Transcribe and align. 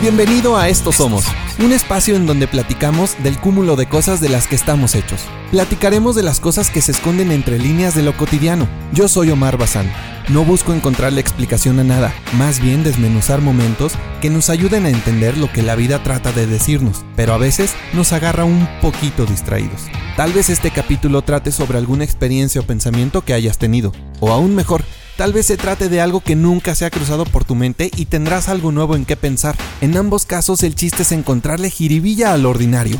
Bienvenido 0.00 0.56
a 0.56 0.70
Esto 0.70 0.92
Somos, 0.92 1.26
un 1.58 1.72
espacio 1.72 2.16
en 2.16 2.24
donde 2.24 2.48
platicamos 2.48 3.22
del 3.22 3.38
cúmulo 3.38 3.76
de 3.76 3.86
cosas 3.86 4.22
de 4.22 4.30
las 4.30 4.46
que 4.46 4.54
estamos 4.54 4.94
hechos. 4.94 5.20
Platicaremos 5.50 6.16
de 6.16 6.22
las 6.22 6.40
cosas 6.40 6.70
que 6.70 6.80
se 6.80 6.92
esconden 6.92 7.30
entre 7.30 7.58
líneas 7.58 7.94
de 7.94 8.02
lo 8.02 8.16
cotidiano. 8.16 8.66
Yo 8.94 9.08
soy 9.08 9.30
Omar 9.30 9.58
Bazán. 9.58 9.92
No 10.30 10.42
busco 10.42 10.72
encontrarle 10.72 11.20
explicación 11.20 11.80
a 11.80 11.84
nada, 11.84 12.14
más 12.38 12.60
bien 12.60 12.82
desmenuzar 12.82 13.42
momentos 13.42 13.92
que 14.22 14.30
nos 14.30 14.48
ayuden 14.48 14.86
a 14.86 14.88
entender 14.88 15.36
lo 15.36 15.52
que 15.52 15.60
la 15.60 15.76
vida 15.76 16.02
trata 16.02 16.32
de 16.32 16.46
decirnos, 16.46 17.04
pero 17.14 17.34
a 17.34 17.38
veces 17.38 17.74
nos 17.92 18.14
agarra 18.14 18.44
un 18.44 18.66
poquito 18.80 19.26
distraídos. 19.26 19.82
Tal 20.16 20.32
vez 20.32 20.48
este 20.48 20.70
capítulo 20.70 21.20
trate 21.20 21.52
sobre 21.52 21.76
alguna 21.76 22.04
experiencia 22.04 22.62
o 22.62 22.64
pensamiento 22.64 23.20
que 23.20 23.34
hayas 23.34 23.58
tenido, 23.58 23.92
o 24.18 24.32
aún 24.32 24.54
mejor, 24.54 24.82
Tal 25.20 25.34
vez 25.34 25.44
se 25.44 25.58
trate 25.58 25.90
de 25.90 26.00
algo 26.00 26.22
que 26.22 26.34
nunca 26.34 26.74
se 26.74 26.86
ha 26.86 26.90
cruzado 26.90 27.26
por 27.26 27.44
tu 27.44 27.54
mente 27.54 27.90
y 27.94 28.06
tendrás 28.06 28.48
algo 28.48 28.72
nuevo 28.72 28.96
en 28.96 29.04
qué 29.04 29.16
pensar. 29.16 29.54
En 29.82 29.94
ambos 29.98 30.24
casos 30.24 30.62
el 30.62 30.74
chiste 30.74 31.02
es 31.02 31.12
encontrarle 31.12 31.68
jiribilla 31.68 32.32
al 32.32 32.46
ordinario. 32.46 32.96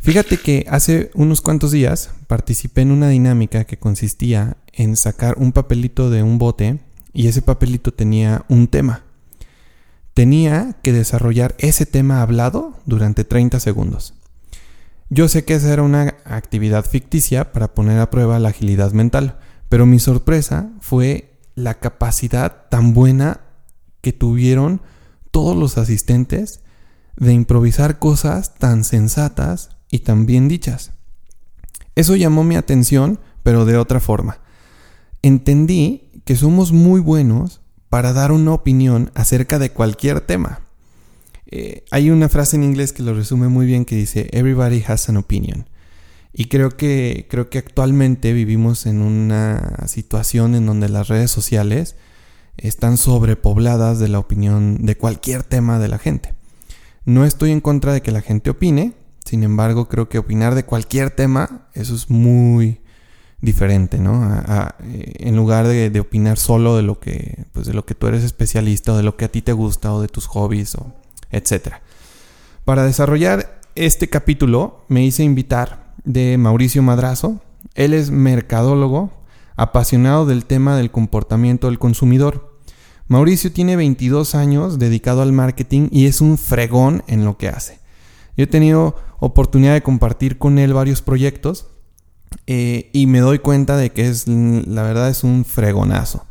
Fíjate 0.00 0.38
que 0.38 0.66
hace 0.68 1.12
unos 1.14 1.40
cuantos 1.40 1.70
días 1.70 2.10
participé 2.26 2.80
en 2.80 2.90
una 2.90 3.10
dinámica 3.10 3.62
que 3.62 3.78
consistía 3.78 4.56
en 4.72 4.96
sacar 4.96 5.36
un 5.38 5.52
papelito 5.52 6.10
de 6.10 6.24
un 6.24 6.38
bote 6.38 6.80
y 7.12 7.28
ese 7.28 7.40
papelito 7.40 7.92
tenía 7.92 8.44
un 8.48 8.66
tema. 8.66 9.04
Tenía 10.14 10.78
que 10.82 10.92
desarrollar 10.92 11.54
ese 11.58 11.86
tema 11.86 12.22
hablado 12.22 12.74
durante 12.86 13.22
30 13.22 13.60
segundos. 13.60 14.14
Yo 15.10 15.28
sé 15.28 15.44
que 15.44 15.54
esa 15.54 15.72
era 15.72 15.84
una 15.84 16.16
actividad 16.24 16.84
ficticia 16.84 17.52
para 17.52 17.72
poner 17.72 18.00
a 18.00 18.10
prueba 18.10 18.40
la 18.40 18.48
agilidad 18.48 18.90
mental, 18.90 19.38
pero 19.70 19.86
mi 19.86 20.00
sorpresa 20.00 20.68
fue 20.80 21.38
la 21.54 21.78
capacidad 21.78 22.66
tan 22.68 22.92
buena 22.92 23.40
que 24.02 24.12
tuvieron 24.12 24.82
todos 25.30 25.56
los 25.56 25.78
asistentes 25.78 26.60
de 27.16 27.32
improvisar 27.32 28.00
cosas 28.00 28.56
tan 28.56 28.82
sensatas 28.82 29.70
y 29.88 30.00
tan 30.00 30.26
bien 30.26 30.48
dichas. 30.48 30.90
Eso 31.94 32.16
llamó 32.16 32.42
mi 32.42 32.56
atención, 32.56 33.20
pero 33.44 33.64
de 33.64 33.76
otra 33.76 34.00
forma. 34.00 34.40
Entendí 35.22 36.10
que 36.24 36.34
somos 36.34 36.72
muy 36.72 37.00
buenos 37.00 37.60
para 37.88 38.12
dar 38.12 38.32
una 38.32 38.52
opinión 38.52 39.12
acerca 39.14 39.60
de 39.60 39.70
cualquier 39.70 40.20
tema. 40.20 40.62
Eh, 41.46 41.84
hay 41.92 42.10
una 42.10 42.28
frase 42.28 42.56
en 42.56 42.64
inglés 42.64 42.92
que 42.92 43.04
lo 43.04 43.14
resume 43.14 43.46
muy 43.46 43.66
bien 43.66 43.84
que 43.84 43.94
dice, 43.94 44.28
Everybody 44.32 44.82
has 44.84 45.08
an 45.08 45.16
opinion. 45.16 45.69
Y 46.32 46.46
creo 46.46 46.70
que, 46.70 47.26
creo 47.28 47.50
que 47.50 47.58
actualmente 47.58 48.32
vivimos 48.32 48.86
en 48.86 49.02
una 49.02 49.86
situación 49.86 50.54
en 50.54 50.66
donde 50.66 50.88
las 50.88 51.08
redes 51.08 51.30
sociales 51.30 51.96
están 52.56 52.98
sobrepobladas 52.98 53.98
de 53.98 54.08
la 54.08 54.18
opinión 54.18 54.84
de 54.86 54.96
cualquier 54.96 55.42
tema 55.42 55.78
de 55.78 55.88
la 55.88 55.98
gente. 55.98 56.34
No 57.04 57.24
estoy 57.24 57.50
en 57.50 57.60
contra 57.60 57.92
de 57.92 58.02
que 58.02 58.12
la 58.12 58.20
gente 58.20 58.50
opine, 58.50 58.92
sin 59.24 59.42
embargo 59.42 59.88
creo 59.88 60.08
que 60.08 60.18
opinar 60.18 60.54
de 60.54 60.64
cualquier 60.64 61.10
tema, 61.10 61.68
eso 61.74 61.94
es 61.94 62.10
muy 62.10 62.80
diferente, 63.40 63.98
¿no? 63.98 64.42
Eh, 64.84 65.12
en 65.20 65.36
lugar 65.36 65.66
de, 65.66 65.98
opinar 66.00 66.38
solo 66.38 66.76
de 66.76 66.82
lo 66.82 67.00
que, 67.00 67.44
pues 67.52 67.66
de 67.66 67.72
lo 67.72 67.86
que 67.86 67.94
tú 67.94 68.06
eres 68.06 68.22
especialista 68.22 68.92
o 68.92 68.96
de 68.96 69.02
lo 69.02 69.16
que 69.16 69.24
a 69.24 69.32
ti 69.32 69.42
te 69.42 69.52
gusta 69.52 69.92
o 69.94 70.02
de 70.02 70.08
tus 70.08 70.26
hobbies 70.26 70.74
o 70.74 70.94
etcétera. 71.30 71.82
Para 72.64 72.84
desarrollar 72.84 73.60
este 73.74 74.08
capítulo 74.08 74.84
me 74.88 75.04
hice 75.04 75.22
invitar 75.22 75.89
de 76.04 76.38
Mauricio 76.38 76.82
Madrazo. 76.82 77.40
Él 77.74 77.94
es 77.94 78.10
mercadólogo, 78.10 79.10
apasionado 79.56 80.26
del 80.26 80.44
tema 80.44 80.76
del 80.76 80.90
comportamiento 80.90 81.66
del 81.66 81.78
consumidor. 81.78 82.58
Mauricio 83.08 83.52
tiene 83.52 83.76
22 83.76 84.34
años 84.34 84.78
dedicado 84.78 85.22
al 85.22 85.32
marketing 85.32 85.88
y 85.90 86.06
es 86.06 86.20
un 86.20 86.38
fregón 86.38 87.02
en 87.08 87.24
lo 87.24 87.36
que 87.36 87.48
hace. 87.48 87.80
Yo 88.36 88.44
he 88.44 88.46
tenido 88.46 88.96
oportunidad 89.18 89.74
de 89.74 89.82
compartir 89.82 90.38
con 90.38 90.58
él 90.58 90.72
varios 90.72 91.02
proyectos 91.02 91.66
eh, 92.46 92.88
y 92.92 93.06
me 93.06 93.20
doy 93.20 93.40
cuenta 93.40 93.76
de 93.76 93.90
que 93.90 94.08
es, 94.08 94.26
la 94.28 94.82
verdad, 94.82 95.10
es 95.10 95.24
un 95.24 95.44
fregonazo. 95.44 96.24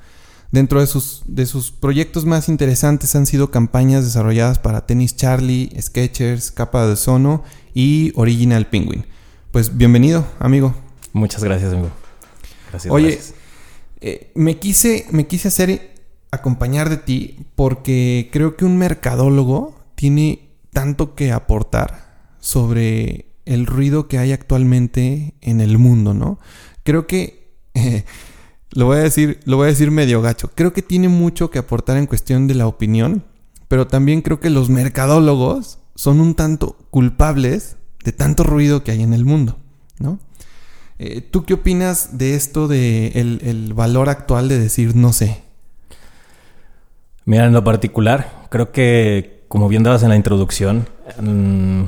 Dentro 0.51 0.79
de 0.79 0.87
sus, 0.87 1.21
de 1.27 1.45
sus 1.45 1.71
proyectos 1.71 2.25
más 2.25 2.49
interesantes 2.49 3.15
han 3.15 3.27
sido 3.27 3.51
campañas 3.51 4.03
desarrolladas 4.03 4.57
para 4.57 4.87
Tennis 4.87 5.15
Charlie, 5.15 5.69
Sketchers, 5.79 6.51
Capa 6.51 6.87
de 6.87 6.95
Sono 6.95 7.43
y 7.73 8.11
Original 8.15 8.67
Penguin. 8.67 9.05
Pues 9.51 9.75
bienvenido, 9.75 10.27
amigo. 10.37 10.75
Muchas 11.11 11.43
gracias, 11.43 11.73
amigo. 11.73 11.89
Gracias. 12.69 12.93
Oye, 12.93 13.19
eh, 13.99 14.31
me, 14.35 14.59
quise, 14.59 15.07
me 15.09 15.25
quise 15.25 15.47
hacer 15.47 15.95
acompañar 16.29 16.87
de 16.89 16.97
ti 16.97 17.47
porque 17.55 18.29
creo 18.31 18.55
que 18.55 18.65
un 18.65 18.77
mercadólogo 18.77 19.75
tiene 19.95 20.51
tanto 20.71 21.15
que 21.15 21.31
aportar 21.31 22.35
sobre 22.39 23.25
el 23.45 23.65
ruido 23.65 24.07
que 24.07 24.19
hay 24.19 24.33
actualmente 24.33 25.33
en 25.41 25.61
el 25.61 25.79
mundo, 25.79 26.13
¿no? 26.13 26.37
Creo 26.83 27.07
que 27.07 27.49
lo 28.69 28.85
voy 28.85 28.97
a 28.97 29.01
decir, 29.01 29.39
lo 29.45 29.57
voy 29.57 29.65
a 29.65 29.69
decir 29.69 29.89
medio 29.89 30.21
gacho. 30.21 30.51
Creo 30.53 30.73
que 30.73 30.83
tiene 30.83 31.09
mucho 31.09 31.49
que 31.49 31.57
aportar 31.57 31.97
en 31.97 32.05
cuestión 32.05 32.45
de 32.45 32.53
la 32.53 32.67
opinión, 32.67 33.23
pero 33.67 33.87
también 33.87 34.21
creo 34.21 34.39
que 34.39 34.51
los 34.51 34.69
mercadólogos 34.69 35.79
son 35.95 36.21
un 36.21 36.35
tanto 36.35 36.77
culpables 36.91 37.77
de 38.09 38.13
tanto 38.13 38.43
ruido 38.43 38.83
que 38.83 38.89
hay 38.89 39.03
en 39.03 39.13
el 39.13 39.23
mundo, 39.23 39.57
¿no? 39.99 40.17
Eh, 40.97 41.21
¿Tú 41.21 41.45
qué 41.45 41.53
opinas 41.53 42.17
de 42.17 42.33
esto 42.33 42.67
de 42.67 43.09
el, 43.09 43.71
valor 43.75 44.09
actual 44.09 44.49
de 44.49 44.57
decir 44.57 44.95
no 44.95 45.13
sé? 45.13 45.43
Mira, 47.25 47.45
en 47.45 47.53
lo 47.53 47.63
particular, 47.63 48.47
creo 48.49 48.71
que, 48.71 49.45
como 49.47 49.69
bien 49.69 49.83
dabas 49.83 50.01
en 50.01 50.09
la 50.09 50.15
introducción, 50.15 50.87
mm, 51.21 51.83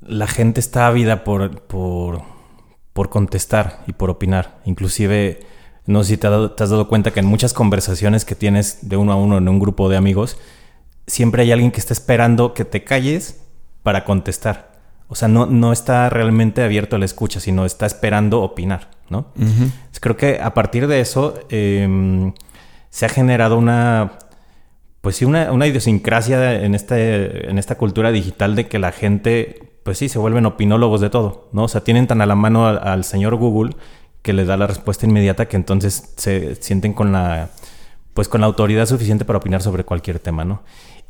la 0.00 0.26
gente 0.26 0.60
está 0.60 0.86
ávida 0.86 1.24
por, 1.24 1.60
por, 1.60 2.22
por, 2.94 3.10
contestar 3.10 3.84
y 3.86 3.92
por 3.92 4.08
opinar. 4.08 4.62
Inclusive, 4.64 5.40
no 5.84 6.02
sé 6.04 6.12
si 6.12 6.16
te, 6.16 6.28
te, 6.56 6.64
has 6.64 6.70
dado 6.70 6.88
cuenta 6.88 7.10
que 7.10 7.20
en 7.20 7.26
muchas 7.26 7.52
conversaciones 7.52 8.24
que 8.24 8.34
tienes 8.34 8.88
de 8.88 8.96
uno 8.96 9.12
a 9.12 9.16
uno 9.16 9.36
en 9.36 9.46
un 9.46 9.58
grupo 9.58 9.90
de 9.90 9.98
amigos, 9.98 10.38
siempre 11.06 11.42
hay 11.42 11.52
alguien 11.52 11.70
que 11.70 11.80
está 11.80 11.92
esperando 11.92 12.54
que 12.54 12.64
te 12.64 12.82
calles 12.82 13.42
para 13.82 14.06
contestar. 14.06 14.69
O 15.12 15.16
sea, 15.16 15.26
no, 15.26 15.44
no 15.46 15.72
está 15.72 16.08
realmente 16.08 16.62
abierto 16.62 16.94
a 16.94 16.98
la 17.00 17.04
escucha, 17.04 17.40
sino 17.40 17.66
está 17.66 17.84
esperando 17.84 18.42
opinar, 18.42 18.90
¿no? 19.08 19.26
Creo 20.00 20.16
que 20.16 20.40
a 20.40 20.54
partir 20.54 20.86
de 20.86 21.00
eso 21.00 21.34
em, 21.48 22.32
se 22.90 23.06
ha 23.06 23.08
generado 23.08 23.58
una, 23.58 24.12
pues 25.00 25.16
sí, 25.16 25.24
una, 25.24 25.66
idiosincrasia 25.66 26.62
en, 26.62 26.76
este, 26.76 27.50
en 27.50 27.58
esta 27.58 27.76
cultura 27.76 28.12
digital 28.12 28.54
de 28.54 28.68
que 28.68 28.78
la 28.78 28.92
gente, 28.92 29.80
pues 29.82 29.98
sí, 29.98 30.08
se 30.08 30.20
vuelven 30.20 30.46
opinólogos 30.46 31.00
de 31.00 31.10
todo, 31.10 31.48
¿no? 31.52 31.64
O 31.64 31.68
sea, 31.68 31.82
tienen 31.82 32.06
tan 32.06 32.20
a 32.20 32.26
la 32.26 32.36
mano 32.36 32.68
al, 32.68 33.02
señor 33.02 33.34
Google 33.34 33.74
que 34.22 34.32
les 34.32 34.46
da 34.46 34.56
la 34.56 34.68
respuesta 34.68 35.06
inmediata 35.06 35.48
que 35.48 35.56
entonces 35.56 36.14
se 36.18 36.54
sienten 36.54 36.92
con 36.92 37.10
la, 37.10 37.50
pues 38.14 38.28
con 38.28 38.42
la 38.42 38.46
autoridad 38.46 38.86
suficiente 38.86 39.24
para 39.24 39.40
opinar 39.40 39.60
sobre 39.60 39.82
cualquier 39.82 40.20
tema, 40.20 40.44
¿no? 40.44 40.62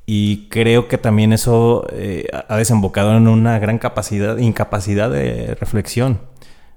Y 0.06 0.48
creo 0.48 0.88
que 0.88 0.98
también 0.98 1.32
eso 1.32 1.86
eh, 1.92 2.26
ha 2.48 2.56
desembocado 2.56 3.16
en 3.16 3.28
una 3.28 3.58
gran 3.58 3.78
capacidad, 3.78 4.38
incapacidad 4.38 5.10
de 5.10 5.54
reflexión. 5.54 6.20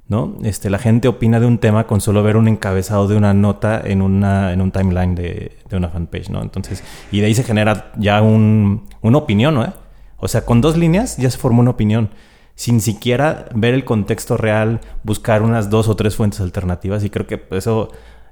¿no? 0.07 0.37
Este, 0.43 0.69
la 0.69 0.79
gente 0.79 1.07
opina 1.07 1.39
de 1.39 1.45
un 1.45 1.57
tema 1.57 1.87
con 1.87 2.01
solo 2.01 2.23
ver 2.23 2.37
un 2.37 2.47
encabezado 2.47 3.07
de 3.07 3.15
una 3.15 3.33
nota 3.33 3.81
en, 3.83 4.01
una, 4.01 4.51
en 4.51 4.61
un 4.61 4.71
timeline 4.71 5.15
de, 5.15 5.57
de 5.69 5.77
una 5.77 5.89
fanpage, 5.89 6.29
¿no? 6.29 6.41
Entonces, 6.41 6.83
y 7.11 7.21
de 7.21 7.27
ahí 7.27 7.35
se 7.35 7.43
genera 7.43 7.91
ya 7.97 8.21
un, 8.21 8.85
una 9.01 9.17
opinión, 9.17 9.55
¿no? 9.55 9.73
O 10.17 10.27
sea, 10.27 10.45
con 10.45 10.61
dos 10.61 10.77
líneas 10.77 11.17
ya 11.17 11.29
se 11.31 11.37
formó 11.37 11.61
una 11.61 11.71
opinión, 11.71 12.09
sin 12.55 12.81
siquiera 12.81 13.47
ver 13.55 13.73
el 13.73 13.85
contexto 13.85 14.37
real, 14.37 14.81
buscar 15.03 15.41
unas 15.41 15.69
dos 15.69 15.87
o 15.87 15.95
tres 15.95 16.15
fuentes 16.15 16.41
alternativas, 16.41 17.03
y 17.03 17.09
creo 17.09 17.25
que 17.25 17.41
eso, 17.51 17.89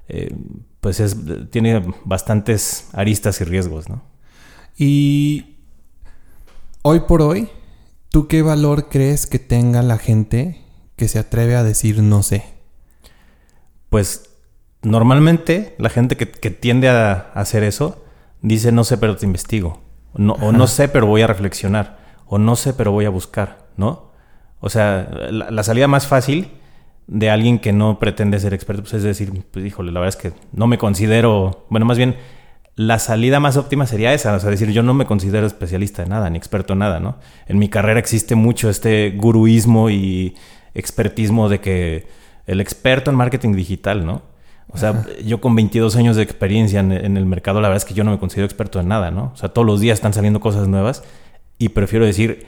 eh, 0.07 0.35
pues 0.81 0.99
es, 0.99 1.17
tiene 1.49 1.83
bastantes 2.05 2.89
aristas 2.93 3.41
y 3.41 3.45
riesgos, 3.45 3.89
¿no? 3.89 4.03
Y 4.83 5.57
hoy 6.81 7.01
por 7.01 7.21
hoy, 7.21 7.49
¿tú 8.09 8.27
qué 8.27 8.41
valor 8.41 8.89
crees 8.89 9.27
que 9.27 9.37
tenga 9.37 9.83
la 9.83 9.99
gente 9.99 10.65
que 10.95 11.07
se 11.07 11.19
atreve 11.19 11.55
a 11.55 11.61
decir 11.61 12.01
no 12.01 12.23
sé? 12.23 12.45
Pues 13.89 14.31
normalmente 14.81 15.75
la 15.77 15.89
gente 15.89 16.17
que, 16.17 16.25
tiende 16.25 16.89
a 16.89 17.11
hacer 17.35 17.61
eso 17.61 18.03
dice 18.41 18.71
no 18.71 18.83
sé 18.83 18.97
pero 18.97 19.15
te 19.17 19.27
investigo. 19.27 19.83
o 20.13 20.51
no 20.51 20.65
sé 20.65 20.87
pero 20.87 21.05
voy 21.05 21.21
a 21.21 21.27
reflexionar. 21.27 21.99
O 22.25 22.39
no 22.39 22.55
sé 22.55 22.73
pero 22.73 22.91
voy 22.91 23.05
a 23.05 23.11
buscar, 23.11 23.67
¿no? 23.77 24.09
O 24.61 24.71
sea, 24.71 25.11
la, 25.29 25.61
salida 25.61 25.87
más 25.87 26.07
fácil 26.07 26.49
de 27.05 27.29
alguien 27.29 27.59
que 27.59 27.71
no 27.71 27.99
pretende 27.99 28.39
ser 28.39 28.55
experto 28.55 28.81
pues 28.81 28.95
es 28.95 29.03
decir, 29.03 29.45
pues 29.51 29.63
híjole, 29.63 29.91
la 29.91 29.99
verdad 29.99 30.17
es 30.17 30.31
que 30.31 30.33
no 30.53 30.65
me 30.65 30.79
considero, 30.79 31.67
bueno, 31.69 31.85
más 31.85 31.99
bien 31.99 32.15
la 32.75 32.99
salida 32.99 33.39
más 33.39 33.57
óptima 33.57 33.85
sería 33.85 34.13
esa, 34.13 34.33
o 34.33 34.39
sea, 34.39 34.49
decir, 34.49 34.71
yo 34.71 34.83
no 34.83 34.93
me 34.93 35.05
considero 35.05 35.45
especialista 35.45 36.03
de 36.03 36.09
nada, 36.09 36.29
ni 36.29 36.37
experto 36.37 36.73
en 36.73 36.79
nada, 36.79 36.99
¿no? 36.99 37.17
En 37.47 37.59
mi 37.59 37.69
carrera 37.69 37.99
existe 37.99 38.35
mucho 38.35 38.69
este 38.69 39.11
guruismo 39.11 39.89
y 39.89 40.35
expertismo 40.73 41.49
de 41.49 41.59
que 41.59 42.07
el 42.47 42.61
experto 42.61 43.11
en 43.11 43.17
marketing 43.17 43.53
digital, 43.53 44.05
¿no? 44.05 44.21
O 44.73 44.77
sea, 44.77 45.05
yo 45.25 45.41
con 45.41 45.53
22 45.53 45.97
años 45.97 46.15
de 46.15 46.23
experiencia 46.23 46.79
en, 46.79 46.93
en, 46.93 47.17
el 47.17 47.25
mercado, 47.25 47.59
la 47.59 47.67
verdad 47.67 47.83
es 47.83 47.85
que 47.85 47.93
yo 47.93 48.05
no 48.05 48.11
me 48.11 48.19
considero 48.19 48.45
experto 48.45 48.79
en 48.79 48.87
nada, 48.87 49.11
¿no? 49.11 49.31
O 49.33 49.37
sea, 49.37 49.49
todos 49.49 49.67
los 49.67 49.81
días 49.81 49.95
están 49.95 50.13
saliendo 50.13 50.39
cosas 50.39 50.69
nuevas 50.69 51.03
y 51.57 51.69
prefiero 51.69 52.05
decir, 52.05 52.47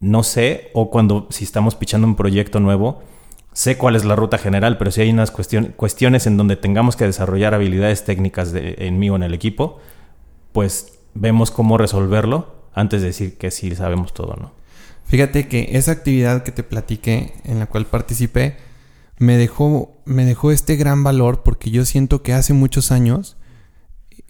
no 0.00 0.24
sé, 0.24 0.70
o 0.74 0.90
cuando 0.90 1.28
si 1.30 1.44
estamos 1.44 1.76
pichando 1.76 2.08
un 2.08 2.16
proyecto 2.16 2.58
nuevo, 2.58 3.02
sé 3.52 3.76
cuál 3.76 3.96
es 3.96 4.04
la 4.04 4.16
ruta 4.16 4.38
general, 4.38 4.78
pero 4.78 4.90
si 4.90 5.02
hay 5.02 5.10
unas 5.10 5.30
cuestiones 5.30 6.26
en 6.26 6.36
donde 6.36 6.56
tengamos 6.56 6.96
que 6.96 7.04
desarrollar 7.04 7.54
habilidades 7.54 8.04
técnicas 8.04 8.52
en 8.54 8.98
mí 8.98 9.10
o 9.10 9.16
en 9.16 9.22
el 9.22 9.34
equipo, 9.34 9.80
pues 10.52 10.98
vemos 11.14 11.50
cómo 11.50 11.78
resolverlo 11.78 12.54
antes 12.74 13.02
de 13.02 13.08
decir 13.08 13.36
que 13.36 13.50
sí 13.50 13.74
sabemos 13.74 14.14
todo, 14.14 14.36
¿no? 14.36 14.52
Fíjate 15.04 15.48
que 15.48 15.70
esa 15.72 15.92
actividad 15.92 16.42
que 16.42 16.52
te 16.52 16.62
platiqué, 16.62 17.34
en 17.44 17.58
la 17.58 17.66
cual 17.66 17.86
participé, 17.86 18.56
me 19.18 19.36
dejó, 19.36 20.00
me 20.04 20.24
dejó 20.24 20.52
este 20.52 20.76
gran 20.76 21.04
valor 21.04 21.42
porque 21.42 21.70
yo 21.70 21.84
siento 21.84 22.22
que 22.22 22.32
hace 22.32 22.54
muchos 22.54 22.90
años 22.90 23.36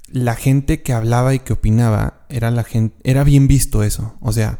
la 0.09 0.35
gente 0.35 0.83
que 0.83 0.93
hablaba 0.93 1.35
y 1.35 1.39
que 1.39 1.53
opinaba 1.53 2.25
era 2.29 2.51
la 2.51 2.65
gente, 2.65 2.97
era 3.05 3.25
bien 3.25 3.47
visto 3.47 3.83
eso. 3.83 4.15
O 4.21 4.33
sea, 4.33 4.59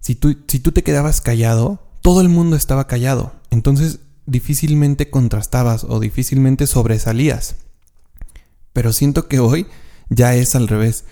si 0.00 0.14
tú, 0.14 0.36
si 0.46 0.60
tú 0.60 0.72
te 0.72 0.82
quedabas 0.82 1.20
callado, 1.20 1.83
todo 2.04 2.20
el 2.20 2.28
mundo 2.28 2.54
estaba 2.54 2.86
callado. 2.86 3.32
Entonces 3.48 4.00
difícilmente 4.26 5.08
contrastabas 5.08 5.84
o 5.84 6.00
difícilmente 6.00 6.66
sobresalías. 6.66 7.56
Pero 8.74 8.92
siento 8.92 9.26
que 9.26 9.38
hoy 9.38 9.66
ya 10.10 10.34
es 10.34 10.54
al 10.54 10.68
revés. 10.68 11.06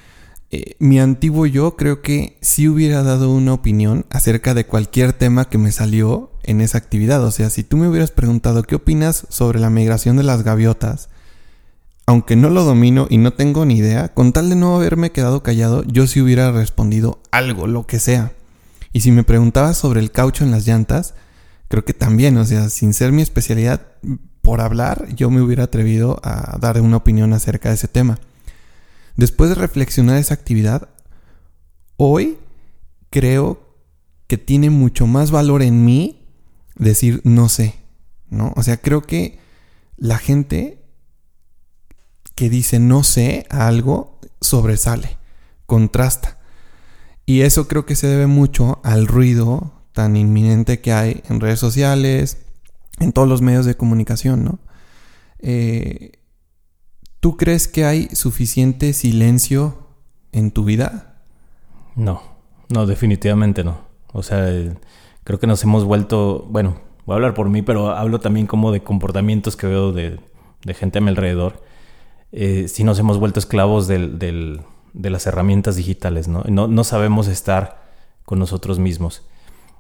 Eh, 0.51 0.77
mi 0.81 1.01
antiguo 1.01 1.47
yo 1.47 1.77
creo 1.77 2.03
que 2.03 2.37
sí 2.43 2.69
hubiera 2.69 3.03
dado 3.03 3.31
una 3.31 3.55
opinión 3.55 4.05
acerca 4.11 4.53
de 4.53 4.67
cualquier 4.67 5.15
tema 5.15 5.47
que 5.47 5.57
me 5.57 5.73
salió 5.73 6.31
en 6.43 6.61
esa 6.61 6.77
actividad. 6.77 7.25
O 7.25 7.31
sea, 7.31 7.49
si 7.49 7.65
tú 7.65 7.79
me 7.79 7.89
hubieras 7.89 8.11
preguntado 8.11 8.63
qué 8.63 8.75
opinas 8.75 9.27
sobre 9.31 9.61
la 9.61 9.71
migración 9.71 10.19
de 10.19 10.25
las 10.25 10.43
gaviotas, 10.43 11.09
aunque 12.05 12.37
no 12.37 12.51
lo 12.51 12.65
domino 12.65 13.07
y 13.09 13.17
no 13.17 13.33
tengo 13.33 13.65
ni 13.65 13.79
idea, 13.79 14.13
con 14.13 14.35
tal 14.35 14.51
de 14.51 14.57
no 14.57 14.77
haberme 14.77 15.11
quedado 15.11 15.43
callado, 15.43 15.85
yo 15.85 16.07
sí 16.07 16.21
hubiera 16.21 16.53
respondido 16.53 17.23
algo, 17.31 17.67
lo 17.67 17.87
que 17.87 17.99
sea. 17.99 18.35
Y 18.93 19.01
si 19.01 19.11
me 19.11 19.25
preguntabas 19.25 19.77
sobre 19.79 20.01
el 20.01 20.11
caucho 20.11 20.45
en 20.45 20.51
las 20.51 20.67
llantas, 20.67 21.15
creo 21.69 21.85
que 21.85 21.95
también, 21.95 22.37
o 22.37 22.45
sea, 22.45 22.69
sin 22.69 22.93
ser 22.93 23.13
mi 23.13 23.23
especialidad, 23.23 23.87
por 24.43 24.61
hablar, 24.61 25.09
yo 25.15 25.31
me 25.31 25.41
hubiera 25.41 25.65
atrevido 25.65 26.21
a 26.23 26.59
dar 26.61 26.81
una 26.81 26.99
opinión 26.99 27.33
acerca 27.33 27.69
de 27.69 27.77
ese 27.77 27.89
tema. 27.89 28.19
Después 29.17 29.51
de 29.51 29.55
reflexionar 29.55 30.19
esa 30.19 30.35
actividad, 30.35 30.89
hoy 31.97 32.39
creo 33.11 33.77
que 34.27 34.39
tiene 34.39 34.71
mucho 34.71 35.07
más 35.07 35.31
valor 35.31 35.63
en 35.63 35.85
mí 35.85 36.27
decir 36.77 37.21
no 37.25 37.49
sé, 37.49 37.77
¿no? 38.29 38.53
O 38.57 38.63
sea, 38.63 38.79
creo 38.79 39.03
que 39.03 39.39
la 39.97 40.19
gente 40.19 40.83
que 42.35 42.49
dice 42.51 42.79
no 42.79 43.05
sé 43.05 43.47
a 43.51 43.69
algo 43.69 44.19
sobresale, 44.41 45.19
contrasta. 45.67 46.39
Y 47.27 47.43
eso 47.43 47.69
creo 47.69 47.87
que 47.87 47.97
se 47.97 48.07
debe 48.07 48.27
mucho 48.27 48.81
al 48.83 49.07
ruido 49.07 49.73
tan 49.93 50.17
inminente 50.17 50.81
que 50.81 50.93
hay 50.93 51.23
en 51.29 51.41
redes 51.41 51.59
sociales, 51.59 52.39
en 52.99 53.13
todos 53.13 53.29
los 53.29 53.43
medios 53.43 53.67
de 53.67 53.77
comunicación, 53.77 54.45
¿no? 54.45 54.59
Eh, 55.39 56.13
¿Tú 57.21 57.37
crees 57.37 57.69
que 57.69 57.85
hay 57.85 58.09
suficiente 58.13 58.93
silencio 58.93 59.87
en 60.33 60.51
tu 60.51 60.65
vida? 60.65 61.23
No, 61.95 62.23
no, 62.69 62.87
definitivamente 62.87 63.63
no. 63.63 63.79
O 64.13 64.23
sea, 64.23 64.47
creo 65.25 65.39
que 65.39 65.47
nos 65.47 65.63
hemos 65.63 65.85
vuelto, 65.85 66.47
bueno, 66.51 66.81
voy 67.07 67.15
a 67.15 67.17
hablar 67.17 67.35
por 67.35 67.49
mí, 67.49 67.63
pero 67.63 67.91
hablo 67.91 68.21
también 68.21 68.47
como 68.47 68.73
de 68.73 68.83
comportamientos 68.83 69.57
que 69.57 69.67
veo 69.67 69.93
de, 69.93 70.19
gente 70.75 70.99
a 70.99 71.01
mi 71.01 71.11
alrededor. 71.11 71.63
Eh, 72.33 72.67
si 72.69 72.83
nos 72.83 72.99
hemos 72.99 73.19
vuelto 73.19 73.39
esclavos 73.39 73.87
del, 73.87 74.63
de 74.93 75.11
las 75.11 75.27
herramientas 75.27 75.77
digitales, 75.77 76.29
¿no? 76.29 76.45
¿no? 76.49 76.69
¿no? 76.69 76.85
sabemos 76.85 77.29
estar 77.29 77.83
con 78.25 78.39
nosotros 78.39 78.79
mismos. 78.79 79.23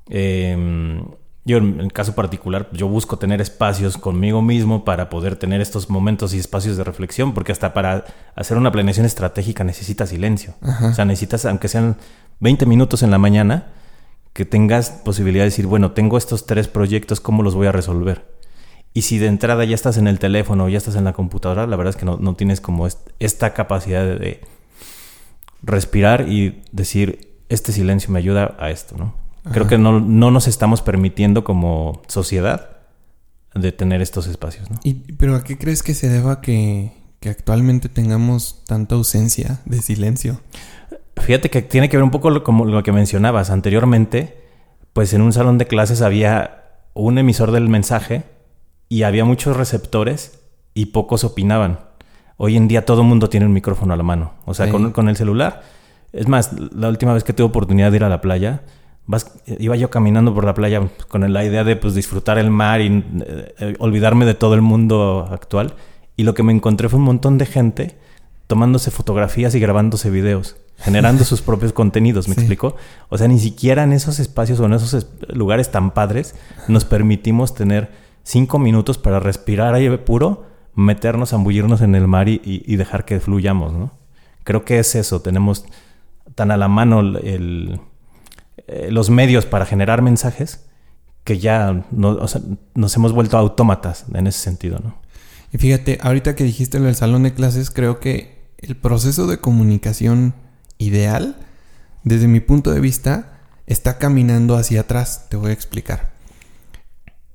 Eh, 0.09 1.03
yo 1.45 1.57
en 1.59 1.81
el 1.81 1.93
caso 1.93 2.15
particular, 2.15 2.69
yo 2.73 2.87
busco 2.87 3.19
tener 3.19 3.41
espacios 3.41 3.99
conmigo 3.99 4.43
mismo 4.43 4.85
para 4.85 5.11
poder 5.11 5.35
tener 5.37 5.61
estos 5.61 5.91
momentos 5.91 6.35
y 6.35 6.39
espacios 6.39 6.77
de 6.77 6.85
reflexión, 6.85 7.35
porque 7.35 7.51
hasta 7.51 7.75
para 7.75 8.05
hacer 8.37 8.57
una 8.57 8.71
planeación 8.71 9.07
estratégica 9.07 9.65
necesitas 9.65 10.11
silencio. 10.11 10.55
O 10.83 10.93
sea, 10.93 11.05
necesitas, 11.05 11.45
aunque 11.47 11.67
sean 11.67 11.97
20 12.39 12.65
minutos 12.67 13.03
en 13.03 13.11
la 13.11 13.19
mañana, 13.19 13.73
que 14.33 14.45
tengas 14.45 14.91
posibilidad 14.91 15.43
de 15.43 15.51
decir, 15.51 15.67
bueno, 15.67 15.91
tengo 15.91 16.17
estos 16.17 16.47
tres 16.47 16.69
proyectos, 16.69 17.21
¿cómo 17.21 17.43
los 17.43 17.57
voy 17.57 17.67
a 17.67 17.73
resolver? 17.73 18.25
Y 18.95 19.03
si 19.03 19.19
de 19.19 19.27
entrada 19.27 19.65
ya 19.65 19.75
estás 19.75 19.97
en 19.97 20.07
el 20.07 20.21
teléfono 20.21 20.65
o 20.65 20.69
ya 20.69 20.79
estás 20.79 20.95
en 20.95 21.05
la 21.05 21.13
computadora, 21.13 21.67
la 21.67 21.77
verdad 21.77 21.91
es 21.91 21.97
que 21.97 22.07
no, 22.07 22.19
no 22.19 22.37
tienes 22.37 22.61
como 22.61 22.87
esta 23.19 23.53
capacidad 23.53 24.05
de 24.05 24.43
respirar 25.63 26.29
y 26.29 26.63
decir, 26.73 27.39
este 27.49 27.73
silencio 27.73 28.11
me 28.11 28.19
ayuda 28.19 28.57
a 28.59 28.71
esto, 28.71 28.97
¿no? 28.97 29.15
Creo 29.53 29.67
que 29.67 29.77
no, 29.77 30.01
nos 30.01 30.47
estamos 30.47 30.83
permitiendo 30.83 31.43
como 31.43 32.03
sociedad 32.07 32.77
de 33.55 33.73
tener 33.73 34.01
estos 34.01 34.29
espacios, 34.29 34.71
¿no? 34.71 34.79
¿Y, 34.85 34.95
¿Pero 34.95 35.35
a 35.35 35.43
qué 35.43 35.59
crees 35.59 35.83
que 35.83 35.95
se 35.95 36.09
deba 36.09 36.41
que, 36.41 36.93
que 37.19 37.29
actualmente 37.29 37.89
tengamos 37.89 38.63
tanta 38.67 38.95
ausencia 38.95 39.61
de 39.65 39.83
silencio? 39.83 40.41
Fíjate 41.17 41.51
que 41.51 41.61
tiene 41.63 41.89
que 41.89 41.97
ver 41.97 42.05
un 42.05 42.13
poco 42.13 42.43
como 42.45 42.65
lo 42.65 42.83
que 42.85 42.93
mencionabas 42.93 43.51
anteriormente, 43.51 44.43
pues 44.93 45.13
en 45.13 45.23
un 45.23 45.33
salón 45.33 45.59
de 45.59 45.67
clases 45.67 46.03
había 46.03 46.63
un 46.95 47.19
emisor 47.19 47.51
del 47.51 47.69
mensaje 47.69 48.25
y 48.89 49.03
había 49.03 49.25
muchos 49.25 49.57
receptores 49.57 50.39
y 50.75 50.87
pocos 50.87 51.25
opinaban. 51.25 51.81
Hoy 52.37 52.57
en 52.57 52.69
día 52.69 52.85
todo 52.85 53.03
el 53.03 53.09
mundo 53.09 53.29
tiene 53.29 53.47
un 53.47 53.53
micrófono 53.53 53.95
a 53.95 53.97
la 53.97 54.03
mano, 54.03 54.33
o 54.45 54.55
sea, 54.55 54.69
con, 54.71 54.93
con 54.93 55.09
el 55.09 55.17
celular. 55.17 55.63
Es 56.13 56.29
más, 56.29 56.53
la 56.75 56.89
última 56.89 57.15
vez 57.15 57.25
que 57.25 57.33
tuve 57.33 57.47
oportunidad 57.47 57.91
de 57.91 57.97
ir 57.97 58.05
a 58.05 58.09
la 58.09 58.21
playa, 58.21 58.63
iba 59.59 59.77
yo 59.77 59.91
caminando 59.91 60.35
por 60.35 60.45
la 60.45 60.55
playa 60.55 60.89
con 61.09 61.31
la 61.33 61.45
idea 61.45 61.65
de 61.65 61.77
pues, 61.77 61.95
disfrutar 61.95 62.39
el 62.39 62.51
mar 62.51 62.81
y 62.81 62.87
eh, 62.87 63.55
eh, 63.59 63.75
olvidarme 63.79 64.25
de 64.25 64.35
todo 64.35 64.55
el 64.55 64.63
mundo 64.63 65.29
actual. 65.31 65.75
Y 66.17 66.25
lo 66.25 66.35
que 66.35 66.43
me 66.43 66.53
encontré 66.53 66.89
fue 66.89 66.99
un 66.99 67.05
montón 67.05 67.39
de 67.39 67.47
gente 67.47 67.97
tomándose 68.47 68.91
fotografías 68.91 69.55
y 69.55 69.61
grabándose 69.61 70.11
videos, 70.11 70.57
generando 70.77 71.25
sus 71.25 71.43
propios 71.43 71.73
contenidos, 71.73 72.29
¿me 72.29 72.35
explico? 72.35 72.77
O 73.09 73.19
sea, 73.19 73.29
ni 73.29 73.39
siquiera 73.39 73.85
en 73.85 73.93
esos 73.93 74.19
espacios 74.19 74.61
o 74.61 74.67
en 74.67 74.75
esos 74.75 75.07
lugares 75.29 75.71
tan 75.71 75.93
padres 75.93 76.35
nos 76.69 76.85
permitimos 76.85 77.55
tener 77.55 77.91
cinco 78.23 78.59
minutos 78.59 78.99
para 78.99 79.21
respirar 79.21 79.75
aire 79.75 79.99
puro, 79.99 80.45
meternos, 80.75 81.31
zambullirnos 81.31 81.81
en 81.81 81.95
el 81.95 82.07
mar 82.09 82.29
y, 82.29 82.77
dejar 82.77 83.05
que 83.05 83.21
fluyamos, 83.21 83.73
¿no? 83.73 83.93
Creo 84.45 84.65
que 84.65 84.79
es 84.79 84.95
eso, 84.95 85.23
tenemos 85.23 85.67
tan 86.35 86.51
a 86.51 86.57
la 86.57 86.69
mano 86.69 87.01
el 87.01 87.81
eh, 88.69 88.91
los 88.91 89.11
medios 89.11 89.45
para 89.45 89.67
generar 89.67 90.03
mensajes 90.03 90.67
que 91.25 91.39
ya 91.39 91.85
nos 91.91 92.97
hemos 92.97 93.13
vuelto 93.13 93.37
autómatas 93.39 94.07
en 94.13 94.27
ese 94.27 94.39
sentido, 94.39 94.79
¿no? 94.83 94.97
Y 95.53 95.59
fíjate, 95.59 95.99
ahorita 96.01 96.35
que 96.35 96.45
dijiste 96.45 96.79
en 96.79 96.87
el 96.87 96.95
salón 96.95 97.25
de 97.25 97.35
clases, 97.35 97.71
creo 97.71 98.01
que 98.01 98.51
el 98.59 98.77
proceso 98.77 99.27
de 99.27 99.39
comunicación 99.39 100.35
ideal, 100.79 101.37
desde 102.03 102.29
mi 102.29 102.41
punto 102.41 102.73
de 102.73 102.81
vista, 102.81 103.41
está 103.67 103.99
caminando 103.99 104.57
hacia 104.57 104.81
atrás. 104.81 105.27
Te 105.29 105.37
voy 105.37 105.51
a 105.51 105.55
explicar. 105.55 106.12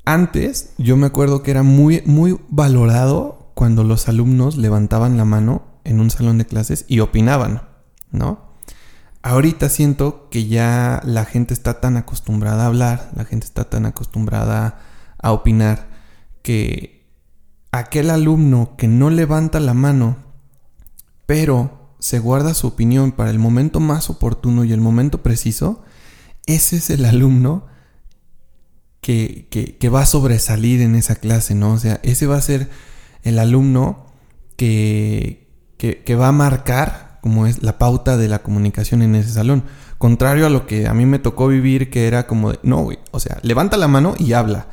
Antes, 0.09 0.69
yo 0.77 0.95
me 0.95 1.07
acuerdo 1.07 1.43
que 1.43 1.51
era 1.51 1.63
muy, 1.63 2.01
muy 2.05 2.39
valorado 2.47 3.51
cuando 3.55 3.83
los 3.83 4.07
alumnos 4.07 4.55
levantaban 4.55 5.17
la 5.17 5.25
mano 5.25 5.63
en 5.83 5.99
un 5.99 6.09
salón 6.09 6.37
de 6.37 6.45
clases 6.45 6.85
y 6.87 7.01
opinaban, 7.01 7.63
¿no? 8.11 8.47
ahorita 9.21 9.67
siento 9.67 10.29
que 10.29 10.47
ya 10.47 11.01
la 11.03 11.25
gente 11.25 11.53
está 11.53 11.81
tan 11.81 11.97
acostumbrada 11.97 12.63
a 12.63 12.67
hablar, 12.67 13.11
la 13.15 13.25
gente 13.25 13.45
está 13.45 13.65
tan 13.65 13.85
acostumbrada 13.85 14.79
a 15.21 15.33
opinar, 15.33 15.89
que 16.41 17.05
aquel 17.73 18.09
alumno 18.09 18.75
que 18.77 18.87
no 18.87 19.09
levanta 19.09 19.59
la 19.59 19.73
mano, 19.73 20.15
pero 21.25 21.91
se 21.99 22.19
guarda 22.19 22.53
su 22.53 22.67
opinión 22.67 23.11
para 23.11 23.29
el 23.29 23.39
momento 23.39 23.81
más 23.81 24.09
oportuno 24.09 24.63
y 24.63 24.71
el 24.71 24.79
momento 24.79 25.21
preciso, 25.21 25.83
ese 26.45 26.77
es 26.77 26.89
el 26.89 27.03
alumno 27.03 27.65
que, 29.01 29.47
que, 29.79 29.89
va 29.89 30.01
a 30.01 30.05
sobresalir 30.05 30.81
en 30.81 30.95
esa 30.95 31.15
clase, 31.15 31.55
¿no? 31.55 31.73
O 31.73 31.77
sea, 31.77 31.99
ese 32.03 32.27
va 32.27 32.35
a 32.35 32.41
ser 32.41 32.69
el 33.23 33.39
alumno 33.39 34.07
que, 34.57 35.47
que 35.77 36.15
va 36.15 36.27
a 36.27 36.31
marcar 36.31 37.07
como 37.27 37.45
es 37.45 37.61
la 37.61 37.77
pauta 37.77 38.15
de 38.15 38.29
la 38.29 38.39
comunicación 38.39 39.01
en 39.01 39.13
ese 39.15 39.31
salón. 39.31 39.63
Contrario 39.97 40.45
a 40.45 40.49
lo 40.49 40.65
que 40.65 40.87
a 40.87 40.93
mí 40.93 41.05
me 41.05 41.19
tocó 41.19 41.49
vivir, 41.49 41.89
que 41.89 42.07
era 42.07 42.25
como 42.25 42.51
de, 42.51 42.59
no, 42.63 42.83
güey, 42.83 42.99
o 43.11 43.19
sea, 43.19 43.37
levanta 43.41 43.75
la 43.75 43.89
mano 43.89 44.15
y 44.17 44.31
habla, 44.31 44.67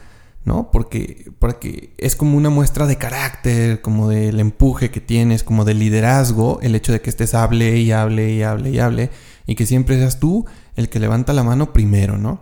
¿no? 0.45 0.71
Porque, 0.71 1.33
porque 1.41 1.95
es 1.99 2.15
como 2.15 2.37
una 2.37 2.51
muestra 2.51 2.87
de 2.87 2.97
carácter, 2.97 3.81
como 3.81 4.09
del 4.09 4.39
empuje 4.39 4.93
que 4.93 5.01
tienes, 5.01 5.43
como 5.43 5.65
del 5.65 5.81
liderazgo, 5.81 6.61
el 6.63 6.77
hecho 6.77 6.93
de 6.93 7.01
que 7.01 7.11
estés 7.11 7.35
hable 7.35 7.79
y 7.79 7.91
hable 7.91 8.33
y 8.33 8.43
hable 8.43 8.71
y 8.71 8.79
hable, 8.79 9.11
y 9.47 9.57
que 9.57 9.67
siempre 9.67 9.97
seas 9.97 10.21
tú 10.21 10.47
el 10.77 10.89
que 10.89 11.01
levanta 11.01 11.33
la 11.33 11.43
mano 11.43 11.73
primero, 11.73 12.19
¿no? 12.19 12.41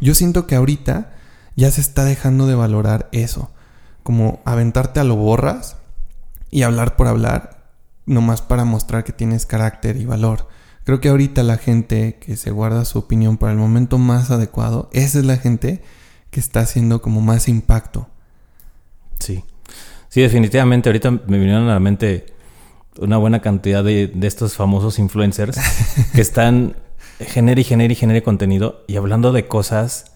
Yo 0.00 0.14
siento 0.14 0.48
que 0.48 0.56
ahorita 0.56 1.12
ya 1.56 1.70
se 1.70 1.80
está 1.80 2.04
dejando 2.04 2.46
de 2.46 2.54
valorar 2.54 3.08
eso, 3.12 3.50
como 4.02 4.40
aventarte 4.44 5.00
a 5.00 5.04
lo 5.04 5.16
borras 5.16 5.76
y 6.50 6.62
hablar 6.62 6.96
por 6.96 7.06
hablar, 7.06 7.64
nomás 8.06 8.42
para 8.42 8.64
mostrar 8.64 9.04
que 9.04 9.12
tienes 9.12 9.46
carácter 9.46 9.96
y 9.96 10.04
valor. 10.04 10.48
Creo 10.84 11.00
que 11.00 11.08
ahorita 11.08 11.42
la 11.42 11.58
gente 11.58 12.18
que 12.20 12.36
se 12.36 12.50
guarda 12.50 12.84
su 12.84 12.98
opinión 12.98 13.36
para 13.36 13.52
el 13.52 13.58
momento 13.58 13.98
más 13.98 14.30
adecuado, 14.30 14.90
esa 14.92 15.20
es 15.20 15.24
la 15.24 15.36
gente 15.36 15.82
que 16.30 16.40
está 16.40 16.60
haciendo 16.60 17.00
como 17.02 17.20
más 17.20 17.48
impacto. 17.48 18.08
Sí. 19.18 19.44
Sí, 20.08 20.20
definitivamente. 20.20 20.88
Ahorita 20.88 21.10
me 21.10 21.38
vinieron 21.38 21.68
a 21.68 21.74
la 21.74 21.80
mente 21.80 22.26
una 22.98 23.16
buena 23.16 23.40
cantidad 23.40 23.82
de, 23.82 24.12
estos 24.22 24.54
famosos 24.54 24.98
influencers 24.98 25.58
que 26.14 26.20
están 26.20 26.76
genere 27.18 27.60
y 27.60 27.64
genere 27.64 27.92
y 27.92 27.96
genere 27.96 28.22
contenido 28.22 28.84
y 28.88 28.96
hablando 28.96 29.32
de 29.32 29.46
cosas 29.46 30.11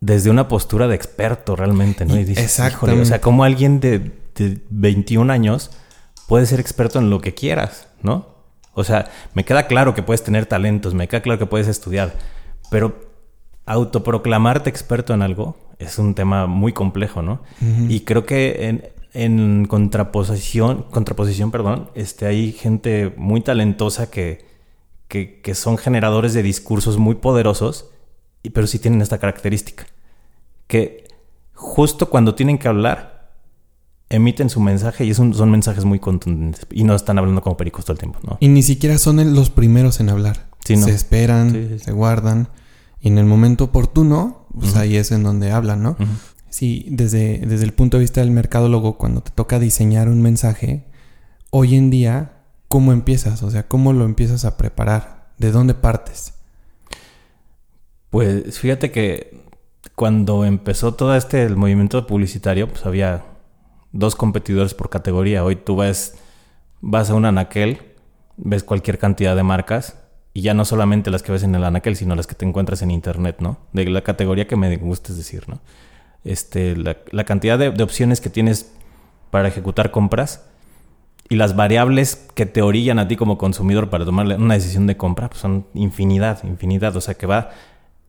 desde 0.00 0.30
una 0.30 0.48
postura 0.48 0.88
de 0.88 0.94
experto 0.94 1.56
realmente, 1.56 2.04
¿no? 2.04 2.18
Y 2.18 2.24
dices, 2.24 2.60
o 2.82 3.04
sea, 3.04 3.20
como 3.20 3.44
alguien 3.44 3.80
de, 3.80 4.12
de 4.34 4.60
21 4.70 5.32
años 5.32 5.70
puede 6.26 6.46
ser 6.46 6.60
experto 6.60 6.98
en 6.98 7.10
lo 7.10 7.20
que 7.20 7.34
quieras, 7.34 7.88
¿no? 8.02 8.36
O 8.74 8.84
sea, 8.84 9.10
me 9.32 9.44
queda 9.44 9.66
claro 9.66 9.94
que 9.94 10.02
puedes 10.02 10.22
tener 10.22 10.46
talentos, 10.46 10.92
me 10.92 11.08
queda 11.08 11.22
claro 11.22 11.38
que 11.38 11.46
puedes 11.46 11.66
estudiar, 11.66 12.14
pero 12.70 13.00
autoproclamarte 13.64 14.68
experto 14.68 15.14
en 15.14 15.22
algo 15.22 15.56
es 15.78 15.98
un 15.98 16.14
tema 16.14 16.46
muy 16.46 16.72
complejo, 16.72 17.22
¿no? 17.22 17.40
Y 17.88 18.00
creo 18.00 18.24
que 18.26 18.68
en, 18.68 18.84
en, 19.12 19.66
contraposición, 19.66 20.84
contraposición, 20.90 21.50
perdón, 21.50 21.90
este, 21.94 22.26
hay 22.26 22.52
gente 22.52 23.12
muy 23.16 23.40
talentosa 23.40 24.10
que, 24.10 24.46
que, 25.08 25.40
que 25.40 25.54
son 25.54 25.78
generadores 25.78 26.34
de 26.34 26.42
discursos 26.42 26.98
muy 26.98 27.16
poderosos, 27.16 27.90
pero 28.50 28.66
sí 28.66 28.78
tienen 28.78 29.02
esta 29.02 29.18
característica, 29.18 29.86
que 30.66 31.08
justo 31.54 32.10
cuando 32.10 32.34
tienen 32.34 32.58
que 32.58 32.68
hablar, 32.68 33.30
emiten 34.08 34.50
su 34.50 34.60
mensaje 34.60 35.04
y 35.04 35.14
son, 35.14 35.34
son 35.34 35.50
mensajes 35.50 35.84
muy 35.84 35.98
contundentes. 35.98 36.66
Y 36.70 36.84
no 36.84 36.94
están 36.94 37.18
hablando 37.18 37.42
como 37.42 37.56
pericos 37.56 37.84
todo 37.84 37.92
el 37.94 37.98
tiempo, 37.98 38.20
¿no? 38.22 38.36
Y 38.40 38.48
ni 38.48 38.62
siquiera 38.62 38.98
son 38.98 39.34
los 39.34 39.50
primeros 39.50 40.00
en 40.00 40.10
hablar. 40.10 40.46
Se 40.64 40.74
esperan, 40.74 41.78
se 41.78 41.92
guardan. 41.92 42.48
Y 43.00 43.08
en 43.08 43.18
el 43.18 43.26
momento 43.26 43.64
oportuno, 43.64 44.46
pues 44.58 44.74
ahí 44.76 44.96
es 44.96 45.12
en 45.12 45.22
donde 45.22 45.52
hablan, 45.52 45.82
¿no? 45.82 45.96
Sí, 46.48 46.86
desde, 46.90 47.38
desde 47.46 47.64
el 47.64 47.72
punto 47.72 47.98
de 47.98 48.02
vista 48.02 48.20
del 48.20 48.30
mercadólogo, 48.30 48.96
cuando 48.96 49.20
te 49.20 49.30
toca 49.30 49.58
diseñar 49.58 50.08
un 50.08 50.22
mensaje, 50.22 50.86
hoy 51.50 51.76
en 51.76 51.90
día, 51.90 52.38
¿cómo 52.68 52.92
empiezas? 52.92 53.42
O 53.42 53.50
sea, 53.50 53.68
¿cómo 53.68 53.92
lo 53.92 54.04
empiezas 54.04 54.44
a 54.44 54.56
preparar? 54.56 55.28
¿De 55.38 55.52
dónde 55.52 55.74
partes? 55.74 56.32
Pues 58.10 58.58
fíjate 58.58 58.90
que 58.90 59.46
cuando 59.94 60.44
empezó 60.44 60.94
todo 60.94 61.16
este 61.16 61.44
el 61.44 61.56
movimiento 61.56 62.06
publicitario, 62.06 62.68
pues 62.68 62.86
había 62.86 63.24
dos 63.92 64.14
competidores 64.14 64.74
por 64.74 64.90
categoría. 64.90 65.44
Hoy 65.44 65.56
tú 65.56 65.76
ves, 65.76 66.18
vas 66.80 67.10
a 67.10 67.14
un 67.14 67.24
anaquel, 67.24 67.78
ves 68.36 68.62
cualquier 68.62 68.98
cantidad 68.98 69.34
de 69.34 69.42
marcas 69.42 69.98
y 70.32 70.42
ya 70.42 70.52
no 70.52 70.64
solamente 70.64 71.10
las 71.10 71.22
que 71.22 71.32
ves 71.32 71.42
en 71.42 71.54
el 71.54 71.64
anaquel, 71.64 71.96
sino 71.96 72.14
las 72.14 72.26
que 72.26 72.34
te 72.34 72.44
encuentras 72.44 72.82
en 72.82 72.90
internet, 72.90 73.36
¿no? 73.40 73.58
De 73.72 73.86
la 73.86 74.02
categoría 74.02 74.46
que 74.46 74.56
me 74.56 74.76
gustes 74.76 75.16
decir, 75.16 75.48
¿no? 75.48 75.60
Este, 76.24 76.76
la, 76.76 77.24
cantidad 77.24 77.58
de, 77.58 77.68
opciones 77.82 78.20
que 78.20 78.28
tienes 78.28 78.72
para 79.30 79.48
ejecutar 79.48 79.92
compras 79.92 80.44
y 81.28 81.36
las 81.36 81.56
variables 81.56 82.16
que 82.34 82.46
te 82.46 82.62
orillan 82.62 82.98
a 82.98 83.08
ti 83.08 83.16
como 83.16 83.38
consumidor 83.38 83.90
para 83.90 84.04
tomar 84.04 84.26
una 84.26 84.54
decisión 84.54 84.86
de 84.86 84.96
compra 84.96 85.28
pues 85.28 85.40
son 85.40 85.66
infinidad, 85.72 86.44
infinidad. 86.44 86.94
O 86.96 87.00
sea 87.00 87.14
que 87.14 87.26
va 87.26 87.50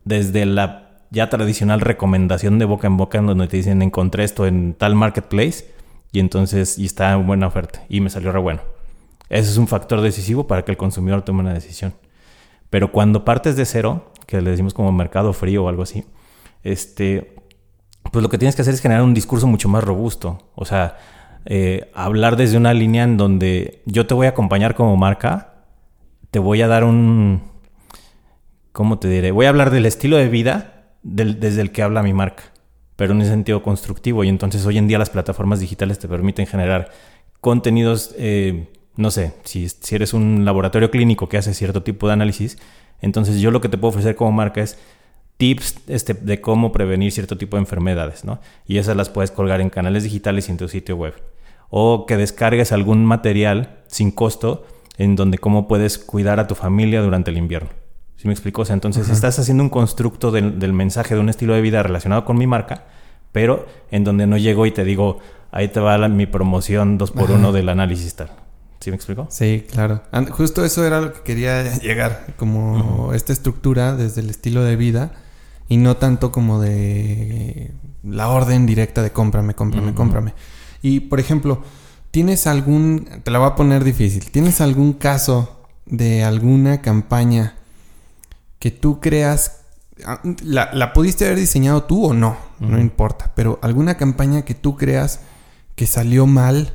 desde 0.07 0.45
la 0.45 0.87
ya 1.09 1.29
tradicional 1.29 1.81
recomendación 1.81 2.59
de 2.59 2.65
boca 2.65 2.87
en 2.87 2.97
boca 2.97 3.17
en 3.17 3.27
donde 3.27 3.47
te 3.47 3.57
dicen 3.57 3.81
encontré 3.81 4.23
esto 4.23 4.45
en 4.45 4.73
tal 4.73 4.95
marketplace 4.95 5.71
y 6.11 6.19
entonces 6.19 6.77
y 6.77 6.85
está 6.85 7.13
en 7.13 7.27
buena 7.27 7.47
oferta 7.47 7.83
y 7.89 8.01
me 8.01 8.09
salió 8.09 8.31
re 8.31 8.39
bueno. 8.39 8.61
Ese 9.29 9.51
es 9.51 9.57
un 9.57 9.67
factor 9.67 10.01
decisivo 10.01 10.47
para 10.47 10.63
que 10.63 10.71
el 10.71 10.77
consumidor 10.77 11.21
tome 11.21 11.41
una 11.41 11.53
decisión. 11.53 11.93
Pero 12.69 12.91
cuando 12.91 13.25
partes 13.25 13.55
de 13.57 13.65
cero, 13.65 14.11
que 14.25 14.41
le 14.41 14.51
decimos 14.51 14.73
como 14.73 14.91
mercado 14.91 15.33
frío 15.33 15.65
o 15.65 15.69
algo 15.69 15.83
así, 15.83 16.05
este, 16.63 17.35
pues 18.11 18.23
lo 18.23 18.29
que 18.29 18.37
tienes 18.37 18.55
que 18.55 18.61
hacer 18.61 18.73
es 18.73 18.81
generar 18.81 19.03
un 19.03 19.13
discurso 19.13 19.47
mucho 19.47 19.67
más 19.67 19.83
robusto. 19.83 20.49
O 20.55 20.63
sea, 20.63 20.97
eh, 21.45 21.91
hablar 21.93 22.37
desde 22.37 22.57
una 22.57 22.73
línea 22.73 23.03
en 23.03 23.17
donde 23.17 23.81
yo 23.85 24.07
te 24.07 24.13
voy 24.13 24.27
a 24.27 24.29
acompañar 24.29 24.75
como 24.75 24.95
marca, 24.95 25.65
te 26.31 26.39
voy 26.39 26.61
a 26.61 26.67
dar 26.67 26.85
un, 26.85 27.41
¿cómo 28.77 28.99
te 28.99 29.07
diré? 29.07 29.31
Voy 29.31 29.47
a 29.47 29.49
hablar 29.49 29.71
del 29.71 29.87
estilo 29.87 30.17
de 30.17 30.29
vida 30.29 30.91
desde 31.01 31.61
el 31.61 31.71
que 31.71 31.81
habla 31.81 32.03
mi 32.03 32.13
marca, 32.13 32.43
pero 32.95 33.13
en 33.13 33.21
un 33.21 33.25
sentido 33.25 33.63
constructivo. 33.63 34.23
Y 34.23 34.29
entonces 34.29 34.63
hoy 34.67 34.77
en 34.77 34.87
día 34.87 34.99
las 34.99 35.09
plataformas 35.09 35.59
digitales 35.59 35.97
te 35.97 36.07
permiten 36.07 36.45
generar 36.45 36.91
contenidos, 37.41 38.13
eh, 38.19 38.67
no 38.95 39.09
sé, 39.09 39.33
si, 39.45 39.67
eres 39.89 40.13
un 40.13 40.45
laboratorio 40.45 40.91
clínico 40.91 41.27
que 41.27 41.39
hace 41.39 41.55
cierto 41.55 41.81
tipo 41.81 42.05
de 42.05 42.13
análisis, 42.13 42.59
entonces 43.01 43.41
yo 43.41 43.49
lo 43.49 43.61
que 43.61 43.69
te 43.69 43.79
puedo 43.79 43.89
ofrecer 43.89 44.15
como 44.15 44.31
marca 44.31 44.61
es 44.61 44.77
tips 45.37 45.77
este, 45.87 46.13
de 46.13 46.39
cómo 46.39 46.71
prevenir 46.71 47.11
cierto 47.11 47.35
tipo 47.35 47.57
de 47.57 47.61
enfermedades, 47.61 48.25
¿no? 48.25 48.39
Y 48.67 48.77
esas 48.77 48.95
las 48.95 49.09
puedes 49.09 49.31
colgar 49.31 49.59
en 49.59 49.71
canales 49.71 50.03
digitales 50.03 50.49
y 50.49 50.51
en 50.51 50.57
tu 50.57 50.67
sitio 50.67 50.97
web. 50.97 51.15
O 51.71 52.05
que 52.05 52.15
descargues 52.15 52.71
algún 52.71 53.05
material 53.05 53.79
sin 53.87 54.11
costo 54.11 54.67
en 54.99 55.15
donde 55.15 55.39
cómo 55.39 55.67
puedes 55.67 55.97
cuidar 55.97 56.39
a 56.39 56.45
tu 56.45 56.53
familia 56.53 57.01
durante 57.01 57.31
el 57.31 57.37
invierno. 57.37 57.86
¿Sí 58.17 58.27
me 58.27 58.33
explico? 58.33 58.63
O 58.63 58.65
sea, 58.65 58.73
entonces 58.73 59.09
estás 59.09 59.37
haciendo 59.37 59.63
un 59.63 59.69
constructo 59.69 60.31
del, 60.31 60.73
mensaje 60.73 61.13
de 61.13 61.21
un 61.21 61.29
estilo 61.29 61.53
de 61.53 61.61
vida 61.61 61.83
relacionado 61.83 62.25
con 62.25 62.37
mi 62.37 62.47
marca, 62.47 62.85
pero 63.31 63.67
en 63.91 64.03
donde 64.03 64.25
no 64.25 64.37
llego 64.37 64.65
y 64.65 64.71
te 64.71 64.83
digo, 64.83 65.19
ahí 65.51 65.67
te 65.67 65.79
va 65.79 65.97
mi 66.09 66.25
promoción 66.25 66.97
2 66.97 67.11
por 67.11 67.29
1 67.29 67.51
del 67.51 67.69
análisis 67.69 68.15
tal. 68.15 68.31
¿Sí 68.79 68.89
me 68.89 68.95
explico? 68.95 69.27
Sí, 69.29 69.65
claro. 69.71 70.01
Justo 70.31 70.65
eso 70.65 70.85
era 70.85 70.99
lo 70.99 71.13
que 71.13 71.21
quería 71.21 71.77
llegar, 71.79 72.25
como 72.37 73.13
esta 73.13 73.33
estructura 73.33 73.95
desde 73.95 74.21
el 74.21 74.29
estilo 74.29 74.63
de 74.63 74.75
vida 74.75 75.11
y 75.69 75.77
no 75.77 75.97
tanto 75.97 76.31
como 76.31 76.59
de 76.59 77.71
la 78.03 78.29
orden 78.29 78.65
directa 78.65 79.03
de 79.03 79.11
cómprame, 79.11 79.53
cómprame, 79.53 79.93
cómprame. 79.93 80.33
Y 80.81 81.01
por 81.01 81.19
ejemplo, 81.19 81.61
¿tienes 82.09 82.47
algún, 82.47 83.07
te 83.23 83.29
la 83.29 83.39
voy 83.39 83.49
a 83.49 83.55
poner 83.55 83.83
difícil, 83.83 84.31
¿tienes 84.31 84.61
algún 84.61 84.93
caso 84.93 85.65
de 85.85 86.23
alguna 86.23 86.81
campaña 86.81 87.56
que 88.59 88.71
tú 88.71 88.99
creas, 88.99 89.61
ah, 90.05 90.21
la, 90.43 90.73
la 90.73 90.93
pudiste 90.93 91.25
haber 91.25 91.37
diseñado 91.37 91.83
tú 91.83 92.05
o 92.05 92.13
no, 92.13 92.37
no 92.59 92.79
importa, 92.79 93.31
pero 93.35 93.59
alguna 93.61 93.97
campaña 93.97 94.43
que 94.43 94.55
tú 94.55 94.75
creas 94.75 95.21
que 95.75 95.87
salió 95.87 96.25
mal 96.25 96.73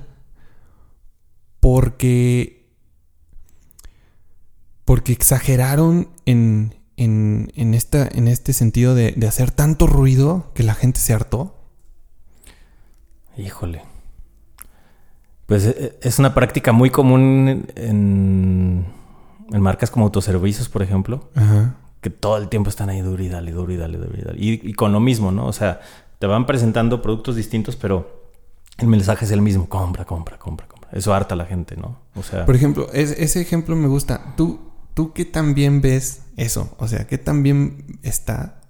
porque 1.61 2.63
porque 4.85 5.13
exageraron 5.13 6.09
en, 6.27 6.75
en, 6.97 7.53
en, 7.57 7.75
esta, 7.75 8.09
en 8.13 8.29
este 8.29 8.53
sentido 8.53 8.95
de, 8.95 9.13
de, 9.13 9.27
hacer 9.27 9.51
tanto 9.51 9.87
ruido 9.87 10.51
que 10.55 10.65
la 10.65 10.75
gente 10.75 11.01
se 11.01 11.15
hartó? 11.15 11.57
Híjole. 13.37 13.83
Pues 15.47 15.65
eh, 15.67 15.99
es 16.03 16.19
una 16.19 16.35
práctica 16.35 16.73
muy 16.73 16.91
común 16.91 17.67
en, 17.75 18.87
en 19.53 19.61
marcas 19.61 19.91
como 19.91 20.07
autoservicios, 20.07 20.69
por 20.69 20.83
ejemplo, 20.83 21.31
que 22.01 22.11
todo 22.11 22.37
el 22.39 22.49
tiempo 22.49 22.71
están 22.71 22.89
ahí 22.89 23.01
duro 23.01 23.23
y 23.23 23.29
dale, 23.29 23.53
duro 23.53 23.73
y 23.73 23.77
dale, 23.77 23.99
duro 23.99 24.13
y 24.17 24.23
dale. 24.23 24.39
Y, 24.39 24.73
con 24.75 24.93
lo 24.93 25.01
mismo, 25.01 25.31
¿no? 25.31 25.47
O 25.47 25.53
sea, 25.53 25.81
te 26.19 26.27
van 26.27 26.47
presentando 26.47 27.03
productos 27.03 27.37
distintos, 27.37 27.77
pero 27.77 28.31
el 28.79 28.89
mensaje 28.89 29.25
es 29.25 29.31
el 29.31 29.43
mismo. 29.43 29.69
Compra, 29.69 30.05
compra, 30.05 30.39
compra, 30.39 30.67
compra. 30.67 30.91
Eso 30.93 31.15
harta 31.15 31.35
a 31.35 31.39
la 31.39 31.47
gente, 31.47 31.77
¿no? 31.77 31.99
O 32.15 32.23
sea... 32.23 32.45
Por 32.45 32.57
ejemplo, 32.57 32.89
ese 32.93 33.41
ejemplo 33.41 33.77
me 33.77 33.89
gusta. 33.89 34.35
¿Tú, 34.37 34.73
¿Tú 34.95 35.13
qué 35.13 35.25
también 35.25 35.81
ves 35.81 36.23
eso? 36.37 36.75
O 36.79 36.89
sea, 36.89 37.07
¿qué 37.07 37.19
también 37.19 37.99
está 38.03 38.63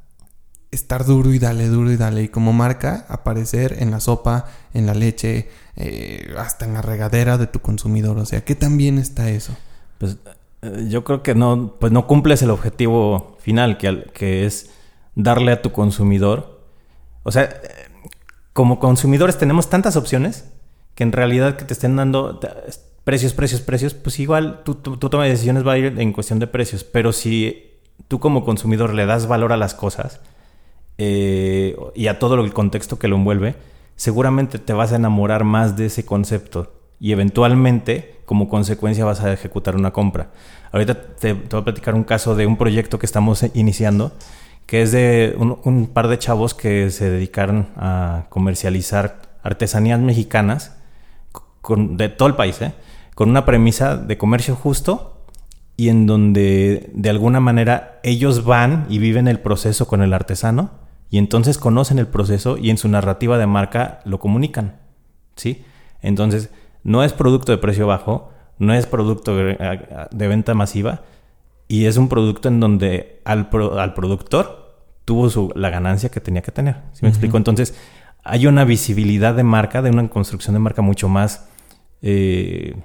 estar 0.72 1.04
duro 1.04 1.32
y 1.32 1.38
dale, 1.38 1.68
duro 1.68 1.92
y 1.92 1.96
dale. 1.96 2.24
Y 2.24 2.28
como 2.28 2.52
marca, 2.52 3.06
aparecer 3.08 3.76
en 3.78 3.92
la 3.92 4.00
sopa, 4.00 4.46
en 4.74 4.86
la 4.86 4.94
leche, 4.94 5.48
eh, 5.76 6.34
hasta 6.36 6.64
en 6.64 6.74
la 6.74 6.82
regadera 6.82 7.38
de 7.38 7.46
tu 7.46 7.60
consumidor. 7.60 8.18
O 8.18 8.26
sea, 8.26 8.42
¿qué 8.42 8.56
también 8.56 8.98
está 8.98 9.30
eso? 9.30 9.54
Pues 9.98 10.16
yo 10.62 11.02
creo 11.04 11.22
que 11.22 11.34
no, 11.34 11.74
pues 11.78 11.92
no 11.92 12.06
cumples 12.06 12.42
el 12.42 12.50
objetivo 12.50 13.36
final, 13.40 13.78
que, 13.78 14.04
que 14.14 14.46
es 14.46 14.72
darle 15.14 15.52
a 15.52 15.62
tu 15.62 15.72
consumidor. 15.72 16.60
O 17.24 17.32
sea, 17.32 17.60
como 18.52 18.78
consumidores 18.78 19.38
tenemos 19.38 19.68
tantas 19.68 19.96
opciones 19.96 20.50
que 20.94 21.02
en 21.02 21.12
realidad 21.12 21.56
que 21.56 21.64
te 21.64 21.72
estén 21.72 21.96
dando 21.96 22.38
precios, 23.04 23.32
precios, 23.32 23.60
precios, 23.60 23.94
pues 23.94 24.20
igual 24.20 24.62
tu, 24.64 24.76
tu, 24.76 24.96
toma 24.96 25.24
de 25.24 25.30
decisiones 25.30 25.66
va 25.66 25.72
a 25.72 25.78
ir 25.78 25.98
en 25.98 26.12
cuestión 26.12 26.38
de 26.38 26.46
precios. 26.46 26.84
Pero 26.84 27.12
si 27.12 27.80
tú 28.08 28.20
como 28.20 28.44
consumidor 28.44 28.94
le 28.94 29.06
das 29.06 29.26
valor 29.26 29.52
a 29.52 29.56
las 29.56 29.74
cosas 29.74 30.20
eh, 30.98 31.76
y 31.94 32.06
a 32.06 32.18
todo 32.18 32.34
el 32.36 32.52
contexto 32.52 32.98
que 32.98 33.08
lo 33.08 33.16
envuelve, 33.16 33.56
seguramente 33.96 34.58
te 34.58 34.72
vas 34.72 34.92
a 34.92 34.96
enamorar 34.96 35.42
más 35.42 35.76
de 35.76 35.86
ese 35.86 36.04
concepto 36.04 36.81
y 37.02 37.10
eventualmente 37.10 38.20
como 38.26 38.48
consecuencia 38.48 39.04
vas 39.04 39.20
a 39.22 39.32
ejecutar 39.32 39.74
una 39.74 39.90
compra. 39.90 40.30
Ahorita 40.70 40.94
te, 41.16 41.32
voy 41.32 41.60
a 41.60 41.64
platicar 41.64 41.96
un 41.96 42.04
caso 42.04 42.36
de 42.36 42.46
un 42.46 42.56
proyecto 42.56 43.00
que 43.00 43.06
estamos 43.06 43.44
iniciando, 43.54 44.12
que 44.66 44.82
es 44.82 44.92
de 44.92 45.34
un, 45.36 45.88
par 45.88 46.06
de 46.06 46.16
chavos 46.20 46.54
que 46.54 46.90
se 46.90 47.10
dedicaron 47.10 47.70
a 47.74 48.26
comercializar 48.28 49.20
artesanías 49.42 49.98
mexicanas 49.98 50.76
de 51.76 52.08
todo 52.08 52.28
el 52.28 52.36
país, 52.36 52.62
¿eh? 52.62 52.72
con 53.16 53.30
una 53.30 53.44
premisa 53.44 53.96
de 53.96 54.16
comercio 54.16 54.54
justo 54.54 55.26
y 55.76 55.88
en 55.88 56.06
donde 56.06 56.88
de 56.94 57.10
alguna 57.10 57.40
manera 57.40 57.98
ellos 58.04 58.44
van 58.44 58.86
y 58.88 58.98
viven 58.98 59.26
el 59.26 59.40
proceso 59.40 59.88
con 59.88 60.02
el 60.02 60.14
artesano 60.14 60.70
y 61.10 61.18
entonces 61.18 61.58
conocen 61.58 61.98
el 61.98 62.06
proceso 62.06 62.58
y 62.58 62.70
en 62.70 62.78
su 62.78 62.86
narrativa 62.86 63.38
de 63.38 63.48
marca 63.48 64.02
lo 64.04 64.20
comunican, 64.20 64.76
¿sí? 65.34 65.64
Entonces, 66.00 66.50
no 66.84 67.02
es 67.04 67.12
producto 67.12 67.52
de 67.52 67.58
precio 67.58 67.86
bajo, 67.86 68.30
no 68.58 68.74
es 68.74 68.86
producto 68.86 69.36
de, 69.36 69.56
venta 70.12 70.54
masiva 70.54 71.02
y 71.68 71.86
es 71.86 71.96
un 71.96 72.08
producto 72.08 72.48
en 72.48 72.60
donde 72.60 73.20
al, 73.24 73.48
al 73.78 73.94
productor 73.94 74.76
tuvo 75.04 75.30
su, 75.30 75.52
la 75.54 75.70
ganancia 75.70 76.10
que 76.10 76.20
tenía 76.20 76.42
que 76.42 76.52
tener, 76.52 76.76
¿sí 76.92 77.00
me 77.02 77.08
explico? 77.08 77.36
Entonces, 77.36 77.74
hay 78.24 78.46
una 78.46 78.64
visibilidad 78.64 79.34
de 79.34 79.42
marca, 79.42 79.82
de 79.82 79.90
una 79.90 80.08
construcción 80.08 80.54
de 80.54 80.60
marca 80.60 80.82
mucho 80.82 81.08
más, 81.08 81.48
eh, 82.02 82.76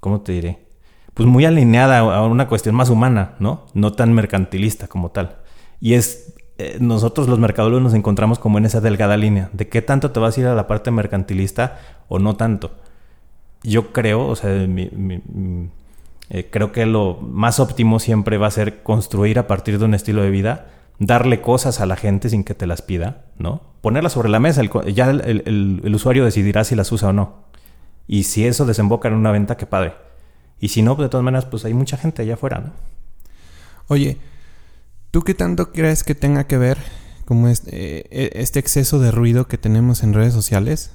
¿cómo 0.00 0.22
te 0.22 0.32
diré? 0.32 0.66
Pues 1.12 1.28
muy 1.28 1.44
alineada 1.44 1.98
a 1.98 2.22
una 2.22 2.48
cuestión 2.48 2.74
más 2.74 2.90
humana, 2.90 3.34
¿no? 3.38 3.66
No 3.74 3.92
tan 3.92 4.12
mercantilista 4.12 4.88
como 4.88 5.10
tal. 5.10 5.36
Y 5.80 5.94
es 5.94 6.34
eh, 6.56 6.78
nosotros 6.80 7.28
los 7.28 7.38
mercadólogos 7.38 7.82
nos 7.82 7.94
encontramos 7.94 8.38
como 8.38 8.58
en 8.58 8.64
esa 8.64 8.80
delgada 8.80 9.16
línea 9.16 9.50
de 9.52 9.68
qué 9.68 9.82
tanto 9.82 10.12
te 10.12 10.20
vas 10.20 10.36
a 10.36 10.40
ir 10.40 10.46
a 10.46 10.54
la 10.54 10.68
parte 10.68 10.90
mercantilista 10.90 11.78
o 12.08 12.18
no 12.18 12.36
tanto. 12.36 12.72
Yo 13.64 13.92
creo, 13.92 14.26
o 14.28 14.36
sea, 14.36 14.50
eh, 14.52 16.48
creo 16.50 16.70
que 16.70 16.86
lo 16.86 17.18
más 17.20 17.58
óptimo 17.58 17.98
siempre 17.98 18.38
va 18.38 18.46
a 18.46 18.52
ser 18.52 18.84
construir 18.84 19.40
a 19.40 19.48
partir 19.48 19.80
de 19.80 19.84
un 19.86 19.94
estilo 19.94 20.22
de 20.22 20.30
vida, 20.30 20.68
darle 21.00 21.40
cosas 21.40 21.80
a 21.80 21.86
la 21.86 21.96
gente 21.96 22.28
sin 22.28 22.44
que 22.44 22.54
te 22.54 22.68
las 22.68 22.82
pida, 22.82 23.24
¿no? 23.36 23.62
Ponerlas 23.80 24.12
sobre 24.12 24.28
la 24.28 24.38
mesa, 24.38 24.62
ya 24.86 25.10
el, 25.10 25.90
usuario 25.92 26.24
decidirá 26.24 26.62
si 26.62 26.76
las 26.76 26.92
usa 26.92 27.08
o 27.08 27.12
no. 27.12 27.44
Y 28.06 28.24
si 28.24 28.46
eso 28.46 28.66
desemboca 28.66 29.08
en 29.08 29.14
una 29.14 29.32
venta, 29.32 29.56
qué 29.56 29.66
padre. 29.66 29.94
Y 30.60 30.68
si 30.68 30.82
no, 30.82 30.94
de 30.94 31.08
todas 31.08 31.24
maneras, 31.24 31.46
pues 31.46 31.64
hay 31.64 31.74
mucha 31.74 31.96
gente 31.96 32.22
allá 32.22 32.34
afuera, 32.34 32.60
¿no? 32.60 32.72
Oye, 33.88 34.18
¿Tú 35.14 35.22
qué 35.22 35.32
tanto 35.32 35.70
crees 35.70 36.02
que 36.02 36.16
tenga 36.16 36.48
que 36.48 36.58
ver 36.58 36.76
como 37.24 37.46
eh, 37.48 38.30
este 38.32 38.58
exceso 38.58 38.98
de 38.98 39.12
ruido 39.12 39.46
que 39.46 39.58
tenemos 39.58 40.02
en 40.02 40.12
redes 40.12 40.34
sociales 40.34 40.90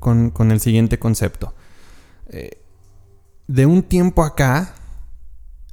con, 0.00 0.32
el 0.50 0.58
siguiente 0.58 0.98
concepto? 0.98 1.54
Eh, 2.32 2.62
de 3.46 3.66
un 3.66 3.82
tiempo 3.82 4.24
acá, 4.24 4.74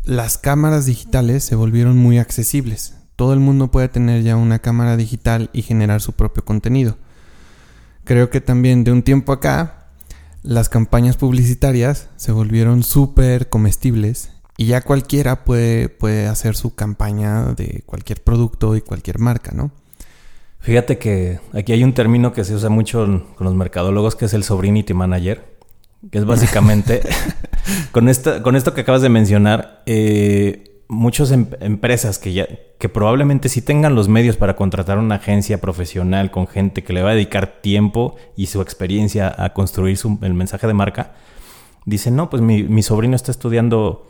las 0.03 0.37
cámaras 0.37 0.85
digitales 0.85 1.43
se 1.43 1.55
volvieron 1.55 1.97
muy 1.97 2.17
accesibles. 2.17 2.95
Todo 3.15 3.33
el 3.33 3.39
mundo 3.39 3.71
puede 3.71 3.89
tener 3.89 4.23
ya 4.23 4.35
una 4.35 4.59
cámara 4.59 4.97
digital 4.97 5.49
y 5.53 5.61
generar 5.61 6.01
su 6.01 6.13
propio 6.13 6.43
contenido. 6.45 6.97
Creo 8.03 8.29
que 8.29 8.41
también 8.41 8.83
de 8.83 8.91
un 8.91 9.03
tiempo 9.03 9.31
acá, 9.31 9.87
las 10.41 10.69
campañas 10.69 11.17
publicitarias 11.17 12.09
se 12.15 12.31
volvieron 12.31 12.83
súper 12.83 13.49
comestibles 13.49 14.31
y 14.57 14.65
ya 14.65 14.81
cualquiera 14.81 15.43
puede, 15.43 15.89
puede 15.89 16.27
hacer 16.27 16.55
su 16.55 16.75
campaña 16.75 17.53
de 17.53 17.83
cualquier 17.85 18.23
producto 18.23 18.75
y 18.75 18.81
cualquier 18.81 19.19
marca, 19.19 19.51
¿no? 19.53 19.71
Fíjate 20.59 20.97
que 20.97 21.39
aquí 21.53 21.71
hay 21.71 21.83
un 21.83 21.93
término 21.93 22.33
que 22.33 22.43
se 22.43 22.53
usa 22.53 22.69
mucho 22.69 23.05
con 23.35 23.45
los 23.45 23.55
mercadólogos 23.55 24.15
que 24.15 24.25
es 24.25 24.33
el 24.33 24.43
sobrinity 24.43 24.93
manager, 24.93 25.58
que 26.11 26.17
es 26.17 26.25
básicamente, 26.25 27.01
con, 27.91 28.09
esta, 28.09 28.41
con 28.41 28.55
esto 28.55 28.73
que 28.73 28.81
acabas 28.81 29.01
de 29.01 29.09
mencionar, 29.09 29.83
eh, 29.85 30.83
muchas 30.87 31.31
em, 31.31 31.47
empresas 31.59 32.17
que, 32.19 32.33
ya, 32.33 32.47
que 32.79 32.89
probablemente 32.89 33.49
sí 33.49 33.61
tengan 33.61 33.95
los 33.95 34.07
medios 34.07 34.37
para 34.37 34.55
contratar 34.55 34.97
una 34.97 35.15
agencia 35.15 35.61
profesional 35.61 36.31
con 36.31 36.47
gente 36.47 36.83
que 36.83 36.93
le 36.93 37.03
va 37.03 37.11
a 37.11 37.13
dedicar 37.13 37.61
tiempo 37.61 38.15
y 38.35 38.47
su 38.47 38.61
experiencia 38.61 39.33
a 39.37 39.53
construir 39.53 39.97
el 40.21 40.33
mensaje 40.33 40.67
de 40.67 40.73
marca, 40.73 41.13
dicen, 41.85 42.15
no, 42.15 42.29
pues 42.29 42.41
mi, 42.41 42.63
mi 42.63 42.81
sobrino 42.81 43.15
está 43.15 43.31
estudiando 43.31 44.05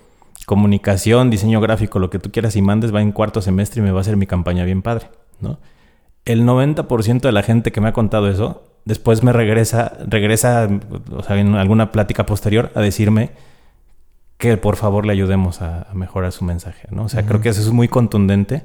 comunicación, 0.45 1.29
diseño 1.29 1.61
gráfico, 1.61 1.99
lo 1.99 2.09
que 2.09 2.19
tú 2.19 2.31
quieras 2.31 2.55
y 2.55 2.61
mandes, 2.61 2.93
va 2.93 3.01
en 3.01 3.11
cuarto 3.11 3.41
semestre 3.41 3.81
y 3.81 3.83
me 3.83 3.91
va 3.91 3.99
a 3.99 4.01
hacer 4.01 4.17
mi 4.17 4.25
campaña 4.25 4.63
bien 4.63 4.81
padre, 4.81 5.09
¿no? 5.41 5.59
El 6.25 6.43
90% 6.43 7.21
de 7.21 7.31
la 7.31 7.43
gente 7.43 7.71
que 7.71 7.81
me 7.81 7.89
ha 7.89 7.93
contado 7.93 8.29
eso, 8.29 8.63
después 8.89 9.23
me 9.23 9.31
regresa, 9.31 9.93
regresa, 10.07 10.67
o 11.11 11.23
sea, 11.23 11.39
en 11.39 11.53
alguna 11.53 11.91
plática 11.91 12.25
posterior 12.25 12.71
a 12.73 12.81
decirme 12.81 13.29
que 14.37 14.57
por 14.57 14.77
favor 14.77 15.05
le 15.05 15.13
ayudemos 15.13 15.61
a, 15.61 15.87
mejorar 15.93 16.31
su 16.31 16.43
mensaje, 16.43 16.87
¿no? 16.89 17.03
O 17.03 17.09
sea, 17.09 17.25
creo 17.25 17.39
que 17.39 17.49
eso 17.49 17.61
es 17.61 17.71
muy 17.71 17.87
contundente 17.87 18.63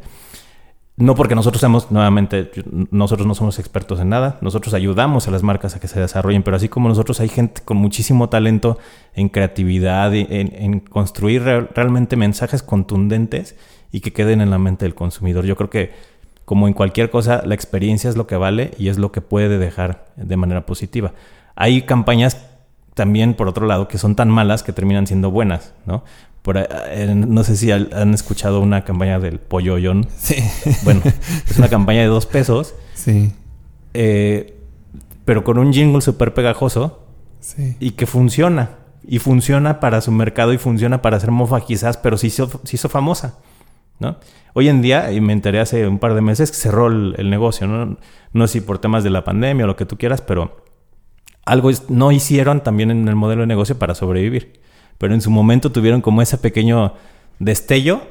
no 0.97 1.17
porque 1.17 1.35
nosotros 1.35 1.59
seamos, 1.59 1.91
nuevamente, 1.91 2.53
nosotros 2.93 3.27
no 3.27 3.35
somos 3.35 3.59
expertos 3.59 3.99
en 3.99 4.11
nada, 4.11 4.39
nosotros 4.41 4.75
ayudamos 4.75 5.27
a 5.27 5.33
las 5.33 5.43
marcas 5.43 5.75
a 5.75 5.81
que 5.81 5.89
se 5.89 5.99
desarrollen, 5.99 6.45
pero 6.45 6.57
así 6.57 6.69
como 6.69 6.89
nosotros 6.89 7.19
hay 7.19 7.29
gente 7.29 7.63
con 7.65 7.77
muchísimo 7.77 8.29
talento 8.29 8.79
en 9.13 9.29
creatividad, 9.29 10.15
en, 10.15 10.55
en 10.55 10.79
construir 10.79 11.43
realmente 11.43 12.15
mensajes 12.15 12.63
contundentes 12.63 13.57
y 13.91 14.03
que 14.03 14.13
queden 14.13 14.41
en 14.41 14.51
la 14.51 14.59
mente 14.59 14.85
del 14.85 14.95
consumidor. 14.95 15.45
Yo 15.45 15.57
creo 15.57 15.69
que, 15.69 15.93
como 16.45 16.69
en 16.69 16.75
cualquier 16.75 17.11
cosa, 17.11 17.43
la 17.45 17.55
experiencia 17.55 18.11
es 18.11 18.17
lo 18.17 18.27
que 18.27 18.37
vale 18.37 18.73
y 18.79 18.89
es 18.89 18.99
lo 18.99 19.13
que 19.13 19.21
puede 19.21 19.59
dejar 19.59 20.07
de 20.17 20.37
manera 20.37 20.67
positiva. 20.67 21.13
Hay 21.57 21.83
campañas 21.83 22.47
también, 22.95 23.35
por 23.35 23.49
otro 23.49 23.67
lado, 23.67 23.89
que 23.89 23.99
son 23.99 24.15
tan 24.15 24.31
malas 24.31 24.63
que 24.63 24.73
terminan 24.73 25.07
siendo 25.07 25.31
buenas, 25.31 25.73
¿no? 25.87 26.05
Eh, 26.47 27.15
no 27.15 27.43
sé 27.43 27.57
si 27.57 27.71
han 27.71 28.13
escuchado 28.13 28.61
una 28.61 28.85
campaña 28.85 29.19
del 29.19 29.39
pollo 29.39 29.77
Sí. 30.19 30.37
Bueno, 30.83 31.01
es 31.49 31.59
una 31.59 31.69
campaña 31.69 32.01
de 32.01 32.07
dos 32.07 32.27
pesos. 32.27 32.75
Sí. 32.93 33.33
Eh, 33.95 34.55
pero 35.25 35.43
con 35.43 35.59
un 35.59 35.73
jingle 35.73 36.03
súper 36.03 36.35
pegajoso. 36.35 37.01
Sí. 37.41 37.77
Y 37.81 37.93
que 37.93 38.07
funciona. 38.07 38.71
Y 39.07 39.19
funciona 39.21 39.81
para 39.81 40.01
su 40.01 40.13
mercado 40.13 40.53
y 40.53 40.59
funciona 40.59 41.01
para 41.01 41.17
hacer 41.17 41.31
mofa 41.31 41.61
quizás, 41.63 41.97
pero 41.97 42.19
se 42.19 42.27
hizo, 42.27 42.61
hizo 42.71 42.89
famosa. 42.89 43.39
Hoy 44.55 44.69
en 44.69 44.83
día, 44.83 45.13
y 45.13 45.21
me 45.21 45.33
enteré 45.33 45.61
hace 45.61 45.87
un 45.89 45.99
par 45.99 46.15
de 46.15 46.21
meses, 46.21 46.51
que 46.51 46.57
cerró 46.57 46.89
el, 46.89 47.31
negocio. 47.31 47.67
¿no? 47.67 47.97
no 48.33 48.47
sé 48.47 48.55
si 48.55 48.61
por 48.61 48.79
temas 48.79 49.03
de 49.05 49.11
la 49.11 49.25
pandemia 49.25 49.65
o 49.65 49.69
lo 49.69 49.77
que 49.77 49.87
tú 49.87 49.97
quieras, 49.97 50.21
pero 50.21 50.65
algo 51.45 51.71
no 51.89 52.13
hicieron 52.13 52.63
también 52.63 52.91
en 52.91 53.09
el 53.09 53.17
modelo 53.17 53.43
de 53.43 53.47
negocio 53.47 53.79
para 53.79 53.95
sobrevivir 53.95 54.65
pero 54.99 55.15
en 55.15 55.21
su 55.21 55.31
momento 55.31 55.73
tuvieron 55.73 56.01
como 56.01 56.23
ese 56.23 56.39
pequeño 56.39 56.95
destello, 57.39 58.03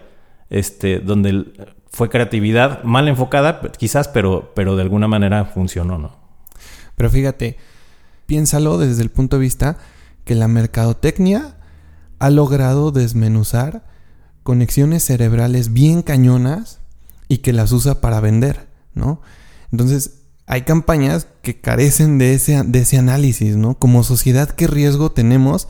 este, 0.50 1.00
donde 1.00 1.46
fue 1.90 2.10
creatividad 2.10 2.84
mal 2.84 3.08
enfocada, 3.08 3.62
quizás, 3.78 4.08
pero, 4.08 4.52
pero 4.56 4.76
de 4.76 4.84
alguna 4.84 5.08
manera 5.08 5.46
funcionó, 5.46 5.98
¿no? 5.98 6.16
Pero 6.96 7.10
fíjate, 7.10 7.58
piénsalo 8.26 8.78
desde 8.78 9.02
el 9.02 9.10
punto 9.10 9.38
de 9.38 9.42
vista 9.42 9.78
que 10.26 10.36
la 10.36 10.48
mercadotecnia 10.48 11.56
ha 12.20 12.30
logrado 12.30 12.92
desmenuzar 12.92 13.84
conexiones 14.44 15.04
cerebrales 15.04 15.74
bien 15.74 16.02
cañonas 16.02 16.80
y 17.28 17.40
que 17.40 17.54
las 17.54 17.72
usa 17.72 18.02
para 18.02 18.20
vender, 18.20 18.68
¿no? 18.94 19.22
Entonces, 19.72 20.20
hay 20.46 20.64
campañas 20.64 21.28
que 21.42 21.60
carecen 21.60 22.18
de 22.18 22.34
ese, 22.34 22.62
de 22.64 22.80
ese 22.80 22.98
análisis, 22.98 23.56
¿no? 23.56 23.76
Como 23.76 24.04
sociedad, 24.04 24.50
¿qué 24.50 24.68
riesgo 24.68 25.12
tenemos 25.12 25.68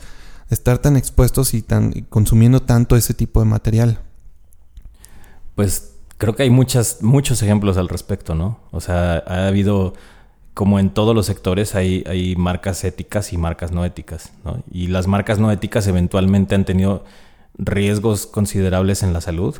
estar 0.50 0.78
tan 0.78 0.96
expuestos 0.96 1.54
y 1.54 1.62
tan 1.62 1.92
consumiendo 2.08 2.60
tanto 2.60 2.96
ese 2.96 3.14
tipo 3.14 3.40
de 3.40 3.46
material? 3.46 4.00
Pues 5.54 5.94
creo 6.18 6.34
que 6.34 6.42
hay 6.42 6.50
muchas, 6.50 7.02
muchos 7.02 7.42
ejemplos 7.42 7.76
al 7.76 7.88
respecto, 7.88 8.34
¿no? 8.34 8.58
O 8.72 8.80
sea, 8.80 9.22
ha 9.26 9.46
habido, 9.46 9.94
como 10.52 10.78
en 10.80 10.90
todos 10.90 11.14
los 11.14 11.26
sectores, 11.26 11.74
hay, 11.74 12.04
hay 12.06 12.34
marcas 12.36 12.82
éticas 12.84 13.32
y 13.32 13.36
marcas 13.36 13.70
no 13.70 13.84
éticas, 13.84 14.32
¿no? 14.44 14.62
Y 14.70 14.88
las 14.88 15.06
marcas 15.06 15.38
no 15.38 15.52
éticas 15.52 15.86
eventualmente 15.86 16.56
han 16.56 16.64
tenido 16.64 17.04
riesgos 17.58 18.26
considerables 18.26 19.02
en 19.02 19.12
la 19.12 19.20
salud. 19.20 19.56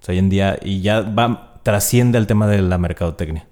O 0.00 0.04
sea, 0.04 0.12
hoy 0.12 0.18
en 0.18 0.28
día, 0.28 0.58
y 0.62 0.80
ya 0.80 1.00
va, 1.00 1.60
trasciende 1.62 2.18
el 2.18 2.26
tema 2.26 2.46
de 2.46 2.62
la 2.62 2.78
mercadotecnia, 2.78 3.46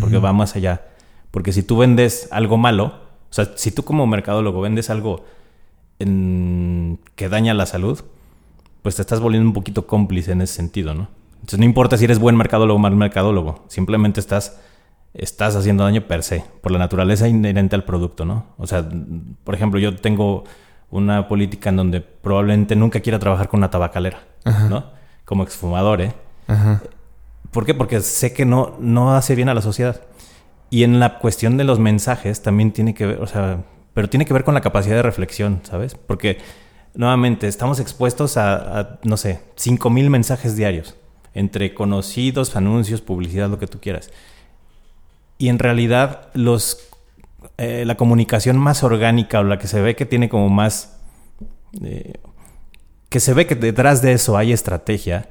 porque 0.00 0.18
va 0.18 0.32
más 0.32 0.56
allá. 0.56 0.82
Porque 1.30 1.52
si 1.52 1.62
tú 1.62 1.76
vendes 1.76 2.28
algo 2.30 2.56
malo, 2.56 2.86
o 2.86 3.32
sea, 3.32 3.52
si 3.56 3.70
tú 3.70 3.84
como 3.84 4.06
mercadólogo 4.06 4.60
vendes 4.60 4.90
algo 4.90 5.24
en, 5.98 6.98
que 7.16 7.28
daña 7.28 7.54
la 7.54 7.66
salud, 7.66 8.00
pues 8.82 8.96
te 8.96 9.02
estás 9.02 9.20
volviendo 9.20 9.48
un 9.48 9.54
poquito 9.54 9.86
cómplice 9.86 10.32
en 10.32 10.42
ese 10.42 10.54
sentido, 10.54 10.94
¿no? 10.94 11.08
Entonces 11.34 11.58
no 11.58 11.64
importa 11.64 11.96
si 11.98 12.04
eres 12.04 12.18
buen 12.18 12.36
mercadólogo 12.36 12.76
o 12.76 12.80
mal 12.80 12.96
mercadólogo, 12.96 13.64
simplemente 13.68 14.20
estás, 14.20 14.60
estás 15.12 15.56
haciendo 15.56 15.84
daño 15.84 16.06
per 16.06 16.22
se, 16.22 16.44
por 16.62 16.72
la 16.72 16.78
naturaleza 16.78 17.28
inherente 17.28 17.76
al 17.76 17.84
producto, 17.84 18.24
¿no? 18.24 18.46
O 18.56 18.66
sea, 18.66 18.88
por 19.44 19.54
ejemplo, 19.54 19.78
yo 19.78 19.96
tengo 19.96 20.44
una 20.94 21.26
política 21.26 21.70
en 21.70 21.76
donde 21.76 22.00
probablemente 22.00 22.76
nunca 22.76 23.00
quiera 23.00 23.18
trabajar 23.18 23.48
con 23.48 23.58
una 23.58 23.70
tabacalera, 23.70 24.20
¿no? 24.70 24.92
Como 25.24 25.42
exfumador, 25.42 26.00
¿eh? 26.00 26.12
¿Por 27.50 27.66
qué? 27.66 27.74
Porque 27.74 28.00
sé 28.00 28.32
que 28.32 28.44
no, 28.44 28.76
no 28.78 29.16
hace 29.16 29.34
bien 29.34 29.48
a 29.48 29.54
la 29.54 29.60
sociedad. 29.60 30.02
Y 30.70 30.84
en 30.84 31.00
la 31.00 31.18
cuestión 31.18 31.56
de 31.56 31.64
los 31.64 31.80
mensajes 31.80 32.42
también 32.42 32.72
tiene 32.72 32.94
que 32.94 33.06
ver, 33.06 33.20
o 33.20 33.26
sea, 33.26 33.64
pero 33.92 34.08
tiene 34.08 34.24
que 34.24 34.32
ver 34.32 34.44
con 34.44 34.54
la 34.54 34.60
capacidad 34.60 34.94
de 34.94 35.02
reflexión, 35.02 35.60
¿sabes? 35.64 35.96
Porque 35.96 36.38
nuevamente 36.94 37.48
estamos 37.48 37.80
expuestos 37.80 38.36
a, 38.36 39.00
no 39.02 39.16
sé, 39.16 39.40
5.000 39.56 40.10
mensajes 40.10 40.54
diarios, 40.54 40.96
entre 41.32 41.74
conocidos, 41.74 42.54
anuncios, 42.54 43.00
publicidad, 43.00 43.48
lo 43.48 43.58
que 43.58 43.66
tú 43.66 43.80
quieras. 43.80 44.10
Y 45.38 45.48
en 45.48 45.58
realidad 45.58 46.28
los 46.34 46.88
eh, 47.58 47.84
la 47.86 47.96
comunicación 47.96 48.58
más 48.58 48.82
orgánica 48.82 49.40
o 49.40 49.44
la 49.44 49.58
que 49.58 49.66
se 49.66 49.80
ve 49.80 49.96
que 49.96 50.06
tiene 50.06 50.28
como 50.28 50.48
más... 50.48 51.00
Eh, 51.82 52.14
que 53.08 53.20
se 53.20 53.34
ve 53.34 53.46
que 53.46 53.54
detrás 53.54 54.02
de 54.02 54.12
eso 54.12 54.36
hay 54.36 54.52
estrategia 54.52 55.28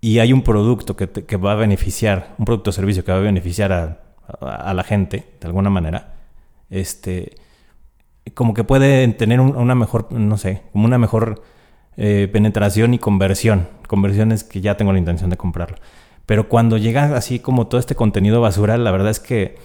y 0.00 0.18
hay 0.20 0.32
un 0.32 0.42
producto 0.42 0.96
que, 0.96 1.08
que 1.08 1.36
va 1.36 1.52
a 1.52 1.56
beneficiar, 1.56 2.34
un 2.38 2.44
producto 2.44 2.70
o 2.70 2.72
servicio 2.72 3.04
que 3.04 3.10
va 3.10 3.18
a 3.18 3.22
beneficiar 3.22 3.72
a, 3.72 4.04
a, 4.40 4.74
la 4.74 4.84
gente 4.84 5.26
de 5.40 5.46
alguna 5.46 5.70
manera, 5.70 6.14
este, 6.70 7.36
como 8.34 8.54
que 8.54 8.64
puede 8.64 9.06
tener 9.08 9.40
una 9.40 9.74
mejor, 9.74 10.10
no 10.12 10.38
sé, 10.38 10.62
como 10.72 10.86
una 10.86 10.98
mejor 10.98 11.42
eh, 11.96 12.28
penetración 12.32 12.94
y 12.94 12.98
conversión. 12.98 13.68
Conversión 13.86 14.32
es 14.32 14.44
que 14.44 14.60
ya 14.60 14.76
tengo 14.76 14.92
la 14.92 14.98
intención 14.98 15.30
de 15.30 15.36
comprarlo. 15.36 15.76
Pero 16.26 16.48
cuando 16.48 16.78
llega 16.78 17.16
así 17.16 17.38
como 17.38 17.66
todo 17.66 17.78
este 17.78 17.94
contenido 17.94 18.40
basura, 18.40 18.78
la 18.78 18.90
verdad 18.90 19.10
es 19.10 19.20
que 19.20 19.56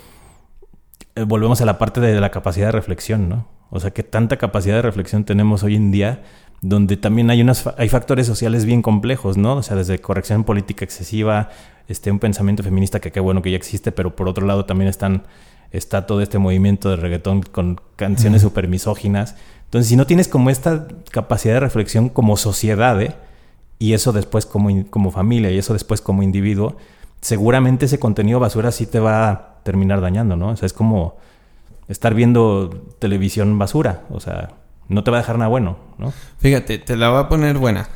volvemos 1.25 1.61
a 1.61 1.65
la 1.65 1.77
parte 1.77 2.01
de 2.01 2.19
la 2.19 2.31
capacidad 2.31 2.67
de 2.67 2.71
reflexión, 2.71 3.29
¿no? 3.29 3.47
O 3.69 3.79
sea, 3.79 3.91
que 3.91 4.03
tanta 4.03 4.37
capacidad 4.37 4.75
de 4.75 4.81
reflexión 4.81 5.23
tenemos 5.23 5.63
hoy 5.63 5.75
en 5.75 5.91
día, 5.91 6.23
donde 6.61 6.97
también 6.97 7.29
hay, 7.29 7.41
unos, 7.41 7.67
hay 7.77 7.89
factores 7.89 8.25
sociales 8.27 8.65
bien 8.65 8.81
complejos, 8.81 9.37
¿no? 9.37 9.57
O 9.57 9.63
sea, 9.63 9.75
desde 9.77 9.99
corrección 9.99 10.43
política 10.43 10.83
excesiva, 10.83 11.49
este, 11.87 12.11
un 12.11 12.19
pensamiento 12.19 12.63
feminista 12.63 12.99
que 12.99 13.11
qué 13.11 13.19
bueno 13.19 13.41
que 13.41 13.51
ya 13.51 13.57
existe, 13.57 13.91
pero 13.91 14.15
por 14.15 14.27
otro 14.27 14.45
lado 14.45 14.65
también 14.65 14.89
están, 14.89 15.23
está 15.71 16.05
todo 16.05 16.21
este 16.21 16.39
movimiento 16.39 16.89
de 16.89 16.95
reggaetón 16.97 17.43
con 17.43 17.79
canciones 17.95 18.41
súper 18.41 18.67
misóginas. 18.67 19.35
Entonces, 19.65 19.89
si 19.89 19.95
no 19.95 20.05
tienes 20.05 20.27
como 20.27 20.49
esta 20.49 20.87
capacidad 21.11 21.55
de 21.55 21.59
reflexión 21.59 22.09
como 22.09 22.37
sociedad, 22.37 22.99
¿eh? 23.01 23.15
y 23.77 23.93
eso 23.93 24.11
después 24.11 24.45
como, 24.45 24.69
como 24.89 25.11
familia, 25.11 25.51
y 25.51 25.57
eso 25.57 25.73
después 25.73 26.01
como 26.01 26.23
individuo, 26.23 26.75
seguramente 27.21 27.85
ese 27.85 27.99
contenido 27.99 28.39
basura 28.39 28.71
sí 28.71 28.85
te 28.85 28.99
va 28.99 29.29
a 29.29 29.48
terminar 29.69 30.01
dañando, 30.01 30.35
¿no? 30.35 30.49
O 30.49 30.55
sea, 30.55 30.65
es 30.65 30.73
como 30.73 31.17
estar 31.87 32.15
viendo 32.15 32.71
televisión 32.97 33.59
basura, 33.59 34.01
o 34.09 34.19
sea, 34.19 34.55
no 34.87 35.03
te 35.03 35.11
va 35.11 35.17
a 35.17 35.21
dejar 35.21 35.37
nada 35.37 35.47
bueno, 35.47 35.77
¿no? 35.99 36.11
Fíjate, 36.39 36.79
te 36.79 36.97
la 36.97 37.09
va 37.09 37.19
a 37.19 37.29
poner 37.29 37.59
buena. 37.59 37.87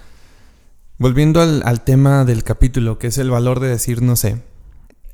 Volviendo 0.99 1.41
al, 1.41 1.83
tema 1.83 2.25
del 2.25 2.43
capítulo, 2.43 2.99
que 2.99 3.07
es 3.07 3.17
el 3.17 3.31
valor 3.31 3.59
de 3.59 3.69
decir 3.69 4.03
no 4.03 4.15
sé. 4.15 4.43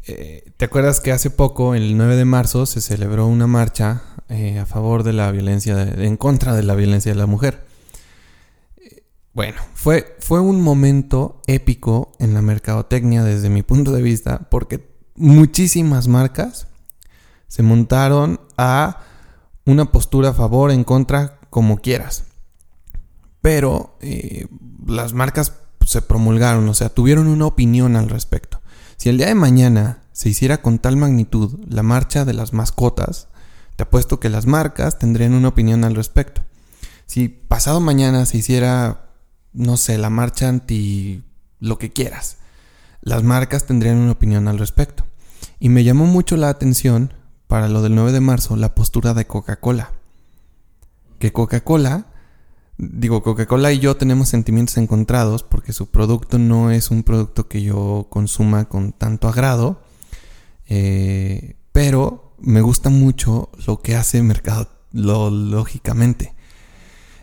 Eh, 0.06 0.52
¿Te 0.58 0.66
acuerdas 0.66 1.00
que 1.00 1.14
hace 1.14 1.30
poco, 1.30 1.76
el 1.76 1.96
9 1.96 2.18
de 2.18 2.26
marzo, 2.26 2.66
se 2.66 2.82
celebró 2.82 3.26
una 3.26 3.48
marcha 3.48 4.02
eh, 4.28 4.60
a 4.60 4.66
favor 4.66 5.04
de 5.04 5.14
la 5.14 5.32
violencia, 5.32 5.82
en 5.82 6.18
contra 6.18 6.54
de 6.56 6.64
la 6.64 6.76
violencia 6.76 7.14
de 7.14 7.18
la 7.18 7.26
mujer? 7.26 7.64
Eh, 8.76 9.04
bueno, 9.32 9.62
fue, 9.76 10.18
fue 10.20 10.42
un 10.42 10.62
momento 10.62 11.42
épico 11.48 12.12
en 12.20 12.34
la 12.34 12.42
mercadotecnia 12.42 13.24
desde 13.24 13.50
mi 13.50 13.64
punto 13.64 13.94
de 13.94 14.02
vista, 14.02 14.50
porque 14.52 14.89
muchísimas 15.20 16.08
marcas 16.08 16.68
se 17.48 17.62
montaron 17.62 18.40
a 18.58 19.02
una 19.66 19.92
postura 19.92 20.30
a 20.30 20.34
favor, 20.34 20.72
en 20.72 20.84
contra, 20.84 21.40
como 21.50 21.78
quieras. 21.78 22.24
Pero 23.42 23.98
las 24.86 25.14
marcas 25.14 25.54
se 25.86 26.02
promulgaron, 26.02 26.68
o 26.68 26.74
sea, 26.74 26.90
tuvieron 26.90 27.28
una 27.28 27.46
opinión 27.46 27.96
al 27.96 28.10
respecto. 28.10 28.62
Si 28.98 29.10
el 29.10 29.18
día 29.18 29.28
de 29.28 29.36
mañana 29.36 30.04
se 30.12 30.30
hiciera 30.30 30.62
con 30.62 30.80
tal 30.80 30.98
magnitud 30.98 31.60
la 31.68 31.84
marcha 31.84 32.26
de 32.26 32.34
las 32.34 32.54
mascotas, 32.54 33.28
te 33.76 33.84
apuesto 33.84 34.20
que 34.20 34.30
las 34.30 34.46
marcas 34.46 35.00
tendrían 35.00 35.34
una 35.34 35.48
opinión 35.48 35.84
al 35.84 35.96
respecto. 35.96 36.44
Si 37.06 37.30
pasado 37.30 37.80
mañana 37.80 38.26
se 38.26 38.38
hiciera, 38.38 39.10
no 39.54 39.78
sé, 39.78 39.98
la 39.98 40.10
marcha 40.10 40.50
anti 40.50 41.24
lo 41.60 41.78
que 41.78 41.92
quieras, 41.92 42.38
las 43.02 43.24
marcas 43.24 43.66
tendrían 43.66 43.98
una 43.98 44.12
opinión 44.12 44.48
al 44.48 44.60
respecto. 44.60 45.06
Y 45.60 45.70
me 45.70 45.84
llamó 45.84 46.06
mucho 46.06 46.38
la 46.38 46.50
atención, 46.50 47.14
para 47.48 47.68
lo 47.68 47.82
del 47.82 47.96
9 47.96 48.12
de 48.12 48.22
marzo, 48.22 48.56
la 48.56 48.76
postura 48.76 49.14
de 49.14 49.28
Coca-Cola. 49.28 49.92
Que 51.20 51.34
Coca-Cola 51.34 52.06
digo, 52.80 53.22
Coca-Cola 53.22 53.74
y 53.74 53.80
yo 53.80 53.98
tenemos 53.98 54.30
sentimientos 54.30 54.78
encontrados 54.78 55.44
porque 55.44 55.74
su 55.74 55.88
producto 55.88 56.40
no 56.40 56.72
es 56.72 56.92
un 56.92 57.04
producto 57.04 57.48
que 57.48 57.62
yo 57.62 58.08
consuma 58.10 58.66
con 58.66 58.94
tanto 58.94 59.28
agrado, 59.28 59.82
eh, 60.70 61.58
pero 61.74 62.34
me 62.40 62.62
gusta 62.62 62.90
mucho 62.90 63.50
lo 63.68 63.82
que 63.82 63.96
hace 63.96 64.24
Mercado, 64.24 64.70
lógicamente. 64.94 66.34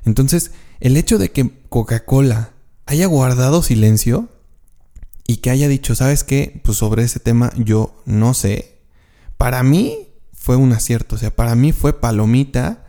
Entonces, 0.04 0.52
el 0.78 0.96
hecho 0.96 1.16
de 1.18 1.32
que 1.32 1.50
Coca-Cola 1.68 2.50
haya 2.84 3.06
guardado 3.06 3.62
silencio 3.62 4.28
y 5.26 5.38
que 5.38 5.50
haya 5.50 5.68
dicho, 5.68 5.94
¿sabes 5.94 6.24
qué? 6.24 6.60
Pues 6.64 6.78
sobre 6.78 7.02
ese 7.02 7.20
tema 7.20 7.52
yo 7.56 8.00
no 8.04 8.34
sé. 8.34 8.78
Para 9.36 9.62
mí 9.62 10.08
fue 10.32 10.56
un 10.56 10.72
acierto, 10.72 11.16
o 11.16 11.18
sea, 11.18 11.34
para 11.34 11.54
mí 11.54 11.72
fue 11.72 12.00
palomita 12.00 12.84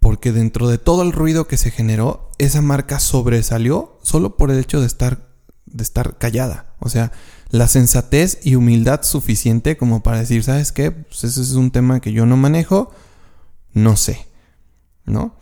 porque 0.00 0.32
dentro 0.32 0.68
de 0.68 0.78
todo 0.78 1.02
el 1.02 1.12
ruido 1.12 1.46
que 1.46 1.56
se 1.56 1.70
generó, 1.70 2.30
esa 2.38 2.60
marca 2.62 2.98
sobresalió 3.00 3.98
solo 4.02 4.36
por 4.36 4.50
el 4.50 4.58
hecho 4.58 4.80
de 4.80 4.86
estar, 4.86 5.28
de 5.66 5.82
estar 5.82 6.18
callada. 6.18 6.74
O 6.78 6.88
sea, 6.88 7.12
la 7.50 7.68
sensatez 7.68 8.38
y 8.42 8.54
humildad 8.54 9.02
suficiente 9.02 9.76
como 9.76 10.02
para 10.02 10.18
decir, 10.18 10.42
¿sabes 10.42 10.72
qué? 10.72 10.90
Pues 10.90 11.24
ese 11.24 11.40
es 11.40 11.52
un 11.52 11.70
tema 11.70 12.00
que 12.00 12.12
yo 12.12 12.26
no 12.26 12.36
manejo, 12.36 12.92
no 13.72 13.96
sé, 13.96 14.26
¿no? 15.04 15.36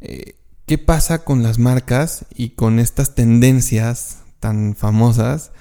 Eh, 0.00 0.36
¿Qué 0.66 0.78
pasa 0.78 1.24
con 1.24 1.42
las 1.42 1.58
marcas 1.58 2.26
y 2.34 2.50
con 2.50 2.78
estas 2.78 3.14
tendencias 3.14 4.18
tan 4.40 4.74
famosas 4.74 5.52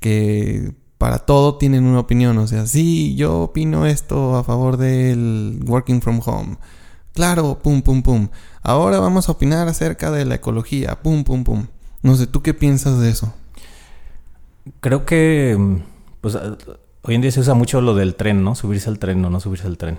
que 0.00 0.74
para 0.98 1.20
todo 1.20 1.56
tienen 1.56 1.84
una 1.84 2.00
opinión? 2.00 2.36
O 2.38 2.46
sea, 2.46 2.66
sí, 2.66 3.14
yo 3.14 3.40
opino 3.40 3.86
esto 3.86 4.36
a 4.36 4.44
favor 4.44 4.76
del 4.76 5.60
working 5.66 6.02
from 6.02 6.20
home 6.24 6.56
Claro, 7.14 7.58
pum, 7.58 7.82
pum, 7.82 8.02
pum. 8.02 8.28
Ahora 8.62 9.00
vamos 9.00 9.28
a 9.28 9.32
opinar 9.32 9.66
acerca 9.68 10.10
de 10.10 10.24
la 10.24 10.36
ecología, 10.36 11.00
pum, 11.02 11.24
pum, 11.24 11.44
pum. 11.44 11.66
No 12.02 12.14
sé, 12.14 12.26
¿tú 12.26 12.42
qué 12.42 12.54
piensas 12.54 13.00
de 13.00 13.10
eso? 13.10 13.34
Creo 14.80 15.04
que, 15.04 15.58
pues, 16.20 16.36
hoy 17.02 17.14
en 17.14 17.20
día 17.20 17.30
se 17.30 17.40
usa 17.40 17.54
mucho 17.54 17.80
lo 17.80 17.94
del 17.94 18.14
tren, 18.14 18.44
¿no? 18.44 18.54
Subirse 18.54 18.88
al 18.88 18.98
tren 18.98 19.24
o 19.24 19.30
no 19.30 19.40
subirse 19.40 19.66
al 19.66 19.76
tren. 19.76 19.98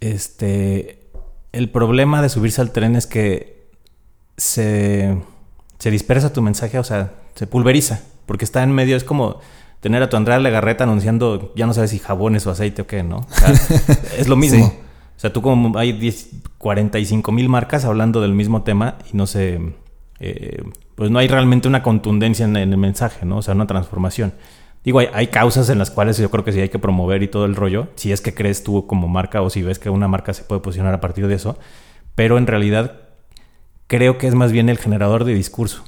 Este, 0.00 1.10
el 1.52 1.70
problema 1.70 2.22
de 2.22 2.28
subirse 2.28 2.60
al 2.60 2.70
tren 2.70 2.94
es 2.94 3.06
que 3.06 3.68
se, 4.36 5.20
se 5.78 5.90
dispersa 5.90 6.32
tu 6.32 6.42
mensaje, 6.42 6.78
o 6.78 6.84
sea, 6.84 7.12
se 7.34 7.46
pulveriza, 7.48 8.02
porque 8.28 8.44
está 8.44 8.62
en 8.62 8.72
medio, 8.72 8.94
es 8.94 9.02
como 9.02 9.40
tener 9.80 10.02
a 10.02 10.10
tu 10.10 10.16
Andrea 10.16 10.38
Legarreta 10.38 10.84
anunciando, 10.84 11.52
ya 11.56 11.66
no 11.66 11.72
sabes 11.74 11.90
si 11.90 11.98
jabones 11.98 12.46
o 12.46 12.50
aceite 12.50 12.82
o 12.82 12.86
qué, 12.86 13.02
¿no? 13.02 13.16
O 13.18 13.26
sea, 13.30 13.50
es 14.18 14.28
lo 14.28 14.36
mismo. 14.36 14.66
O 14.66 15.20
sea, 15.20 15.32
tú 15.32 15.42
como 15.42 15.76
hay 15.78 15.92
10, 15.92 16.28
45 16.58 17.32
mil 17.32 17.48
marcas 17.48 17.84
hablando 17.84 18.20
del 18.20 18.34
mismo 18.34 18.62
tema 18.62 18.98
y 19.12 19.16
no 19.16 19.26
sé, 19.26 19.74
eh, 20.20 20.62
pues 20.94 21.10
no 21.10 21.18
hay 21.18 21.26
realmente 21.26 21.68
una 21.68 21.82
contundencia 21.82 22.44
en, 22.44 22.56
el 22.56 22.76
mensaje, 22.76 23.24
¿no? 23.24 23.38
O 23.38 23.42
sea, 23.42 23.54
una 23.54 23.66
transformación. 23.66 24.34
Digo, 24.84 25.00
hay, 25.00 25.26
causas 25.28 25.70
en 25.70 25.78
las 25.78 25.90
cuales 25.90 26.18
yo 26.18 26.30
creo 26.30 26.44
que 26.44 26.52
sí 26.52 26.60
hay 26.60 26.68
que 26.68 26.78
promover 26.78 27.22
y 27.22 27.28
todo 27.28 27.46
el 27.46 27.56
rollo, 27.56 27.88
si 27.96 28.12
es 28.12 28.20
que 28.20 28.34
crees 28.34 28.62
tú 28.62 28.86
como 28.86 29.08
marca 29.08 29.42
o 29.42 29.50
si 29.50 29.62
ves 29.62 29.78
que 29.78 29.90
una 29.90 30.06
marca 30.06 30.34
se 30.34 30.44
puede 30.44 30.60
posicionar 30.60 30.94
a 30.94 31.00
partir 31.00 31.26
de 31.26 31.34
eso, 31.34 31.58
pero 32.14 32.38
en 32.38 32.46
realidad 32.46 33.00
creo 33.86 34.18
que 34.18 34.28
es 34.28 34.34
más 34.34 34.52
bien 34.52 34.68
el 34.68 34.78
generador 34.78 35.24
de 35.24 35.34
discurso. 35.34 35.82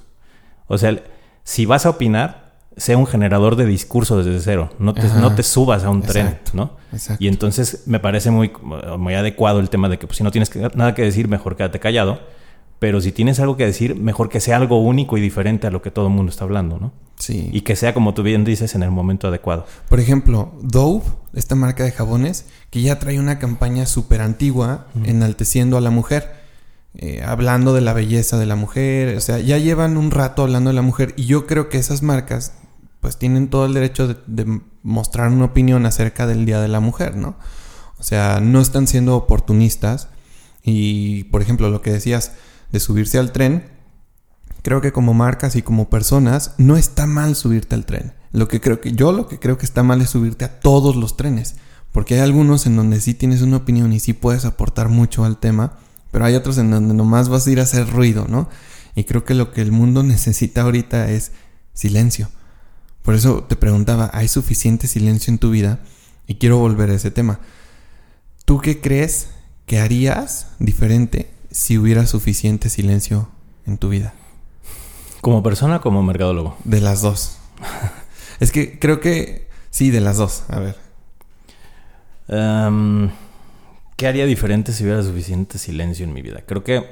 O 0.66 0.78
sea, 0.78 1.00
si 1.44 1.66
vas 1.66 1.86
a 1.86 1.90
opinar, 1.90 2.50
sea 2.76 2.96
un 2.96 3.06
generador 3.06 3.56
de 3.56 3.66
discurso 3.66 4.22
desde 4.22 4.40
cero. 4.40 4.70
No 4.78 4.94
te, 4.94 5.02
no 5.08 5.34
te 5.34 5.42
subas 5.42 5.84
a 5.84 5.90
un 5.90 6.02
tren, 6.02 6.38
¿no? 6.52 6.76
Y 7.18 7.28
entonces 7.28 7.84
me 7.86 8.00
parece 8.00 8.30
muy, 8.30 8.52
muy 8.98 9.14
adecuado 9.14 9.60
el 9.60 9.70
tema 9.70 9.88
de 9.88 9.98
que 9.98 10.06
pues, 10.06 10.18
si 10.18 10.24
no 10.24 10.30
tienes 10.30 10.50
nada 10.74 10.94
que 10.94 11.02
decir, 11.02 11.28
mejor 11.28 11.56
quédate 11.56 11.78
callado. 11.80 12.20
Pero 12.78 13.02
si 13.02 13.12
tienes 13.12 13.38
algo 13.40 13.58
que 13.58 13.66
decir, 13.66 13.94
mejor 13.94 14.30
que 14.30 14.40
sea 14.40 14.56
algo 14.56 14.80
único 14.80 15.18
y 15.18 15.20
diferente 15.20 15.66
a 15.66 15.70
lo 15.70 15.82
que 15.82 15.90
todo 15.90 16.06
el 16.06 16.14
mundo 16.14 16.30
está 16.30 16.44
hablando, 16.44 16.78
¿no? 16.78 16.92
Sí. 17.18 17.50
Y 17.52 17.60
que 17.60 17.76
sea, 17.76 17.92
como 17.92 18.14
tú 18.14 18.22
bien 18.22 18.42
dices, 18.42 18.74
en 18.74 18.82
el 18.82 18.90
momento 18.90 19.28
adecuado. 19.28 19.66
Por 19.90 20.00
ejemplo, 20.00 20.54
Dove, 20.62 21.04
esta 21.34 21.54
marca 21.54 21.84
de 21.84 21.92
jabones, 21.92 22.46
que 22.70 22.80
ya 22.80 22.98
trae 22.98 23.20
una 23.20 23.38
campaña 23.38 23.84
súper 23.84 24.22
antigua 24.22 24.86
enalteciendo 25.04 25.76
a 25.76 25.82
la 25.82 25.90
mujer. 25.90 26.39
Eh, 26.94 27.22
hablando 27.24 27.72
de 27.72 27.80
la 27.80 27.92
belleza 27.92 28.36
de 28.36 28.46
la 28.46 28.56
mujer, 28.56 29.16
o 29.16 29.20
sea, 29.20 29.38
ya 29.38 29.58
llevan 29.58 29.96
un 29.96 30.10
rato 30.10 30.42
hablando 30.42 30.70
de 30.70 30.74
la 30.74 30.82
mujer 30.82 31.14
y 31.16 31.24
yo 31.24 31.46
creo 31.46 31.68
que 31.68 31.78
esas 31.78 32.02
marcas 32.02 32.52
pues 33.00 33.16
tienen 33.16 33.48
todo 33.48 33.64
el 33.66 33.74
derecho 33.74 34.08
de, 34.26 34.60
mostrar 34.82 35.30
una 35.30 35.46
opinión 35.46 35.86
acerca 35.86 36.26
del 36.26 36.46
Día 36.46 36.60
de 36.60 36.68
la 36.68 36.80
Mujer, 36.80 37.16
¿no? 37.16 37.36
O 37.98 38.02
sea, 38.02 38.40
no 38.40 38.60
están 38.60 38.86
siendo 38.86 39.14
oportunistas 39.16 40.08
y, 40.62 41.24
por 41.24 41.42
ejemplo, 41.42 41.70
lo 41.70 41.82
que 41.82 41.92
decías 41.92 42.32
de 42.72 42.80
subirse 42.80 43.18
al 43.18 43.32
tren, 43.32 43.66
creo 44.62 44.80
que 44.80 44.92
como 44.92 45.12
marcas 45.12 45.54
y 45.54 45.62
como 45.62 45.90
personas 45.90 46.54
no 46.56 46.76
está 46.76 47.06
mal 47.06 47.36
subirte 47.36 47.74
al 47.74 47.84
tren. 47.84 48.14
Lo 48.32 48.48
que 48.48 48.60
creo 48.60 48.80
que 48.80 48.92
yo 48.92 49.12
lo 49.12 49.28
que 49.28 49.38
creo 49.38 49.58
que 49.58 49.66
está 49.66 49.82
mal 49.82 50.00
es 50.00 50.10
subirte 50.10 50.44
a 50.44 50.60
todos 50.60 50.96
los 50.96 51.16
trenes, 51.16 51.56
porque 51.92 52.14
hay 52.14 52.20
algunos 52.20 52.66
en 52.66 52.76
donde 52.76 53.00
sí 53.00 53.14
tienes 53.14 53.42
una 53.42 53.58
opinión 53.58 53.92
y 53.92 54.00
sí 54.00 54.12
puedes 54.12 54.44
aportar 54.44 54.88
mucho 54.88 55.24
al 55.24 55.38
tema, 55.38 55.78
pero 56.10 56.24
hay 56.24 56.34
otros 56.34 56.58
en 56.58 56.70
donde 56.70 56.94
nomás 56.94 57.28
vas 57.28 57.46
a 57.46 57.50
ir 57.50 57.60
a 57.60 57.64
hacer 57.64 57.88
ruido, 57.88 58.26
¿no? 58.28 58.48
Y 58.94 59.04
creo 59.04 59.24
que 59.24 59.34
lo 59.34 59.52
que 59.52 59.62
el 59.62 59.72
mundo 59.72 60.02
necesita 60.04 60.62
ahorita 60.62 61.10
es 61.10 61.32
silencio. 61.74 62.28
Por 63.02 63.14
eso 63.14 63.44
te 63.44 63.56
preguntaba, 63.56 64.10
¿hay 64.12 64.28
suficiente 64.28 64.86
silencio 64.86 65.32
en 65.32 65.38
tu 65.38 65.50
vida? 65.50 65.80
Y 66.26 66.34
quiero 66.36 66.58
volver 66.58 66.90
a 66.90 66.94
ese 66.94 67.10
tema. 67.10 67.40
¿tú 68.50 68.58
qué 68.58 68.80
crees 68.80 69.28
que 69.64 69.78
harías 69.78 70.48
diferente 70.58 71.30
si 71.52 71.78
hubiera 71.78 72.04
suficiente 72.08 72.68
silencio 72.68 73.28
en 73.64 73.78
tu 73.78 73.90
vida? 73.90 74.12
¿Como 75.20 75.40
persona 75.44 75.76
o 75.76 75.80
como 75.80 76.02
mercadólogo? 76.02 76.56
De 76.64 76.80
las 76.80 77.00
dos. 77.00 77.38
es 78.40 78.50
que 78.50 78.80
creo 78.80 78.98
que 78.98 79.46
sí, 79.70 79.92
de 79.92 80.00
las 80.00 80.16
dos. 80.16 80.42
A 80.48 80.58
ver. 80.58 80.76
Em, 82.26 83.10
¿Qué 84.00 84.06
haría 84.06 84.24
diferente 84.24 84.72
si 84.72 84.82
hubiera 84.82 85.02
suficiente 85.02 85.58
silencio 85.58 86.06
en 86.06 86.14
mi 86.14 86.22
vida? 86.22 86.40
Creo 86.46 86.64
que 86.64 86.86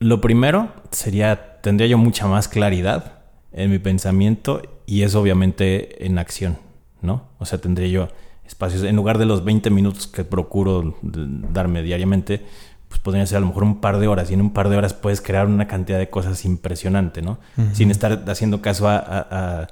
lo 0.00 0.20
primero 0.20 0.72
sería, 0.90 1.60
tendría 1.60 1.86
yo 1.86 1.96
mucha 1.96 2.26
más 2.26 2.48
claridad 2.48 3.20
en 3.52 3.70
mi 3.70 3.78
pensamiento 3.78 4.60
y 4.84 5.02
eso 5.02 5.20
obviamente 5.20 6.04
en 6.04 6.18
acción, 6.18 6.58
¿no? 7.02 7.28
O 7.38 7.44
sea, 7.44 7.60
tendría 7.60 7.86
yo 7.86 8.08
espacios, 8.44 8.82
en 8.82 8.96
lugar 8.96 9.18
de 9.18 9.26
los 9.26 9.44
20 9.44 9.70
minutos 9.70 10.08
que 10.08 10.24
procuro 10.24 10.96
darme 11.02 11.84
diariamente, 11.84 12.44
pues 12.88 13.00
podría 13.00 13.24
ser 13.24 13.36
a 13.36 13.40
lo 13.42 13.46
mejor 13.46 13.62
un 13.62 13.80
par 13.80 14.00
de 14.00 14.08
horas 14.08 14.32
y 14.32 14.34
en 14.34 14.40
un 14.40 14.52
par 14.52 14.68
de 14.68 14.76
horas 14.76 14.92
puedes 14.92 15.20
crear 15.20 15.46
una 15.46 15.68
cantidad 15.68 16.00
de 16.00 16.10
cosas 16.10 16.44
impresionante, 16.44 17.22
¿no? 17.22 17.38
Sin 17.74 17.92
estar 17.92 18.24
haciendo 18.26 18.60
caso 18.60 18.88
a, 18.88 19.68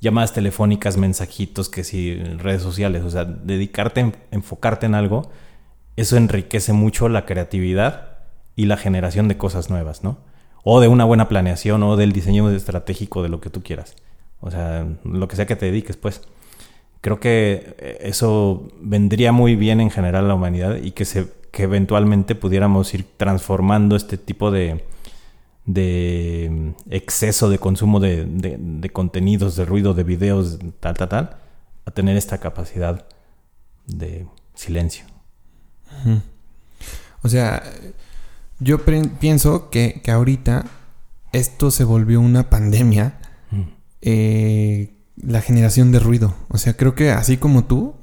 llamadas 0.00 0.32
telefónicas, 0.32 0.96
mensajitos, 0.96 1.68
que 1.68 1.84
si 1.84 2.14
redes 2.14 2.62
sociales, 2.62 3.02
o 3.04 3.10
sea, 3.10 3.24
dedicarte, 3.24 4.12
enfocarte 4.30 4.86
en 4.86 4.94
algo, 4.94 5.30
eso 5.96 6.16
enriquece 6.16 6.72
mucho 6.72 7.08
la 7.08 7.26
creatividad 7.26 8.18
y 8.56 8.66
la 8.66 8.76
generación 8.76 9.28
de 9.28 9.36
cosas 9.36 9.70
nuevas, 9.70 10.04
¿no? 10.04 10.18
O 10.64 10.80
de 10.80 10.88
una 10.88 11.04
buena 11.04 11.28
planeación 11.28 11.82
o 11.82 11.96
del 11.96 12.12
diseño 12.12 12.50
estratégico 12.50 13.22
de 13.22 13.28
lo 13.28 13.40
que 13.40 13.50
tú 13.50 13.62
quieras. 13.62 13.96
O 14.40 14.50
sea, 14.50 14.86
lo 15.04 15.28
que 15.28 15.36
sea 15.36 15.46
que 15.46 15.56
te 15.56 15.66
dediques, 15.66 15.96
pues. 15.96 16.22
Creo 17.00 17.20
que 17.20 17.76
eso 18.00 18.68
vendría 18.80 19.30
muy 19.30 19.54
bien 19.54 19.80
en 19.80 19.90
general 19.90 20.24
a 20.24 20.28
la 20.28 20.34
humanidad 20.34 20.76
y 20.82 20.90
que 20.90 21.04
se 21.04 21.28
que 21.50 21.64
eventualmente 21.64 22.34
pudiéramos 22.34 22.92
ir 22.94 23.04
transformando 23.16 23.96
este 23.96 24.18
tipo 24.18 24.50
de, 24.50 24.84
de 25.68 26.72
exceso 26.88 27.50
de 27.50 27.58
consumo 27.58 28.00
de, 28.00 28.24
de, 28.24 28.90
contenidos, 28.90 29.54
de 29.54 29.66
ruido, 29.66 29.92
de 29.92 30.02
videos, 30.02 30.58
tal, 30.80 30.96
tal, 30.96 31.08
tal, 31.10 31.36
a 31.84 31.90
tener 31.90 32.16
esta 32.16 32.38
capacidad 32.38 33.06
de 33.86 34.26
silencio. 34.54 35.04
O 37.22 37.28
sea, 37.28 37.62
yo 38.60 38.78
pienso 39.20 39.68
que, 39.68 40.00
que, 40.02 40.10
ahorita 40.10 40.64
esto 41.32 41.70
se 41.70 41.84
volvió 41.84 42.22
una 42.22 42.48
pandemia, 42.48 43.18
eh, 44.00 44.94
la 45.16 45.42
generación 45.42 45.92
de 45.92 45.98
ruido. 45.98 46.34
O 46.48 46.56
sea, 46.56 46.78
creo 46.78 46.94
que 46.94 47.10
así 47.10 47.36
como 47.36 47.64
tú, 47.64 47.94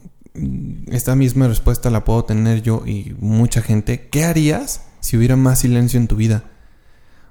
esta 0.91 1.15
misma 1.15 1.47
respuesta 1.47 1.89
la 1.89 2.03
puedo 2.03 2.25
tener 2.25 2.61
yo 2.61 2.83
y 2.85 3.15
mucha 3.19 3.63
gente. 3.63 4.07
¿Qué 4.09 4.23
harías 4.23 4.85
si 4.99 5.17
hubiera 5.17 5.35
más 5.35 5.59
silencio 5.59 5.99
en 5.99 6.07
tu 6.07 6.15
vida? 6.15 6.43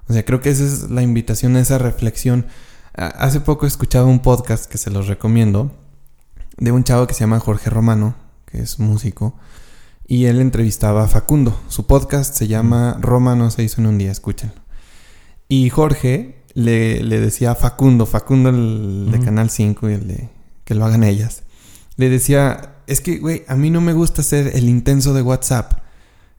O 0.09 0.13
sea, 0.13 0.25
creo 0.25 0.41
que 0.41 0.51
esa 0.51 0.65
es 0.65 0.91
la 0.91 1.03
invitación 1.03 1.57
a 1.57 1.61
esa 1.61 1.79
reflexión. 1.79 2.47
Hace 2.95 3.41
poco 3.41 3.67
escuchaba 3.67 4.07
un 4.07 4.21
podcast 4.21 4.67
que 4.67 4.79
se 4.79 4.91
los 4.91 5.09
recomiendo 5.09 5.73
de 6.57 6.73
un 6.73 6.85
chavo 6.85 7.07
que 7.07 7.15
se 7.15 7.21
llama 7.21 7.41
Jorge 7.41 7.71
Romano, 7.71 8.15
que 8.47 8.61
es 8.61 8.79
músico, 8.79 9.35
y 10.07 10.27
él 10.27 10.41
entrevistaba 10.41 11.05
a 11.05 11.09
Facundo. 11.09 11.59
Su 11.69 11.87
podcast 11.87 12.35
se 12.35 12.47
llama 12.47 12.99
Romano 13.01 13.51
se 13.51 13.63
hizo 13.63 13.81
en 13.81 13.87
un 13.87 13.99
día, 13.99 14.13
escúchenlo. 14.13 14.61
Y 15.49 15.71
Jorge 15.71 16.43
le, 16.55 17.03
decía 17.03 17.53
a 17.53 17.55
Facundo, 17.55 18.07
Facundo 18.07 18.51
el 18.51 19.09
de 19.11 19.21
Canal 19.21 19.51
5 19.51 19.91
y 19.91 19.93
el 19.95 20.09
de 20.09 20.29
que 20.65 20.75
lo 20.75 20.85
hagan 20.85 21.05
ellas, 21.05 21.43
le 21.97 22.09
decía, 22.09 22.77
es 22.87 23.01
que, 23.01 23.19
güey, 23.19 23.45
a 23.49 23.57
mí 23.57 23.71
no 23.71 23.81
me 23.81 23.93
gusta 23.93 24.23
ser 24.23 24.57
el 24.57 24.69
intenso 24.69 25.15
de 25.15 25.23
WhatsApp 25.23 25.84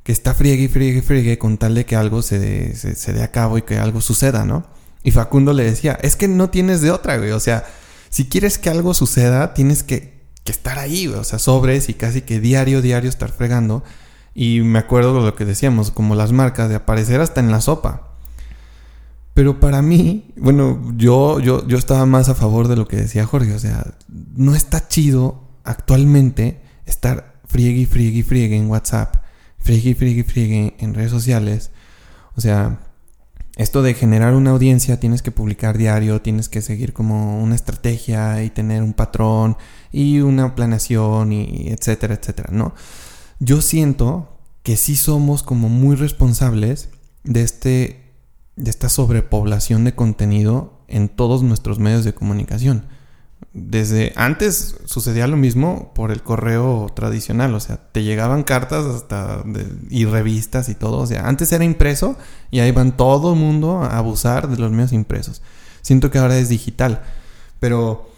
que 0.05 0.11
está 0.11 0.35
friegue 0.35 0.65
y 0.65 0.67
friegue 0.67 0.99
y 0.99 1.01
friegue 1.01 1.39
con 1.39 1.57
tal 1.57 1.73
de 1.73 1.87
que 1.87 1.95
algo 1.95 2.21
se, 2.21 2.37
dé, 2.37 2.75
se, 2.75 3.11
dé 3.11 3.23
a 3.23 3.31
cabo 3.31 3.57
y 3.57 3.63
que 3.63 3.79
algo 3.79 4.01
suceda, 4.01 4.45
¿no? 4.45 4.63
Y 5.01 5.09
Facundo 5.09 5.51
le 5.51 5.63
decía, 5.63 5.97
es 5.99 6.15
que 6.15 6.27
no 6.27 6.51
tienes 6.51 6.81
de 6.81 6.91
otra, 6.91 7.17
güey. 7.17 7.31
O 7.31 7.39
sea, 7.39 7.65
si 8.09 8.29
quieres 8.29 8.59
que 8.59 8.69
algo 8.69 8.93
suceda, 8.93 9.55
tienes 9.55 9.81
que, 9.81 10.27
que 10.43 10.51
estar 10.51 10.77
ahí, 10.77 11.07
güey. 11.07 11.19
O 11.19 11.23
sea, 11.23 11.39
sobres 11.39 11.89
y 11.89 11.95
casi 11.95 12.21
que 12.21 12.39
diario, 12.39 12.83
diario 12.83 13.09
estar 13.09 13.31
fregando. 13.31 13.83
Y 14.35 14.61
me 14.61 14.77
acuerdo 14.77 15.15
de 15.15 15.25
lo 15.25 15.33
que 15.33 15.43
decíamos, 15.43 15.89
como 15.89 16.13
las 16.13 16.31
marcas, 16.31 16.69
de 16.69 16.75
aparecer 16.75 17.19
hasta 17.19 17.39
en 17.39 17.49
la 17.49 17.61
sopa. 17.61 18.09
Pero 19.33 19.59
para 19.59 19.81
mí, 19.81 20.33
bueno, 20.37 20.93
yo, 20.95 21.39
yo, 21.39 21.67
yo 21.67 21.79
estaba 21.79 22.05
más 22.05 22.29
a 22.29 22.35
favor 22.35 22.67
de 22.67 22.75
lo 22.75 22.87
que 22.87 22.97
decía 22.97 23.25
Jorge. 23.25 23.55
O 23.55 23.59
sea, 23.59 23.95
no 24.07 24.53
está 24.53 24.87
chido 24.87 25.49
actualmente 25.63 26.61
estar 26.85 27.39
friegue 27.47 27.79
y 27.79 27.85
friegue 27.87 28.19
y 28.19 28.23
friegue 28.23 28.55
en 28.55 28.69
WhatsApp, 28.69 29.24
friegue 29.65 29.95
friegue 29.95 30.23
friegue 30.23 30.75
en 30.77 30.93
redes 30.93 31.09
sociales. 31.09 31.71
O 32.35 32.41
sea, 32.41 32.81
esto 33.55 33.81
de 33.81 33.95
generar 33.95 34.35
una 34.35 34.51
audiencia, 34.51 34.99
tienes 34.99 35.23
que 35.23 35.31
publicar 35.31 35.75
diario, 35.77 36.21
tienes 36.21 36.49
que 36.49 36.61
seguir 36.61 36.93
como 36.93 37.41
una 37.41 37.55
estrategia 37.55 38.43
y 38.43 38.51
tener 38.51 38.83
un 38.83 38.93
patrón 38.93 39.57
y 39.91 40.19
una 40.19 40.53
planeación 40.53 41.33
y 41.33 41.69
etcétera, 41.69 42.13
etcétera, 42.13 42.49
¿no? 42.51 42.75
Yo 43.39 43.61
siento 43.61 44.37
que 44.61 44.77
sí 44.77 44.95
somos 44.95 45.41
como 45.41 45.67
muy 45.67 45.95
responsables 45.95 46.89
de 47.23 47.41
este 47.41 48.01
de 48.55 48.69
esta 48.69 48.87
sobrepoblación 48.87 49.83
de 49.83 49.95
contenido 49.95 50.85
en 50.87 51.09
todos 51.09 51.41
nuestros 51.43 51.79
medios 51.79 52.05
de 52.05 52.13
comunicación 52.13 52.85
desde 53.53 54.11
antes 54.15 54.75
sucedía 54.85 55.27
lo 55.27 55.37
mismo 55.37 55.93
por 55.93 56.11
el 56.11 56.23
correo 56.23 56.91
tradicional, 56.93 57.53
o 57.55 57.59
sea, 57.59 57.77
te 57.91 58.03
llegaban 58.03 58.43
cartas 58.43 58.85
hasta 58.85 59.43
y 59.89 60.05
revistas 60.05 60.69
y 60.69 60.75
todo, 60.75 60.97
o 60.97 61.07
sea, 61.07 61.27
antes 61.27 61.51
era 61.51 61.63
impreso 61.63 62.17
y 62.51 62.59
ahí 62.59 62.71
van 62.71 62.97
todo 62.97 63.33
el 63.33 63.39
mundo 63.39 63.83
a 63.83 63.97
abusar 63.97 64.49
de 64.49 64.57
los 64.57 64.71
medios 64.71 64.93
impresos. 64.93 65.41
Siento 65.81 66.11
que 66.11 66.17
ahora 66.17 66.37
es 66.37 66.49
digital, 66.49 67.03
pero 67.59 68.09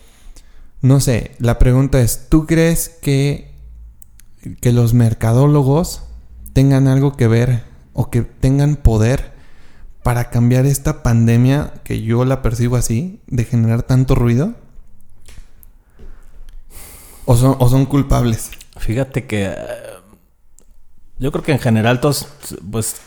no 0.82 1.00
sé, 1.00 1.32
la 1.40 1.60
pregunta 1.60 2.00
es, 2.02 2.30
¿tú 2.30 2.46
crees 2.46 2.90
que 2.90 3.58
que 4.62 4.72
los 4.72 4.94
mercadólogos 4.94 6.04
tengan 6.54 6.88
algo 6.88 7.16
que 7.16 7.28
ver 7.28 7.64
o 7.94 8.10
que 8.10 8.22
tengan 8.22 8.76
poder 8.76 9.34
para 10.04 10.30
cambiar 10.30 10.66
esta 10.66 11.04
pandemia 11.04 11.74
que 11.84 12.02
yo 12.02 12.24
la 12.24 12.42
percibo 12.42 12.76
así 12.76 13.22
de 13.28 13.44
generar 13.44 13.84
tanto 13.84 14.16
ruido? 14.16 14.56
¿O 17.30 17.36
son, 17.36 17.58
o 17.60 17.68
son 17.68 17.86
culpables? 17.86 18.52
Fíjate 18.78 19.28
que 19.28 19.48
eh, 19.48 19.56
yo 21.20 21.30
creo 21.34 21.44
que 21.44 21.52
en 21.52 21.60
general 21.60 22.00
todos, 22.00 22.26
pues, 22.72 23.02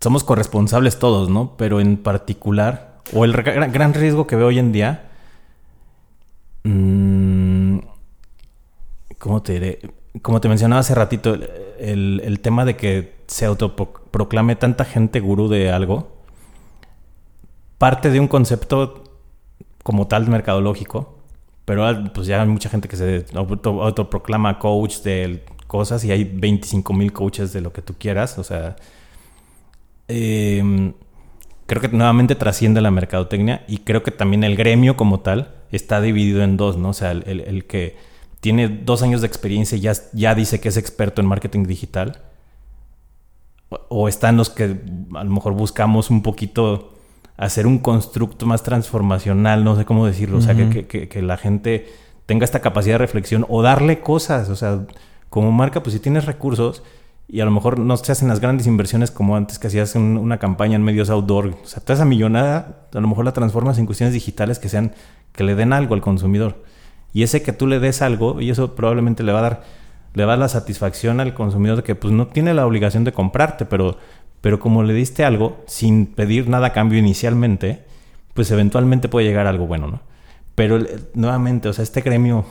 somos 0.00 0.24
corresponsables 0.24 0.98
todos, 0.98 1.28
¿no? 1.28 1.54
Pero 1.58 1.78
en 1.78 1.98
particular, 1.98 3.02
o 3.12 3.26
el 3.26 3.34
gran, 3.34 3.92
riesgo 3.92 4.26
que 4.26 4.36
veo 4.36 4.46
hoy 4.46 4.58
en 4.58 4.72
día, 4.72 5.10
mmm, 6.64 7.80
¿cómo 9.18 9.42
te 9.42 9.52
diré? 9.52 9.80
Como 10.22 10.40
te 10.40 10.48
mencionaba 10.48 10.80
hace 10.80 10.94
ratito, 10.94 11.34
el, 11.78 12.22
el 12.24 12.40
tema 12.40 12.64
de 12.64 12.78
que 12.78 13.16
se 13.26 13.44
autoproclame 13.44 14.56
tanta 14.56 14.86
gente 14.86 15.20
gurú 15.20 15.48
de 15.48 15.70
algo, 15.70 16.22
parte 17.76 18.10
de 18.10 18.18
un 18.18 18.28
concepto 18.28 19.04
como 19.82 20.06
tal 20.08 20.26
mercadológico, 20.28 21.21
pero 21.64 21.86
pues 22.12 22.26
ya 22.26 22.42
hay 22.42 22.48
mucha 22.48 22.68
gente 22.68 22.88
que 22.88 22.96
se 22.96 23.26
autoproclama 23.34 24.58
coach 24.58 24.98
de 25.02 25.44
cosas 25.66 26.04
y 26.04 26.10
hay 26.10 26.24
25 26.24 26.92
mil 26.92 27.12
coaches 27.12 27.52
de 27.52 27.60
lo 27.60 27.72
que 27.72 27.82
tú 27.82 27.94
quieras. 27.98 28.38
O 28.38 28.44
sea, 28.44 28.76
em, 30.08 30.92
creo 31.66 31.80
que 31.80 31.88
nuevamente 31.88 32.34
trasciende 32.34 32.80
la 32.80 32.90
mercadotecnia 32.90 33.64
y 33.68 33.78
creo 33.78 34.02
que 34.02 34.10
también 34.10 34.44
el 34.44 34.56
gremio 34.56 34.96
como 34.96 35.20
tal 35.20 35.54
está 35.70 36.00
dividido 36.00 36.42
en 36.42 36.56
dos, 36.56 36.76
¿no? 36.76 36.90
O 36.90 36.92
sea, 36.92 37.12
el, 37.12 37.64
que 37.66 37.96
tiene 38.40 38.68
dos 38.68 39.02
años 39.02 39.20
de 39.20 39.28
experiencia 39.28 39.78
y 39.78 39.82
ya, 39.82 39.92
ya 40.12 40.34
dice 40.34 40.60
que 40.60 40.68
es 40.68 40.76
experto 40.76 41.22
en 41.22 41.28
marketing 41.28 41.64
digital. 41.64 42.20
O 43.88 44.08
están 44.08 44.36
los 44.36 44.50
que 44.50 44.64
a 45.14 45.24
lo 45.24 45.30
mejor 45.30 45.54
buscamos 45.54 46.10
un 46.10 46.22
poquito 46.22 46.91
hacer 47.42 47.66
un 47.66 47.78
constructo 47.78 48.46
más 48.46 48.62
transformacional, 48.62 49.64
no 49.64 49.74
sé 49.74 49.84
cómo 49.84 50.06
decirlo, 50.06 50.38
o 50.38 50.40
sea, 50.40 50.54
que, 50.54 50.86
que, 50.86 51.08
que, 51.08 51.22
la 51.22 51.36
gente 51.36 51.88
tenga 52.24 52.44
esta 52.44 52.60
capacidad 52.60 52.94
de 52.94 52.98
reflexión 52.98 53.44
o 53.48 53.62
darle 53.62 54.00
cosas, 54.00 54.48
o 54.48 54.54
sea, 54.54 54.86
como 55.28 55.50
marca, 55.50 55.82
pues 55.82 55.94
si 55.94 55.98
tienes 55.98 56.24
recursos 56.24 56.84
y 57.26 57.40
a 57.40 57.44
lo 57.44 57.50
mejor 57.50 57.80
no 57.80 57.96
se 57.96 58.12
hacen 58.12 58.28
las 58.28 58.38
grandes 58.38 58.68
inversiones 58.68 59.10
como 59.10 59.34
antes 59.34 59.58
que 59.58 59.66
hacías 59.66 59.96
una 59.96 60.38
campaña 60.38 60.76
en 60.76 60.84
medios 60.84 61.10
outdoor, 61.10 61.46
o 61.64 61.66
sea, 61.66 61.82
toda 61.82 61.94
esa 61.94 62.04
millonada, 62.04 62.86
a 62.94 63.00
lo 63.00 63.08
mejor 63.08 63.24
la 63.24 63.32
transformas 63.32 63.76
en 63.78 63.86
cuestiones 63.86 64.14
digitales 64.14 64.60
que 64.60 64.68
sean, 64.68 64.92
que 65.32 65.42
le 65.42 65.56
den 65.56 65.72
algo 65.72 65.94
al 65.94 66.00
consumidor. 66.00 66.62
Y 67.12 67.24
ese 67.24 67.42
que 67.42 67.52
tú 67.52 67.66
le 67.66 67.80
des 67.80 68.02
algo, 68.02 68.40
y 68.40 68.50
eso 68.50 68.76
probablemente 68.76 69.24
le 69.24 69.32
va 69.32 69.40
a 69.40 69.42
dar, 69.42 69.62
le 70.14 70.24
va 70.24 70.34
a 70.34 70.36
dar 70.36 70.38
la 70.38 70.48
satisfacción 70.48 71.18
al 71.18 71.34
consumidor 71.34 71.78
de 71.78 71.82
que 71.82 71.96
pues 71.96 72.14
no 72.14 72.28
tiene 72.28 72.54
la 72.54 72.66
obligación 72.66 73.02
de 73.02 73.12
comprarte, 73.12 73.64
pero 73.64 73.98
pero 74.42 74.60
como 74.60 74.82
le 74.82 74.92
diste 74.92 75.24
algo 75.24 75.64
sin 75.66 76.04
pedir 76.04 76.48
nada 76.48 76.66
a 76.68 76.72
cambio 76.74 76.98
inicialmente, 76.98 77.84
pues 78.34 78.50
eventualmente 78.50 79.08
puede 79.08 79.26
llegar 79.26 79.46
algo 79.46 79.66
bueno, 79.66 79.86
¿no? 79.86 80.00
Pero 80.54 80.78
nuevamente, 81.14 81.70
o 81.70 81.72
sea, 81.72 81.82
este 81.82 82.02
gremio 82.02 82.44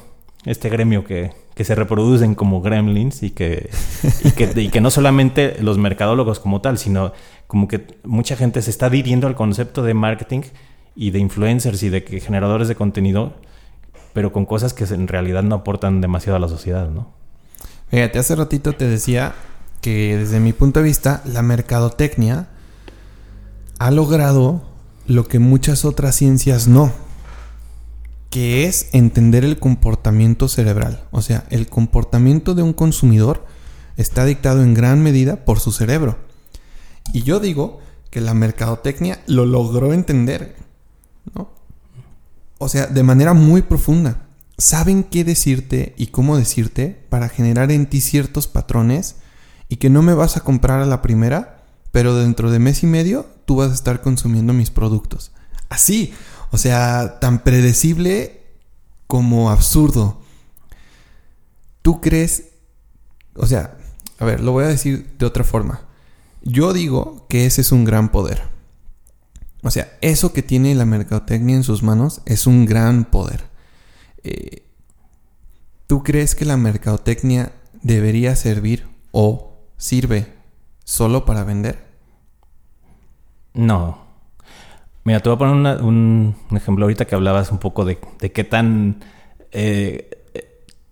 este 0.45 0.69
gremio 0.69 1.03
que, 1.03 1.31
que 1.53 1.63
se 1.63 1.75
reproducen 1.75 2.35
como 2.35 2.61
gremlins 2.61 3.23
y 3.23 3.31
que, 3.31 3.69
y 4.23 4.31
que, 4.31 4.51
y 4.61 4.69
que 4.69 4.81
no 4.81 4.89
solamente 4.89 5.57
los 5.61 5.77
mercadólogos 5.77 6.39
como 6.39 6.61
tal, 6.61 6.77
sino 6.77 7.13
como 7.47 7.67
que 7.67 7.85
mucha 8.03 8.35
gente 8.35 8.61
se 8.61 8.71
está 8.71 8.87
adhiriendo 8.87 9.27
al 9.27 9.35
concepto 9.35 9.83
de 9.83 9.93
marketing 9.93 10.41
y 10.95 11.11
de 11.11 11.19
influencers 11.19 11.83
y 11.83 11.89
de 11.89 12.01
generadores 12.01 12.67
de 12.67 12.75
contenido, 12.75 13.33
pero 14.13 14.31
con 14.31 14.45
cosas 14.45 14.73
que 14.73 14.83
en 14.85 15.07
realidad 15.07 15.43
no 15.43 15.55
aportan 15.55 16.01
demasiado 16.01 16.37
a 16.37 16.39
la 16.39 16.47
sociedad, 16.47 16.89
¿no? 16.89 17.13
Fíjate, 17.89 18.19
hace 18.19 18.35
ratito 18.35 18.73
te 18.73 18.87
decía 18.87 19.33
que 19.81 20.15
desde 20.17 20.39
mi 20.39 20.53
punto 20.53 20.79
de 20.79 20.85
vista 20.85 21.21
la 21.25 21.41
mercadotecnia 21.41 22.47
ha 23.79 23.91
logrado 23.91 24.63
lo 25.07 25.27
que 25.27 25.39
muchas 25.39 25.85
otras 25.85 26.15
ciencias 26.15 26.67
no, 26.67 26.93
que 28.29 28.65
es 28.65 28.89
entender 28.93 29.43
el 29.43 29.59
comportamiento 29.59 30.47
cerebral. 30.47 31.03
O 31.11 31.21
sea, 31.21 31.45
el 31.49 31.67
comportamiento 31.67 32.53
de 32.53 32.61
un 32.61 32.73
consumidor 32.73 33.45
está 33.97 34.23
dictado 34.23 34.63
en 34.63 34.73
gran 34.73 35.01
medida 35.01 35.43
por 35.43 35.59
su 35.59 35.71
cerebro. 35.71 36.17
Y 37.11 37.23
yo 37.23 37.39
digo 37.39 37.79
que 38.11 38.21
la 38.21 38.33
mercadotecnia 38.33 39.19
lo 39.25 39.45
logró 39.45 39.93
entender. 39.93 40.55
O 42.59 42.69
sea, 42.69 42.85
de 42.85 43.03
manera 43.03 43.33
muy 43.33 43.63
profunda. 43.63 44.27
Saben 44.57 45.03
qué 45.03 45.23
decirte 45.23 45.95
y 45.97 46.07
cómo 46.07 46.37
decirte 46.37 47.05
para 47.09 47.29
generar 47.29 47.71
en 47.71 47.87
ti 47.87 47.99
ciertos 47.99 48.47
patrones 48.47 49.15
y 49.71 49.77
que 49.77 49.89
no 49.89 50.01
me 50.01 50.13
vas 50.13 50.35
a 50.35 50.41
comprar 50.41 50.81
a 50.81 50.85
la 50.85 51.01
primera, 51.01 51.63
pero 51.93 52.13
dentro 52.13 52.51
de 52.51 52.59
mes 52.59 52.83
y 52.83 52.87
medio 52.87 53.25
tú 53.45 53.55
vas 53.55 53.71
a 53.71 53.73
estar 53.73 54.01
consumiendo 54.01 54.51
mis 54.51 54.69
productos. 54.69 55.31
Así, 55.69 56.13
o 56.49 56.57
sea, 56.57 57.19
tan 57.21 57.41
predecible 57.41 58.41
como 59.07 59.49
absurdo. 59.49 60.19
¿Tú 61.81 62.01
crees? 62.01 62.49
O 63.33 63.47
sea, 63.47 63.77
a 64.19 64.25
ver, 64.25 64.41
lo 64.41 64.51
voy 64.51 64.65
a 64.65 64.67
decir 64.67 65.15
de 65.17 65.25
otra 65.25 65.45
forma. 65.45 65.79
Yo 66.41 66.73
digo 66.73 67.25
que 67.29 67.45
ese 67.45 67.61
es 67.61 67.71
un 67.71 67.85
gran 67.85 68.11
poder. 68.11 68.43
O 69.63 69.71
sea, 69.71 69.97
eso 70.01 70.33
que 70.33 70.43
tiene 70.43 70.75
la 70.75 70.83
mercadotecnia 70.83 71.55
en 71.55 71.63
sus 71.63 71.81
manos 71.81 72.21
es 72.25 72.45
un 72.45 72.65
gran 72.65 73.05
poder. 73.05 73.45
Eh, 74.25 74.65
¿Tú 75.87 76.03
crees 76.03 76.35
que 76.35 76.43
la 76.43 76.57
mercadotecnia 76.57 77.53
debería 77.81 78.35
servir 78.35 78.85
o 79.13 79.50
sirve 79.81 80.27
solo 80.83 81.25
para 81.25 81.43
vender? 81.43 81.79
No. 83.53 83.97
Mira, 85.03 85.19
te 85.19 85.29
voy 85.29 85.35
a 85.35 85.39
poner 85.39 85.81
un, 85.81 86.35
ejemplo 86.51 86.85
ahorita 86.85 87.05
que 87.05 87.15
hablabas 87.15 87.51
un 87.51 87.57
poco 87.57 87.83
de, 87.83 87.97
qué 87.97 88.43
tan... 88.43 89.03
Eh, 89.51 90.17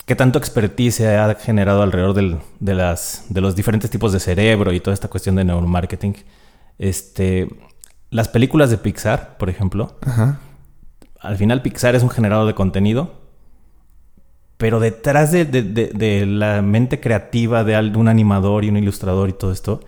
qué 0.06 0.16
tanto 0.16 0.40
expertise 0.40 0.96
se 0.96 1.16
ha 1.16 1.36
generado 1.36 1.84
alrededor 1.84 2.16
de, 2.60 2.74
las, 2.74 3.26
de 3.30 3.42
los 3.42 3.56
diferentes 3.56 3.92
tipos 3.92 4.12
de 4.12 4.20
cerebro 4.20 4.74
y 4.74 4.80
toda 4.80 4.96
esta 4.96 5.08
cuestión 5.08 5.36
de 5.36 5.46
neuromarketing. 5.46 6.16
Este, 6.80 7.48
las 8.10 8.28
películas 8.28 8.72
de 8.72 8.80
Pixar, 8.80 9.38
por 9.38 9.52
ejemplo, 9.52 10.00
al 11.20 11.38
final 11.38 11.62
Pixar 11.62 11.94
es 11.94 12.02
un 12.02 12.10
generador 12.10 12.48
de 12.48 12.56
contenido, 12.56 13.19
pero 14.60 14.82
detrás 14.82 15.32
de, 15.32 16.26
la 16.28 16.62
mente 16.62 17.00
creativa 17.00 17.64
de 17.64 17.78
un 17.96 18.10
animador 18.10 18.66
y 18.66 18.70
un 18.70 18.76
ilustrador 18.76 19.30
y 19.30 19.34
todo 19.34 19.54
esto, 19.54 19.80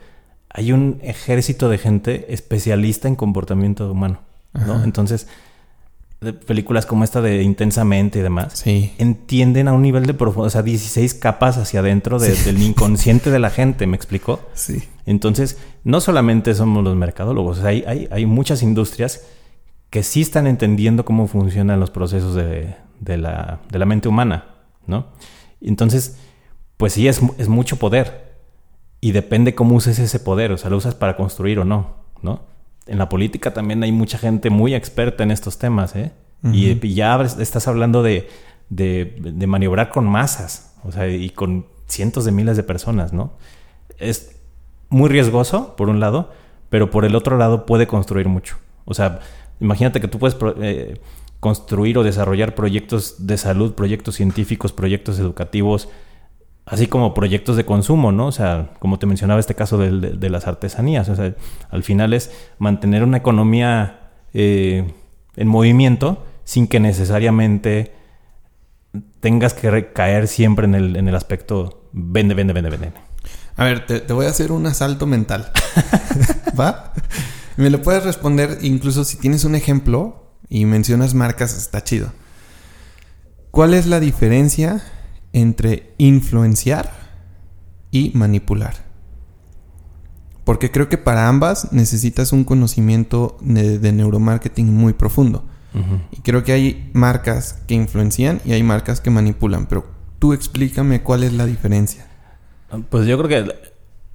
hay 0.49 0.71
un 0.71 0.99
ejército 1.03 1.67
de 1.67 1.77
gente 1.77 2.33
especialista 2.33 3.09
en 3.09 3.17
comportamiento 3.17 3.91
humano, 3.91 4.21
¿no? 4.53 4.81
Entonces, 4.85 5.27
películas 6.45 6.85
como 6.85 7.03
esta 7.03 7.19
de 7.19 7.43
Intensamente 7.43 8.19
y 8.19 8.21
demás, 8.21 8.63
entienden 8.65 9.67
a 9.67 9.73
un 9.73 9.81
nivel 9.81 10.05
de 10.05 10.13
profundidad, 10.13 10.47
o 10.47 10.49
sea, 10.51 10.63
16 10.63 11.15
capas 11.15 11.57
hacia 11.57 11.81
adentro 11.81 12.17
del 12.17 12.61
inconsciente 12.61 13.29
de 13.29 13.39
la 13.39 13.49
gente, 13.49 13.87
¿me 13.87 13.97
explicó? 13.97 14.39
Sí. 14.53 14.83
Entonces, 15.05 15.57
no 15.83 15.99
solamente 15.99 16.55
somos 16.55 16.81
los 16.81 16.95
mercadólogos, 16.95 17.59
hay, 17.65 17.83
hay, 17.85 18.07
hay, 18.09 18.25
muchas 18.25 18.63
industrias 18.63 19.25
que 19.89 20.03
sí 20.03 20.21
están 20.21 20.47
entendiendo 20.47 21.03
cómo 21.03 21.27
funcionan 21.27 21.81
los 21.81 21.89
procesos 21.89 22.35
de, 22.35 22.77
la, 23.17 23.59
mente 23.85 24.07
humana, 24.07 24.45
¿no? 24.87 25.07
Entonces, 25.61 26.17
pues 26.77 26.93
sí, 26.93 27.07
es, 27.07 27.21
es 27.37 27.47
mucho 27.47 27.77
poder. 27.77 28.31
Y 28.99 29.11
depende 29.13 29.55
cómo 29.55 29.75
uses 29.75 29.99
ese 29.99 30.19
poder, 30.19 30.51
o 30.51 30.57
sea, 30.57 30.69
lo 30.69 30.77
usas 30.77 30.95
para 30.95 31.15
construir 31.15 31.59
o 31.59 31.65
no, 31.65 31.95
¿no? 32.21 32.51
en 32.87 32.97
la 32.97 33.09
política 33.09 33.53
también 33.53 33.83
hay 33.83 33.91
mucha 33.91 34.17
gente 34.17 34.49
muy 34.49 34.73
experta 34.73 35.23
en 35.23 35.31
estos 35.31 35.57
temas, 35.57 35.95
¿eh? 35.95 36.11
y, 36.43 36.93
ya 36.93 37.21
estás 37.21 37.67
hablando 37.67 38.01
de, 38.01 38.27
de, 38.69 39.47
maniobrar 39.47 39.89
con 39.89 40.05
masas, 40.05 40.75
o 40.83 40.91
sea, 40.91 41.07
y 41.07 41.29
con 41.29 41.67
cientos 41.87 42.25
de 42.25 42.31
miles 42.31 42.57
de 42.57 42.63
personas, 42.63 43.13
¿no? 43.13 43.33
Es 43.97 44.35
muy 44.89 45.09
riesgoso, 45.09 45.75
por 45.75 45.89
un 45.89 45.99
lado, 45.99 46.31
pero 46.69 46.89
por 46.89 47.05
el 47.05 47.15
otro 47.15 47.37
lado 47.37 47.65
puede 47.65 47.85
construir 47.85 48.27
mucho. 48.27 48.57
O 48.85 48.93
sea, 48.93 49.19
imagínate 49.59 50.01
que 50.01 50.07
tú 50.07 50.17
puedes 50.17 50.35
eh, 50.61 50.99
construir 51.41 51.97
o 51.97 52.03
desarrollar 52.03 52.55
proyectos 52.55 53.25
de 53.25 53.35
salud, 53.35 53.73
proyectos 53.73 54.15
científicos, 54.15 54.71
proyectos 54.71 55.17
educativos, 55.17 55.89
así 56.65 56.85
como 56.85 57.15
proyectos 57.15 57.57
de 57.57 57.65
consumo, 57.65 58.11
¿no? 58.11 58.27
O 58.27 58.31
sea, 58.31 58.75
como 58.79 58.99
te 58.99 59.07
mencionaba 59.07 59.39
este 59.39 59.55
caso 59.55 59.79
de, 59.79 60.29
las 60.29 60.47
artesanías, 60.47 61.09
o 61.09 61.15
sea, 61.15 61.35
al 61.71 61.83
final 61.83 62.13
es 62.13 62.31
mantener 62.59 63.03
una 63.03 63.17
economía 63.17 64.11
eh, 64.33 64.93
en 65.35 65.47
movimiento 65.47 66.23
sin 66.43 66.67
que 66.67 66.79
necesariamente 66.79 67.91
tengas 69.19 69.55
que 69.55 69.71
recaer 69.71 70.27
siempre 70.27 70.65
en 70.65 70.75
el, 70.75 70.95
en 70.95 71.07
el 71.07 71.15
aspecto 71.15 71.89
vende, 71.91 72.35
vende, 72.35 72.53
vende, 72.53 72.69
vende. 72.69 72.91
A 73.57 73.65
ver, 73.65 73.87
te, 73.87 73.99
te 73.99 74.13
voy 74.13 74.27
a 74.27 74.29
hacer 74.29 74.51
un 74.51 74.67
asalto 74.67 75.07
mental. 75.07 75.51
¿Va? 76.59 76.93
Me 77.57 77.71
lo 77.71 77.81
puedes 77.81 78.03
responder 78.03 78.59
incluso 78.61 79.03
si 79.03 79.17
tienes 79.17 79.43
un 79.43 79.55
ejemplo 79.55 80.20
y 80.51 80.65
mencionas 80.65 81.15
marcas, 81.15 81.57
está 81.57 81.83
chido. 81.83 82.13
¿Cuál 83.49 83.73
es 83.73 83.87
la 83.87 83.99
diferencia 83.99 84.83
entre 85.33 85.93
influenciar 85.97 86.91
y 87.91 88.11
manipular. 88.13 88.75
Porque 90.43 90.71
creo 90.71 90.89
que 90.89 90.97
para 90.97 91.27
ambas 91.27 91.71
necesitas 91.71 92.33
un 92.33 92.43
conocimiento 92.43 93.37
de, 93.41 93.91
neuromarketing 93.91 94.73
muy 94.73 94.93
profundo. 94.93 95.45
Y 96.11 96.17
creo 96.17 96.43
que 96.43 96.51
hay 96.51 96.89
marcas 96.91 97.61
que 97.65 97.75
influencian 97.75 98.41
y 98.43 98.51
hay 98.51 98.61
marcas 98.61 98.99
que 98.99 99.09
manipulan. 99.09 99.67
Pero 99.67 99.85
tú 100.19 100.33
explícame 100.33 101.01
cuál 101.01 101.23
es 101.23 101.31
la 101.31 101.45
diferencia. 101.45 102.07
Pues 102.89 103.05
yo 103.05 103.17
creo 103.17 103.29
que 103.29 103.55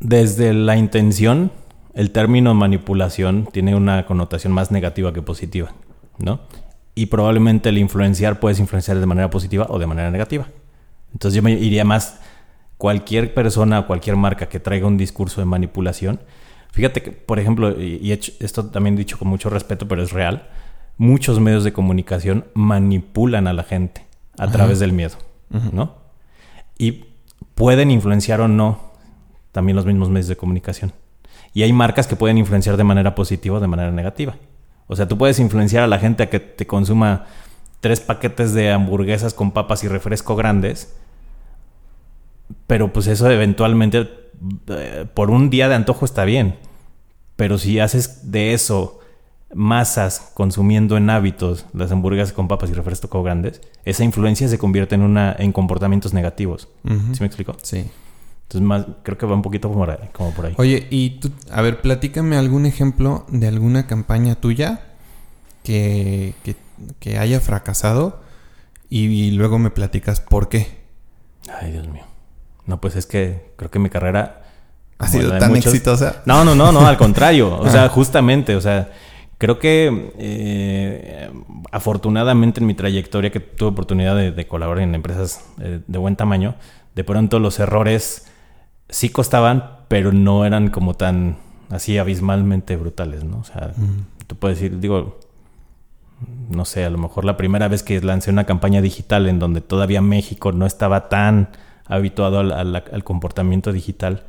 desde 0.01 0.53
la 0.53 0.77
intención, 0.77 1.51
el 1.94 2.11
término 2.11 2.53
manipulación 2.53 3.49
tiene 3.53 3.75
una 3.75 4.05
connotación 4.05 4.53
más 4.53 4.70
negativa 4.70 5.14
que 5.14 5.22
positiva, 5.22 5.72
¿no? 6.18 6.40
Y 6.94 7.07
probablemente 7.07 7.68
el 7.68 7.79
influenciar 7.79 8.40
puedes 8.40 8.59
influenciar 8.59 8.98
de 8.98 9.07
manera 9.07 9.31
positiva 9.31 9.66
o 9.68 9.79
de 9.79 9.87
manera 9.87 10.11
negativa. 10.11 10.46
Entonces 11.12 11.37
yo 11.37 11.42
me 11.42 11.52
iría 11.52 11.85
más 11.85 12.20
cualquier 12.79 13.35
persona, 13.35 13.81
o 13.81 13.87
cualquier 13.87 14.16
marca 14.16 14.48
que 14.48 14.61
traiga 14.61 14.87
un 14.87 14.96
discurso 14.96 15.40
de 15.40 15.44
manipulación. 15.44 16.20
Fíjate 16.72 17.02
que, 17.02 17.11
por 17.11 17.38
ejemplo, 17.38 17.81
y, 17.81 18.12
esto 18.12 18.66
también 18.66 18.96
dicho 18.96 19.18
con 19.18 19.29
mucho 19.29 19.48
respeto, 19.48 19.88
pero 19.88 20.02
es 20.02 20.12
real, 20.12 20.48
muchos 20.98 21.40
medios 21.40 21.64
de 21.64 21.72
comunicación 21.72 22.44
manipulan 22.55 23.46
a 23.46 23.52
la 23.52 23.62
gente 23.62 24.05
a 24.38 24.50
través 24.50 24.79
del 24.79 24.92
miedo, 24.92 25.16
¿no? 25.72 25.94
Y 26.79 27.07
pueden 27.55 27.90
influenciar 27.90 28.40
o 28.42 28.48
no 28.48 28.92
también 29.52 29.76
los 29.76 29.87
mismos 29.87 30.11
medios 30.11 30.29
de 30.29 30.37
comunicación. 30.37 30.92
Y 31.55 31.62
hay 31.62 31.72
marcas 31.72 32.07
que 32.07 32.16
pueden 32.16 32.37
influenciar 32.37 32.76
de 32.76 32.85
manera 32.85 33.14
positiva 33.14 33.57
o 33.57 33.61
de 33.61 33.66
manera 33.66 33.90
negativa. 33.90 34.37
O 34.87 34.96
sea, 34.96 35.09
tú 35.09 35.18
puedes 35.18 35.38
influenciar 35.38 35.83
a 35.83 35.87
la 35.87 35.99
gente 35.99 36.22
a 36.22 36.31
que 36.31 36.40
te 36.40 36.66
consuma 36.66 37.27
tres 37.81 38.01
paquetes 38.01 38.55
de 38.55 38.72
hamburguesas 38.72 39.35
con 39.35 39.53
papas 39.53 39.85
y 39.85 39.88
refresco 39.88 40.37
grandes 40.37 40.94
pero 42.66 42.93
pues 42.93 43.07
eso 43.07 43.30
eventualmente 43.30 44.09
eh, 44.68 45.07
por 45.14 45.30
un 45.30 45.51
día 45.51 45.68
de 45.68 45.74
antojo 45.74 46.05
está 46.05 46.24
bien. 46.24 46.57
Pero 47.37 47.59
si 47.59 47.80
haces 47.80 48.30
de 48.30 48.55
eso 48.55 49.01
masas 49.55 50.32
consumiendo 50.34 50.97
en 50.97 51.09
hábitos 51.09 51.66
las 51.72 51.93
hamburguesas 51.93 52.32
con 52.32 52.49
papas 52.49 52.70
y 52.70 52.72
refresco 52.72 53.22
grandes, 53.22 53.61
esa 53.84 54.05
influencia 54.05 54.49
se 54.49 54.59
convierte 54.59 54.95
en 54.95 55.03
una 55.03 55.34
en 55.39 55.53
comportamientos 55.53 56.14
negativos. 56.14 56.68
¿Sí 56.84 57.20
me 57.20 57.26
explico? 57.26 57.55
Sí. 57.62 57.91
Entonces 58.47 58.66
más 58.66 58.86
creo 59.03 59.18
que 59.18 59.26
va 59.26 59.34
un 59.34 59.42
poquito 59.42 59.68
como, 59.68 59.86
por 60.32 60.47
ahí. 60.47 60.55
Oye, 60.57 60.86
y 60.90 61.18
tú, 61.18 61.30
a 61.51 61.62
ver, 61.62 61.80
platícame 61.80 62.36
algún 62.36 62.64
ejemplo 62.64 63.26
de 63.28 63.49
alguna 63.49 63.86
campaña 63.86 64.36
tuya 64.36 64.80
que, 65.64 66.34
que, 67.01 67.18
haya 67.18 67.40
fracasado 67.40 68.20
y 68.88 69.32
luego 69.32 69.59
me 69.59 69.70
platicas 69.70 70.20
por 70.20 70.49
qué. 70.49 70.68
Ay, 71.61 71.72
Dios 71.72 71.88
mío. 71.88 72.05
No, 72.66 72.80
pues 72.80 72.94
es 72.94 73.07
que 73.07 73.53
creo 73.57 73.70
que 73.70 73.78
mi 73.78 73.90
carrera... 73.90 74.42
¿Ha 74.99 75.09
sido 75.09 75.36
tan 75.38 75.55
exitosa? 75.57 76.22
No, 76.24 76.44
no, 76.44 76.55
no, 76.55 76.72
no, 76.72 76.86
al 76.86 76.97
contrario. 76.97 77.59
O 77.59 77.68
sea, 77.70 77.88
justamente, 77.88 78.55
o 78.57 78.61
sea, 78.61 78.90
Creo 79.38 79.59
que 79.59 80.12
eh, 80.18 81.30
afortunadamente 81.70 82.61
en 82.61 82.66
mi 82.66 82.72
trayectoria 82.72 83.30
que 83.30 83.40
tuve 83.40 83.68
oportunidad 83.68 84.16
de, 84.16 84.47
colaborar 84.47 84.82
en 84.82 84.94
empresas 84.94 85.44
eh, 85.61 85.80
de 85.86 85.99
buen 85.99 86.16
tamaño, 86.16 86.55
de 86.94 87.05
pronto 87.05 87.38
los 87.38 87.59
errores 87.61 88.26
sí 88.89 89.09
costaban, 89.09 89.70
pero 89.89 90.12
no 90.12 90.45
eran 90.45 90.70
como 90.70 90.95
tan 90.95 91.37
así 91.70 91.99
abismalmente 91.99 92.76
brutales, 92.76 93.24
¿no? 93.24 93.39
O 93.39 93.45
sea, 93.45 93.72
tú 94.26 94.37
puedes 94.37 94.61
decir, 94.61 94.78
digo, 94.80 95.18
no 96.49 96.64
sé, 96.64 96.84
a 96.84 96.91
lo 96.91 96.99
mejor 96.99 97.24
la 97.24 97.37
primera 97.37 97.68
vez 97.68 97.82
que 97.82 98.01
lancé 98.01 98.30
una 98.30 98.45
campaña 98.45 98.80
digital 98.80 99.28
en 99.28 99.39
donde 99.39 99.61
todavía 99.61 100.01
México 100.01 100.53
no 100.53 100.66
estaba 100.66 101.09
tan 101.09 101.51
habituado 101.87 102.41
al 102.41 103.05
comportamiento 103.05 103.72
digital, 103.72 104.24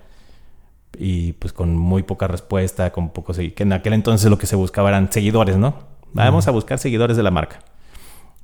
y 0.99 1.33
pues 1.33 1.53
con 1.53 1.75
muy 1.75 2.03
poca 2.03 2.27
respuesta, 2.27 2.91
con 2.91 3.09
poco 3.09 3.33
que 3.33 3.53
en 3.57 3.73
aquel 3.73 3.93
entonces 3.93 4.29
lo 4.31 4.37
que 4.37 4.47
se 4.47 4.55
buscaba 4.55 4.89
eran 4.89 5.11
seguidores, 5.11 5.57
¿no? 5.57 5.75
Vamos 6.13 6.47
a 6.47 6.51
buscar 6.51 6.79
seguidores 6.79 7.17
de 7.17 7.23
la 7.23 7.29
marca. 7.29 7.59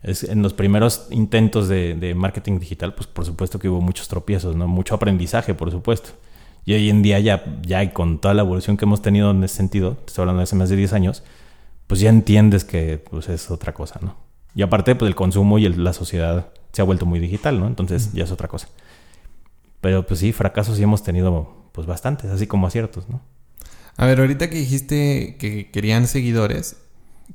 Es, 0.03 0.23
en 0.23 0.41
los 0.41 0.53
primeros 0.53 1.07
intentos 1.09 1.67
de, 1.67 2.13
marketing 2.15 2.59
digital, 2.59 2.93
pues 2.93 3.07
por 3.07 3.25
supuesto 3.25 3.57
que 3.57 3.69
hubo 3.69 3.81
muchos 3.81 4.07
tropiezos, 4.07 4.55
¿no? 4.55 4.67
Mucho 4.67 4.95
aprendizaje, 4.95 5.53
por 5.53 5.71
supuesto. 5.71 6.11
Y 6.65 6.73
hoy 6.73 6.89
en 6.89 7.01
día 7.01 7.19
ya, 7.19 7.43
ya 7.61 7.93
con 7.93 8.19
toda 8.19 8.33
la 8.33 8.41
evolución 8.41 8.77
que 8.77 8.85
hemos 8.85 9.01
tenido 9.01 9.31
en 9.31 9.43
ese 9.43 9.55
sentido, 9.55 9.97
estoy 10.05 10.23
hablando 10.23 10.39
de 10.39 10.43
hace 10.43 10.55
más 10.55 10.69
de 10.69 10.75
10 10.75 10.93
años, 10.93 11.23
pues 11.87 11.99
ya 11.99 12.09
entiendes 12.09 12.63
que 12.65 12.97
pues 13.09 13.29
es 13.29 13.49
otra 13.51 13.73
cosa, 13.73 13.99
¿no? 14.01 14.15
Y 14.55 14.61
aparte, 14.61 14.95
pues 14.95 15.09
el 15.09 15.15
consumo 15.15 15.57
y 15.57 15.67
la 15.67 15.93
sociedad 15.93 16.47
se 16.71 16.81
ha 16.81 16.85
vuelto 16.85 17.05
muy 17.05 17.19
digital, 17.19 17.59
¿no? 17.59 17.67
Entonces 17.67 18.13
ya 18.13 18.23
es 18.23 18.31
otra 18.31 18.47
cosa. 18.47 18.67
Pero 19.81 20.05
pues 20.05 20.19
sí, 20.19 20.31
fracasos 20.31 20.77
sí 20.77 20.83
hemos 20.83 21.03
tenido 21.03 21.69
pues 21.71 21.87
bastantes, 21.87 22.29
así 22.29 22.47
como 22.47 22.67
aciertos, 22.67 23.09
¿no? 23.09 23.21
A 23.97 24.05
ver, 24.05 24.19
ahorita 24.19 24.49
que 24.49 24.57
dijiste 24.57 25.37
que 25.37 25.69
querían 25.71 26.07
seguidores, 26.07 26.77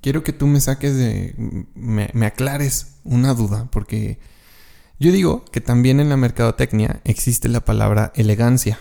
quiero 0.01 0.23
que 0.23 0.33
tú 0.33 0.47
me 0.47 0.61
saques 0.61 0.97
de. 0.97 1.35
me, 1.75 2.27
aclares 2.27 2.99
una 3.05 3.35
duda, 3.35 3.69
porque 3.71 4.19
yo 4.99 5.13
digo 5.13 5.45
que 5.47 5.61
también 5.61 6.01
en 6.01 6.09
la 6.09 6.17
mercadotecnia 6.17 7.01
existe 7.05 7.49
la 7.49 7.65
palabra 7.65 8.13
elegancia. 8.15 8.79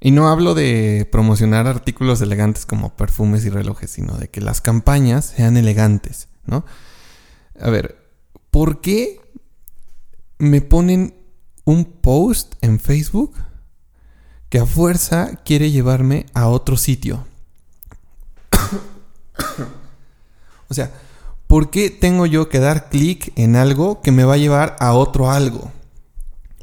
Y 0.00 0.12
no 0.12 0.28
hablo 0.28 0.54
de 0.54 1.08
promocionar 1.10 1.66
artículos 1.66 2.20
elegantes 2.20 2.66
como 2.66 2.96
perfumes 2.96 3.44
y 3.44 3.50
relojes, 3.50 3.90
sino 3.90 4.16
de 4.16 4.28
que 4.28 4.40
las 4.40 4.60
campañas 4.60 5.34
sean 5.36 5.56
elegantes, 5.56 6.28
¿no? 6.46 6.64
A 7.60 7.68
ver, 7.68 7.98
¿por 8.50 8.80
qué 8.80 9.20
me 10.38 10.60
ponen 10.60 11.14
un 11.68 11.84
post 11.84 12.54
en 12.62 12.80
Facebook 12.80 13.34
que 14.48 14.58
a 14.58 14.64
fuerza 14.64 15.36
quiere 15.44 15.70
llevarme 15.70 16.24
a 16.32 16.48
otro 16.48 16.78
sitio. 16.78 17.26
o 20.68 20.74
sea, 20.74 20.90
¿por 21.46 21.70
qué 21.70 21.90
tengo 21.90 22.26
yo 22.26 22.48
que 22.48 22.58
dar 22.58 22.88
clic 22.90 23.32
en 23.36 23.56
algo 23.56 24.00
que 24.00 24.12
me 24.12 24.24
va 24.24 24.34
a 24.34 24.38
llevar 24.38 24.76
a 24.80 24.92
otro 24.92 25.30
algo? 25.30 25.70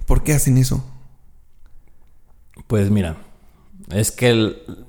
¿Por 0.05 0.23
qué 0.23 0.33
hacen 0.33 0.57
eso? 0.57 0.83
Pues 2.67 2.89
mira, 2.89 3.17
es 3.91 4.11
que 4.11 4.29
el, 4.29 4.85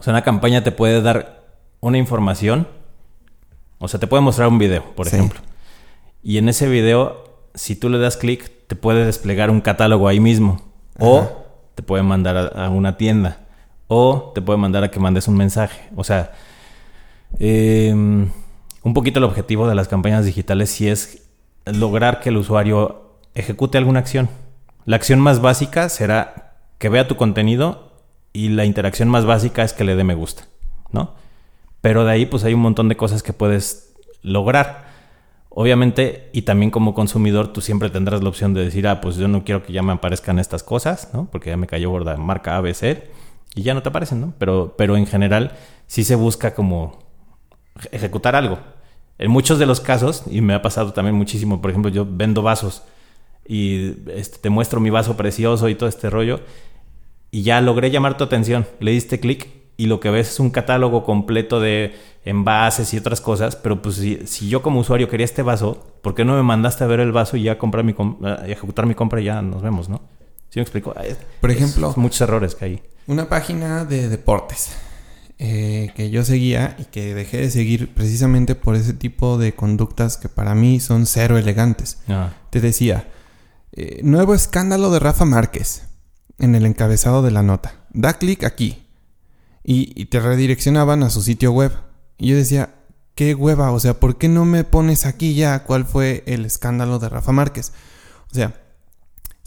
o 0.00 0.02
sea, 0.02 0.12
una 0.12 0.22
campaña 0.22 0.62
te 0.62 0.72
puede 0.72 1.02
dar 1.02 1.40
una 1.80 1.98
información, 1.98 2.68
o 3.78 3.88
sea, 3.88 4.00
te 4.00 4.06
puede 4.06 4.22
mostrar 4.22 4.48
un 4.48 4.58
video, 4.58 4.94
por 4.94 5.06
ejemplo. 5.06 5.40
Y 6.22 6.38
en 6.38 6.48
ese 6.48 6.68
video, 6.68 7.24
si 7.54 7.76
tú 7.76 7.88
le 7.88 7.98
das 7.98 8.16
clic, 8.16 8.50
te 8.66 8.76
puede 8.76 9.04
desplegar 9.04 9.50
un 9.50 9.60
catálogo 9.60 10.06
ahí 10.06 10.20
mismo. 10.20 10.62
O 10.98 11.28
te 11.74 11.82
puede 11.82 12.02
mandar 12.02 12.52
a, 12.54 12.68
una 12.68 12.96
tienda. 12.96 13.38
O 13.92 14.30
te 14.32 14.40
puede 14.40 14.56
mandar 14.56 14.84
a 14.84 14.92
que 14.92 15.00
mandes 15.00 15.26
un 15.26 15.36
mensaje. 15.36 15.88
O 15.96 16.04
sea, 16.04 16.30
em, 17.40 18.30
un 18.84 18.94
poquito 18.94 19.18
el 19.18 19.24
objetivo 19.24 19.66
de 19.66 19.74
las 19.74 19.88
campañas 19.88 20.24
digitales 20.24 20.70
sí 20.70 20.86
es 20.86 21.24
lograr 21.66 22.20
que 22.20 22.28
el 22.28 22.36
usuario 22.36 23.16
ejecute 23.34 23.78
alguna 23.78 23.98
acción. 23.98 24.28
La 24.84 24.94
acción 24.94 25.18
más 25.18 25.42
básica 25.42 25.88
será 25.88 26.54
que 26.78 26.88
vea 26.88 27.08
tu 27.08 27.16
contenido 27.16 27.90
y 28.32 28.50
la 28.50 28.64
interacción 28.64 29.08
más 29.08 29.24
básica 29.24 29.64
es 29.64 29.72
que 29.72 29.82
le 29.82 29.96
dé 29.96 30.04
me 30.04 30.14
gusta, 30.14 30.44
¿no? 30.92 31.14
Pero 31.80 32.04
de 32.04 32.12
ahí 32.12 32.26
pues 32.26 32.44
hay 32.44 32.54
un 32.54 32.60
montón 32.60 32.88
de 32.88 32.96
cosas 32.96 33.24
que 33.24 33.32
puedes 33.32 33.92
lograr. 34.22 34.84
Obviamente, 35.48 36.30
y 36.32 36.42
también 36.42 36.70
como 36.70 36.94
consumidor, 36.94 37.52
tú 37.52 37.60
siempre 37.60 37.90
tendrás 37.90 38.22
la 38.22 38.28
opción 38.28 38.54
de 38.54 38.64
decir, 38.64 38.86
ah, 38.86 39.00
pues 39.00 39.16
yo 39.16 39.26
no 39.26 39.42
quiero 39.42 39.64
que 39.64 39.72
ya 39.72 39.82
me 39.82 39.92
aparezcan 39.92 40.38
estas 40.38 40.62
cosas, 40.62 41.10
¿no? 41.12 41.28
Porque 41.32 41.50
ya 41.50 41.56
me 41.56 41.66
cayó 41.66 41.90
gorda 41.90 42.16
marca 42.16 42.56
ABC 42.56 43.10
y 43.54 43.62
ya 43.62 43.74
no 43.74 43.82
te 43.82 43.88
aparecen, 43.88 44.20
¿no? 44.20 44.34
Pero, 44.38 44.74
pero 44.76 44.96
en 44.96 45.06
general 45.06 45.52
sí 45.86 46.04
se 46.04 46.14
busca 46.14 46.54
como 46.54 46.98
ejecutar 47.90 48.36
algo. 48.36 48.58
En 49.18 49.30
muchos 49.30 49.58
de 49.58 49.66
los 49.66 49.80
casos, 49.80 50.24
y 50.30 50.40
me 50.40 50.54
ha 50.54 50.62
pasado 50.62 50.92
también 50.92 51.14
muchísimo, 51.14 51.60
por 51.60 51.70
ejemplo, 51.70 51.90
yo 51.90 52.06
vendo 52.08 52.42
vasos 52.42 52.82
y 53.46 53.96
este, 54.12 54.38
te 54.38 54.50
muestro 54.50 54.80
mi 54.80 54.90
vaso 54.90 55.16
precioso 55.16 55.68
y 55.68 55.74
todo 55.74 55.88
este 55.88 56.08
rollo, 56.08 56.40
y 57.30 57.42
ya 57.42 57.60
logré 57.60 57.90
llamar 57.90 58.16
tu 58.16 58.24
atención, 58.24 58.66
le 58.80 58.92
diste 58.92 59.20
clic 59.20 59.48
y 59.76 59.86
lo 59.86 59.98
que 60.00 60.10
ves 60.10 60.30
es 60.30 60.40
un 60.40 60.50
catálogo 60.50 61.04
completo 61.04 61.60
de 61.60 61.94
envases 62.24 62.92
y 62.92 62.98
otras 62.98 63.20
cosas, 63.20 63.56
pero 63.56 63.80
pues 63.82 63.96
si, 63.96 64.48
yo 64.48 64.62
como 64.62 64.80
usuario 64.80 65.08
quería 65.08 65.24
este 65.24 65.42
vaso, 65.42 65.94
¿por 66.02 66.14
qué 66.14 66.24
no 66.24 66.34
me 66.34 66.42
mandaste 66.42 66.84
a 66.84 66.86
ver 66.86 67.00
el 67.00 67.12
vaso 67.12 67.36
y 67.36 67.44
ya 67.44 67.58
comprar 67.58 67.84
mi 67.84 67.94
ejecutar 68.46 68.86
mi 68.86 68.94
compra 68.94 69.20
y 69.20 69.24
ya 69.24 69.42
nos 69.42 69.62
vemos, 69.62 69.88
¿no? 69.88 70.02
¿Sí 70.50 70.58
me 70.58 70.62
explico? 70.62 70.94
Por 71.40 71.50
ejemplo, 71.50 71.94
muchos 71.96 72.20
errores 72.20 72.54
que 72.54 72.64
hay. 72.64 72.82
Una 73.06 73.28
página 73.28 73.84
de 73.84 74.08
deportes 74.08 74.72
eh, 75.38 75.92
que 75.94 76.10
yo 76.10 76.24
seguía 76.24 76.76
y 76.78 76.84
que 76.84 77.14
dejé 77.14 77.38
de 77.38 77.50
seguir 77.50 77.94
precisamente 77.94 78.54
por 78.54 78.74
ese 78.74 78.92
tipo 78.92 79.38
de 79.38 79.54
conductas 79.54 80.16
que 80.16 80.28
para 80.28 80.54
mí 80.54 80.80
son 80.80 81.06
cero 81.06 81.38
elegantes. 81.38 81.98
Ah. 82.08 82.34
Te 82.50 82.60
decía, 82.60 83.08
eh, 83.72 84.00
nuevo 84.02 84.34
escándalo 84.34 84.90
de 84.90 84.98
Rafa 84.98 85.24
Márquez 85.24 85.84
en 86.38 86.54
el 86.54 86.66
encabezado 86.66 87.22
de 87.22 87.30
la 87.30 87.42
nota. 87.42 87.86
Da 87.90 88.18
clic 88.18 88.44
aquí. 88.44 88.86
y 89.62 90.06
te 90.06 90.18
redireccionaban 90.18 91.04
a 91.04 91.10
su 91.10 91.22
sitio 91.22 91.52
web. 91.52 91.70
Y 92.18 92.28
yo 92.28 92.36
decía, 92.36 92.74
qué 93.14 93.34
hueva, 93.34 93.70
o 93.70 93.78
sea, 93.78 94.00
¿por 94.00 94.16
qué 94.16 94.28
no 94.28 94.46
me 94.46 94.64
pones 94.64 95.04
aquí 95.04 95.34
ya 95.34 95.64
cuál 95.64 95.84
fue 95.84 96.24
el 96.26 96.46
escándalo 96.46 96.98
de 96.98 97.08
Rafa 97.08 97.32
Márquez? 97.32 97.72
O 98.32 98.34
sea, 98.34 98.54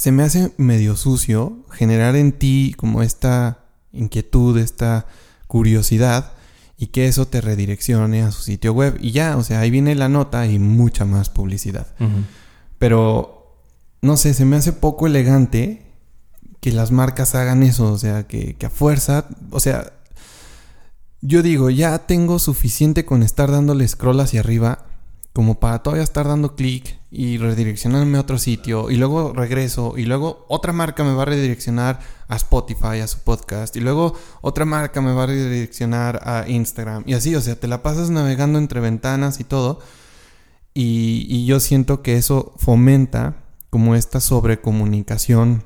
se 0.03 0.11
me 0.11 0.23
hace 0.23 0.51
medio 0.57 0.97
sucio 0.97 1.63
generar 1.71 2.17
en 2.17 2.33
ti 2.33 2.73
como 2.75 3.03
esta 3.03 3.59
inquietud, 3.93 4.57
esta 4.57 5.05
curiosidad 5.47 6.33
y 6.77 6.87
que 6.87 7.07
eso 7.07 7.25
te 7.25 7.39
redireccione 7.39 8.21
a 8.21 8.31
su 8.31 8.41
sitio 8.41 8.73
web. 8.73 8.97
Y 8.99 9.11
ya, 9.11 9.37
o 9.37 9.45
sea, 9.45 9.61
ahí 9.61 9.71
viene 9.71 9.95
la 9.95 10.09
nota 10.09 10.45
y 10.45 10.59
mucha 10.59 11.05
más 11.05 11.29
publicidad. 11.29 11.87
Pero, 12.79 13.61
no 14.01 14.17
sé, 14.17 14.33
se 14.33 14.43
me 14.43 14.57
hace 14.57 14.73
poco 14.73 15.07
elegante 15.07 15.85
que 16.59 16.73
las 16.73 16.91
marcas 16.91 17.33
hagan 17.33 17.63
eso, 17.63 17.89
o 17.89 17.97
sea, 17.97 18.27
que, 18.27 18.55
que 18.55 18.65
a 18.65 18.69
fuerza, 18.69 19.29
o 19.51 19.61
sea, 19.61 19.93
yo 21.21 21.41
digo, 21.41 21.69
ya 21.69 21.97
tengo 22.07 22.39
suficiente 22.39 23.05
con 23.05 23.23
estar 23.23 23.49
dándole 23.49 23.87
scroll 23.87 24.19
hacia 24.19 24.41
arriba 24.41 24.85
como 25.33 25.59
para 25.59 25.81
todavía 25.81 26.03
estar 26.03 26.27
dando 26.27 26.55
clic 26.55 26.99
y 27.09 27.37
redireccionarme 27.39 28.17
a 28.17 28.21
otro 28.21 28.37
sitio 28.37 28.91
y 28.91 28.97
luego 28.97 29.33
regreso 29.33 29.95
y 29.97 30.05
luego 30.05 30.45
otra 30.47 30.73
marca 30.73 31.03
me 31.03 31.13
va 31.13 31.23
a 31.23 31.25
redireccionar 31.25 31.99
a 32.27 32.35
Spotify, 32.35 32.99
a 33.01 33.07
su 33.07 33.19
podcast 33.19 33.75
y 33.75 33.79
luego 33.79 34.15
otra 34.41 34.65
marca 34.65 35.01
me 35.01 35.11
va 35.11 35.23
a 35.23 35.27
redireccionar 35.27 36.21
a 36.23 36.47
Instagram 36.47 37.03
y 37.07 37.15
así, 37.15 37.35
o 37.35 37.41
sea, 37.41 37.59
te 37.59 37.67
la 37.67 37.81
pasas 37.81 38.11
navegando 38.11 38.59
entre 38.59 38.79
ventanas 38.79 39.39
y 39.39 39.43
todo 39.43 39.79
y, 40.75 41.25
y 41.27 41.45
yo 41.45 41.59
siento 41.59 42.03
que 42.03 42.15
eso 42.15 42.53
fomenta 42.57 43.37
como 43.71 43.95
esta 43.95 44.19
sobrecomunicación 44.19 45.63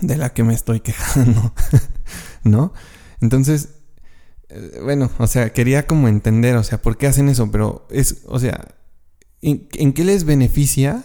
de 0.00 0.16
la 0.16 0.32
que 0.32 0.42
me 0.42 0.52
estoy 0.52 0.80
quejando, 0.80 1.52
¿no? 2.42 2.72
Entonces, 3.20 3.70
eh, 4.48 4.80
bueno, 4.82 5.10
o 5.18 5.26
sea, 5.26 5.52
quería 5.52 5.86
como 5.86 6.08
entender, 6.08 6.56
o 6.56 6.64
sea, 6.64 6.82
por 6.82 6.96
qué 6.96 7.06
hacen 7.06 7.28
eso, 7.28 7.50
pero 7.50 7.86
es, 7.90 8.22
o 8.26 8.38
sea, 8.38 8.74
¿en, 9.42 9.92
qué 9.92 10.04
les 10.04 10.24
beneficia 10.24 11.02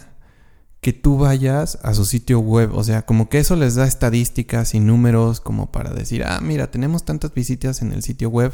que 0.80 0.92
tú 0.92 1.18
vayas 1.18 1.78
a 1.82 1.94
su 1.94 2.04
sitio 2.04 2.40
web? 2.40 2.74
O 2.74 2.84
sea, 2.84 3.02
como 3.02 3.28
que 3.28 3.38
eso 3.38 3.56
les 3.56 3.74
da 3.74 3.86
estadísticas 3.86 4.74
y 4.74 4.80
números 4.80 5.40
como 5.40 5.70
para 5.70 5.90
decir, 5.90 6.24
ah, 6.24 6.40
mira, 6.40 6.70
tenemos 6.70 7.04
tantas 7.04 7.32
visitas 7.34 7.82
en 7.82 7.92
el 7.92 8.02
sitio 8.02 8.28
web. 8.28 8.52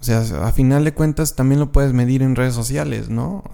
O 0.00 0.04
sea, 0.04 0.20
a 0.20 0.52
final 0.52 0.84
de 0.84 0.94
cuentas 0.94 1.36
también 1.36 1.60
lo 1.60 1.72
puedes 1.72 1.92
medir 1.92 2.22
en 2.22 2.36
redes 2.36 2.54
sociales, 2.54 3.08
¿no? 3.10 3.44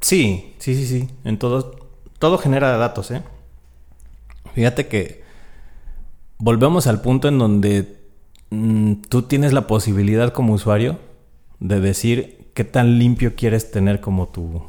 Sí, 0.00 0.54
sí, 0.58 0.74
sí, 0.74 0.86
sí. 0.86 1.08
En 1.24 1.38
todo, 1.38 1.76
todo 2.18 2.38
genera 2.38 2.76
datos, 2.76 3.10
¿eh? 3.10 3.22
Fíjate 4.54 4.88
que 4.88 5.22
volvemos 6.38 6.86
al 6.86 7.00
punto 7.00 7.28
en 7.28 7.38
donde 7.38 8.02
Mm, 8.52 8.96
tú 9.08 9.22
tienes 9.22 9.54
la 9.54 9.66
posibilidad 9.66 10.34
como 10.34 10.52
usuario 10.52 10.98
de 11.58 11.80
decir 11.80 12.41
qué 12.54 12.64
tan 12.64 12.98
limpio 12.98 13.34
quieres 13.34 13.70
tener 13.70 14.00
como 14.00 14.28
tu, 14.28 14.62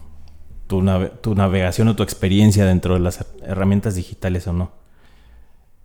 tu, 0.67 1.35
navegación 1.35 1.87
o 1.87 1.95
tu 1.95 2.03
experiencia 2.03 2.65
dentro 2.65 2.95
de 2.95 2.99
las 2.99 3.25
herramientas 3.43 3.95
digitales 3.95 4.47
o 4.47 4.53
no. 4.53 4.71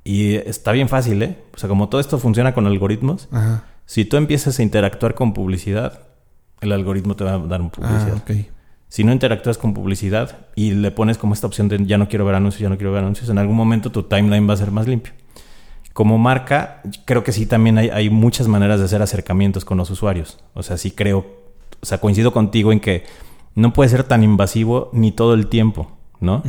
Y 0.05 0.37
está 0.37 0.73
bien 0.73 0.89
fácil, 0.89 1.23
¿eh? 1.23 1.39
O 1.55 1.59
sea, 1.59 1.69
como 1.69 1.89
todo 1.89 2.01
esto 2.01 2.19
funciona 2.19 2.55
con 2.55 2.67
algoritmos, 2.67 3.29
Ajá. 3.31 3.65
si 3.85 4.05
tú 4.05 4.17
empiezas 4.17 4.59
a 4.59 4.63
interactuar 4.63 5.15
con 5.15 5.35
publicidad, 5.35 6.01
el 6.61 6.73
algoritmo 6.73 7.15
te 7.17 7.25
va 7.25 7.35
a 7.35 7.39
dar 7.39 7.61
publicidad. 7.71 8.23
Ah. 8.27 8.33
Si 8.89 9.05
no 9.05 9.13
interactúas 9.13 9.59
con 9.59 9.75
publicidad 9.75 10.47
y 10.55 10.71
le 10.71 10.91
pones 10.91 11.19
como 11.19 11.35
esta 11.35 11.47
opción 11.47 11.69
de 11.69 11.85
ya 11.85 11.99
no 11.99 12.09
quiero 12.09 12.25
ver 12.25 12.35
anuncios, 12.35 12.63
ya 12.63 12.71
no 12.71 12.79
quiero 12.79 12.93
ver 12.93 13.03
anuncios, 13.03 13.29
en 13.29 13.37
algún 13.37 13.57
momento 13.57 13.93
tu 13.93 14.05
timeline 14.05 14.49
va 14.49 14.55
a 14.55 14.57
ser 14.57 14.71
más 14.71 14.87
limpio. 14.87 15.13
Como 15.93 16.17
marca, 16.17 16.81
creo 17.05 17.23
que 17.23 17.33
sí 17.33 17.45
también 17.45 17.77
hay, 17.77 17.91
hay 17.91 18.09
muchas 18.09 18.49
maneras 18.49 18.79
de 18.79 18.87
hacer 18.87 19.03
acercamientos 19.03 19.65
con 19.65 19.77
los 19.77 19.91
usuarios. 19.91 20.39
O 20.55 20.63
sea, 20.63 20.79
sí 20.79 20.93
creo, 20.93 21.38
o 21.81 21.87
sea, 21.87 21.99
coincido 21.99 22.33
contigo 22.33 22.73
en 22.73 22.81
que 22.81 23.05
no 23.55 23.73
puede 23.73 23.91
ser 23.91 24.05
tan 24.05 24.23
invasivo 24.23 24.91
ni 24.93 25.13
todo 25.13 25.35
el 25.35 25.49
tiempo, 25.49 25.91
¿no? 26.21 26.43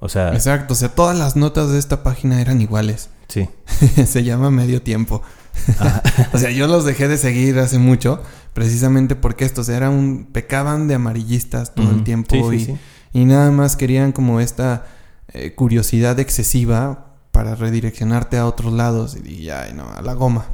O 0.00 0.08
sea, 0.08 0.34
Exacto, 0.34 0.74
o 0.74 0.76
sea, 0.76 0.90
todas 0.90 1.18
las 1.18 1.36
notas 1.36 1.70
de 1.70 1.78
esta 1.78 2.02
página 2.02 2.40
eran 2.40 2.60
iguales. 2.60 3.10
sí. 3.28 3.48
Se 4.06 4.22
llama 4.24 4.50
medio 4.50 4.82
tiempo. 4.82 5.22
o 6.32 6.38
sea, 6.38 6.50
yo 6.50 6.66
los 6.66 6.84
dejé 6.84 7.08
de 7.08 7.16
seguir 7.16 7.58
hace 7.58 7.78
mucho, 7.78 8.20
precisamente 8.52 9.14
porque 9.16 9.44
estos 9.44 9.68
eran 9.68 9.92
un 9.92 10.26
pecaban 10.32 10.88
de 10.88 10.94
amarillistas 10.96 11.74
todo 11.74 11.90
el 11.90 12.02
tiempo 12.04 12.34
Sí, 12.34 12.42
sí, 12.50 12.56
y, 12.56 12.64
sí. 12.66 12.76
y 13.12 13.24
nada 13.24 13.50
más 13.50 13.76
querían 13.76 14.12
como 14.12 14.40
esta 14.40 14.86
eh, 15.32 15.54
curiosidad 15.54 16.18
excesiva 16.18 17.14
para 17.30 17.54
redireccionarte 17.54 18.36
a 18.36 18.46
otros 18.46 18.72
lados 18.72 19.16
y, 19.24 19.28
y 19.28 19.50
ay, 19.50 19.72
no, 19.74 19.88
a 19.88 20.02
la 20.02 20.14
goma. 20.14 20.46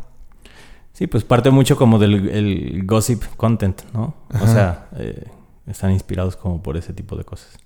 Sí, 1.01 1.07
pues 1.07 1.25
parte 1.25 1.51
mucho 1.51 1.79
como 1.79 1.99
del 1.99 2.29
el 2.29 2.85
gossip 2.85 3.25
content, 3.39 3.81
¿no? 3.95 4.15
Ajá. 4.29 4.45
O 4.45 4.47
sea, 4.47 4.89
eh, 4.99 5.25
están 5.67 5.93
inspirados 5.93 6.37
como 6.37 6.63
por 6.63 6.77
ese 6.77 6.93
tipo 6.93 7.17
de 7.17 7.25
cosas. 7.25 7.57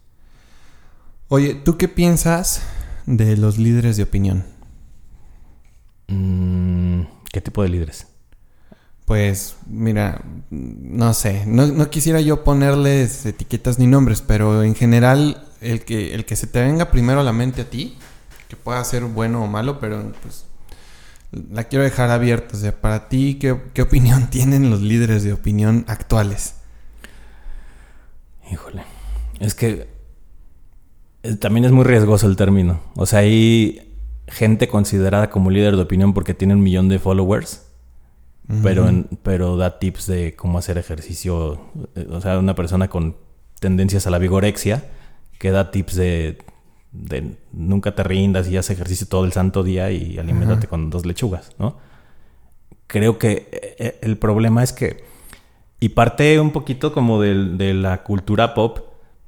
Oye, 1.27 1.55
¿tú 1.55 1.77
qué 1.77 1.89
piensas 1.89 2.63
de 3.07 3.37
los 3.37 3.59
líderes 3.59 3.97
de 3.97 4.05
opinión? 4.05 4.45
Mm, 6.07 7.07
¿Qué 7.33 7.41
tipo 7.41 7.65
de 7.65 7.71
líderes? 7.71 8.07
Pues 9.05 9.57
mira, 9.67 10.23
no 10.51 11.13
sé, 11.13 11.45
no, 11.45 11.67
no 11.67 11.91
quisiera 11.91 12.21
yo 12.21 12.45
ponerles 12.45 13.27
etiquetas 13.27 13.81
ni 13.81 13.89
nombres, 13.89 14.23
pero 14.23 14.63
en 14.63 14.77
general 14.77 15.45
el 15.61 15.85
que, 15.85 16.15
el 16.15 16.25
que 16.25 16.37
se 16.37 16.47
te 16.47 16.63
venga 16.63 16.93
primero 16.93 17.19
a 17.19 17.25
la 17.25 17.33
mente 17.33 17.63
a 17.63 17.69
ti, 17.69 17.99
que 18.47 18.55
pueda 18.55 18.85
ser 18.85 19.03
bueno 19.07 19.43
o 19.43 19.49
malo, 19.49 19.81
pero 19.81 20.13
pues 20.23 20.45
la 21.51 21.65
quiero 21.65 21.85
dejar 21.85 22.11
abierta. 22.11 22.57
O 22.57 22.61
sea, 22.61 22.81
para 22.81 23.09
ti, 23.09 23.39
¿qué, 23.41 23.57
qué 23.73 23.83
opinión 23.83 24.27
tienen 24.31 24.71
los 24.71 24.81
líderes 24.81 25.23
de 25.25 25.33
opinión 25.33 25.85
actuales? 25.89 26.57
Híjole. 28.51 28.83
Es 29.41 29.55
que 29.55 29.89
eh, 31.23 31.35
también 31.37 31.65
es 31.65 31.73
muy 31.73 31.85
riesgoso 31.85 32.27
el 32.27 32.37
término. 32.37 32.81
O 32.97 33.07
sea, 33.07 33.21
hay 33.21 33.91
gente 34.29 34.69
considerada 34.69 35.31
como 35.31 35.51
líder 35.51 35.77
de 35.77 35.83
opinión 35.83 36.15
porque 36.15 36.35
tiene 36.35 36.55
un 36.55 36.63
millón 36.63 36.89
de 36.89 36.99
followers, 36.99 37.63
pero, 38.63 38.89
en- 38.89 39.09
pero 39.23 39.57
da 39.57 39.79
tips 39.79 40.07
de 40.07 40.37
cómo 40.37 40.59
hacer 40.59 40.77
ejercicio. 40.79 41.61
Eh, 41.95 42.07
O 42.11 42.21
sea, 42.21 42.39
una 42.39 42.55
persona 42.55 42.89
con 42.89 43.17
tendencias 43.61 44.07
a 44.07 44.11
la 44.11 44.19
vigorexia 44.19 44.85
que 45.39 45.51
da 45.51 45.71
tips 45.71 45.95
de, 45.95 46.39
de 46.95 47.37
nunca 47.53 47.95
te 47.95 48.03
rindas 48.05 48.49
y 48.49 48.57
haz 48.57 48.71
ejercicio 48.71 49.07
todo 49.09 49.25
el 49.25 49.33
santo 49.33 49.63
día 49.63 49.91
y 49.91 50.17
aliméntate 50.19 50.61
Ajá. 50.61 50.69
con 50.69 50.91
dos 50.91 51.05
lechugas, 51.05 51.51
¿no? 51.59 51.77
Creo 52.87 53.19
que 53.19 53.49
eh, 53.51 53.77
eh, 53.79 53.99
el 54.03 54.17
problema 54.17 54.63
es 54.63 54.73
que 54.73 55.05
y 55.81 55.91
parte 55.91 56.39
un 56.41 56.53
poquito 56.53 56.93
como 56.93 57.21
del- 57.21 57.59
de, 57.59 57.75
la 57.75 58.03
cultura 58.05 58.55
pop 58.55 58.79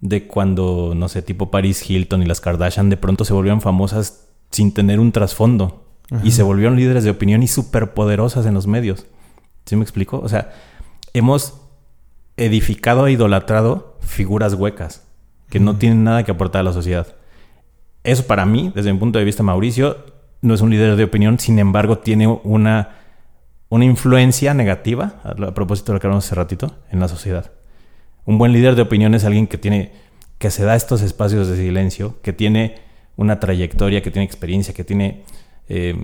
de 0.00 0.26
cuando, 0.26 0.92
no 0.94 1.08
sé, 1.08 1.22
tipo 1.22 1.50
Paris 1.50 1.88
Hilton 1.90 2.22
y 2.22 2.26
las 2.26 2.40
Kardashian 2.40 2.88
de 2.88 2.96
pronto 2.96 3.24
se 3.24 3.32
volvieron 3.32 3.60
famosas 3.60 4.28
sin 4.50 4.72
tener 4.72 5.00
un 5.00 5.10
trasfondo. 5.12 5.82
Ajá. 6.10 6.24
Y 6.24 6.30
se 6.30 6.44
volvieron 6.44 6.76
líderes 6.76 7.02
de 7.02 7.10
opinión 7.10 7.42
y 7.42 7.48
súper 7.48 7.92
poderosas 7.94 8.46
en 8.46 8.54
los 8.54 8.66
medios. 8.68 9.06
¿Sí 9.64 9.74
me 9.74 9.82
explico? 9.82 10.20
O 10.20 10.28
sea, 10.28 10.52
hemos 11.14 11.60
edificado 12.36 13.06
e 13.08 13.12
idolatrado 13.12 13.98
figuras 14.00 14.54
huecas 14.54 15.02
que 15.50 15.58
no 15.58 15.76
tienen 15.76 16.04
nada 16.04 16.22
que 16.22 16.30
aportar 16.30 16.60
a 16.60 16.64
la 16.64 16.72
sociedad. 16.72 17.15
Eso 18.07 18.26
para 18.26 18.46
mí, 18.46 18.72
desde 18.74 18.92
mi 18.92 18.98
punto 18.98 19.18
de 19.18 19.24
vista, 19.24 19.42
Mauricio, 19.42 19.96
no 20.42 20.54
es 20.54 20.61
un 20.61 20.70
líder 20.70 20.96
de 20.96 21.04
opinión, 21.04 21.38
sin 21.38 21.59
embargo, 21.59 21.98
tiene 21.98 22.26
una, 22.28 22.90
una 23.68 23.84
influencia 23.84 24.54
negativa, 24.54 25.16
a, 25.24 25.34
propósito 25.54 25.92
de 25.92 25.94
lo 25.96 26.00
que 26.00 26.07
hablamos 26.07 26.24
hace 26.26 26.34
ratito, 26.34 26.76
en 26.92 27.00
la 27.00 27.09
sociedad. 27.09 27.50
Un 28.24 28.38
buen 28.38 28.52
líder 28.52 28.74
de 28.76 28.82
opinión 28.82 29.14
es 29.14 29.24
alguien 29.24 29.46
que 29.46 29.59
tiene, 29.59 29.92
que 30.38 30.50
se 30.50 30.64
da 30.64 30.76
estos 30.76 31.02
espacios 31.02 31.48
de 31.48 31.57
silencio, 31.57 32.20
que 32.22 32.32
tiene 32.32 32.76
una 33.16 33.40
trayectoria, 33.40 34.02
que 34.02 34.11
tiene 34.11 34.24
experiencia, 34.24 34.72
que 34.74 34.84
tiene 34.84 35.22
eh, 35.68 35.96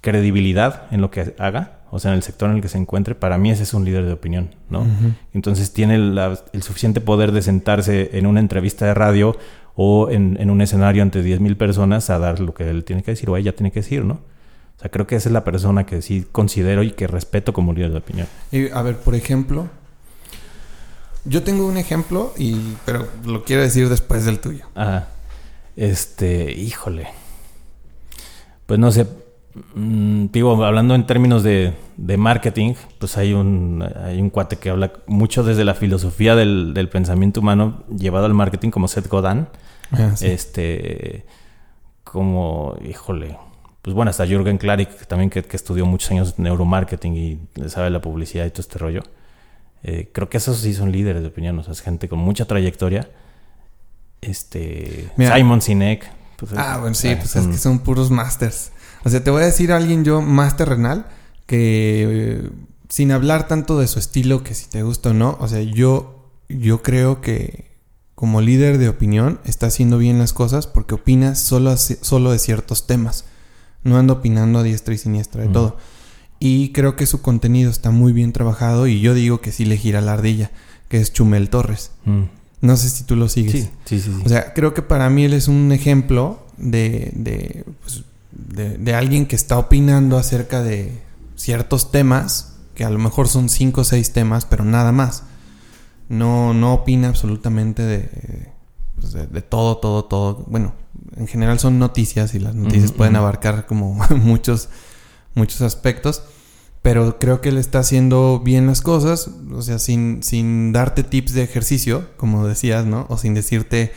credibilidad 0.00 0.82
en 0.92 1.00
lo 1.00 1.10
que 1.10 1.34
haga, 1.38 1.80
o 1.90 1.98
sea, 1.98 2.10
en 2.12 2.16
el 2.18 2.22
sector 2.22 2.50
en 2.50 2.56
el 2.56 2.62
que 2.62 2.68
se 2.68 2.78
encuentre. 2.78 3.14
Para 3.14 3.38
mí 3.38 3.50
ese 3.50 3.62
es 3.62 3.74
un 3.74 3.84
líder 3.84 4.04
de 4.04 4.12
opinión, 4.12 4.54
¿no? 4.68 4.86
Entonces 5.32 5.72
tiene 5.72 5.98
la- 5.98 6.38
el 6.52 6.62
suficiente 6.62 7.00
poder 7.00 7.32
de 7.32 7.42
sentarse 7.42 8.10
en 8.18 8.26
una 8.26 8.40
entrevista 8.40 8.86
de 8.86 8.94
radio 8.94 9.36
o 9.76 10.10
en, 10.10 10.36
en 10.40 10.50
un 10.50 10.60
escenario 10.62 11.02
ante 11.02 11.22
10.000 11.22 11.56
personas 11.56 12.10
a 12.10 12.18
dar 12.18 12.40
lo 12.40 12.54
que 12.54 12.68
él 12.68 12.84
tiene 12.84 13.02
que 13.02 13.12
decir 13.12 13.30
o 13.30 13.36
ella 13.36 13.54
tiene 13.54 13.70
que 13.70 13.80
decir, 13.80 14.04
¿no? 14.04 14.14
O 14.14 14.80
sea, 14.80 14.90
creo 14.90 15.06
que 15.06 15.16
esa 15.16 15.28
es 15.28 15.32
la 15.32 15.44
persona 15.44 15.86
que 15.86 16.02
sí 16.02 16.26
considero 16.32 16.82
y 16.82 16.90
que 16.90 17.06
respeto 17.06 17.52
como 17.52 17.72
líder 17.72 17.92
de 17.92 17.98
opinión. 17.98 18.26
Y, 18.52 18.68
a 18.70 18.82
ver, 18.82 18.96
por 18.96 19.14
ejemplo, 19.14 19.68
yo 21.24 21.42
tengo 21.42 21.66
un 21.66 21.76
ejemplo, 21.76 22.32
y, 22.36 22.56
pero 22.84 23.06
lo 23.24 23.44
quiero 23.44 23.62
decir 23.62 23.88
después 23.88 24.26
del 24.26 24.38
tuyo. 24.38 24.66
Ah, 24.74 25.04
este, 25.76 26.52
híjole. 26.52 27.08
Pues 28.66 28.78
no 28.78 28.92
sé, 28.92 29.06
mm, 29.74 30.26
digo, 30.32 30.62
hablando 30.62 30.94
en 30.94 31.06
términos 31.06 31.42
de, 31.42 31.72
de 31.96 32.16
marketing, 32.18 32.74
pues 32.98 33.16
hay 33.16 33.32
un, 33.32 33.82
hay 34.04 34.20
un 34.20 34.28
cuate 34.28 34.56
que 34.56 34.70
habla 34.70 34.92
mucho 35.06 35.42
desde 35.42 35.64
la 35.64 35.74
filosofía 35.74 36.36
del, 36.36 36.74
del 36.74 36.88
pensamiento 36.90 37.40
humano 37.40 37.82
llevado 37.88 38.26
al 38.26 38.34
marketing 38.34 38.70
como 38.70 38.88
Seth 38.88 39.08
Godin. 39.08 39.46
Ah, 39.92 40.12
sí. 40.16 40.26
Este, 40.26 41.24
como, 42.04 42.76
híjole, 42.88 43.36
pues 43.82 43.94
bueno, 43.94 44.10
hasta 44.10 44.26
Jürgen 44.26 44.58
Klarik 44.58 45.06
también 45.06 45.30
que, 45.30 45.42
que 45.42 45.56
estudió 45.56 45.86
muchos 45.86 46.10
años 46.10 46.38
neuromarketing 46.38 47.14
y 47.16 47.68
sabe 47.68 47.90
la 47.90 48.00
publicidad 48.00 48.44
y 48.46 48.50
todo 48.50 48.60
este 48.62 48.78
rollo. 48.78 49.02
Eh, 49.82 50.10
creo 50.12 50.28
que 50.28 50.38
esos 50.38 50.58
sí 50.58 50.74
son 50.74 50.90
líderes 50.90 51.22
de 51.22 51.28
opinión, 51.28 51.58
o 51.58 51.62
sea, 51.62 51.72
es 51.72 51.80
gente 51.82 52.08
con 52.08 52.18
mucha 52.18 52.44
trayectoria. 52.46 53.08
Este, 54.20 55.08
Mira. 55.16 55.36
Simon 55.36 55.60
Sinek. 55.60 56.10
pues, 56.36 56.52
Ah, 56.56 56.78
bueno, 56.80 56.94
sí, 56.94 57.08
eh, 57.08 57.16
pues 57.16 57.30
son- 57.30 57.50
es 57.50 57.56
que 57.56 57.62
son 57.62 57.78
puros 57.80 58.10
masters. 58.10 58.72
O 59.04 59.08
sea, 59.10 59.22
te 59.22 59.30
voy 59.30 59.42
a 59.42 59.46
decir 59.46 59.72
a 59.72 59.76
alguien 59.76 60.04
yo 60.04 60.20
más 60.20 60.56
terrenal 60.56 61.06
que 61.46 62.38
eh, 62.42 62.50
sin 62.88 63.12
hablar 63.12 63.46
tanto 63.46 63.78
de 63.78 63.86
su 63.86 63.98
estilo, 63.98 64.42
que 64.42 64.54
si 64.54 64.68
te 64.68 64.82
gusta 64.82 65.10
o 65.10 65.14
no, 65.14 65.36
o 65.40 65.46
sea, 65.48 65.60
yo, 65.62 66.28
yo 66.48 66.82
creo 66.82 67.20
que 67.20 67.65
como 68.16 68.40
líder 68.40 68.78
de 68.78 68.88
opinión 68.88 69.38
está 69.44 69.66
haciendo 69.66 69.98
bien 69.98 70.18
las 70.18 70.32
cosas 70.32 70.66
porque 70.66 70.94
opinas 70.94 71.38
solo, 71.38 71.76
solo 71.76 72.32
de 72.32 72.38
ciertos 72.40 72.86
temas. 72.88 73.26
No 73.84 73.98
ando 73.98 74.14
opinando 74.14 74.58
a 74.58 74.62
diestra 74.64 74.94
y 74.94 74.98
siniestra 74.98 75.42
de 75.42 75.48
Ujú. 75.48 75.54
todo. 75.54 75.76
Y 76.40 76.72
creo 76.72 76.96
que 76.96 77.06
su 77.06 77.22
contenido 77.22 77.70
está 77.70 77.90
muy 77.90 78.12
bien 78.12 78.32
trabajado 78.32 78.86
y 78.88 79.00
yo 79.00 79.14
digo 79.14 79.40
que 79.40 79.52
sí 79.52 79.64
le 79.64 79.76
gira 79.76 80.00
la 80.00 80.14
ardilla, 80.14 80.50
que 80.88 80.98
es 80.98 81.12
Chumel 81.12 81.50
Torres. 81.50 81.92
Mm. 82.04 82.22
No 82.62 82.76
sé 82.76 82.88
si 82.88 83.04
tú 83.04 83.16
lo 83.16 83.28
sigues. 83.28 83.52
Sí, 83.52 83.70
sí, 83.84 84.00
sí. 84.00 84.10
sí. 84.16 84.22
O 84.24 84.28
sea, 84.28 84.54
creo 84.54 84.72
que 84.74 84.82
para 84.82 85.08
mí 85.10 85.24
él 85.24 85.34
es 85.34 85.46
un 85.46 85.70
ejemplo 85.70 86.44
de, 86.56 87.12
de, 87.14 87.64
pues, 87.82 88.02
de, 88.32 88.78
de 88.78 88.94
alguien 88.94 89.26
que 89.26 89.36
está 89.36 89.58
opinando 89.58 90.16
acerca 90.16 90.62
de 90.62 90.98
ciertos 91.36 91.92
temas, 91.92 92.54
que 92.74 92.84
a 92.84 92.90
lo 92.90 92.98
mejor 92.98 93.28
son 93.28 93.50
cinco 93.50 93.82
o 93.82 93.84
seis 93.84 94.12
temas, 94.12 94.46
pero 94.46 94.64
nada 94.64 94.90
más. 94.90 95.22
No, 96.08 96.54
no 96.54 96.74
opina 96.74 97.08
absolutamente 97.08 97.82
de, 97.82 98.52
pues, 98.94 99.12
de, 99.12 99.26
de 99.26 99.42
todo, 99.42 99.78
todo, 99.78 100.04
todo. 100.04 100.44
Bueno, 100.46 100.74
en 101.16 101.26
general 101.26 101.58
son 101.58 101.78
noticias 101.78 102.34
y 102.34 102.38
las 102.38 102.54
noticias 102.54 102.92
pueden 102.92 103.16
abarcar 103.16 103.66
como 103.66 103.94
muchos, 104.16 104.68
muchos 105.34 105.62
aspectos. 105.62 106.22
Pero 106.82 107.18
creo 107.18 107.40
que 107.40 107.48
él 107.48 107.58
está 107.58 107.80
haciendo 107.80 108.40
bien 108.44 108.68
las 108.68 108.80
cosas, 108.80 109.28
o 109.52 109.60
sea, 109.60 109.80
sin, 109.80 110.22
sin 110.22 110.72
darte 110.72 111.02
tips 111.02 111.32
de 111.32 111.42
ejercicio, 111.42 112.08
como 112.16 112.46
decías, 112.46 112.86
¿no? 112.86 113.06
O 113.08 113.18
sin 113.18 113.34
decirte, 113.34 113.92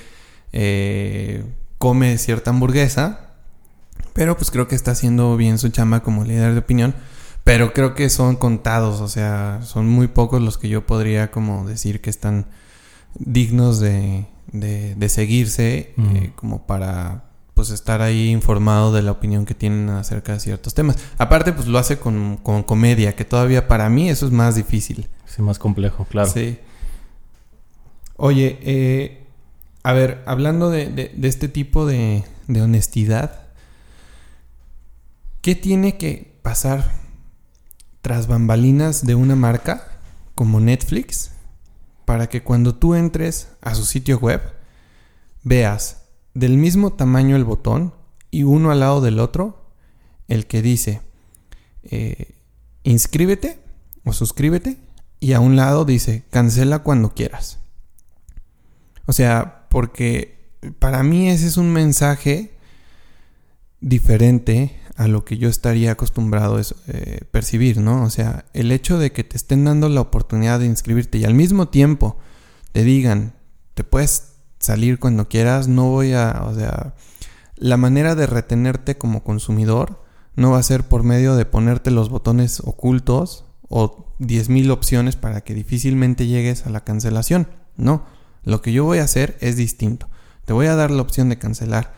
eh, 0.53 1.43
come 1.77 2.17
cierta 2.17 2.49
hamburguesa. 2.49 3.35
Pero 4.13 4.35
pues 4.37 4.49
creo 4.49 4.67
que 4.67 4.73
está 4.73 4.91
haciendo 4.91 5.37
bien 5.37 5.59
su 5.59 5.69
chamba 5.69 5.99
como 6.01 6.23
líder 6.23 6.53
de 6.53 6.59
opinión. 6.59 6.95
Pero 7.43 7.73
creo 7.73 7.95
que 7.95 8.09
son 8.09 8.35
contados, 8.35 9.01
o 9.01 9.07
sea, 9.07 9.61
son 9.63 9.87
muy 9.87 10.07
pocos 10.07 10.41
los 10.41 10.57
que 10.57 10.69
yo 10.69 10.85
podría 10.85 11.31
como 11.31 11.67
decir 11.67 11.99
que 12.01 12.09
están 12.09 12.45
dignos 13.15 13.79
de, 13.79 14.27
de, 14.51 14.93
de 14.95 15.09
seguirse 15.09 15.93
eh, 15.97 16.31
como 16.35 16.67
para 16.67 17.25
pues 17.55 17.71
estar 17.71 18.01
ahí 18.01 18.29
informado 18.29 18.93
de 18.93 19.01
la 19.01 19.11
opinión 19.11 19.45
que 19.45 19.55
tienen 19.55 19.89
acerca 19.89 20.33
de 20.33 20.39
ciertos 20.39 20.73
temas. 20.75 20.97
Aparte, 21.17 21.51
pues 21.51 21.67
lo 21.67 21.77
hace 21.79 21.97
con, 21.97 22.37
con 22.37 22.63
comedia, 22.63 23.15
que 23.15 23.25
todavía 23.25 23.67
para 23.67 23.89
mí 23.89 24.09
eso 24.09 24.25
es 24.27 24.31
más 24.31 24.55
difícil. 24.55 25.07
Sí, 25.25 25.41
más 25.41 25.59
complejo, 25.59 26.05
claro. 26.09 26.29
Sí. 26.29 26.57
Oye, 28.15 28.59
eh, 28.61 29.27
a 29.83 29.93
ver, 29.93 30.21
hablando 30.25 30.69
de, 30.69 30.87
de- 30.89 31.11
de 31.15 31.27
este 31.27 31.47
tipo 31.49 31.85
de, 31.85 32.23
de 32.47 32.61
honestidad, 32.61 33.41
¿Qué 35.41 35.55
tiene 35.55 35.97
que 35.97 36.37
pasar 36.41 36.91
tras 38.01 38.27
bambalinas 38.27 39.05
de 39.05 39.15
una 39.15 39.35
marca 39.35 39.87
como 40.35 40.59
Netflix 40.59 41.31
para 42.05 42.27
que 42.27 42.41
cuando 42.43 42.75
tú 42.75 42.95
entres 42.95 43.49
a 43.61 43.75
su 43.75 43.85
sitio 43.85 44.17
web 44.17 44.41
veas 45.43 46.03
del 46.33 46.57
mismo 46.57 46.93
tamaño 46.93 47.35
el 47.35 47.43
botón 47.43 47.93
y 48.31 48.43
uno 48.43 48.71
al 48.71 48.79
lado 48.79 49.01
del 49.01 49.19
otro 49.19 49.71
el 50.27 50.47
que 50.47 50.61
dice 50.61 51.01
eh, 51.83 52.35
inscríbete 52.83 53.59
o 54.03 54.13
suscríbete 54.13 54.77
y 55.19 55.33
a 55.33 55.39
un 55.39 55.55
lado 55.55 55.85
dice 55.85 56.23
cancela 56.29 56.79
cuando 56.79 57.13
quieras. 57.13 57.59
O 59.05 59.13
sea, 59.13 59.65
porque 59.69 60.37
para 60.79 61.03
mí 61.03 61.29
ese 61.29 61.47
es 61.47 61.57
un 61.57 61.71
mensaje 61.71 62.51
diferente 63.81 64.78
a 64.99 65.07
lo 65.07 65.23
que 65.23 65.37
yo 65.37 65.47
estaría 65.47 65.93
acostumbrado 65.93 66.57
a 66.57 66.61
eh, 66.87 67.21
percibir, 67.31 67.77
¿no? 67.77 68.03
O 68.03 68.09
sea, 68.09 68.43
el 68.51 68.69
hecho 68.69 68.99
de 68.99 69.13
que 69.13 69.23
te 69.23 69.37
estén 69.37 69.63
dando 69.63 69.87
la 69.87 70.01
oportunidad 70.01 70.59
de 70.59 70.65
inscribirte 70.65 71.17
y 71.17 71.23
al 71.23 71.33
mismo 71.33 71.69
tiempo 71.69 72.17
te 72.73 72.83
digan, 72.83 73.33
te 73.75 73.85
puedes 73.85 74.33
salir 74.59 74.99
cuando 74.99 75.29
quieras, 75.29 75.69
no 75.69 75.85
voy 75.85 76.11
a, 76.11 76.43
o 76.45 76.53
sea, 76.53 76.95
la 77.55 77.77
manera 77.77 78.13
de 78.13 78.27
retenerte 78.27 78.97
como 78.97 79.23
consumidor 79.23 80.03
no 80.35 80.51
va 80.51 80.57
a 80.57 80.63
ser 80.63 80.83
por 80.83 81.03
medio 81.03 81.37
de 81.37 81.45
ponerte 81.45 81.91
los 81.91 82.09
botones 82.09 82.59
ocultos 82.59 83.45
o 83.69 84.13
10.000 84.19 84.69
opciones 84.69 85.15
para 85.15 85.39
que 85.45 85.53
difícilmente 85.53 86.27
llegues 86.27 86.65
a 86.65 86.71
la 86.71 86.83
cancelación. 86.83 87.47
No, 87.77 88.03
lo 88.43 88.61
que 88.61 88.73
yo 88.73 88.83
voy 88.83 88.97
a 88.97 89.05
hacer 89.05 89.37
es 89.39 89.55
distinto. 89.55 90.09
Te 90.43 90.51
voy 90.51 90.67
a 90.67 90.75
dar 90.75 90.91
la 90.91 91.03
opción 91.03 91.29
de 91.29 91.37
cancelar 91.37 91.93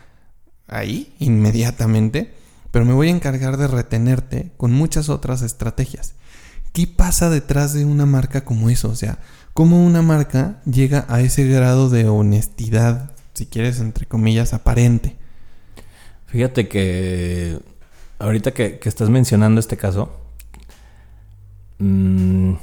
ahí, 0.68 1.16
inmediatamente, 1.18 2.40
pero 2.72 2.86
me 2.86 2.94
voy 2.94 3.10
a 3.10 3.12
encargar 3.12 3.58
de 3.58 3.68
retenerte 3.68 4.52
con 4.58 4.72
muchas 4.72 5.10
otras 5.10 5.42
estrategias. 5.42 6.14
¿Qué 6.74 6.88
pasa 6.88 7.30
detrás 7.30 7.74
de 7.74 7.84
una 7.86 8.06
marca 8.06 8.46
como 8.46 8.70
eso? 8.70 8.90
O 8.90 8.96
sea, 8.96 9.20
¿cómo 9.54 9.86
una 9.86 10.02
marca 10.02 10.62
llega 10.66 11.06
a 11.10 11.20
ese 11.20 11.46
grado 11.48 11.90
de 11.90 12.08
honestidad, 12.08 13.12
si 13.34 13.46
quieres, 13.46 13.80
entre 13.82 14.06
comillas, 14.06 14.54
aparente? 14.54 15.18
Fíjate 16.28 16.70
que 16.70 17.60
ahorita 18.20 18.52
que, 18.52 18.80
estás 18.84 19.10
mencionando 19.10 19.60
este 19.60 19.76
caso, 19.76 20.18
mmm, 21.80 22.54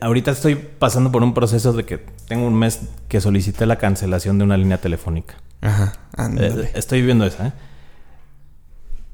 ahorita 0.00 0.30
estoy 0.30 0.54
pasando 0.54 1.10
por 1.10 1.24
un 1.24 1.34
proceso 1.34 1.72
de 1.72 1.84
que 1.84 1.98
tengo 2.28 2.46
un 2.46 2.54
mes 2.54 2.82
que 3.08 3.20
solicité 3.20 3.66
la 3.66 3.76
cancelación 3.76 4.38
de 4.38 4.44
una 4.44 4.56
línea 4.56 4.78
telefónica. 4.78 5.34
Ajá, 5.60 5.94
eh, 6.38 6.70
estoy 6.74 7.00
viviendo 7.00 7.26
esa, 7.26 7.48
¿eh? 7.48 7.52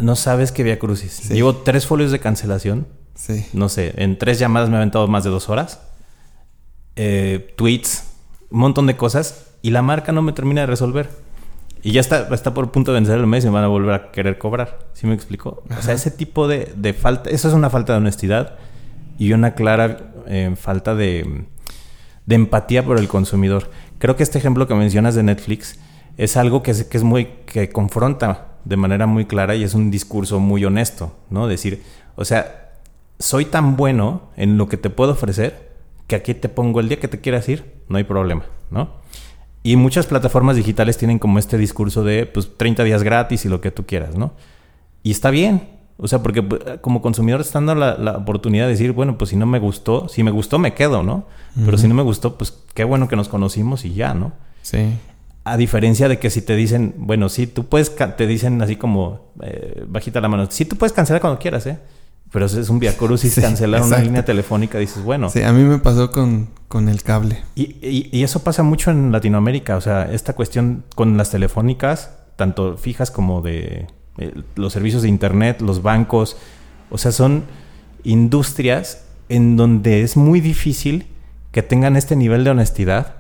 No 0.03 0.17
sabes 0.17 0.53
qué 0.53 0.63
vía 0.63 0.79
crucis. 0.79 1.29
Llevo 1.31 1.57
tres 1.57 1.87
folios 1.87 2.11
de 2.11 2.19
cancelación. 2.19 2.87
Sí. 3.15 3.47
No 3.53 3.69
sé, 3.69 3.95
en 3.97 4.19
tres 4.19 4.39
llamadas 4.39 4.69
me 4.69 4.77
ha 4.77 4.79
aventado 4.79 5.07
más 5.09 5.25
de 5.25 5.31
dos 5.31 5.49
horas. 5.49 5.81
Eh, 6.97 7.55
tweets, 7.57 8.05
un 8.51 8.61
montón 8.61 8.87
de 8.87 8.97
cosas. 8.97 9.47
Y 9.63 9.71
la 9.71 9.83
marca 9.83 10.13
no 10.13 10.23
me 10.23 10.33
termina 10.33 10.63
de 10.63 10.67
resolver. 10.67 11.09
Y 11.83 11.93
ya 11.93 12.01
está, 12.01 12.29
está 12.33 12.53
por 12.55 12.71
punto 12.71 12.93
de 12.93 13.01
vencer 13.01 13.19
el 13.19 13.27
mes 13.27 13.45
y 13.45 13.49
me 13.49 13.55
van 13.55 13.65
a 13.65 13.69
volver 13.69 13.95
a 13.95 14.11
querer 14.13 14.39
cobrar. 14.39 14.79
¿Sí 14.93 15.07
me 15.07 15.15
explico? 15.15 15.63
O 15.77 15.83
sea, 15.83 15.95
ese 15.95 16.11
tipo 16.11 16.49
de, 16.49 16.73
de 16.77 16.93
falta, 16.93 17.31
eso 17.31 17.49
es 17.49 17.55
una 17.55 17.71
falta 17.71 17.93
de 17.93 17.99
honestidad 17.99 18.57
y 19.19 19.33
una 19.33 19.55
clara 19.55 20.13
eh, 20.27 20.55
falta 20.57 20.95
de, 20.95 21.47
empatía 22.29 22.85
por 22.85 22.99
el 22.99 23.09
consumidor. 23.09 23.71
Creo 23.99 24.17
que 24.17 24.23
este 24.23 24.39
ejemplo 24.39 24.67
que 24.67 24.75
mencionas 24.75 25.15
de 25.15 25.23
Netflix 25.23 25.79
es 26.17 26.37
algo 26.37 26.63
que 26.63 26.73
es, 26.73 26.85
que 26.85 26.97
es 26.97 27.05
muy, 27.05 27.27
que 27.47 27.71
confronta 27.71 28.49
de 28.65 28.77
manera 28.77 29.07
muy 29.07 29.25
clara 29.27 29.55
y 29.55 29.65
es 29.65 29.75
un 29.75 29.91
discurso 29.91 30.41
muy 30.41 30.65
honesto, 30.65 31.15
¿no? 31.31 31.47
Decir, 31.47 31.83
o 32.17 32.25
sea, 32.25 32.79
soy 33.19 33.45
tan 33.47 33.77
bueno 33.77 34.23
en 34.37 34.59
lo 34.59 34.69
que 34.69 34.77
te 34.77 34.91
puedo 34.91 35.13
ofrecer 35.13 35.73
que 36.07 36.17
aquí 36.17 36.35
te 36.35 36.49
pongo 36.49 36.81
el 36.81 36.89
día 36.89 37.01
que 37.01 37.09
te 37.09 37.21
quieras 37.21 37.49
ir, 37.49 37.73
no 37.89 37.99
hay 37.99 38.05
problema, 38.05 38.45
¿no? 38.71 38.91
Y 39.63 39.77
muchas 39.77 40.07
plataformas 40.07 40.57
digitales 40.57 40.99
tienen 40.99 41.19
como 41.19 41.39
este 41.39 41.57
discurso 41.57 42.03
de, 42.03 42.27
pues, 42.27 42.57
30 42.57 42.83
días 42.85 43.03
gratis 43.03 43.45
y 43.45 43.49
lo 43.49 43.61
que 43.61 43.71
tú 43.71 43.87
quieras, 43.87 44.17
¿no? 44.17 44.33
Y 45.05 45.13
está 45.13 45.31
bien, 45.31 45.69
o 45.99 46.09
sea, 46.09 46.23
porque 46.23 46.43
pues, 46.43 46.61
como 46.81 47.01
consumidor 47.01 47.41
están 47.41 47.67
dando 47.67 47.97
la, 47.97 48.17
oportunidad 48.17 48.65
de 48.65 48.73
decir, 48.73 48.93
bueno, 48.93 49.19
pues 49.19 49.31
si 49.31 49.37
no 49.37 49.47
me 49.47 49.59
gustó, 49.59 50.09
si 50.09 50.23
me 50.23 50.31
gustó 50.31 50.59
me 50.59 50.75
quedo, 50.75 51.03
¿no? 51.03 51.27
Pero 51.65 51.77
si 51.79 51.87
no 51.87 51.95
me 51.95 52.03
gustó, 52.03 52.37
pues 52.39 52.59
qué 52.75 52.85
bueno 52.85 53.09
que 53.09 53.17
nos 53.17 53.29
conocimos 53.29 53.85
y 53.85 53.95
ya, 53.95 54.15
¿no? 54.15 54.33
Sí. 54.63 54.95
A 55.45 55.57
diferencia 55.57 56.09
de 56.09 56.19
que 56.19 56.31
si 56.31 56.43
te 56.43 56.55
dicen, 56.55 56.95
bueno, 56.99 57.29
sí, 57.29 57.47
tú 57.47 57.67
puedes, 57.67 57.95
te 58.17 58.27
dicen 58.27 58.63
así 58.63 58.77
como, 58.77 59.33
eh, 59.43 59.85
bajita 59.89 60.21
la 60.21 60.29
mano, 60.29 60.47
sí, 60.51 60.65
tú 60.65 60.77
puedes 60.77 60.93
cancelar 60.93 61.21
cuando 61.21 61.39
quieras, 61.39 61.67
¿eh? 61.67 61.79
Pero 62.31 62.47
es 62.47 62.69
un 62.69 62.79
via 62.79 62.97
crucis 62.97 63.35
cancelar 63.41 63.83
una 63.83 63.99
línea 63.99 64.25
telefónica, 64.25 64.79
dices, 64.79 65.03
bueno. 65.03 65.29
Sí, 65.29 65.43
a 65.43 65.53
mí 65.53 65.65
me 65.65 65.79
pasó 65.79 66.13
con, 66.13 66.49
con 66.69 66.89
el 66.89 67.03
cable. 67.03 67.43
Y, 67.55 67.77
y, 67.83 68.09
y, 68.13 68.23
eso 68.23 68.43
pasa 68.45 68.63
mucho 68.63 68.91
en 68.91 69.11
Latinoamérica, 69.11 69.77
o 69.77 69.81
sea, 69.81 70.13
esta 70.13 70.35
cuestión 70.35 70.85
con 70.95 71.17
las 71.17 71.31
telefónicas, 71.31 72.11
tanto 72.37 72.77
fijas 72.77 73.11
como 73.11 73.43
de 73.43 73.89
eh, 74.19 74.43
los 74.55 74.73
servicios 74.73 75.03
de 75.03 75.09
Internet, 75.09 75.61
los 75.61 75.83
bancos, 75.83 76.37
o 76.91 76.99
sea, 76.99 77.13
son 77.13 77.45
industrias 78.05 79.05
en 79.29 79.57
donde 79.57 80.03
es 80.03 80.17
muy 80.17 80.41
difícil 80.41 81.07
que 81.53 81.63
tengan 81.63 81.97
este 81.97 82.17
nivel 82.17 82.45
de 82.45 82.51
honestidad 82.51 83.17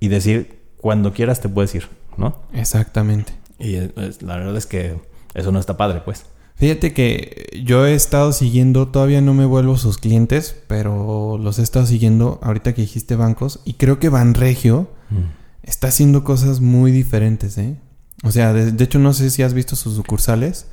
y 0.00 0.08
decir, 0.08 0.63
cuando 0.84 1.14
quieras 1.14 1.40
te 1.40 1.48
puedes 1.48 1.74
ir, 1.74 1.88
¿no? 2.18 2.36
Exactamente. 2.52 3.32
Y 3.58 3.78
la 4.20 4.36
verdad 4.36 4.54
es 4.54 4.66
que 4.66 5.00
eso 5.32 5.50
no 5.50 5.58
está 5.58 5.78
padre, 5.78 6.02
pues. 6.04 6.26
Fíjate 6.56 6.92
que 6.92 7.62
yo 7.64 7.86
he 7.86 7.94
estado 7.94 8.32
siguiendo, 8.32 8.88
todavía 8.88 9.22
no 9.22 9.32
me 9.32 9.46
vuelvo 9.46 9.78
sus 9.78 9.96
clientes, 9.96 10.54
pero 10.66 11.38
los 11.38 11.58
he 11.58 11.62
estado 11.62 11.86
siguiendo 11.86 12.38
ahorita 12.42 12.74
que 12.74 12.82
dijiste 12.82 13.16
bancos 13.16 13.60
y 13.64 13.74
creo 13.74 13.98
que 13.98 14.10
Banregio 14.10 14.90
mm. 15.08 15.22
está 15.62 15.88
haciendo 15.88 16.22
cosas 16.22 16.60
muy 16.60 16.92
diferentes, 16.92 17.56
¿eh? 17.56 17.78
O 18.22 18.30
sea, 18.30 18.52
de, 18.52 18.84
hecho 18.84 18.98
no 18.98 19.14
sé 19.14 19.30
si 19.30 19.42
has 19.42 19.54
visto 19.54 19.76
sus 19.76 19.96
sucursales. 19.96 20.66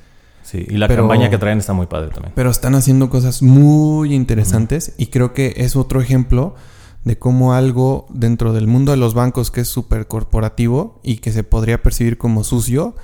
Sí, 0.44 0.66
y 0.68 0.76
la 0.76 0.90
campaña 0.90 1.30
que 1.30 1.38
traen 1.38 1.60
está 1.60 1.72
muy 1.72 1.86
padre 1.86 2.10
también. 2.10 2.34
Pero 2.36 2.50
están 2.52 2.76
haciendo 2.76 3.10
cosas 3.10 3.42
muy 3.42 4.14
interesantes 4.14 4.94
y 4.98 5.06
creo 5.06 5.34
que 5.34 5.54
es 5.56 5.78
otro 5.78 6.02
ejemplo 6.02 6.56
de 7.04 7.18
cómo 7.18 7.54
algo 7.54 8.06
dentro 8.10 8.54
del 8.54 8.68
mundo 8.68 8.92
de 8.92 8.98
los 8.98 9.14
bancos 9.14 9.52
que 9.52 9.62
es 9.62 9.68
súper 9.68 10.08
corporativo 10.08 11.00
y 11.04 11.18
que 11.18 11.32
se 11.32 11.44
podría 11.44 11.82
percibir 11.82 12.18
como 12.18 12.44
sucio, 12.44 12.96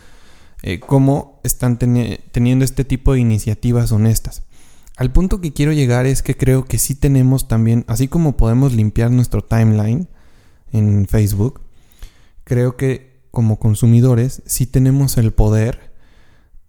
eh, 0.63 0.79
cómo 0.79 1.39
están 1.43 1.77
teniendo 1.77 2.65
este 2.65 2.83
tipo 2.83 3.13
de 3.13 3.19
iniciativas 3.19 3.91
honestas. 3.91 4.43
Al 4.95 5.11
punto 5.11 5.41
que 5.41 5.53
quiero 5.53 5.73
llegar 5.73 6.07
es 6.07 6.23
que 6.23 6.35
creo 6.35 6.65
que 6.65 6.79
sí 6.79 6.95
tenemos 6.95 7.47
también, 7.47 7.85
así 7.87 8.07
como 8.07 8.37
podemos 8.37 8.73
limpiar 8.73 9.11
nuestro 9.11 9.43
timeline 9.43 10.07
en 10.71 11.07
Facebook, 11.07 11.61
creo 12.43 12.77
que 12.77 13.21
como 13.29 13.59
consumidores 13.59 14.41
sí 14.45 14.65
tenemos 14.65 15.17
el 15.17 15.31
poder 15.31 15.93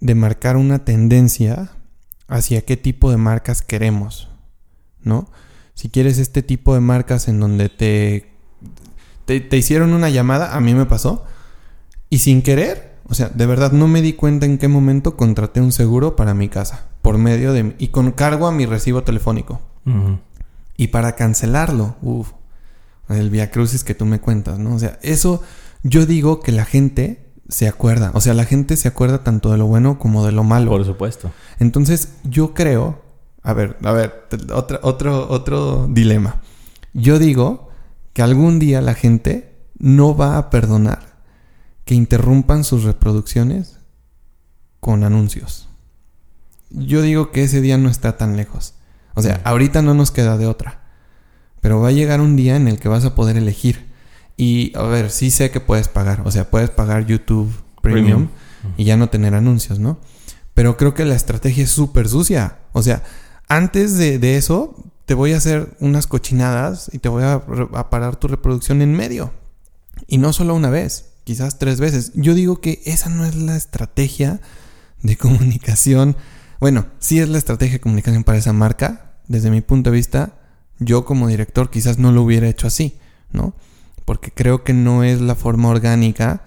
de 0.01 0.15
marcar 0.15 0.57
una 0.57 0.85
tendencia 0.85 1.71
hacia 2.27 2.61
qué 2.63 2.77
tipo 2.77 3.11
de 3.11 3.17
marcas 3.17 3.63
queremos, 3.63 4.29
¿no? 5.03 5.31
Si 5.79 5.91
quieres 5.91 6.19
este 6.19 6.43
tipo 6.43 6.75
de 6.75 6.81
marcas 6.81 7.29
en 7.29 7.39
donde 7.39 7.69
te, 7.69 8.33
te, 9.27 9.57
hicieron 9.57 9.93
una 9.93 10.11
llamada, 10.11 10.57
a 10.57 10.61
mí 10.61 10.75
me 10.75 10.87
pasó, 10.87 11.25
y 12.11 12.19
sin 12.19 12.43
querer, 12.43 12.97
o 13.09 13.15
sea, 13.15 13.29
de 13.29 13.47
verdad 13.47 13.71
no 13.71 13.87
me 13.87 14.03
di 14.03 14.15
cuenta 14.15 14.45
en 14.45 14.59
qué 14.59 14.67
momento 14.67 15.17
contraté 15.17 15.61
un 15.61 15.71
seguro 15.71 16.17
para 16.17 16.35
mi 16.35 16.49
casa, 16.49 16.87
por 17.01 17.17
medio 17.17 17.53
de... 17.53 17.77
y 17.79 17.89
con 17.89 18.11
cargo 18.11 18.49
a 18.49 18.51
mi 18.51 18.67
recibo 18.67 19.05
telefónico. 19.05 19.61
Y 20.77 20.89
para 20.89 21.15
cancelarlo, 21.15 21.95
uff, 22.03 22.33
el 23.09 23.31
via 23.31 23.53
crucis 23.53 23.85
que 23.85 23.95
tú 23.95 24.05
me 24.05 24.19
cuentas, 24.19 24.59
¿no? 24.59 24.75
O 24.75 24.81
sea, 24.81 24.99
eso 25.01 25.45
yo 25.85 26.07
digo 26.07 26.41
que 26.41 26.51
la 26.51 26.65
gente 26.65 27.31
se 27.49 27.69
acuerda. 27.69 28.11
O 28.15 28.21
sea, 28.21 28.35
la 28.35 28.47
gente 28.47 28.77
se 28.77 28.89
acuerda 28.89 29.23
tanto 29.23 29.53
de 29.53 29.59
lo 29.59 29.67
bueno 29.67 30.01
como 30.01 30.27
de 30.27 30.33
lo 30.33 30.43
malo. 30.43 30.73
Por 30.73 30.85
supuesto. 30.85 31.31
Entonces, 31.61 32.15
yo 32.25 32.53
creo. 32.53 33.07
A 33.43 33.53
ver, 33.53 33.77
a 33.83 33.93
ver, 33.93 34.27
otro, 34.53 34.79
otro, 34.83 35.29
otro 35.31 35.87
dilema. 35.91 36.41
Yo 36.93 37.19
digo 37.19 37.71
que 38.13 38.23
algún 38.23 38.59
día 38.59 38.81
la 38.81 38.95
gente 38.95 39.57
no 39.79 40.17
va 40.17 40.39
a 40.39 40.51
perdonar 40.51 41.19
que 41.85 41.95
interrumpan 41.95 42.65
sus 42.65 42.85
reproducciones 42.85 43.79
con 44.81 45.05
anuncios. 45.05 45.69
Yo 46.71 47.01
digo 47.03 47.31
que 47.31 47.45
ese 47.45 47.61
día 47.61 47.79
no 47.79 47.89
está 47.89 48.17
tan 48.17 48.37
lejos. 48.37 48.75
O 49.15 49.23
sea, 49.23 49.41
ahorita 49.45 49.83
no 49.83 49.95
nos 49.95 50.11
queda 50.11 50.37
de 50.37 50.47
otra. 50.47 50.83
Pero 51.61 51.81
va 51.81 51.89
a 51.89 51.93
llegar 51.93 52.21
un 52.21 52.37
día 52.37 52.57
en 52.57 52.69
el 52.69 52.79
que 52.79 52.89
vas 52.89 53.05
a 53.05 53.15
poder 53.15 53.37
elegir 53.37 53.89
y 54.37 54.73
a 54.77 54.83
ver, 54.83 55.11
sí 55.11 55.31
sé 55.31 55.51
que 55.51 55.61
puedes 55.61 55.89
pagar. 55.89 56.23
O 56.25 56.31
sea, 56.31 56.49
puedes 56.49 56.71
pagar 56.71 57.05
YouTube 57.07 57.53
Premium, 57.83 58.29
y 58.77 58.85
ya 58.85 58.97
no 58.97 59.09
tener 59.09 59.35
anuncios, 59.35 59.79
¿no? 59.79 59.99
Pero 60.55 60.77
creo 60.77 60.95
que 60.95 61.05
la 61.05 61.15
estrategia 61.15 61.65
es 61.65 61.71
súper 61.71 62.09
sucia. 62.09 62.59
O 62.73 62.83
sea, 62.83 63.03
antes 63.49 63.97
de, 63.97 64.37
eso, 64.37 64.77
te 65.07 65.15
voy 65.15 65.33
a 65.33 65.39
hacer 65.39 65.77
unas 65.81 66.07
cochinadas 66.07 66.91
y 66.93 66.99
te 66.99 67.09
voy 67.09 67.25
a, 67.25 67.41
parar 67.91 68.17
tu 68.17 68.29
reproducción 68.29 68.83
en 68.83 68.95
medio. 68.95 69.33
Y 70.07 70.19
no 70.19 70.33
solo 70.33 70.55
una 70.55 70.71
vez, 70.71 71.15
quizás 71.25 71.59
tres 71.59 71.81
veces. 71.81 72.13
Yo 72.15 72.35
digo 72.35 72.61
que 72.61 72.83
esa 72.85 73.09
no 73.09 73.25
es 73.25 73.35
la 73.35 73.57
estrategia 73.57 74.41
de 75.03 75.17
comunicación. 75.19 76.17
Bueno, 76.61 76.87
sí 76.99 77.21
es 77.21 77.29
la 77.29 77.39
estrategia 77.39 77.75
de 77.75 77.81
comunicación 77.81 78.25
para 78.25 78.39
esa 78.39 78.53
marca. 78.53 79.15
Desde 79.29 79.51
mi 79.51 79.61
punto 79.61 79.91
de 79.91 79.97
vista, 79.97 80.35
yo 80.79 81.05
como 81.05 81.29
director 81.29 81.71
quizás 81.71 81.99
no 81.99 82.13
lo 82.13 82.23
hubiera 82.23 82.49
hecho 82.49 82.67
así, 82.67 82.99
¿no? 83.33 83.55
Porque 84.05 84.31
creo 84.31 84.65
que 84.65 84.73
no 84.73 85.05
es 85.05 85.21
la 85.21 85.35
forma 85.35 85.69
orgánica 85.69 86.45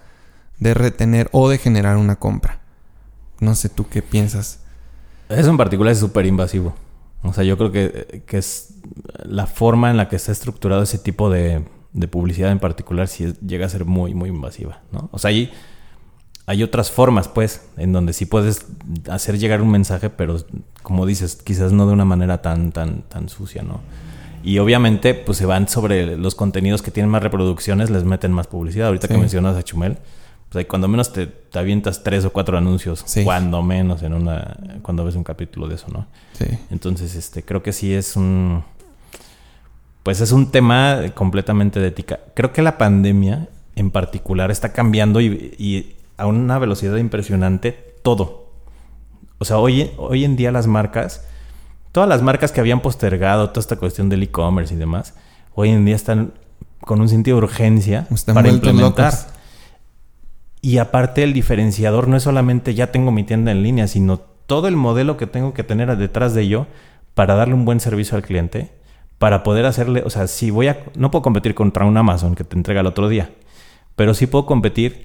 de 0.58 0.74
retener 0.74 1.28
o 1.32 1.48
de 1.48 1.58
generar 1.58 1.96
una 1.96 2.16
compra. 2.16 2.60
No 3.40 3.54
sé 3.56 3.68
tú 3.68 3.88
qué 3.88 4.02
piensas. 4.02 4.60
Eso 5.28 5.50
en 5.50 5.56
particular 5.56 5.92
es 5.92 5.98
súper 5.98 6.26
invasivo. 6.26 6.74
O 7.22 7.32
sea, 7.32 7.44
yo 7.44 7.56
creo 7.56 7.70
que, 7.70 8.22
es 8.30 8.74
la 9.24 9.46
forma 9.46 9.90
en 9.90 9.96
la 9.96 10.08
que 10.08 10.16
está 10.16 10.32
estructurado 10.32 10.82
ese 10.82 10.98
tipo 10.98 11.30
de, 11.30 11.64
publicidad 12.10 12.50
en 12.50 12.58
particular 12.58 13.06
si 13.06 13.32
llega 13.46 13.66
a 13.66 13.68
ser 13.68 13.84
muy, 13.84 14.14
muy 14.14 14.30
invasiva, 14.30 14.80
¿no? 14.92 15.08
O 15.12 15.18
sea, 15.18 15.28
hay, 15.28 15.52
hay 16.46 16.62
otras 16.62 16.90
formas, 16.90 17.28
pues, 17.28 17.68
en 17.76 17.92
donde 17.92 18.12
sí 18.12 18.26
puedes 18.26 18.66
hacer 19.08 19.38
llegar 19.38 19.62
un 19.62 19.70
mensaje, 19.70 20.10
pero 20.10 20.38
como 20.82 21.06
dices, 21.06 21.36
quizás 21.36 21.72
no 21.72 21.86
de 21.86 21.92
una 21.92 22.04
manera 22.04 22.42
tan, 22.42 22.72
tan, 22.72 23.02
tan 23.02 23.28
sucia, 23.28 23.62
¿no? 23.62 23.80
Y 24.42 24.58
obviamente, 24.58 25.14
pues 25.14 25.38
se 25.38 25.46
van 25.46 25.68
sobre 25.68 26.16
los 26.16 26.34
contenidos 26.34 26.82
que 26.82 26.90
tienen 26.90 27.10
más 27.10 27.22
reproducciones, 27.22 27.90
les 27.90 28.02
meten 28.04 28.32
más 28.32 28.48
publicidad. 28.48 28.88
Ahorita 28.88 29.06
que 29.06 29.16
mencionas 29.16 29.56
a 29.56 29.62
Chumel, 29.62 29.98
pues 30.52 30.66
cuando 30.66 30.86
menos 30.86 31.12
te, 31.14 31.32
avientas 31.54 32.02
tres 32.02 32.26
o 32.26 32.32
cuatro 32.32 32.58
anuncios, 32.58 33.04
cuando 33.24 33.62
menos 33.62 34.02
en 34.02 34.12
una, 34.12 34.56
cuando 34.82 35.02
ves 35.02 35.14
un 35.14 35.24
capítulo 35.24 35.66
de 35.66 35.76
eso, 35.76 35.86
¿no? 35.90 36.06
Sí. 36.34 36.44
Entonces, 36.70 37.14
este, 37.14 37.42
creo 37.42 37.62
que 37.62 37.72
sí 37.72 37.94
es 37.94 38.16
un, 38.16 38.62
pues 40.02 40.20
es 40.20 40.30
un 40.30 40.50
tema 40.50 41.00
completamente 41.14 41.80
de 41.80 41.88
ética. 41.88 42.20
Creo 42.34 42.52
que 42.52 42.60
la 42.60 42.76
pandemia 42.76 43.48
en 43.76 43.90
particular 43.90 44.50
está 44.50 44.74
cambiando 44.74 45.22
y, 45.22 45.96
a 46.18 46.26
una 46.26 46.58
velocidad 46.58 46.96
impresionante 46.98 47.96
todo. 48.02 48.50
O 49.38 49.46
sea, 49.46 49.56
hoy, 49.56 49.90
hoy 49.96 50.24
en 50.24 50.36
día 50.36 50.52
las 50.52 50.66
marcas, 50.66 51.24
todas 51.92 52.08
las 52.08 52.20
marcas 52.20 52.52
que 52.52 52.60
habían 52.60 52.80
postergado 52.80 53.48
toda 53.48 53.60
esta 53.60 53.76
cuestión 53.76 54.10
del 54.10 54.22
e-commerce 54.22 54.74
y 54.74 54.76
demás, 54.76 55.14
hoy 55.54 55.70
en 55.70 55.86
día 55.86 55.96
están 55.96 56.34
con 56.82 57.00
un 57.00 57.08
sentido 57.08 57.38
de 57.38 57.44
urgencia 57.44 58.06
para 58.26 58.50
implementar. 58.50 59.14
Y 60.64 60.78
aparte 60.78 61.24
el 61.24 61.32
diferenciador 61.32 62.06
no 62.06 62.16
es 62.16 62.22
solamente 62.22 62.74
ya 62.74 62.92
tengo 62.92 63.10
mi 63.10 63.24
tienda 63.24 63.50
en 63.50 63.64
línea, 63.64 63.88
sino 63.88 64.18
todo 64.46 64.68
el 64.68 64.76
modelo 64.76 65.16
que 65.16 65.26
tengo 65.26 65.54
que 65.54 65.64
tener 65.64 65.94
detrás 65.96 66.34
de 66.34 66.42
ello 66.42 66.68
para 67.14 67.34
darle 67.34 67.54
un 67.54 67.64
buen 67.64 67.80
servicio 67.80 68.16
al 68.16 68.22
cliente, 68.22 68.70
para 69.18 69.42
poder 69.42 69.66
hacerle, 69.66 70.04
o 70.06 70.10
sea, 70.10 70.28
si 70.28 70.50
voy 70.50 70.68
a, 70.68 70.84
no 70.94 71.10
puedo 71.10 71.22
competir 71.22 71.56
contra 71.56 71.84
un 71.84 71.96
Amazon 71.96 72.36
que 72.36 72.44
te 72.44 72.56
entrega 72.56 72.80
el 72.80 72.86
otro 72.86 73.08
día, 73.08 73.30
pero 73.96 74.14
sí 74.14 74.28
puedo 74.28 74.46
competir 74.46 75.04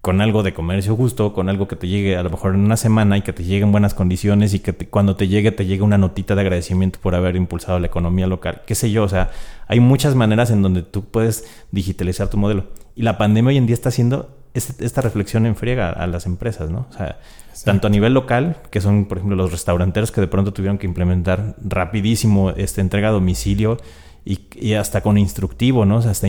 con 0.00 0.22
algo 0.22 0.42
de 0.42 0.54
comercio 0.54 0.96
justo, 0.96 1.34
con 1.34 1.50
algo 1.50 1.68
que 1.68 1.76
te 1.76 1.86
llegue 1.86 2.16
a 2.16 2.22
lo 2.22 2.30
mejor 2.30 2.54
en 2.54 2.60
una 2.60 2.78
semana 2.78 3.18
y 3.18 3.22
que 3.22 3.34
te 3.34 3.44
llegue 3.44 3.64
en 3.64 3.72
buenas 3.72 3.92
condiciones 3.92 4.54
y 4.54 4.60
que 4.60 4.72
cuando 4.72 5.16
te 5.16 5.28
llegue 5.28 5.52
te 5.52 5.66
llegue 5.66 5.82
una 5.82 5.98
notita 5.98 6.34
de 6.34 6.40
agradecimiento 6.40 6.98
por 7.02 7.14
haber 7.14 7.36
impulsado 7.36 7.78
la 7.78 7.88
economía 7.88 8.26
local, 8.26 8.62
qué 8.66 8.74
sé 8.74 8.90
yo, 8.90 9.04
o 9.04 9.08
sea, 9.08 9.32
hay 9.66 9.80
muchas 9.80 10.14
maneras 10.14 10.50
en 10.50 10.62
donde 10.62 10.82
tú 10.82 11.04
puedes 11.04 11.44
digitalizar 11.72 12.30
tu 12.30 12.38
modelo. 12.38 12.68
Y 12.94 13.02
la 13.02 13.18
pandemia 13.18 13.50
hoy 13.50 13.58
en 13.58 13.66
día 13.66 13.74
está 13.74 13.90
haciendo 13.90 14.37
esta 14.58 15.00
reflexión 15.00 15.46
en 15.46 15.56
friega 15.56 15.90
a 15.90 16.06
las 16.06 16.26
empresas, 16.26 16.70
¿no? 16.70 16.86
O 16.90 16.92
sea, 16.92 17.18
tanto 17.64 17.86
a 17.86 17.90
nivel 17.90 18.14
local, 18.14 18.58
que 18.70 18.80
son, 18.80 19.06
por 19.06 19.18
ejemplo, 19.18 19.36
los 19.36 19.50
restauranteros 19.50 20.12
que 20.12 20.20
de 20.20 20.28
pronto 20.28 20.52
tuvieron 20.52 20.78
que 20.78 20.86
implementar 20.86 21.56
rapidísimo 21.64 22.50
esta 22.50 22.80
entrega 22.80 23.08
a 23.08 23.12
domicilio 23.12 23.78
y, 24.24 24.74
hasta 24.74 25.00
con 25.00 25.18
instructivo, 25.18 25.84
¿no? 25.84 25.96
O 25.96 26.02
sea, 26.02 26.10
hasta 26.10 26.28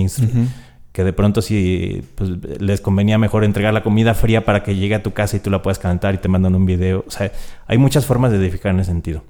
que 0.91 1.03
de 1.03 1.13
pronto 1.13 1.41
si 1.41 2.03
pues, 2.15 2.31
les 2.59 2.81
convenía 2.81 3.17
mejor 3.17 3.43
entregar 3.43 3.73
la 3.73 3.83
comida 3.83 4.13
fría 4.15 4.43
para 4.43 4.63
que 4.63 4.75
llegue 4.75 4.95
a 4.95 5.03
tu 5.03 5.13
casa 5.13 5.37
y 5.37 5.39
tú 5.39 5.49
la 5.49 5.61
puedas 5.61 5.79
calentar 5.79 6.15
y 6.15 6.17
te 6.17 6.27
mandan 6.27 6.55
un 6.55 6.65
video. 6.65 7.03
O 7.07 7.11
sea, 7.11 7.31
hay 7.67 7.77
muchas 7.77 8.05
formas 8.05 8.31
de 8.31 8.37
edificar 8.37 8.73
en 8.73 8.79
ese 8.79 8.91
sentido. 8.91 9.23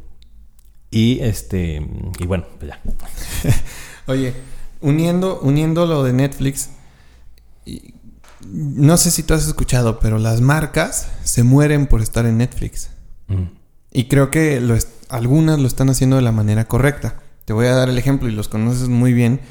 Y 0.92 1.20
este, 1.20 1.86
y 2.18 2.26
bueno, 2.26 2.46
pues 2.58 2.72
ya. 2.72 2.80
Oye, 4.08 4.34
uniendo, 4.82 5.40
uniendo 5.42 5.86
lo 5.86 6.04
de 6.04 6.14
Netflix, 6.14 6.72
no 8.48 8.98
sé 8.98 9.12
si 9.12 9.24
tú 9.24 9.34
has 9.34 9.48
escuchado, 9.48 10.00
pero 10.00 10.20
las 10.20 10.42
marcas 10.42 11.08
se 11.24 11.44
mueren 11.44 11.88
por 11.88 12.02
estar 12.02 12.26
en 12.26 12.38
Netflix. 12.38 12.90
Mm. 13.28 13.44
Y 13.92 14.08
creo 14.08 14.32
que 14.32 14.62
algunas 15.10 15.60
lo 15.60 15.68
están 15.68 15.90
haciendo 15.90 16.16
de 16.16 16.22
la 16.22 16.32
manera 16.32 16.66
correcta. 16.66 17.16
Te 17.46 17.54
voy 17.54 17.68
a 17.68 17.76
dar 17.76 17.90
el 17.90 17.98
ejemplo 17.98 18.30
y 18.30 18.32
los 18.32 18.48
conoces 18.48 18.88
muy 18.90 19.14
bien. 19.14 19.42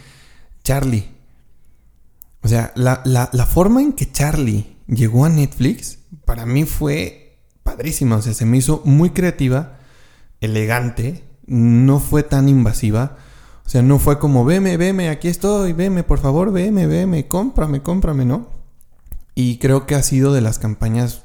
Charlie. 0.63 1.11
O 2.43 2.49
sea, 2.49 2.73
la, 2.77 3.03
la 3.05 3.47
forma 3.47 3.83
en 3.83 3.93
que 3.93 4.11
Charlie 4.11 4.77
llegó 4.87 5.25
a 5.25 5.29
Netflix, 5.29 5.99
para 6.25 6.47
mí 6.47 6.65
fue 6.65 7.41
padrísima. 7.63 8.17
O 8.17 8.23
sea, 8.23 8.33
se 8.33 8.47
me 8.47 8.57
hizo 8.57 8.83
muy 8.85 9.11
creativa, 9.11 9.79
elegante, 10.41 11.25
no 11.47 12.01
fue 12.01 12.23
tan 12.23 12.49
invasiva. 12.49 13.17
O 13.67 13.69
sea, 13.69 13.83
no 13.83 13.99
fue 13.99 14.19
como, 14.19 14.45
veme, 14.45 14.77
veme, 14.77 15.11
aquí 15.11 15.29
estoy, 15.29 15.73
veme, 15.73 16.03
por 16.03 16.21
favor, 16.21 16.53
veme, 16.53 16.87
veme, 16.87 17.29
cómprame, 17.29 17.83
cómprame, 17.83 18.25
¿no? 18.25 18.58
Y 19.41 19.59
creo 19.59 19.87
que 19.87 19.95
ha 19.95 20.03
sido 20.03 20.33
de 20.33 20.41
las 20.41 20.59
campañas 20.59 21.23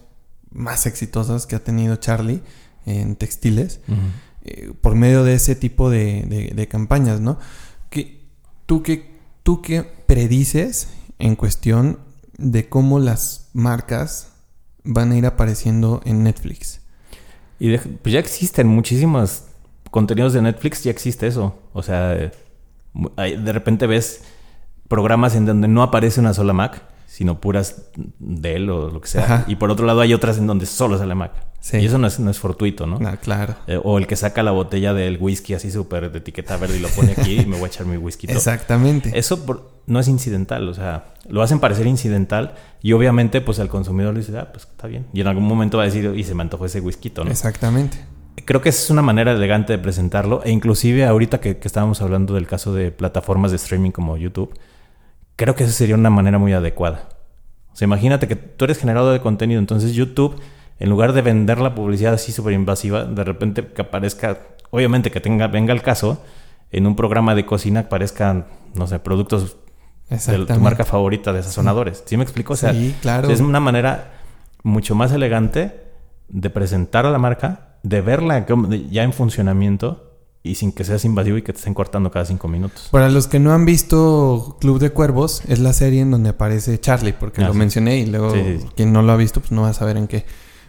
más 0.51 0.85
exitosas 0.85 1.47
que 1.47 1.55
ha 1.55 1.63
tenido 1.63 1.95
Charlie 1.95 2.43
en 2.85 3.15
textiles 3.15 3.79
eh, 4.43 4.71
por 4.81 4.93
medio 4.93 5.23
de 5.23 5.33
ese 5.33 5.55
tipo 5.55 5.89
de, 5.89 6.67
campañas, 6.69 7.21
¿no? 7.21 7.39
tú, 8.67 8.83
qué, 8.83 9.17
¿Tú 9.41 9.63
qué 9.63 9.81
predices 9.81 10.89
en 11.17 11.35
cuestión 11.35 12.01
de 12.37 12.69
cómo 12.69 12.99
las 12.99 13.49
marcas 13.53 14.31
van 14.83 15.11
a 15.11 15.17
ir 15.17 15.25
apareciendo 15.25 15.99
en 16.05 16.21
Netflix? 16.21 16.81
Y 17.59 17.75
pues 17.79 18.13
ya 18.13 18.19
existen 18.19 18.67
muchísimos 18.67 19.45
contenidos 19.89 20.33
de 20.33 20.43
Netflix, 20.43 20.83
ya 20.83 20.91
existe 20.91 21.25
eso. 21.25 21.57
O 21.73 21.81
sea, 21.81 22.09
de 22.09 23.51
repente 23.51 23.87
ves 23.87 24.21
programas 24.87 25.35
en 25.35 25.47
donde 25.47 25.67
no 25.67 25.81
aparece 25.81 26.19
una 26.19 26.35
sola 26.35 26.53
Mac 26.53 26.92
sino 27.13 27.39
puras 27.39 27.91
de 28.17 28.55
él 28.55 28.71
o 28.71 28.89
lo 28.89 28.99
que 28.99 29.07
sea. 29.07 29.45
Y 29.47 29.57
por 29.57 29.69
otro 29.69 29.85
lado 29.85 30.01
hay 30.01 30.15
otras 30.15 30.39
en 30.39 30.47
donde 30.47 30.65
solo 30.65 30.97
sale 30.97 31.13
Mac. 31.13 31.31
Y 31.71 31.85
eso 31.85 31.99
no 31.99 32.07
es, 32.07 32.19
no 32.19 32.31
es 32.31 32.39
fortuito, 32.39 32.87
¿no? 32.87 32.97
Ah, 33.07 33.17
claro. 33.17 33.53
Eh, 33.67 33.79
o 33.81 33.99
el 33.99 34.07
que 34.07 34.15
saca 34.15 34.41
la 34.41 34.49
botella 34.49 34.95
del 34.95 35.19
whisky 35.21 35.53
así 35.53 35.69
súper 35.69 36.11
de 36.11 36.17
etiqueta 36.17 36.57
verde 36.57 36.77
y 36.77 36.79
lo 36.79 36.87
pone 36.87 37.13
aquí 37.15 37.41
y 37.41 37.45
me 37.45 37.55
voy 37.55 37.65
a 37.65 37.67
echar 37.67 37.85
mi 37.85 37.97
whisky. 37.97 38.25
Exactamente. 38.31 39.11
Eso 39.13 39.45
no 39.85 39.99
es 39.99 40.07
incidental, 40.07 40.67
o 40.67 40.73
sea, 40.73 41.13
lo 41.29 41.43
hacen 41.43 41.59
parecer 41.59 41.85
incidental 41.85 42.55
y 42.81 42.93
obviamente 42.93 43.41
pues 43.41 43.59
al 43.59 43.69
consumidor 43.69 44.15
le 44.15 44.21
dice, 44.21 44.35
ah, 44.39 44.51
pues 44.51 44.65
está 44.65 44.87
bien. 44.87 45.05
Y 45.13 45.21
en 45.21 45.27
algún 45.27 45.45
momento 45.45 45.77
va 45.77 45.83
a 45.83 45.85
decir, 45.85 46.11
y 46.15 46.23
se 46.23 46.33
me 46.33 46.41
antojó 46.41 46.65
ese 46.65 46.79
whisky, 46.79 47.13
¿no? 47.15 47.29
Exactamente. 47.29 48.03
Creo 48.43 48.61
que 48.61 48.69
esa 48.69 48.85
es 48.85 48.89
una 48.89 49.03
manera 49.03 49.33
elegante 49.33 49.73
de 49.73 49.77
presentarlo 49.77 50.41
e 50.43 50.49
inclusive 50.49 51.05
ahorita 51.05 51.39
que, 51.39 51.57
que 51.57 51.67
estábamos 51.67 52.01
hablando 52.01 52.33
del 52.33 52.47
caso 52.47 52.73
de 52.73 52.89
plataformas 52.89 53.51
de 53.51 53.57
streaming 53.57 53.91
como 53.91 54.17
YouTube, 54.17 54.51
creo 55.35 55.55
que 55.55 55.63
esa 55.63 55.73
sería 55.73 55.95
una 55.95 56.09
manera 56.09 56.37
muy 56.37 56.53
adecuada. 56.53 57.09
O 57.71 57.75
sea, 57.75 57.85
imagínate 57.85 58.27
que 58.27 58.35
tú 58.35 58.65
eres 58.65 58.79
generador 58.79 59.13
de 59.13 59.21
contenido, 59.21 59.59
entonces 59.59 59.93
YouTube, 59.93 60.39
en 60.79 60.89
lugar 60.89 61.13
de 61.13 61.21
vender 61.21 61.59
la 61.59 61.73
publicidad 61.73 62.13
así 62.13 62.31
súper 62.31 62.53
invasiva, 62.53 63.05
de 63.05 63.23
repente 63.23 63.65
que 63.65 63.81
aparezca, 63.81 64.39
obviamente 64.69 65.11
que 65.11 65.19
tenga, 65.19 65.47
venga 65.47 65.73
el 65.73 65.81
caso, 65.81 66.21
en 66.71 66.87
un 66.87 66.95
programa 66.95 67.35
de 67.35 67.45
cocina 67.45 67.81
aparezcan, 67.81 68.45
no 68.75 68.87
sé, 68.87 68.99
productos 68.99 69.57
de 70.09 70.45
tu 70.45 70.59
marca 70.59 70.85
favorita 70.85 71.33
de 71.33 71.41
sazonadores. 71.41 72.03
¿Sí 72.05 72.17
me 72.17 72.23
explico? 72.23 72.53
O 72.53 72.57
sea, 72.57 72.73
claro. 73.01 73.29
es 73.29 73.39
una 73.39 73.59
manera 73.59 74.11
mucho 74.63 74.95
más 74.95 75.11
elegante 75.11 75.83
de 76.29 76.49
presentar 76.49 77.05
a 77.05 77.11
la 77.11 77.17
marca, 77.17 77.77
de 77.83 78.01
verla 78.01 78.45
ya 78.89 79.03
en 79.03 79.13
funcionamiento 79.13 80.02
y 80.43 80.55
sin 80.55 80.73
que 80.73 80.83
seas 80.83 81.05
invasivo 81.05 81.37
y 81.37 81.41
que 81.41 81.53
te 81.53 81.59
estén 81.59 81.73
cortando 81.73 82.11
cada 82.11 82.25
cinco 82.25 82.49
minutos. 82.49 82.89
Para 82.91 83.09
los 83.09 83.27
que 83.27 83.39
no 83.39 83.53
han 83.53 83.65
visto 83.65 84.57
Club 84.59 84.77
de 84.77 84.89
Cuervos, 84.89 85.41
es 85.47 85.59
la 85.59 85.71
serie 85.71 86.01
en 86.01 86.11
donde 86.11 86.29
aparece 86.31 86.79
Charlie, 86.79 87.13
porque 87.13 87.41
ah, 87.41 87.47
lo 87.47 87.53
mencioné 87.53 87.99
y 87.99 88.05
luego 88.05 88.33
quien 88.75 88.91
no 88.91 89.01
lo 89.01 89.13
ha 89.13 89.15
visto, 89.15 89.39
pues 89.39 89.53
no 89.53 89.61
va 89.61 89.69
a 89.69 89.73
saber 89.73 89.95
en 89.95 90.07
qué. 90.07 90.25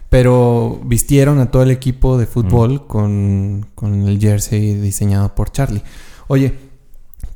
Pero 0.09 0.79
vistieron 0.85 1.39
a 1.39 1.51
todo 1.51 1.63
el 1.63 1.71
equipo 1.71 2.17
de 2.17 2.25
fútbol 2.25 2.87
con, 2.87 3.65
con 3.75 4.07
el 4.07 4.17
jersey 4.17 4.75
diseñado 4.75 5.35
por 5.35 5.51
Charlie. 5.51 5.83
Oye, 6.27 6.55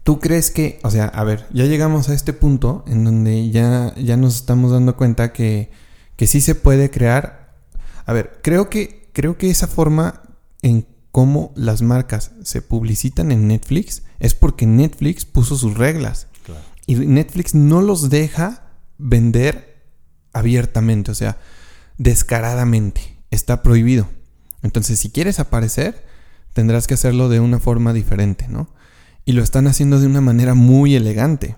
¿tú 0.04 0.20
crees 0.20 0.50
que, 0.50 0.80
o 0.84 0.90
sea, 0.90 1.06
a 1.06 1.26
ver, 1.26 1.46
ya 1.52 1.66
llegamos 1.66 2.08
a 2.08 2.14
este 2.14 2.32
punto 2.32 2.86
en 2.88 3.04
donde 3.04 3.50
ya, 3.50 3.94
ya 3.96 4.16
nos 4.16 4.36
estamos 4.36 4.72
dando 4.72 4.96
cuenta 4.96 5.34
que, 5.34 5.72
que 6.16 6.26
sí 6.26 6.40
se 6.40 6.56
puede 6.56 6.90
crear. 6.90 7.58
A 8.06 8.14
ver, 8.14 8.40
creo 8.42 8.70
que, 8.70 9.10
creo 9.12 9.38
que 9.38 9.50
esa 9.50 9.68
forma 9.68 10.22
en 10.62 10.86
cómo 11.12 11.52
las 11.56 11.82
marcas 11.82 12.32
se 12.44 12.62
publicitan 12.62 13.32
en 13.32 13.48
Netflix 13.48 14.04
es 14.20 14.36
porque 14.36 14.66
Netflix 14.66 15.26
puso 15.26 15.58
sus 15.58 15.78
reglas. 15.78 16.28
Y 16.86 16.96
Netflix 16.96 17.54
no 17.54 17.82
los 17.82 18.10
deja 18.10 18.64
vender 18.98 19.86
abiertamente, 20.34 21.12
o 21.12 21.16
sea, 21.16 21.38
descaradamente. 21.98 23.18
Está 23.30 23.62
prohibido. 23.62 24.10
Entonces, 24.64 25.00
si 25.00 25.12
quieres 25.12 25.40
aparecer, 25.40 26.04
tendrás 26.54 26.88
que 26.88 26.96
hacerlo 26.96 27.30
de 27.30 27.40
una 27.40 27.60
forma 27.60 27.94
diferente, 27.94 28.48
¿no? 28.48 28.74
Y 29.24 29.34
lo 29.34 29.44
están 29.44 29.68
haciendo 29.68 30.00
de 30.00 30.08
una 30.08 30.22
manera 30.22 30.56
muy 30.56 30.96
elegante. 30.96 31.58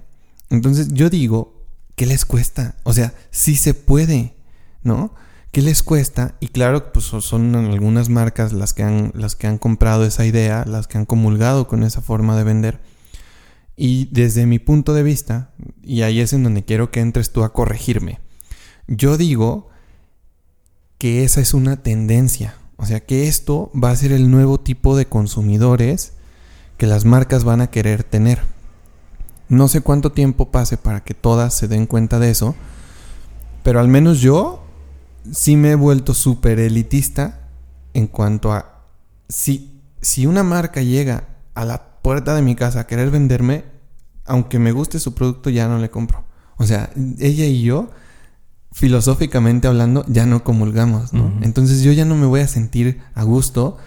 Entonces, 0.50 0.90
yo 0.90 1.10
digo, 1.10 1.66
¿qué 1.96 2.06
les 2.06 2.26
cuesta? 2.26 2.76
O 2.84 2.94
sea, 2.94 3.14
sí 3.32 3.56
se 3.56 3.74
puede, 3.74 4.36
¿no? 4.84 5.14
¿Qué 5.52 5.62
les 5.62 5.84
cuesta? 5.84 6.36
Y 6.40 6.48
claro, 6.48 6.94
pues 6.94 7.06
son 7.06 7.56
algunas 7.56 8.08
marcas 8.08 8.54
las 8.54 8.74
que 8.74 8.84
han, 8.84 9.12
las 9.14 9.36
que 9.36 9.48
han 9.48 9.58
comprado 9.58 10.06
esa 10.06 10.26
idea, 10.26 10.64
las 10.66 10.88
que 10.88 10.98
han 10.98 11.06
comulgado 11.06 11.68
con 11.68 11.84
esa 11.84 12.02
forma 12.02 12.38
de 12.38 12.46
vender. 12.46 12.80
Y 13.76 14.06
desde 14.12 14.46
mi 14.46 14.60
punto 14.60 14.94
de 14.94 15.04
vista, 15.04 15.52
y 15.84 16.04
ahí 16.04 16.22
es 16.22 16.32
en 16.32 16.44
donde 16.44 16.64
quiero 16.64 16.90
que 16.90 17.02
entres 17.02 17.34
tú 17.34 17.44
a 17.44 17.52
corregirme, 17.52 18.20
yo 18.88 19.18
digo 19.18 19.70
que 20.98 21.26
esa 21.26 21.42
es 21.42 21.54
una 21.54 21.84
tendencia. 21.84 22.56
O 22.78 22.86
sea, 22.86 23.02
que 23.02 23.28
esto 23.28 23.72
va 23.76 23.92
a 23.92 23.96
ser 23.96 24.14
el 24.14 24.32
nuevo 24.32 24.60
tipo 24.60 24.96
de 24.96 25.08
consumidores 25.08 26.14
que 26.78 26.88
las 26.88 27.04
marcas 27.04 27.44
van 27.44 27.60
a 27.60 27.68
querer 27.68 28.04
tener. 28.04 28.42
No 29.50 29.68
sé 29.68 29.82
cuánto 29.82 30.14
tiempo 30.14 30.50
pase 30.50 30.78
para 30.78 31.04
que 31.04 31.14
todas 31.14 31.54
se 31.54 31.68
den 31.68 31.88
cuenta 31.88 32.20
de 32.20 32.32
eso, 32.32 32.56
pero 33.64 33.82
al 33.82 33.90
menos 33.90 34.22
yo 34.22 34.61
sí 35.32 35.58
me 35.58 35.72
he 35.72 35.76
vuelto 35.76 36.14
súper 36.14 36.60
elitista 36.60 37.50
en 37.94 38.08
cuanto 38.08 38.54
a 38.54 38.86
si, 39.28 39.82
si 40.02 40.26
una 40.26 40.44
marca 40.44 40.82
llega 40.82 41.28
a 41.54 41.66
la 41.66 42.02
puerta 42.02 42.36
de 42.36 42.42
mi 42.42 42.56
casa 42.56 42.82
a 42.82 42.88
querer 42.88 43.12
venderme, 43.12 43.66
aunque 44.26 44.60
me 44.60 44.72
guste 44.72 45.00
su 45.00 45.14
producto, 45.14 45.50
ya 45.50 45.68
no 45.68 45.78
le 45.78 45.90
compro. 45.90 46.24
O 46.58 46.66
sea, 46.66 46.90
ella 47.20 47.46
y 47.46 47.64
yo, 47.64 47.90
filosóficamente 48.72 49.68
hablando, 49.68 50.06
ya 50.08 50.26
no 50.26 50.44
comulgamos, 50.44 51.14
¿no? 51.14 51.32
Entonces 51.42 51.82
yo 51.82 51.92
ya 51.92 52.06
no 52.06 52.16
me 52.16 52.26
voy 52.26 52.42
a 52.42 52.48
sentir 52.48 53.02
a 53.14 53.24
gusto 53.24 53.78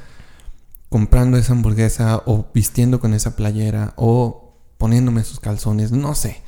comprando 0.88 1.36
esa 1.38 1.52
hamburguesa 1.52 2.22
o 2.26 2.46
vistiendo 2.54 3.00
con 3.00 3.14
esa 3.14 3.36
playera 3.36 3.94
o 3.96 4.54
poniéndome 4.78 5.24
sus 5.24 5.40
calzones, 5.40 5.92
no 5.92 6.14
sé. 6.14 6.42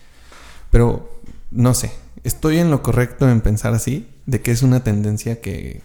Pero, 0.70 1.20
no 1.50 1.74
sé, 1.74 1.92
estoy 2.24 2.58
en 2.58 2.70
lo 2.70 2.82
correcto 2.82 3.28
en 3.28 3.40
pensar 3.40 3.74
así 3.74 4.08
de 4.26 4.42
que 4.42 4.50
es 4.50 4.62
una 4.62 4.84
tendencia 4.84 5.40
que... 5.40 5.82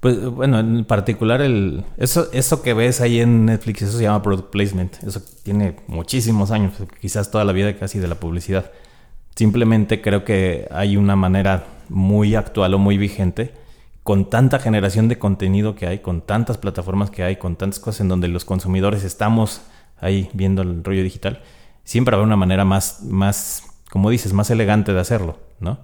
Pues 0.00 0.22
bueno, 0.22 0.60
en 0.60 0.84
particular 0.84 1.40
el 1.40 1.86
eso 1.96 2.28
eso 2.32 2.60
que 2.60 2.74
ves 2.74 3.00
ahí 3.00 3.20
en 3.20 3.46
Netflix, 3.46 3.80
eso 3.80 3.96
se 3.96 4.02
llama 4.02 4.22
product 4.22 4.50
placement. 4.50 5.02
Eso 5.02 5.22
tiene 5.42 5.76
muchísimos 5.86 6.50
años, 6.50 6.74
quizás 7.00 7.30
toda 7.30 7.44
la 7.44 7.52
vida 7.52 7.78
casi 7.78 7.98
de 7.98 8.08
la 8.08 8.16
publicidad. 8.16 8.70
Simplemente 9.34 10.02
creo 10.02 10.22
que 10.24 10.68
hay 10.70 10.98
una 10.98 11.16
manera 11.16 11.64
muy 11.88 12.34
actual 12.34 12.74
o 12.74 12.78
muy 12.78 12.98
vigente 12.98 13.54
con 14.02 14.28
tanta 14.28 14.58
generación 14.58 15.08
de 15.08 15.18
contenido 15.18 15.74
que 15.74 15.86
hay, 15.86 16.00
con 16.00 16.20
tantas 16.20 16.58
plataformas 16.58 17.10
que 17.10 17.22
hay, 17.22 17.36
con 17.36 17.56
tantas 17.56 17.80
cosas 17.80 18.02
en 18.02 18.08
donde 18.08 18.28
los 18.28 18.44
consumidores 18.44 19.02
estamos 19.02 19.62
ahí 19.98 20.28
viendo 20.34 20.60
el 20.60 20.84
rollo 20.84 21.02
digital, 21.02 21.42
siempre 21.84 22.14
habrá 22.14 22.26
una 22.26 22.36
manera 22.36 22.66
más, 22.66 23.02
más, 23.02 23.62
como 23.90 24.10
dices, 24.10 24.34
más 24.34 24.50
elegante 24.50 24.92
de 24.92 25.00
hacerlo, 25.00 25.38
¿no? 25.58 25.78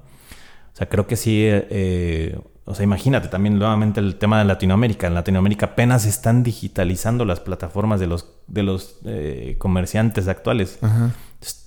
O 0.81 0.83
sea, 0.83 0.89
creo 0.89 1.07
que 1.07 1.17
sí, 1.17 1.43
eh, 1.45 2.41
o 2.65 2.75
sea, 2.75 2.85
imagínate 2.85 3.29
también 3.29 3.59
nuevamente 3.59 4.01
el 4.01 4.17
tema 4.17 4.39
de 4.39 4.47
Latinoamérica. 4.47 5.09
En 5.09 5.15
Latinoamérica 5.15 5.67
apenas 5.67 6.07
están 6.07 6.43
digitalizando 6.43 7.27
las 7.27 7.39
plataformas 7.39 8.01
de 8.01 8.07
los, 8.07 8.27
de 8.47 8.63
los 8.63 8.99
eh, 9.05 9.57
comerciantes 9.59 10.27
actuales. 10.27 10.79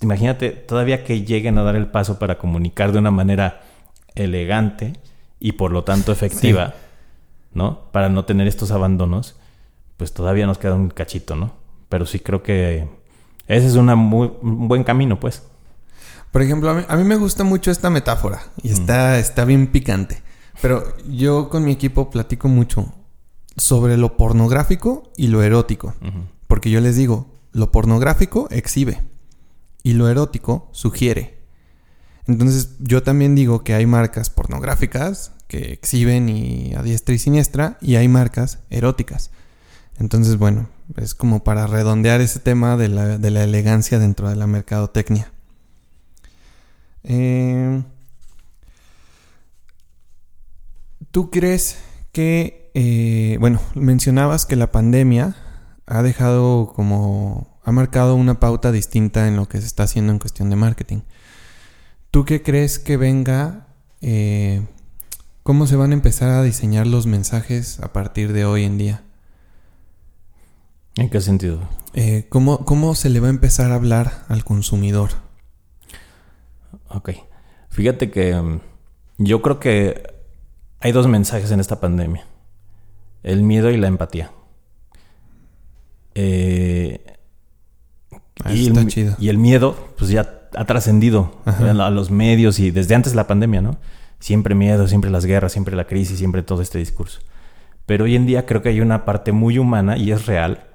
imagínate 0.02 0.50
todavía 0.50 1.04
que 1.04 1.22
lleguen 1.22 1.58
a 1.58 1.62
dar 1.62 1.76
el 1.76 1.86
paso 1.86 2.18
para 2.18 2.38
comunicar 2.38 2.90
de 2.90 2.98
una 2.98 3.12
manera 3.12 3.60
elegante 4.16 4.94
y 5.38 5.52
por 5.52 5.70
lo 5.70 5.84
tanto 5.84 6.10
efectiva, 6.10 6.74
¿no? 7.52 7.92
Para 7.92 8.08
no 8.08 8.24
tener 8.24 8.48
estos 8.48 8.72
abandonos, 8.72 9.36
pues 9.96 10.12
todavía 10.12 10.48
nos 10.48 10.58
queda 10.58 10.74
un 10.74 10.88
cachito, 10.90 11.36
¿no? 11.36 11.52
Pero 11.88 12.04
sí 12.04 12.18
creo 12.18 12.42
que 12.42 12.88
ese 13.46 13.68
es 13.68 13.76
una 13.76 13.94
muy, 13.94 14.32
un 14.42 14.66
buen 14.66 14.82
camino, 14.82 15.20
pues. 15.20 15.46
Por 16.34 16.42
ejemplo, 16.42 16.68
a 16.88 16.96
mí, 16.96 17.04
me 17.04 17.14
gusta 17.14 17.44
mucho 17.44 17.70
esta 17.70 17.90
metáfora 17.90 18.42
y 18.60 18.72
está, 18.72 19.20
está 19.20 19.44
bien 19.44 19.68
picante. 19.68 20.20
Pero 20.60 20.82
yo 21.08 21.48
con 21.48 21.62
mi 21.62 21.70
equipo 21.70 22.10
platico 22.10 22.48
mucho 22.48 22.92
sobre 23.56 23.96
lo 23.96 24.16
pornográfico 24.16 25.12
y 25.16 25.28
lo 25.28 25.44
erótico. 25.44 25.94
Porque 26.48 26.70
yo 26.70 26.80
les 26.80 26.96
digo, 26.96 27.28
lo 27.52 27.70
pornográfico 27.70 28.48
exhibe 28.50 29.00
y 29.84 29.92
lo 29.92 30.08
erótico 30.08 30.70
sugiere. 30.72 31.38
Entonces 32.26 32.70
yo 32.80 33.04
también 33.04 33.36
digo 33.36 33.62
que 33.62 33.74
hay 33.74 33.86
marcas 33.86 34.28
pornográficas 34.28 35.30
que 35.46 35.72
exhiben 35.72 36.28
y 36.28 36.74
a 36.74 36.82
diestra 36.82 37.14
y 37.14 37.18
siniestra 37.20 37.78
y 37.80 37.94
hay 37.94 38.08
marcas 38.08 38.58
eróticas. 38.70 39.30
Entonces 40.00 40.36
bueno, 40.36 40.68
es 40.96 41.14
como 41.14 41.44
para 41.44 41.68
redondear 41.68 42.20
ese 42.20 42.40
tema 42.40 42.76
de 42.76 42.88
la, 42.88 43.18
de 43.18 43.30
la 43.30 43.44
elegancia 43.44 44.00
dentro 44.00 44.28
de 44.28 44.34
la 44.34 44.48
mercadotecnia. 44.48 45.30
Eh, 47.04 47.82
¿Tú 51.10 51.30
crees 51.30 51.78
que, 52.12 52.70
eh, 52.74 53.36
bueno, 53.38 53.60
mencionabas 53.74 54.46
que 54.46 54.56
la 54.56 54.72
pandemia 54.72 55.36
ha 55.86 56.02
dejado 56.02 56.72
como, 56.74 57.60
ha 57.62 57.72
marcado 57.72 58.16
una 58.16 58.40
pauta 58.40 58.72
distinta 58.72 59.28
en 59.28 59.36
lo 59.36 59.48
que 59.48 59.60
se 59.60 59.66
está 59.66 59.84
haciendo 59.84 60.12
en 60.12 60.18
cuestión 60.18 60.50
de 60.50 60.56
marketing? 60.56 61.02
¿Tú 62.10 62.24
qué 62.24 62.42
crees 62.42 62.78
que 62.78 62.96
venga? 62.96 63.68
Eh, 64.00 64.66
¿Cómo 65.42 65.66
se 65.66 65.76
van 65.76 65.90
a 65.90 65.94
empezar 65.94 66.30
a 66.30 66.42
diseñar 66.42 66.86
los 66.86 67.06
mensajes 67.06 67.80
a 67.80 67.92
partir 67.92 68.32
de 68.32 68.44
hoy 68.46 68.64
en 68.64 68.78
día? 68.78 69.04
¿En 70.96 71.10
qué 71.10 71.20
sentido? 71.20 71.68
¿cómo, 72.28 72.64
¿Cómo 72.64 72.94
se 72.96 73.08
le 73.08 73.20
va 73.20 73.28
a 73.28 73.30
empezar 73.30 73.70
a 73.70 73.76
hablar 73.76 74.24
al 74.28 74.44
consumidor? 74.44 75.23
Ok. 76.94 77.10
Fíjate 77.68 78.10
que 78.10 78.34
mm, 78.34 78.60
yo 79.18 79.42
creo 79.42 79.60
que 79.60 80.14
hay 80.80 80.92
dos 80.92 81.06
mensajes 81.06 81.50
en 81.50 81.60
esta 81.60 81.80
pandemia. 81.80 82.26
El 83.22 83.42
miedo 83.42 83.70
y 83.70 83.76
la 83.76 83.88
empatía. 83.88 84.30
Eh, 86.14 87.04
ah, 88.44 88.52
y, 88.52 88.68
está 88.68 88.80
el, 88.80 88.86
chido. 88.88 89.16
y 89.18 89.28
el 89.28 89.38
miedo, 89.38 89.76
pues 89.98 90.10
ya 90.10 90.48
ha 90.56 90.64
trascendido 90.66 91.40
a 91.46 91.90
los 91.90 92.10
medios 92.10 92.60
y 92.60 92.70
desde 92.70 92.94
antes 92.94 93.12
de 93.12 93.16
la 93.16 93.26
pandemia, 93.26 93.60
¿no? 93.60 93.78
Siempre 94.20 94.54
miedo, 94.54 94.86
siempre 94.86 95.10
las 95.10 95.24
guerras, 95.24 95.52
siempre 95.52 95.74
la 95.74 95.86
crisis, 95.86 96.18
siempre 96.18 96.42
todo 96.42 96.62
este 96.62 96.78
discurso. 96.78 97.20
Pero 97.86 98.04
hoy 98.04 98.14
en 98.14 98.26
día 98.26 98.46
creo 98.46 98.62
que 98.62 98.68
hay 98.68 98.80
una 98.80 99.04
parte 99.04 99.32
muy 99.32 99.58
humana 99.58 99.96
y 99.96 100.12
es 100.12 100.26
real 100.26 100.68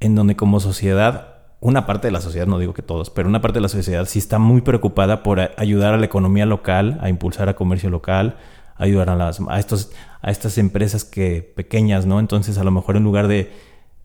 en 0.00 0.14
donde 0.14 0.36
como 0.36 0.60
sociedad 0.60 1.31
una 1.62 1.86
parte 1.86 2.08
de 2.08 2.10
la 2.10 2.20
sociedad, 2.20 2.48
no 2.48 2.58
digo 2.58 2.74
que 2.74 2.82
todos, 2.82 3.08
pero 3.08 3.28
una 3.28 3.40
parte 3.40 3.58
de 3.58 3.60
la 3.60 3.68
sociedad 3.68 4.04
sí 4.06 4.18
está 4.18 4.40
muy 4.40 4.62
preocupada 4.62 5.22
por 5.22 5.38
ayudar 5.56 5.94
a 5.94 5.96
la 5.96 6.04
economía 6.04 6.44
local, 6.44 6.98
a 7.00 7.08
impulsar 7.08 7.48
a 7.48 7.54
comercio 7.54 7.88
local, 7.88 8.36
a 8.74 8.82
ayudar 8.82 9.08
a, 9.10 9.14
las, 9.14 9.38
a, 9.48 9.60
estos, 9.60 9.92
a 10.22 10.32
estas 10.32 10.58
empresas 10.58 11.04
que 11.04 11.40
pequeñas, 11.40 12.04
¿no? 12.04 12.18
Entonces, 12.18 12.58
a 12.58 12.64
lo 12.64 12.72
mejor 12.72 12.96
en 12.96 13.04
lugar 13.04 13.28
de 13.28 13.52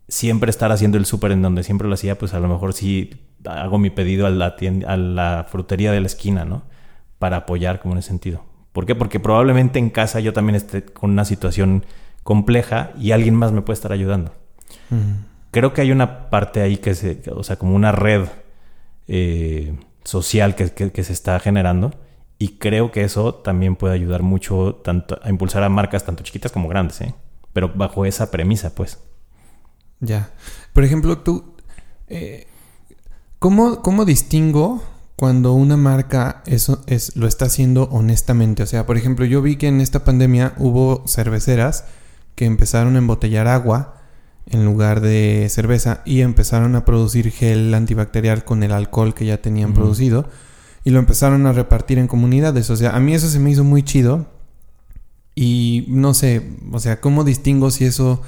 siempre 0.06 0.50
estar 0.50 0.70
haciendo 0.70 0.98
el 0.98 1.04
súper 1.04 1.32
en 1.32 1.42
donde 1.42 1.64
siempre 1.64 1.88
lo 1.88 1.94
hacía, 1.94 2.16
pues 2.16 2.32
a 2.32 2.38
lo 2.38 2.46
mejor 2.46 2.74
sí 2.74 3.24
hago 3.44 3.78
mi 3.78 3.90
pedido 3.90 4.28
a 4.28 4.30
la, 4.30 4.54
a 4.86 4.96
la 4.96 5.46
frutería 5.50 5.90
de 5.90 6.00
la 6.00 6.06
esquina, 6.06 6.44
¿no? 6.44 6.62
Para 7.18 7.38
apoyar 7.38 7.80
como 7.80 7.94
en 7.94 7.98
ese 7.98 8.08
sentido. 8.08 8.44
¿Por 8.72 8.86
qué? 8.86 8.94
Porque 8.94 9.18
probablemente 9.18 9.80
en 9.80 9.90
casa 9.90 10.20
yo 10.20 10.32
también 10.32 10.54
esté 10.54 10.84
con 10.84 11.10
una 11.10 11.24
situación 11.24 11.84
compleja 12.22 12.92
y 13.00 13.10
alguien 13.10 13.34
más 13.34 13.50
me 13.50 13.62
puede 13.62 13.74
estar 13.74 13.90
ayudando 13.90 14.30
creo 15.50 15.72
que 15.72 15.80
hay 15.80 15.92
una 15.92 16.30
parte 16.30 16.60
ahí 16.60 16.78
que 16.78 16.94
se, 16.94 17.22
o 17.34 17.42
sea, 17.42 17.56
como 17.56 17.74
una 17.74 17.92
red 17.92 18.26
eh, 19.06 19.76
social 20.04 20.54
que, 20.54 21.04
se 21.04 21.12
está 21.12 21.38
generando. 21.40 21.92
Y 22.38 22.58
creo 22.58 22.92
que 22.92 23.02
eso 23.02 23.34
también 23.34 23.74
puede 23.74 23.94
ayudar 23.94 24.22
mucho 24.22 24.80
tanto 24.84 25.18
a 25.22 25.28
impulsar 25.28 25.64
a 25.64 25.68
marcas 25.68 26.04
tanto 26.04 26.22
chiquitas 26.22 26.52
como 26.52 26.68
grandes, 26.68 27.00
¿eh? 27.00 27.14
Pero 27.52 27.72
bajo 27.74 28.04
esa 28.04 28.30
premisa, 28.30 28.74
pues. 28.74 28.98
Ya. 29.98 30.30
Por 30.72 30.84
ejemplo, 30.84 31.18
tú, 31.18 31.56
eh, 32.06 32.46
¿cómo, 33.40 33.82
¿cómo, 33.82 34.04
distingo 34.04 34.80
cuando 35.16 35.52
una 35.54 35.76
marca 35.76 36.44
eso 36.46 36.84
es, 36.86 37.16
lo 37.16 37.26
está 37.26 37.46
haciendo 37.46 37.88
honestamente? 37.90 38.62
O 38.62 38.66
sea, 38.66 38.86
por 38.86 38.96
ejemplo, 38.96 39.24
yo 39.24 39.42
vi 39.42 39.56
que 39.56 39.66
en 39.66 39.80
esta 39.80 40.04
pandemia 40.04 40.54
hubo 40.58 41.02
cerveceras 41.08 41.86
que 42.36 42.44
empezaron 42.44 42.94
a 42.94 42.98
embotellar 42.98 43.48
agua 43.48 43.97
en 44.50 44.64
lugar 44.64 45.00
de 45.00 45.46
cerveza 45.50 46.02
y 46.04 46.20
empezaron 46.20 46.74
a 46.76 46.84
producir 46.84 47.30
gel 47.30 47.74
antibacterial 47.74 48.44
con 48.44 48.62
el 48.62 48.72
alcohol 48.72 49.14
que 49.14 49.26
ya 49.26 49.42
tenían 49.42 49.74
producido 49.74 50.28
y 50.84 50.90
lo 50.90 50.98
empezaron 50.98 51.46
a 51.46 51.52
repartir 51.52 51.98
en 51.98 52.06
comunidades. 52.06 52.70
O 52.70 52.76
sea, 52.76 52.96
a 52.96 53.00
mí 53.00 53.14
eso 53.14 53.28
se 53.28 53.38
me 53.38 53.50
hizo 53.50 53.64
muy 53.64 53.82
chido 53.82 54.26
y 55.34 55.84
no 55.88 56.14
sé, 56.14 56.50
o 56.72 56.80
sea, 56.80 57.00
¿cómo 57.00 57.24
distingo 57.24 57.70
si 57.70 57.84
eso, 57.84 58.22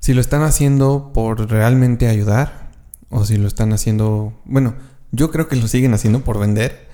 si 0.00 0.14
lo 0.14 0.20
están 0.20 0.42
haciendo 0.42 1.12
por 1.12 1.50
realmente 1.50 2.08
ayudar 2.08 2.70
o 3.10 3.24
si 3.24 3.36
lo 3.36 3.46
están 3.46 3.72
haciendo, 3.72 4.32
bueno, 4.44 4.74
yo 5.12 5.30
creo 5.30 5.46
que 5.46 5.56
lo 5.56 5.68
siguen 5.68 5.94
haciendo 5.94 6.20
por 6.20 6.40
vender, 6.40 6.88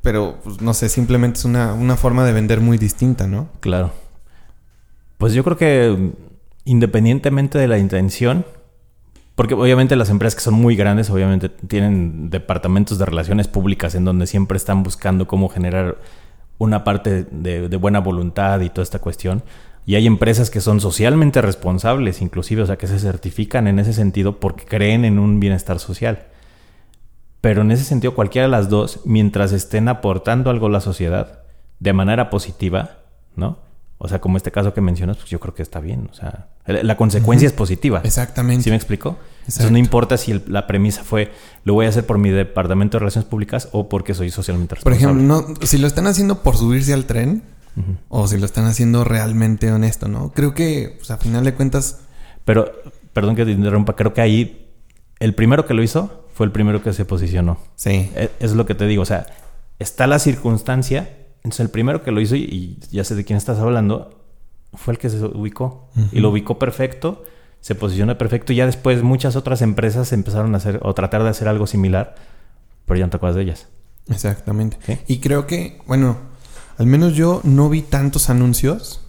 pero 0.00 0.38
pues, 0.42 0.60
no 0.62 0.72
sé, 0.72 0.88
simplemente 0.88 1.40
es 1.40 1.44
una, 1.44 1.74
una 1.74 1.96
forma 1.96 2.24
de 2.24 2.32
vender 2.32 2.60
muy 2.60 2.78
distinta, 2.78 3.26
¿no? 3.26 3.48
Claro. 3.60 3.92
Pues 5.18 5.32
yo 5.32 5.42
creo 5.44 5.56
que 5.56 6.12
independientemente 6.66 7.58
de 7.58 7.68
la 7.68 7.78
intención, 7.78 8.44
porque 9.36 9.54
obviamente 9.54 9.96
las 9.96 10.10
empresas 10.10 10.34
que 10.34 10.42
son 10.42 10.54
muy 10.54 10.76
grandes, 10.76 11.08
obviamente 11.08 11.48
tienen 11.48 12.28
departamentos 12.28 12.98
de 12.98 13.06
relaciones 13.06 13.48
públicas 13.48 13.94
en 13.94 14.04
donde 14.04 14.26
siempre 14.26 14.56
están 14.56 14.82
buscando 14.82 15.26
cómo 15.26 15.48
generar 15.48 15.98
una 16.58 16.84
parte 16.84 17.24
de, 17.30 17.68
buena 17.76 18.00
voluntad 18.00 18.60
y 18.60 18.68
toda 18.68 18.82
esta 18.82 18.98
cuestión. 18.98 19.42
Y 19.86 19.94
hay 19.94 20.06
empresas 20.06 20.50
que 20.50 20.60
son 20.60 20.80
socialmente 20.80 21.40
responsables, 21.40 22.20
inclusive, 22.20 22.62
o 22.62 22.66
sea, 22.66 22.76
que 22.76 22.88
se 22.88 22.98
certifican 22.98 23.68
en 23.68 23.78
ese 23.78 23.92
sentido 23.92 24.40
porque 24.40 24.64
creen 24.64 25.04
en 25.04 25.20
un 25.20 25.38
bienestar 25.38 25.78
social. 25.78 26.26
Pero 27.40 27.62
en 27.62 27.70
ese 27.70 27.84
sentido, 27.84 28.14
cualquiera 28.14 28.48
de 28.48 28.50
las 28.50 28.68
dos, 28.68 29.02
mientras 29.04 29.52
estén 29.52 29.86
aportando 29.86 30.50
algo 30.50 30.66
a 30.66 30.70
la 30.70 30.80
sociedad 30.80 31.44
de 31.78 31.92
manera 31.92 32.30
positiva, 32.30 32.98
¿no? 33.36 33.65
O 33.98 34.08
sea, 34.08 34.20
como 34.20 34.36
este 34.36 34.50
caso 34.50 34.74
que 34.74 34.82
mencionas, 34.82 35.16
pues 35.16 35.30
yo 35.30 35.40
creo 35.40 35.54
que 35.54 35.62
está 35.62 35.80
bien. 35.80 36.08
O 36.10 36.14
sea, 36.14 36.48
la 36.66 36.96
consecuencia 36.96 37.46
es 37.46 37.52
positiva. 37.52 38.02
Exactamente. 38.04 38.64
¿Sí 38.64 38.70
me 38.70 38.76
explico? 38.76 39.16
Entonces 39.40 39.70
no 39.70 39.78
importa 39.78 40.18
si 40.18 40.42
la 40.48 40.66
premisa 40.66 41.02
fue 41.02 41.32
lo 41.64 41.74
voy 41.74 41.86
a 41.86 41.88
hacer 41.88 42.04
por 42.04 42.18
mi 42.18 42.30
departamento 42.30 42.96
de 42.96 43.00
relaciones 43.00 43.28
públicas 43.28 43.68
o 43.72 43.88
porque 43.88 44.12
soy 44.12 44.30
socialmente 44.30 44.74
responsable. 44.74 45.06
Por 45.06 45.16
ejemplo, 45.16 45.54
no, 45.58 45.66
si 45.66 45.78
lo 45.78 45.86
están 45.86 46.06
haciendo 46.06 46.42
por 46.42 46.56
subirse 46.56 46.92
al 46.92 47.06
tren 47.06 47.42
o 48.08 48.26
si 48.26 48.38
lo 48.38 48.46
están 48.46 48.66
haciendo 48.66 49.04
realmente 49.04 49.70
honesto, 49.70 50.08
¿no? 50.08 50.32
Creo 50.32 50.54
que, 50.54 50.94
pues, 50.98 51.10
a 51.10 51.18
final 51.18 51.44
de 51.44 51.54
cuentas. 51.54 52.00
Pero, 52.44 52.72
perdón 53.12 53.36
que 53.36 53.44
te 53.44 53.52
interrumpa, 53.52 53.96
creo 53.96 54.14
que 54.14 54.20
ahí 54.20 54.70
el 55.20 55.34
primero 55.34 55.66
que 55.66 55.74
lo 55.74 55.82
hizo 55.82 56.28
fue 56.34 56.46
el 56.46 56.52
primero 56.52 56.82
que 56.82 56.92
se 56.92 57.04
posicionó. 57.04 57.58
Sí. 57.76 58.10
Es, 58.14 58.30
es 58.40 58.52
lo 58.52 58.66
que 58.66 58.74
te 58.74 58.86
digo. 58.86 59.02
O 59.02 59.06
sea, 59.06 59.26
está 59.78 60.06
la 60.06 60.18
circunstancia 60.18 61.25
entonces 61.46 61.60
el 61.60 61.70
primero 61.70 62.02
que 62.02 62.10
lo 62.10 62.20
hizo, 62.20 62.34
y, 62.34 62.76
ya 62.90 63.04
sé 63.04 63.14
de 63.14 63.24
quién 63.24 63.36
estás 63.36 63.60
hablando, 63.60 64.18
fue 64.74 64.94
el 64.94 64.98
que 64.98 65.08
se 65.08 65.24
ubicó. 65.24 65.88
Y 66.10 66.18
lo 66.18 66.30
ubicó 66.30 66.58
perfecto, 66.58 67.22
se 67.60 67.76
posicionó 67.76 68.18
perfecto. 68.18 68.52
Y 68.52 68.56
ya 68.56 68.66
después 68.66 69.04
muchas 69.04 69.36
otras 69.36 69.62
empresas 69.62 70.12
empezaron 70.12 70.54
a 70.54 70.56
hacer 70.56 70.80
o 70.82 70.92
tratar 70.92 71.22
de 71.22 71.28
hacer 71.28 71.46
algo 71.46 71.68
similar, 71.68 72.16
pero 72.84 72.98
ya 72.98 73.06
no 73.06 73.10
te 73.10 73.18
acuerdas 73.18 73.36
de 73.36 73.42
ellas. 73.42 73.68
Exactamente. 74.08 74.76
Y 75.06 75.18
creo 75.20 75.46
que, 75.46 75.78
bueno, 75.86 76.16
al 76.78 76.86
menos 76.86 77.14
yo 77.14 77.40
no 77.44 77.68
vi 77.68 77.82
tantos 77.82 78.28
anuncios 78.28 79.02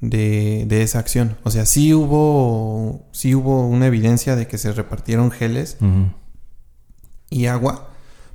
de, 0.00 0.64
de, 0.66 0.82
esa 0.82 0.98
acción. 0.98 1.36
O 1.44 1.52
sea, 1.52 1.64
sí 1.64 1.94
hubo, 1.94 3.06
sí 3.12 3.36
hubo 3.36 3.68
una 3.68 3.86
evidencia 3.86 4.34
de 4.34 4.48
que 4.48 4.58
se 4.58 4.72
repartieron 4.72 5.30
geles 5.30 5.78
y 7.30 7.46
agua 7.46 7.93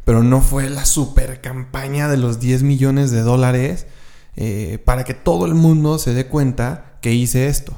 pero 0.10 0.24
no 0.24 0.42
fue 0.42 0.72
la 0.72 0.86
super 0.86 1.40
campaña 1.40 2.08
de 2.08 2.18
los 2.18 2.40
10 2.40 2.64
millones 2.64 3.12
de 3.12 3.22
dólares 3.22 3.86
eh, 4.38 4.80
para 4.84 5.04
que 5.04 5.14
todo 5.14 5.46
el 5.46 5.54
mundo 5.54 6.00
se 6.00 6.16
dé 6.16 6.26
cuenta 6.26 6.98
que 7.00 7.14
hice 7.14 7.46
esto. 7.46 7.74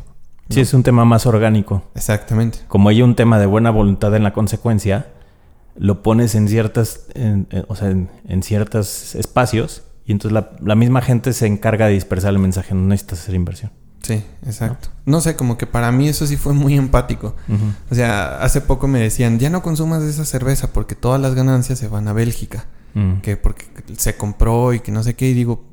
Sí, 0.48 0.62
es 0.62 0.74
un 0.74 0.82
tema 0.82 1.04
más 1.04 1.26
orgánico. 1.26 1.84
Exactamente. 1.94 2.60
Como 2.70 2.88
hay 2.88 3.02
un 3.02 3.18
tema 3.18 3.38
de 3.38 3.48
buena 3.48 3.70
voluntad 3.70 4.16
en 4.16 4.24
la 4.24 4.32
consecuencia, 4.32 5.08
lo 5.76 6.04
pones 6.04 6.34
en 6.36 6.48
ciertas, 6.48 7.08
o 7.68 7.76
sea, 7.76 7.90
en, 7.90 8.44
ciertos 8.44 9.14
espacios 9.16 9.84
y 10.06 10.14
entonces 10.14 10.32
la, 10.32 10.52
la, 10.64 10.76
misma 10.76 11.02
gente 11.02 11.34
se 11.34 11.48
encarga 11.48 11.88
de 11.88 11.96
dispersar 11.96 12.32
el 12.32 12.40
mensaje. 12.40 12.74
No 12.74 12.88
necesitas 12.88 13.20
hacer 13.24 13.36
inversión. 13.36 13.72
Sí, 14.04 14.24
exacto. 14.45 14.89
¿No? 15.06 15.22
sé, 15.22 15.36
como 15.36 15.58
que 15.58 15.68
para 15.68 15.91
mí 15.91 16.08
eso 16.08 16.26
sí 16.26 16.38
fue 16.38 16.54
muy 16.54 16.76
empático. 16.76 17.36
O 17.89 17.95
sea, 17.95 18.41
hace 18.41 18.62
poco 18.62 18.88
me 18.88 18.99
decían, 18.99 19.39
ya 19.39 19.49
no 19.49 19.62
consumas 19.62 20.02
esa 20.04 20.26
cerveza 20.26 20.74
porque 20.74 20.95
todas 20.95 21.22
las 21.22 21.36
ganancias 21.36 21.80
se 21.80 21.88
van 21.88 22.08
a 22.08 22.14
Bélgica. 22.14 22.66
Mm. 22.93 23.22
Que 23.22 23.38
porque 23.38 23.66
se 23.97 24.18
compró 24.18 24.74
y 24.74 24.80
que 24.80 24.91
no 24.91 25.04
sé 25.04 25.16
qué. 25.16 25.30
Y 25.30 25.34
digo, 25.34 25.64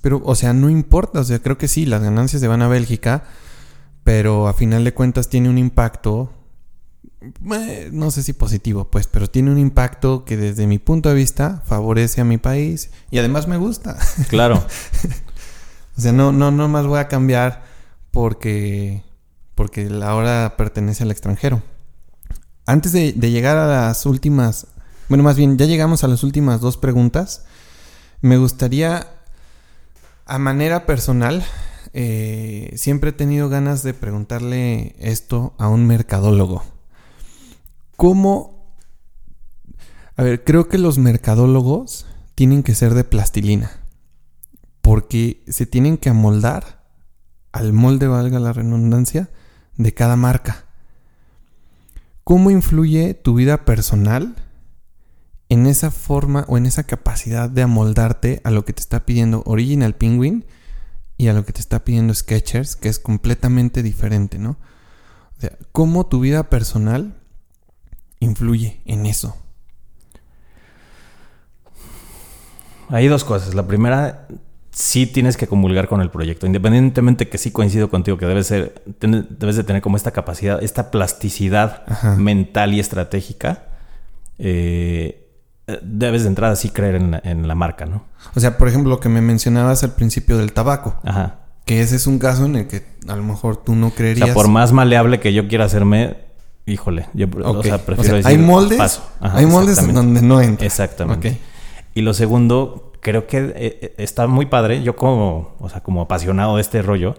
pero, 0.00 0.20
o 0.24 0.34
sea, 0.34 0.52
no 0.52 0.68
importa. 0.68 1.20
O 1.20 1.24
sea, 1.24 1.38
creo 1.38 1.58
que 1.58 1.68
sí, 1.68 1.86
las 1.86 2.02
ganancias 2.02 2.40
se 2.40 2.48
van 2.48 2.62
a 2.62 2.68
Bélgica. 2.68 3.24
Pero 4.04 4.48
a 4.48 4.52
final 4.52 4.84
de 4.84 4.92
cuentas 4.92 5.28
tiene 5.28 5.48
un 5.48 5.58
impacto. 5.58 6.32
Eh, 7.52 7.88
no 7.92 8.10
sé 8.10 8.24
si 8.24 8.32
positivo, 8.32 8.90
pues, 8.90 9.06
pero 9.06 9.28
tiene 9.28 9.52
un 9.52 9.58
impacto 9.58 10.24
que 10.24 10.36
desde 10.36 10.66
mi 10.66 10.80
punto 10.80 11.08
de 11.08 11.14
vista 11.14 11.62
favorece 11.66 12.20
a 12.20 12.24
mi 12.24 12.36
país 12.36 12.90
y 13.12 13.18
además 13.18 13.46
me 13.46 13.58
gusta. 13.58 13.96
Claro. 14.28 14.66
O 15.96 16.00
sea, 16.00 16.12
no, 16.12 16.32
no, 16.32 16.50
no 16.50 16.68
más 16.68 16.86
voy 16.86 16.98
a 16.98 17.08
cambiar 17.08 17.62
porque, 18.10 19.02
porque 19.54 19.90
la 19.90 20.14
hora 20.14 20.54
pertenece 20.56 21.02
al 21.02 21.10
extranjero. 21.10 21.62
Antes 22.64 22.92
de, 22.92 23.12
llegar 23.12 23.58
a 23.58 23.66
las 23.66 24.06
últimas, 24.06 24.68
bueno, 25.08 25.24
más 25.24 25.36
bien, 25.36 25.58
ya 25.58 25.66
llegamos 25.66 26.04
a 26.04 26.08
las 26.08 26.22
últimas 26.22 26.60
dos 26.60 26.76
preguntas. 26.76 27.44
Me 28.20 28.36
gustaría, 28.38 29.08
a 30.26 30.38
manera 30.38 30.86
personal, 30.86 31.44
eh, 31.92 32.72
siempre 32.76 33.10
he 33.10 33.12
tenido 33.12 33.48
ganas 33.48 33.82
de 33.82 33.94
preguntarle 33.94 34.94
esto 34.98 35.54
a 35.58 35.68
un 35.68 35.86
mercadólogo. 35.86 36.62
¿Cómo? 37.96 38.74
A 40.16 40.22
ver, 40.22 40.44
creo 40.44 40.68
que 40.68 40.78
los 40.78 40.98
mercadólogos 40.98 42.06
tienen 42.34 42.62
que 42.62 42.74
ser 42.74 42.94
de 42.94 43.04
plastilina 43.04 43.81
porque 44.82 45.42
se 45.48 45.64
tienen 45.64 45.96
que 45.96 46.10
amoldar 46.10 46.84
al 47.52 47.72
molde, 47.72 48.08
valga 48.08 48.38
la 48.40 48.52
redundancia, 48.52 49.30
de 49.76 49.94
cada 49.94 50.16
marca. 50.16 50.64
¿Cómo 52.24 52.50
influye 52.50 53.14
tu 53.14 53.34
vida 53.34 53.64
personal 53.64 54.36
en 55.48 55.66
esa 55.66 55.90
forma 55.90 56.44
o 56.48 56.56
en 56.56 56.66
esa 56.66 56.84
capacidad 56.84 57.48
de 57.48 57.62
amoldarte 57.62 58.40
a 58.44 58.50
lo 58.50 58.64
que 58.64 58.72
te 58.72 58.80
está 58.80 59.04
pidiendo 59.04 59.42
Original 59.46 59.94
Penguin 59.94 60.44
y 61.16 61.28
a 61.28 61.32
lo 61.32 61.44
que 61.44 61.52
te 61.52 61.60
está 61.60 61.84
pidiendo 61.84 62.14
Sketchers, 62.14 62.74
que 62.76 62.88
es 62.88 62.98
completamente 62.98 63.82
diferente, 63.82 64.38
¿no? 64.38 64.56
O 65.36 65.40
sea, 65.40 65.56
¿cómo 65.72 66.06
tu 66.06 66.20
vida 66.20 66.48
personal 66.48 67.20
influye 68.20 68.80
en 68.86 69.06
eso? 69.06 69.36
Hay 72.88 73.08
dos 73.08 73.24
cosas. 73.24 73.54
La 73.54 73.66
primera, 73.66 74.28
sí 74.72 75.06
tienes 75.06 75.36
que 75.36 75.46
comulgar 75.46 75.86
con 75.86 76.00
el 76.00 76.10
proyecto. 76.10 76.46
Independientemente 76.46 77.28
que 77.28 77.38
sí 77.38 77.50
coincido 77.50 77.90
contigo 77.90 78.16
que 78.16 78.26
debes, 78.26 78.46
ser, 78.46 78.82
debes 78.98 79.56
de 79.56 79.64
tener 79.64 79.82
como 79.82 79.96
esta 79.96 80.10
capacidad, 80.10 80.62
esta 80.62 80.90
plasticidad 80.90 81.86
mental 82.16 82.74
y 82.74 82.80
estratégica, 82.80 83.66
eh, 84.38 85.28
debes 85.82 86.22
de 86.22 86.28
entrada 86.28 86.56
sí 86.56 86.70
creer 86.70 86.96
en 86.96 87.48
la, 87.48 87.54
marca, 87.54 87.86
¿no? 87.86 88.04
O 88.34 88.40
sea, 88.40 88.58
por 88.58 88.68
ejemplo, 88.68 88.90
lo 88.90 89.00
que 89.00 89.08
me 89.08 89.20
mencionabas 89.20 89.84
al 89.84 89.94
principio 89.94 90.38
del 90.38 90.52
tabaco. 90.52 90.98
Ajá. 91.04 91.38
Que 91.64 91.80
ese 91.80 91.96
es 91.96 92.06
un 92.06 92.18
caso 92.18 92.46
en 92.46 92.56
el 92.56 92.66
que 92.66 92.84
a 93.06 93.14
lo 93.14 93.22
mejor 93.22 93.58
tú 93.58 93.74
no 93.74 93.90
creerías. 93.90 94.24
O 94.24 94.26
sea, 94.26 94.34
por 94.34 94.48
más 94.48 94.72
maleable 94.72 95.20
que 95.20 95.32
yo 95.32 95.46
quiera 95.46 95.66
hacerme, 95.66 96.16
híjole, 96.66 97.06
yo 97.12 97.28
o 97.44 97.62
sea, 97.62 97.78
prefiero 97.78 98.16
decir, 98.16 98.28
hay 98.28 98.38
moldes, 98.38 99.00
hay 99.20 99.46
moldes 99.46 99.94
donde 99.94 100.22
no 100.22 100.40
entra. 100.40 100.66
Exactamente. 100.66 101.38
Y 101.94 102.00
lo 102.00 102.14
segundo, 102.14 102.91
creo 103.02 103.26
que 103.26 103.38
eh, 103.38 103.52
eh, 103.56 103.94
está 103.98 104.26
muy 104.26 104.46
padre. 104.46 104.82
Yo 104.82 104.96
como, 104.96 105.54
o 105.58 105.68
sea, 105.68 105.82
como 105.82 106.00
apasionado 106.00 106.56
de 106.56 106.62
este 106.62 106.80
rollo, 106.80 107.16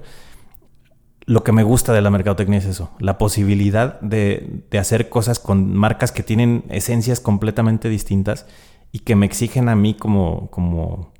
lo 1.25 1.43
que 1.43 1.51
me 1.51 1.63
gusta 1.63 1.93
de 1.93 2.01
la 2.01 2.09
mercadotecnia 2.09 2.57
es 2.57 2.65
eso, 2.65 2.91
la 2.99 3.17
posibilidad 3.17 3.99
de, 4.01 4.63
de, 4.71 4.79
hacer 4.79 5.09
cosas 5.09 5.39
con 5.39 5.73
marcas 5.75 6.11
que 6.11 6.23
tienen 6.23 6.65
esencias 6.69 7.19
completamente 7.19 7.87
distintas 7.87 8.45
y 8.91 8.99
que 8.99 9.15
me 9.15 9.25
exigen 9.25 9.69
a 9.69 9.75
mí 9.75 9.93
como, 9.93 10.49
como 10.51 11.13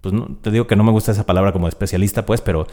pues 0.00 0.14
no, 0.14 0.36
te 0.42 0.50
digo 0.50 0.66
que 0.66 0.76
no 0.76 0.84
me 0.84 0.90
gusta 0.90 1.12
esa 1.12 1.26
palabra 1.26 1.52
como 1.52 1.68
especialista, 1.68 2.26
pues, 2.26 2.40
pero 2.40 2.66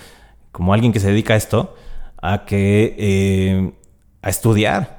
como 0.52 0.74
alguien 0.74 0.92
que 0.92 1.00
se 1.00 1.10
dedica 1.10 1.36
a 1.36 1.38
esto, 1.38 1.76
a 2.22 2.46
que, 2.46 2.96
eh, 2.98 3.74
a 4.22 4.30
estudiar, 4.30 4.99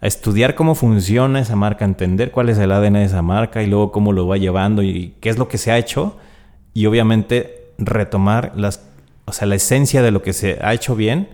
a 0.00 0.06
estudiar 0.06 0.54
cómo 0.54 0.74
funciona 0.74 1.40
esa 1.40 1.56
marca, 1.56 1.84
entender 1.84 2.30
cuál 2.30 2.48
es 2.48 2.58
el 2.58 2.72
ADN 2.72 2.94
de 2.94 3.04
esa 3.04 3.22
marca 3.22 3.62
y 3.62 3.66
luego 3.66 3.92
cómo 3.92 4.12
lo 4.12 4.26
va 4.26 4.38
llevando 4.38 4.82
y 4.82 5.14
qué 5.20 5.28
es 5.28 5.38
lo 5.38 5.48
que 5.48 5.58
se 5.58 5.70
ha 5.72 5.78
hecho 5.78 6.16
y 6.72 6.86
obviamente 6.86 7.72
retomar 7.78 8.52
las, 8.56 8.82
o 9.26 9.32
sea, 9.32 9.46
la 9.46 9.56
esencia 9.56 10.02
de 10.02 10.10
lo 10.10 10.22
que 10.22 10.32
se 10.32 10.58
ha 10.62 10.72
hecho 10.72 10.96
bien 10.96 11.28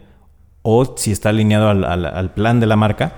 o 0.63 0.97
si 0.97 1.13
está 1.13 1.29
alineado 1.29 1.69
al, 1.69 2.35
plan 2.35 2.59
de 2.59 2.67
la 2.67 2.75
marca 2.75 3.13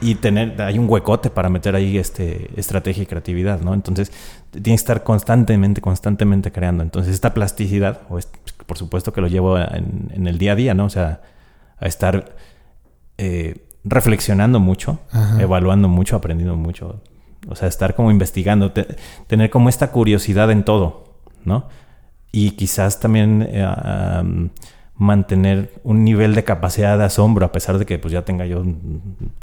y 0.00 0.16
tener, 0.16 0.60
hay 0.62 0.78
un 0.78 0.88
huecote 0.88 1.28
para 1.30 1.48
meter 1.48 1.74
ahí 1.74 1.98
este, 1.98 2.50
estrategia 2.56 3.02
y 3.02 3.06
creatividad, 3.06 3.60
¿no? 3.60 3.74
Entonces, 3.74 4.12
tiene 4.50 4.62
que 4.62 4.74
estar 4.74 5.02
constantemente, 5.02 5.80
constantemente 5.80 6.52
creando. 6.52 6.82
Entonces, 6.82 7.14
esta 7.14 7.34
plasticidad, 7.34 8.02
o 8.08 8.18
por 8.66 8.78
supuesto 8.78 9.12
que 9.12 9.20
lo 9.20 9.28
llevo 9.28 9.58
en, 9.58 10.26
el 10.26 10.38
día 10.38 10.52
a 10.52 10.54
día, 10.56 10.74
¿no? 10.74 10.84
O 10.86 10.90
sea, 10.90 11.22
a 11.78 11.86
estar 11.86 12.36
eh, 13.18 13.56
reflexionando 13.84 14.60
mucho, 14.60 15.00
evaluando 15.38 15.88
mucho, 15.88 16.16
aprendiendo 16.16 16.56
mucho. 16.56 17.00
O 17.48 17.56
sea, 17.56 17.68
estar 17.68 17.94
como 17.94 18.10
investigando, 18.10 18.72
tener 19.26 19.50
como 19.50 19.68
esta 19.68 19.90
curiosidad 19.90 20.50
en 20.50 20.64
todo, 20.64 21.18
¿no? 21.44 21.68
Y 22.30 22.52
quizás 22.52 23.00
también 23.00 23.46
eh, 23.50 24.50
mantener 24.94 25.72
un 25.82 26.04
nivel 26.04 26.34
de 26.34 26.44
capacidad 26.44 26.96
de 26.96 27.04
asombro, 27.04 27.44
a 27.44 27.52
pesar 27.52 27.78
de 27.78 27.86
que 27.86 27.98
pues 27.98 28.12
ya 28.12 28.22
tenga 28.24 28.46
yo 28.46 28.62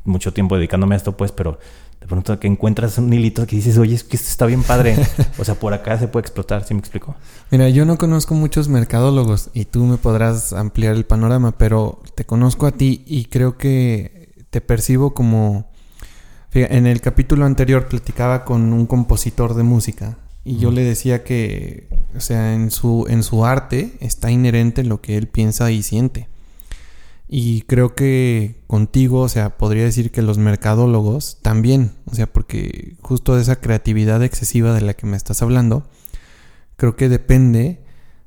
mucho 0.06 0.34
tiempo 0.34 0.56
dedicándome 0.56 0.96
a 0.96 0.98
esto, 0.98 1.18
pues, 1.18 1.32
pero 1.32 1.60
de 2.00 2.08
pronto 2.08 2.40
que 2.40 2.48
encuentras 2.48 2.98
un 2.98 3.12
hilito 3.12 3.46
que 3.46 3.58
dices, 3.58 3.78
oye, 3.78 3.96
es 3.96 4.06
que 4.06 4.16
esto 4.16 4.30
está 4.30 4.46
bien 4.46 4.64
padre. 4.64 4.96
o 5.38 5.44
sea, 5.44 5.56
por 5.56 5.74
acá 5.74 6.00
se 6.00 6.08
puede 6.08 6.22
explotar, 6.22 6.64
¿sí 6.64 6.74
me 6.74 6.80
explico? 6.80 7.16
Mira, 7.52 7.68
yo 7.70 7.86
no 7.86 7.98
conozco 7.98 8.36
muchos 8.36 8.70
mercadólogos 8.70 9.50
y 9.54 9.66
tú 9.66 9.84
me 9.84 9.98
podrás 9.98 10.54
ampliar 10.54 10.96
el 10.96 11.06
panorama, 11.06 11.52
pero 11.58 12.02
te 12.16 12.26
conozco 12.26 12.66
a 12.66 12.72
ti 12.72 13.04
y 13.06 13.26
creo 13.26 13.58
que 13.58 14.19
te 14.50 14.62
percibo 14.62 15.14
como... 15.14 15.70
En 16.52 16.88
el 16.88 17.00
capítulo 17.00 17.46
anterior 17.46 17.88
platicaba 17.88 18.44
con 18.44 18.74
un 18.74 18.88
compositor 18.88 19.54
de 19.54 19.62
música 19.62 20.18
Y 20.44 20.58
yo 20.58 20.72
le 20.72 20.84
decía 20.84 21.24
que, 21.24 21.88
o 22.16 22.20
sea, 22.20 22.56
en 22.56 22.72
su, 22.72 23.06
en 23.08 23.22
su 23.22 23.46
arte 23.46 23.94
está 24.00 24.32
inherente 24.32 24.84
lo 24.84 25.00
que 25.00 25.16
él 25.16 25.28
piensa 25.28 25.70
y 25.70 25.84
siente. 25.84 26.28
Y 27.28 27.62
creo 27.62 27.94
que 27.94 28.64
contigo, 28.66 29.22
o 29.22 29.30
sea, 29.30 29.58
podría 29.58 29.84
decir 29.84 30.12
que 30.12 30.24
los 30.24 30.40
mercadólogos 30.40 31.38
también, 31.44 31.92
o 32.06 32.16
sea, 32.16 32.26
porque 32.26 32.96
justo 33.04 33.36
de 33.36 33.44
esa 33.44 33.58
creatividad 33.58 34.24
excesiva 34.24 34.74
de 34.74 34.82
la 34.82 34.96
que 34.96 35.06
me 35.06 35.16
estás 35.16 35.44
hablando, 35.44 35.88
creo 36.76 36.96
que 36.96 37.10
depende 37.10 37.84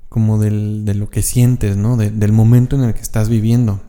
como 0.08 0.38
del, 0.38 0.84
de 0.84 0.94
lo 0.94 1.10
que 1.10 1.22
sientes, 1.22 1.76
¿no? 1.76 1.96
del 1.96 2.32
momento 2.32 2.76
en 2.76 2.84
el 2.84 2.94
que 2.94 3.00
estás 3.00 3.28
viviendo. 3.28 3.80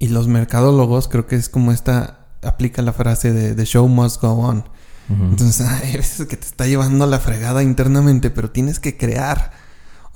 Y 0.00 0.08
los 0.08 0.26
mercadólogos 0.26 1.06
creo 1.06 1.28
que 1.28 1.36
es 1.36 1.48
como 1.48 1.70
esta, 1.70 2.26
aplica 2.42 2.82
la 2.82 2.92
frase 2.92 3.32
de 3.32 3.54
The 3.54 3.64
show 3.64 3.86
must 3.86 4.20
go 4.20 4.30
on. 4.30 4.64
Entonces, 5.08 5.64
hay 5.68 5.96
veces 5.96 6.26
que 6.26 6.36
te 6.36 6.46
está 6.46 6.66
llevando 6.66 7.06
la 7.06 7.20
fregada 7.20 7.62
internamente, 7.62 8.30
pero 8.30 8.50
tienes 8.50 8.80
que 8.80 8.96
crear. 8.96 9.52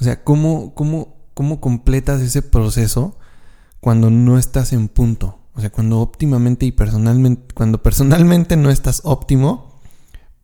O 0.00 0.04
sea, 0.04 0.24
¿cómo, 0.24 0.74
cómo, 0.74 1.16
cómo 1.34 1.60
completas 1.60 2.20
ese 2.20 2.42
proceso? 2.42 3.16
cuando 3.84 4.08
no 4.08 4.38
estás 4.38 4.72
en 4.72 4.88
punto. 4.88 5.40
O 5.52 5.60
sea, 5.60 5.68
cuando 5.70 6.00
óptimamente 6.00 6.64
y 6.64 6.72
personalmente, 6.72 7.52
cuando 7.54 7.82
personalmente 7.82 8.56
no 8.56 8.70
estás 8.70 9.02
óptimo 9.04 9.78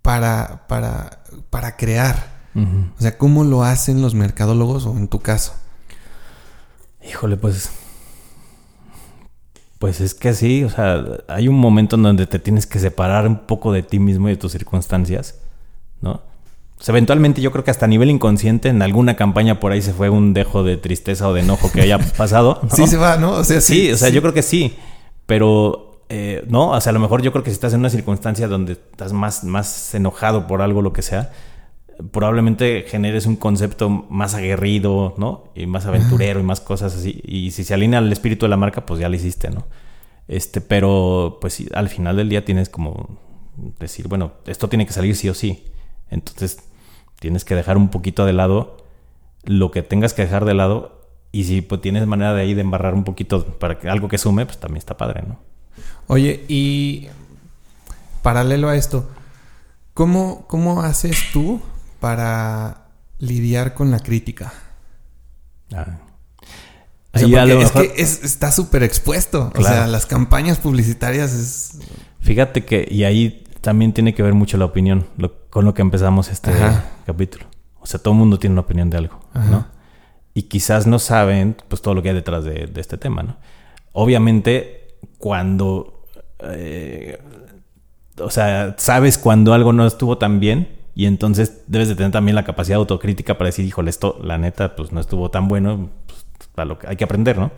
para, 0.03 0.67
para, 0.69 1.25
para 1.49 1.75
crear. 1.79 2.39
O 2.55 3.01
sea, 3.01 3.17
¿cómo 3.17 3.45
lo 3.45 3.63
hacen 3.63 4.03
los 4.03 4.15
mercadólogos 4.15 4.85
o 4.85 4.95
en 4.99 5.09
tu 5.09 5.21
caso? 5.21 5.55
Híjole, 7.03 7.39
pues. 7.39 7.71
Pues 9.81 10.03
es 10.03 10.13
que 10.13 10.35
sí, 10.35 10.63
o 10.63 10.69
sea, 10.69 11.03
hay 11.27 11.49
un 11.49 11.59
momento 11.59 11.97
en 11.97 12.03
donde 12.03 12.27
te 12.27 12.39
tienes 12.39 12.67
que 12.67 12.79
separar 12.79 13.27
un 13.27 13.39
poco 13.39 13.73
de 13.73 13.83
ti 13.83 13.99
mismo 13.99 14.29
y 14.29 14.33
de 14.33 14.37
tus 14.37 14.53
circunstancias, 14.53 15.41
¿no? 16.03 16.21
eventualmente 16.87 17.41
yo 17.41 17.51
creo 17.51 17.65
que 17.65 17.71
hasta 17.71 17.87
a 17.87 17.89
nivel 17.89 18.11
inconsciente 18.11 18.69
en 18.69 18.83
alguna 18.83 19.17
campaña 19.17 19.59
por 19.59 19.73
ahí 19.73 19.81
se 19.81 19.95
fue 19.95 20.11
un 20.11 20.35
dejo 20.35 20.65
de 20.65 20.77
tristeza 20.77 21.29
o 21.29 21.33
de 21.33 21.41
enojo 21.41 21.73
que 21.73 21.81
haya 21.81 21.99
pasado. 22.17 22.61
Sí 22.75 22.87
se 22.87 22.99
va, 22.99 23.17
¿no? 23.17 23.33
O 23.33 23.45
sea, 23.45 23.63
sí. 23.63 23.91
o 23.91 23.97
sea, 23.97 24.11
yo 24.11 24.21
creo 24.21 24.35
que 24.35 24.43
sí. 24.43 24.77
Pero, 25.25 26.03
eh, 26.11 26.45
no, 26.49 26.73
o 26.73 26.81
sea, 26.83 26.91
a 26.91 26.93
lo 26.93 27.01
mejor 27.01 27.23
yo 27.23 27.33
creo 27.33 27.43
que 27.43 27.49
si 27.49 27.55
estás 27.55 27.73
en 27.73 27.81
una 27.81 27.89
circunstancia 27.89 28.49
donde 28.49 28.75
estás 28.75 29.15
más, 29.15 29.45
más 29.45 29.95
enojado 29.95 30.47
por 30.47 30.61
algo, 30.61 30.83
lo 30.83 30.93
que 30.93 31.01
sea, 31.01 31.33
probablemente 32.13 32.85
generes 32.87 33.27
un 33.27 33.37
concepto 33.37 33.89
más 33.89 34.35
aguerrido, 34.35 35.15
¿no? 35.19 35.45
Y 35.55 35.67
más 35.67 35.87
aventurero 35.87 36.41
y 36.41 36.43
más 36.43 36.61
cosas 36.61 36.97
así. 36.97 37.21
Y 37.25 37.51
si 37.51 37.65
se 37.65 37.75
alinea 37.75 37.99
al 37.99 38.13
espíritu 38.13 38.47
de 38.47 38.51
la 38.51 38.57
marca, 38.57 38.87
pues 38.87 39.01
ya 39.01 39.09
lo 39.09 39.17
hiciste, 39.17 39.51
¿no? 39.51 39.67
Este, 40.29 40.61
pero 40.61 41.39
pues 41.41 41.63
al 41.75 41.89
final 41.89 42.17
del 42.17 42.29
día 42.29 42.45
tienes 42.45 42.69
como 42.69 43.19
decir, 43.79 44.09
bueno, 44.09 44.33
esto 44.47 44.69
tiene 44.69 44.87
que 44.87 44.93
salir 44.93 45.17
sí 45.17 45.29
o 45.29 45.35
sí. 45.35 45.65
Entonces 46.11 46.59
tienes 47.19 47.45
que 47.45 47.55
dejar 47.55 47.77
un 47.77 47.89
poquito 47.89 48.25
de 48.25 48.33
lado 48.33 48.77
lo 49.45 49.71
que 49.71 49.83
tengas 49.83 50.15
que 50.15 50.23
dejar 50.23 50.45
de 50.45 50.55
lado 50.55 51.01
y 51.33 51.45
si 51.45 51.63
pues, 51.63 51.81
tienes 51.81 52.07
manera 52.07 52.35
de 52.35 52.43
ahí 52.43 52.55
de 52.55 52.61
embarrar 52.61 52.95
un 52.95 53.05
poquito 53.05 53.45
para 53.45 53.79
que 53.79 53.89
algo 53.89 54.09
que 54.09 54.19
sume, 54.19 54.47
pues 54.47 54.59
también 54.59 54.79
está 54.79 54.97
padre, 54.97 55.23
¿no? 55.27 55.39
Oye, 56.07 56.45
y 56.49 57.09
paralelo 58.23 58.69
a 58.69 58.77
esto, 58.77 59.09
¿cómo, 59.95 60.47
cómo 60.49 60.83
haces 60.83 61.31
tú 61.33 61.61
para 62.01 62.89
lidiar 63.19 63.75
con 63.75 63.91
la 63.91 64.01
crítica? 64.01 64.53
Ah. 65.73 65.99
es 67.13 67.71
que 67.73 68.03
está 68.03 68.51
súper 68.51 68.83
expuesto. 68.83 69.53
O 69.57 69.63
sea, 69.63 69.87
las 69.87 70.07
campañas 70.07 70.59
publicitarias 70.59 71.33
es... 71.33 71.79
Fíjate 72.21 72.65
que, 72.65 72.87
y 72.91 73.05
ahí 73.05 73.45
también 73.61 73.93
tiene 73.93 74.15
que 74.15 74.23
ver 74.23 74.35
mucho 74.35 74.57
la 74.57 74.65
opinión 74.65 75.07
con 75.51 75.65
lo 75.65 75.75
que 75.75 75.83
empezamos 75.83 76.29
este 76.29 76.53
capítulo. 77.07 77.47
O 77.81 77.87
sea, 77.87 78.01
todo 78.01 78.15
el 78.15 78.21
mundo 78.21 78.39
tiene 78.39 78.55
una 78.55 78.63
opinión 78.63 78.91
de 78.91 78.99
algo, 78.99 79.21
¿no? 79.35 79.67
Y 80.33 80.45
quizás 80.45 80.87
no 80.87 80.99
saben 80.99 81.57
pues 81.69 81.83
todo 81.83 81.95
lo 81.95 82.03
que 82.03 82.11
hay 82.11 82.15
detrás 82.15 82.45
de, 82.45 82.71
este 82.77 82.97
tema, 82.97 83.23
¿no? 83.23 83.37
Obviamente, 83.93 84.97
cuando... 85.19 86.05
Eh, 86.43 87.19
o 88.19 88.31
sea, 88.31 88.75
sabes 88.79 89.19
cuando 89.19 89.55
algo 89.55 89.73
no 89.73 89.87
estuvo 89.87 90.19
tan 90.19 90.41
bien 90.41 90.80
y 90.95 91.07
entonces 91.07 91.63
debes 91.67 91.89
de 91.89 91.95
tener 91.95 92.13
también 92.13 92.35
la 92.35 92.45
capacidad 92.45 92.77
autocrítica 92.79 93.39
para 93.39 93.49
decir, 93.49 93.65
híjole, 93.65 93.91
esto, 93.91 94.19
la 94.23 94.39
neta, 94.39 94.77
pues 94.77 94.93
no 94.93 95.01
estuvo 95.01 95.31
tan 95.31 95.49
bueno, 95.49 95.91
pues, 96.07 96.67
lo 96.67 96.79
que 96.79 96.89
hay 96.89 96.97
que 96.97 97.05
aprender, 97.05 97.39
¿no? 97.39 97.51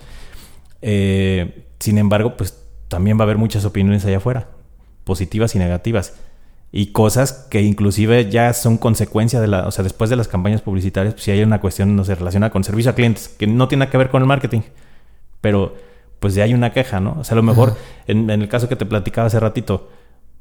Eh, 0.80 1.66
sin 1.78 1.98
embargo, 1.98 2.36
pues 2.36 2.58
también 2.88 3.18
va 3.18 3.22
a 3.22 3.24
haber 3.24 3.38
muchas 3.38 3.64
opiniones 3.64 4.04
allá 4.04 4.18
afuera 4.18 4.48
positivas 5.04 5.54
y 5.54 5.58
negativas. 5.58 6.14
Y 6.74 6.86
cosas 6.86 7.46
que 7.50 7.60
inclusive 7.60 8.30
ya 8.30 8.52
son 8.54 8.78
consecuencia 8.78 9.40
de 9.40 9.46
la, 9.46 9.66
o 9.66 9.70
sea, 9.70 9.84
después 9.84 10.08
de 10.08 10.16
las 10.16 10.28
campañas 10.28 10.62
publicitarias, 10.62 11.14
pues 11.14 11.24
si 11.24 11.30
hay 11.30 11.42
una 11.42 11.60
cuestión, 11.60 11.94
no 11.96 12.04
se 12.04 12.14
relaciona 12.14 12.50
con 12.50 12.64
servicio 12.64 12.90
a 12.90 12.94
clientes, 12.94 13.28
que 13.28 13.46
no 13.46 13.68
tiene 13.68 13.88
que 13.88 13.98
ver 13.98 14.08
con 14.08 14.22
el 14.22 14.28
marketing, 14.28 14.62
pero 15.42 15.74
pues 16.18 16.34
ya 16.34 16.44
hay 16.44 16.54
una 16.54 16.72
queja, 16.72 16.98
¿no? 17.00 17.16
O 17.20 17.24
sea, 17.24 17.34
a 17.34 17.36
lo 17.36 17.42
mejor, 17.42 17.76
en, 18.06 18.30
el 18.30 18.48
caso 18.48 18.68
que 18.68 18.76
te 18.76 18.86
platicaba 18.86 19.26
hace 19.26 19.38
ratito, 19.38 19.90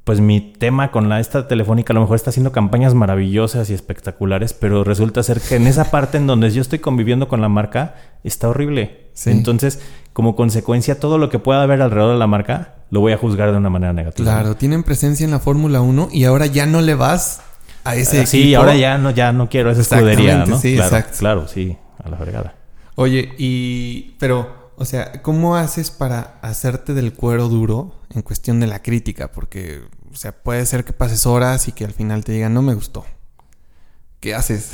pues 0.04 0.20
mi 0.20 0.42
tema 0.42 0.90
con 0.92 1.10
la 1.10 1.20
esta 1.20 1.48
telefónica 1.48 1.94
a 1.94 1.96
lo 1.96 2.02
mejor 2.02 2.16
está 2.16 2.32
haciendo 2.32 2.52
campañas 2.52 2.96
maravillosas 2.96 3.70
y 3.70 3.74
espectaculares, 3.74 4.54
pero 4.54 4.84
resulta 4.84 5.22
ser 5.22 5.40
que 5.40 5.56
en 5.56 5.68
esa 5.68 5.92
parte 5.92 6.18
en 6.18 6.28
donde 6.28 6.50
yo 6.50 6.62
estoy 6.62 6.80
conviviendo 6.80 7.28
con 7.28 7.42
la 7.42 7.50
marca 7.50 7.96
está 8.24 8.50
horrible. 8.50 9.12
Entonces, 9.26 9.80
como 10.14 10.36
consecuencia, 10.36 11.00
todo 11.00 11.18
lo 11.18 11.30
que 11.30 11.38
pueda 11.38 11.62
haber 11.62 11.82
alrededor 11.82 12.14
de 12.14 12.20
la 12.20 12.28
marca 12.28 12.76
lo 12.90 13.00
voy 13.00 13.14
a 13.14 13.18
juzgar 13.18 13.52
de 13.52 13.58
una 13.58 13.70
manera 13.70 13.94
negativa. 13.94 14.32
Claro, 14.32 14.56
tienen 14.56 14.84
presencia 14.84 15.24
en 15.24 15.32
la 15.32 15.40
Fórmula 15.40 15.82
1 15.82 16.10
y 16.12 16.26
ahora 16.26 16.48
ya 16.48 16.66
no 16.66 16.82
le 16.82 16.96
vas 16.96 17.42
a 17.84 17.96
ese 17.96 18.24
eh, 18.24 18.26
Sí, 18.26 18.56
ahora 18.56 18.76
ya 18.76 18.98
no, 18.98 19.12
ya 19.12 19.32
no 19.32 19.50
quiero 19.50 19.72
esa 19.72 19.82
escudería, 19.82 20.46
¿no? 20.46 20.58
Sí, 20.58 20.76
claro, 20.76 20.96
exacto. 20.96 21.18
Claro, 21.20 21.48
sí, 21.48 21.78
a 22.04 22.10
la 22.10 22.18
fregada. 22.18 22.56
Oye, 22.96 23.34
y... 23.38 24.16
Pero, 24.20 24.61
o 24.82 24.86
sea, 24.86 25.22
¿cómo 25.22 25.56
haces 25.56 25.92
para 25.92 26.40
hacerte 26.42 26.94
del 26.94 27.14
cuero 27.14 27.48
duro 27.50 27.96
en 28.10 28.24
cuestión 28.24 28.60
de 28.60 28.68
la 28.68 28.82
crítica? 28.82 29.32
Porque, 29.32 29.82
o 30.12 30.16
sea, 30.16 30.32
puede 30.32 30.66
ser 30.66 30.84
que 30.84 30.92
pases 30.92 31.26
horas 31.26 31.68
y 31.68 31.72
que 31.72 31.86
al 31.86 31.94
final 31.94 32.24
te 32.24 32.32
digan, 32.32 32.54
no 32.54 32.62
me 32.62 32.74
gustó. 32.74 33.06
¿Qué 34.20 34.34
haces? 34.34 34.72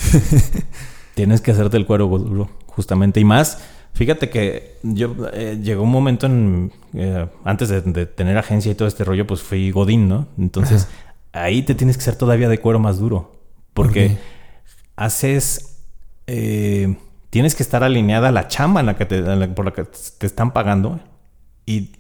Tienes 1.16 1.42
que 1.42 1.52
hacerte 1.52 1.76
el 1.76 1.86
cuero 1.86 2.08
duro, 2.08 2.50
justamente. 2.68 3.20
Y 3.20 3.26
más 3.26 3.60
Fíjate 3.98 4.30
que 4.30 4.78
yo 4.84 5.16
eh, 5.34 5.58
llegó 5.60 5.82
un 5.82 5.90
momento 5.90 6.28
en 6.28 6.72
eh, 6.94 7.28
antes 7.44 7.70
de, 7.70 8.06
tener 8.06 8.38
agencia 8.38 8.72
y 8.72 8.76
todo 8.76 8.88
este 8.88 9.04
rollo, 9.04 9.26
pues 9.26 9.42
fui 9.42 9.72
Godín, 9.72 10.08
¿no? 10.08 10.28
Entonces 10.38 10.88
ahí 11.32 11.64
te 11.64 11.74
tienes 11.74 11.98
que 11.98 12.04
ser 12.04 12.16
todavía 12.16 12.48
de 12.48 12.60
cuero 12.60 12.78
más 12.78 13.00
duro. 13.00 13.36
Porque 13.74 14.20
haces. 14.96 15.80
Eh, 16.28 16.96
tienes 17.38 17.54
que 17.54 17.62
estar 17.62 17.84
alineada 17.84 18.30
a 18.30 18.32
la 18.32 18.48
chamba 18.48 18.80
en 18.80 18.88
la 18.88 18.96
que 18.96 19.06
te, 19.06 19.22
por 19.50 19.64
la 19.64 19.72
que 19.72 19.84
te 19.84 20.26
están 20.26 20.54
pagando. 20.54 21.00
Y 21.68 21.92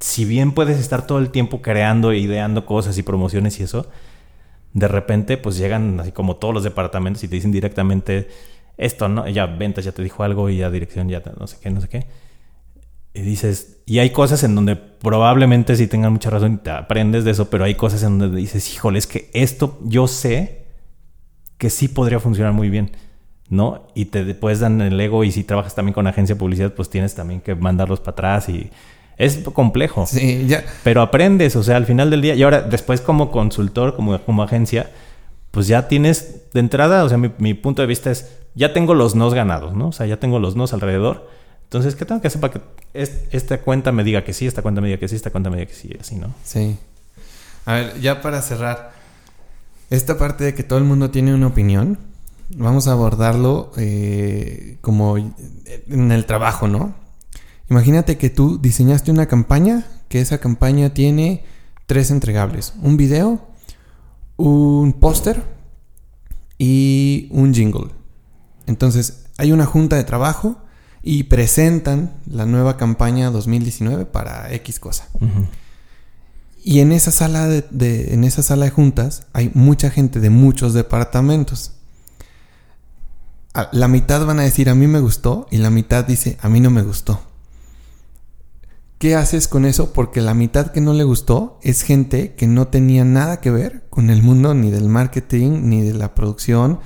si 0.00 0.26
bien 0.26 0.52
puedes 0.52 0.78
estar 0.78 1.06
todo 1.06 1.18
el 1.18 1.30
tiempo 1.30 1.62
creando 1.62 2.12
e 2.12 2.18
ideando 2.18 2.66
cosas 2.66 2.98
y 2.98 3.02
promociones 3.02 3.58
y 3.58 3.62
eso, 3.62 3.86
de 4.74 4.86
repente 4.86 5.38
pues 5.38 5.56
llegan 5.56 5.98
así 5.98 6.12
como 6.12 6.36
todos 6.36 6.52
los 6.52 6.62
departamentos 6.62 7.24
y 7.24 7.28
te 7.28 7.36
dicen 7.36 7.52
directamente 7.52 8.28
esto, 8.76 9.08
¿no? 9.08 9.26
Ya 9.28 9.46
ventas 9.46 9.86
ya 9.86 9.92
te 9.92 10.02
dijo 10.02 10.22
algo 10.22 10.50
y 10.50 10.58
ya 10.58 10.68
dirección 10.68 11.08
ya 11.08 11.22
no 11.40 11.46
sé 11.46 11.56
qué, 11.62 11.70
no 11.70 11.80
sé 11.80 11.88
qué. 11.88 12.06
Y 13.14 13.22
dices, 13.22 13.78
y 13.86 14.00
hay 14.00 14.10
cosas 14.10 14.44
en 14.44 14.54
donde 14.54 14.76
probablemente 14.76 15.74
sí 15.74 15.86
tengan 15.86 16.12
mucha 16.12 16.28
razón 16.28 16.52
y 16.52 16.56
te 16.58 16.70
aprendes 16.70 17.24
de 17.24 17.30
eso, 17.30 17.48
pero 17.48 17.64
hay 17.64 17.76
cosas 17.76 18.02
en 18.02 18.18
donde 18.18 18.36
dices, 18.36 18.74
híjole, 18.74 18.98
es 18.98 19.06
que 19.06 19.30
esto 19.32 19.78
yo 19.84 20.06
sé 20.06 20.66
que 21.56 21.70
sí 21.70 21.88
podría 21.88 22.20
funcionar 22.20 22.52
muy 22.52 22.68
bien, 22.68 22.92
¿no? 23.50 23.86
Y 23.94 24.06
te 24.06 24.34
puedes 24.34 24.60
dar 24.60 24.70
el 24.72 25.00
ego 25.00 25.24
y 25.24 25.32
si 25.32 25.44
trabajas 25.44 25.74
también 25.74 25.94
con 25.94 26.06
agencia 26.06 26.34
de 26.34 26.38
publicidad, 26.38 26.74
pues 26.74 26.90
tienes 26.90 27.14
también 27.14 27.40
que 27.40 27.54
mandarlos 27.54 28.00
para 28.00 28.12
atrás 28.12 28.48
y 28.48 28.70
es 29.16 29.38
complejo. 29.52 30.06
Sí, 30.06 30.46
ya. 30.46 30.64
Pero 30.84 31.02
aprendes, 31.02 31.56
o 31.56 31.62
sea, 31.62 31.76
al 31.76 31.86
final 31.86 32.10
del 32.10 32.22
día, 32.22 32.34
y 32.34 32.42
ahora 32.42 32.62
después 32.62 33.00
como 33.00 33.30
consultor, 33.30 33.96
como, 33.96 34.18
como 34.20 34.42
agencia, 34.42 34.90
pues 35.50 35.66
ya 35.66 35.88
tienes 35.88 36.42
de 36.52 36.60
entrada, 36.60 37.04
o 37.04 37.08
sea, 37.08 37.18
mi, 37.18 37.30
mi 37.38 37.54
punto 37.54 37.82
de 37.82 37.88
vista 37.88 38.10
es, 38.10 38.30
ya 38.54 38.72
tengo 38.72 38.94
los 38.94 39.14
nos 39.14 39.34
ganados, 39.34 39.74
¿no? 39.74 39.88
O 39.88 39.92
sea, 39.92 40.06
ya 40.06 40.18
tengo 40.18 40.38
los 40.38 40.56
nos 40.56 40.72
alrededor. 40.72 41.28
Entonces, 41.64 41.96
¿qué 41.96 42.04
tengo 42.04 42.20
que 42.20 42.28
hacer 42.28 42.40
para 42.40 42.54
que 42.54 42.60
esta 42.94 43.60
cuenta 43.60 43.92
me 43.92 44.02
diga 44.02 44.24
que 44.24 44.32
sí, 44.32 44.46
esta 44.46 44.62
cuenta 44.62 44.80
me 44.80 44.88
diga 44.88 44.98
que 44.98 45.08
sí, 45.08 45.16
esta 45.16 45.30
cuenta 45.30 45.50
me 45.50 45.58
diga 45.58 45.68
que 45.68 45.76
sí, 45.76 45.94
así, 46.00 46.16
¿no? 46.16 46.34
Sí. 46.42 46.78
A 47.66 47.74
ver, 47.74 48.00
ya 48.00 48.22
para 48.22 48.40
cerrar, 48.40 48.92
esta 49.90 50.16
parte 50.16 50.44
de 50.44 50.54
que 50.54 50.62
todo 50.62 50.78
el 50.78 50.86
mundo 50.86 51.10
tiene 51.10 51.34
una 51.34 51.48
opinión, 51.48 51.98
vamos 52.56 52.88
a 52.88 52.92
abordarlo 52.92 53.72
eh, 53.76 54.78
como 54.80 55.16
en 55.18 56.12
el 56.12 56.26
trabajo, 56.26 56.68
¿no? 56.68 56.94
Imagínate 57.70 58.16
que 58.16 58.30
tú 58.30 58.58
diseñaste 58.58 59.10
una 59.10 59.26
campaña, 59.26 59.84
que 60.08 60.20
esa 60.20 60.38
campaña 60.38 60.94
tiene 60.94 61.44
tres 61.86 62.10
entregables, 62.10 62.74
un 62.82 62.96
video, 62.96 63.46
un 64.36 64.94
póster 64.94 65.42
y 66.56 67.28
un 67.30 67.52
jingle. 67.52 67.90
Entonces, 68.66 69.26
hay 69.36 69.52
una 69.52 69.66
junta 69.66 69.96
de 69.96 70.04
trabajo 70.04 70.58
y 71.02 71.24
presentan 71.24 72.14
la 72.26 72.46
nueva 72.46 72.76
campaña 72.76 73.30
2019 73.30 74.06
para 74.06 74.52
X 74.54 74.78
cosa. 74.80 75.08
Y 76.62 76.80
en 76.80 76.92
esa 76.92 77.10
sala 77.10 77.46
de, 77.46 78.12
en 78.12 78.24
esa 78.24 78.42
sala 78.42 78.66
de 78.66 78.70
juntas 78.70 79.26
hay 79.32 79.50
mucha 79.54 79.90
gente 79.90 80.20
de 80.20 80.30
muchos 80.30 80.74
departamentos. 80.74 81.72
La 83.72 83.88
mitad 83.88 84.24
van 84.24 84.40
a 84.40 84.42
decir 84.42 84.68
a 84.68 84.74
mí 84.74 84.86
me 84.86 85.00
gustó 85.00 85.46
y 85.50 85.58
la 85.58 85.70
mitad 85.70 86.04
dice 86.04 86.38
a 86.40 86.48
mí 86.48 86.60
no 86.60 86.70
me 86.70 86.82
gustó. 86.82 87.20
¿Qué 88.98 89.14
haces 89.14 89.46
con 89.46 89.64
eso? 89.64 89.92
Porque 89.92 90.20
la 90.20 90.34
mitad 90.34 90.72
que 90.72 90.80
no 90.80 90.92
le 90.92 91.04
gustó 91.04 91.58
es 91.62 91.82
gente 91.82 92.34
que 92.34 92.48
no 92.48 92.66
tenía 92.66 93.04
nada 93.04 93.40
que 93.40 93.50
ver 93.50 93.84
con 93.90 94.10
el 94.10 94.22
mundo 94.22 94.54
ni 94.54 94.72
del 94.72 94.88
marketing 94.88 95.68
ni 95.68 95.82
de 95.82 95.94
la 95.94 96.14
producción. 96.14 96.80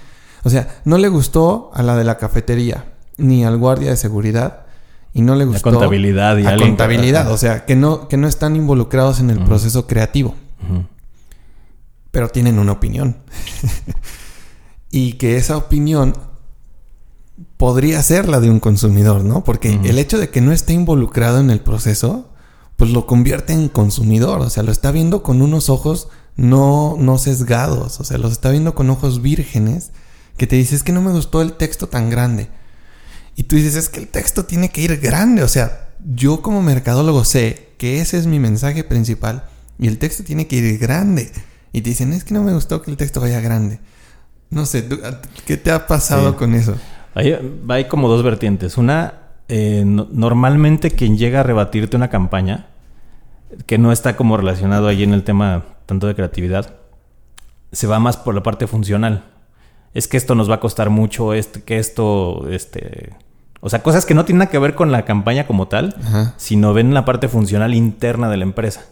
O 0.45 0.51
sea, 0.51 0.81
no 0.85 0.99
le 0.99 1.09
gustó 1.09 1.71
a 1.73 1.83
la 1.83 1.97
de 1.97 2.05
la 2.05 2.19
cafetería 2.19 2.93
ni 3.17 3.45
al 3.45 3.57
guardia 3.57 3.91
de 3.91 3.97
seguridad 3.97 4.67
y 5.15 5.23
no 5.23 5.37
le 5.37 5.47
gustó 5.47 5.71
la 5.71 5.77
contabilidad 5.77 6.37
y 6.37 6.43
la 6.43 6.57
contabilidad, 6.57 7.31
o 7.31 7.39
sea, 7.39 7.65
que 7.65 7.77
no 7.77 8.09
que 8.09 8.17
no 8.17 8.27
están 8.27 8.57
involucrados 8.57 9.21
en 9.21 9.31
el 9.31 9.43
proceso 9.45 9.87
creativo. 9.87 10.35
Pero 12.11 12.29
tienen 12.29 12.59
una 12.59 12.73
opinión. 12.73 13.17
y 14.91 15.15
que 15.15 15.37
esa 15.37 15.57
opinión 15.57 16.15
podría 17.63 18.03
ser 18.03 18.29
la 18.29 18.41
de 18.41 18.51
un 18.51 18.59
consumidor, 18.59 19.23
¿no? 19.23 19.45
Porque 19.45 19.79
el 19.85 20.01
hecho 20.01 20.19
de 20.19 20.31
que 20.31 20.41
no 20.41 20.51
esté 20.51 20.73
involucrado 20.73 21.39
en 21.39 21.49
el 21.49 21.61
proceso 21.61 22.29
pues 22.77 22.91
lo 22.91 23.07
convierte 23.07 23.53
en 23.53 23.69
consumidor, 23.69 24.41
o 24.41 24.51
sea, 24.51 24.65
lo 24.65 24.73
está 24.73 24.91
viendo 24.91 25.23
con 25.23 25.41
unos 25.43 25.71
ojos 25.71 26.09
no 26.35 26.97
no 26.99 27.19
sesgados, 27.19 28.01
o 28.01 28.05
sea, 28.05 28.19
los 28.19 28.33
está 28.33 28.51
viendo 28.51 28.75
con 28.75 28.91
ojos 28.91 29.23
vírgenes 29.23 29.93
que 30.37 30.49
te 30.49 30.57
dices 30.57 30.83
que 30.83 30.91
no 30.91 31.03
me 31.03 31.13
gustó 31.13 31.41
el 31.41 31.53
texto 31.53 31.87
tan 31.87 32.11
grande 32.11 32.49
y 33.37 33.45
tú 33.45 33.55
dices, 33.55 33.77
es 33.77 33.89
que 33.89 34.01
el 34.01 34.09
texto 34.09 34.45
tiene 34.45 34.71
que 34.71 34.81
ir 34.81 34.99
grande. 34.99 35.45
O 35.45 35.49
sea, 35.49 35.91
yo 36.05 36.43
como 36.43 36.63
mercadólogo 36.63 37.25
sé 37.25 37.69
que 37.79 38.01
ese 38.01 38.19
es 38.19 38.27
mi 38.27 38.41
mensaje 38.41 38.83
principal 38.83 39.45
y 39.79 39.87
el 39.87 39.99
texto 39.99 40.25
tiene 40.25 40.49
que 40.49 40.57
ir 40.57 40.79
grande. 40.79 41.31
Y 41.73 41.83
te 41.83 41.91
dicen, 41.91 42.13
es 42.13 42.25
que 42.25 42.35
no 42.35 42.43
me 42.43 42.53
gustó 42.53 42.83
que 42.83 42.91
el 42.91 42.97
texto 42.97 43.21
vaya 43.21 43.41
grande. 43.41 43.79
No 44.51 44.67
sé, 44.67 44.87
¿qué 45.47 45.57
te 45.57 45.71
ha 45.71 45.87
pasado 45.87 46.37
con 46.37 46.55
eso? 46.55 46.77
Hay, 47.15 47.37
hay, 47.69 47.85
como 47.85 48.09
dos 48.09 48.23
vertientes. 48.23 48.79
Una, 48.79 49.15
eh, 49.49 49.83
normalmente 49.85 50.91
quien 50.91 51.19
llega 51.19 51.41
a 51.41 51.43
rebatirte 51.43 51.97
una 51.97 52.09
campaña, 52.09 52.67
que 53.67 53.79
no 53.79 53.93
está 53.93 54.17
como 54.17 54.37
relacionado 54.37 54.89
ahí 54.89 55.03
en 55.03 55.13
el 55.13 55.25
tema 55.25 55.65
tanto 55.87 56.07
de 56.07 56.15
creatividad, 56.15 56.75
se 57.71 57.87
va 57.87 57.99
más 57.99 58.17
por 58.17 58.35
la 58.35 58.43
parte 58.43 58.67
funcional 58.67 59.25
es 59.95 60.09
que 60.09 60.17
esto 60.17 60.35
nos 60.35 60.51
va 60.51 60.57
a 60.57 60.61
costar 60.61 60.91
mucho, 60.91 61.35
este, 61.35 61.63
que 61.63 61.79
esto, 61.79 62.49
este... 62.51 63.15
O 63.61 63.69
sea, 63.69 63.83
cosas 63.83 64.05
que 64.05 64.15
no 64.15 64.25
tienen 64.25 64.41
nada 64.41 64.51
que 64.51 64.59
ver 64.59 64.75
con 64.75 64.91
la 64.91 65.05
campaña 65.05 65.47
como 65.47 65.69
tal, 65.69 65.95
sino 66.37 66.75
ven 66.75 66.95
la 66.95 67.05
parte 67.05 67.29
funcional 67.29 67.75
interna 67.75 68.29
de 68.29 68.37
la 68.37 68.43
empresa. 68.43 68.87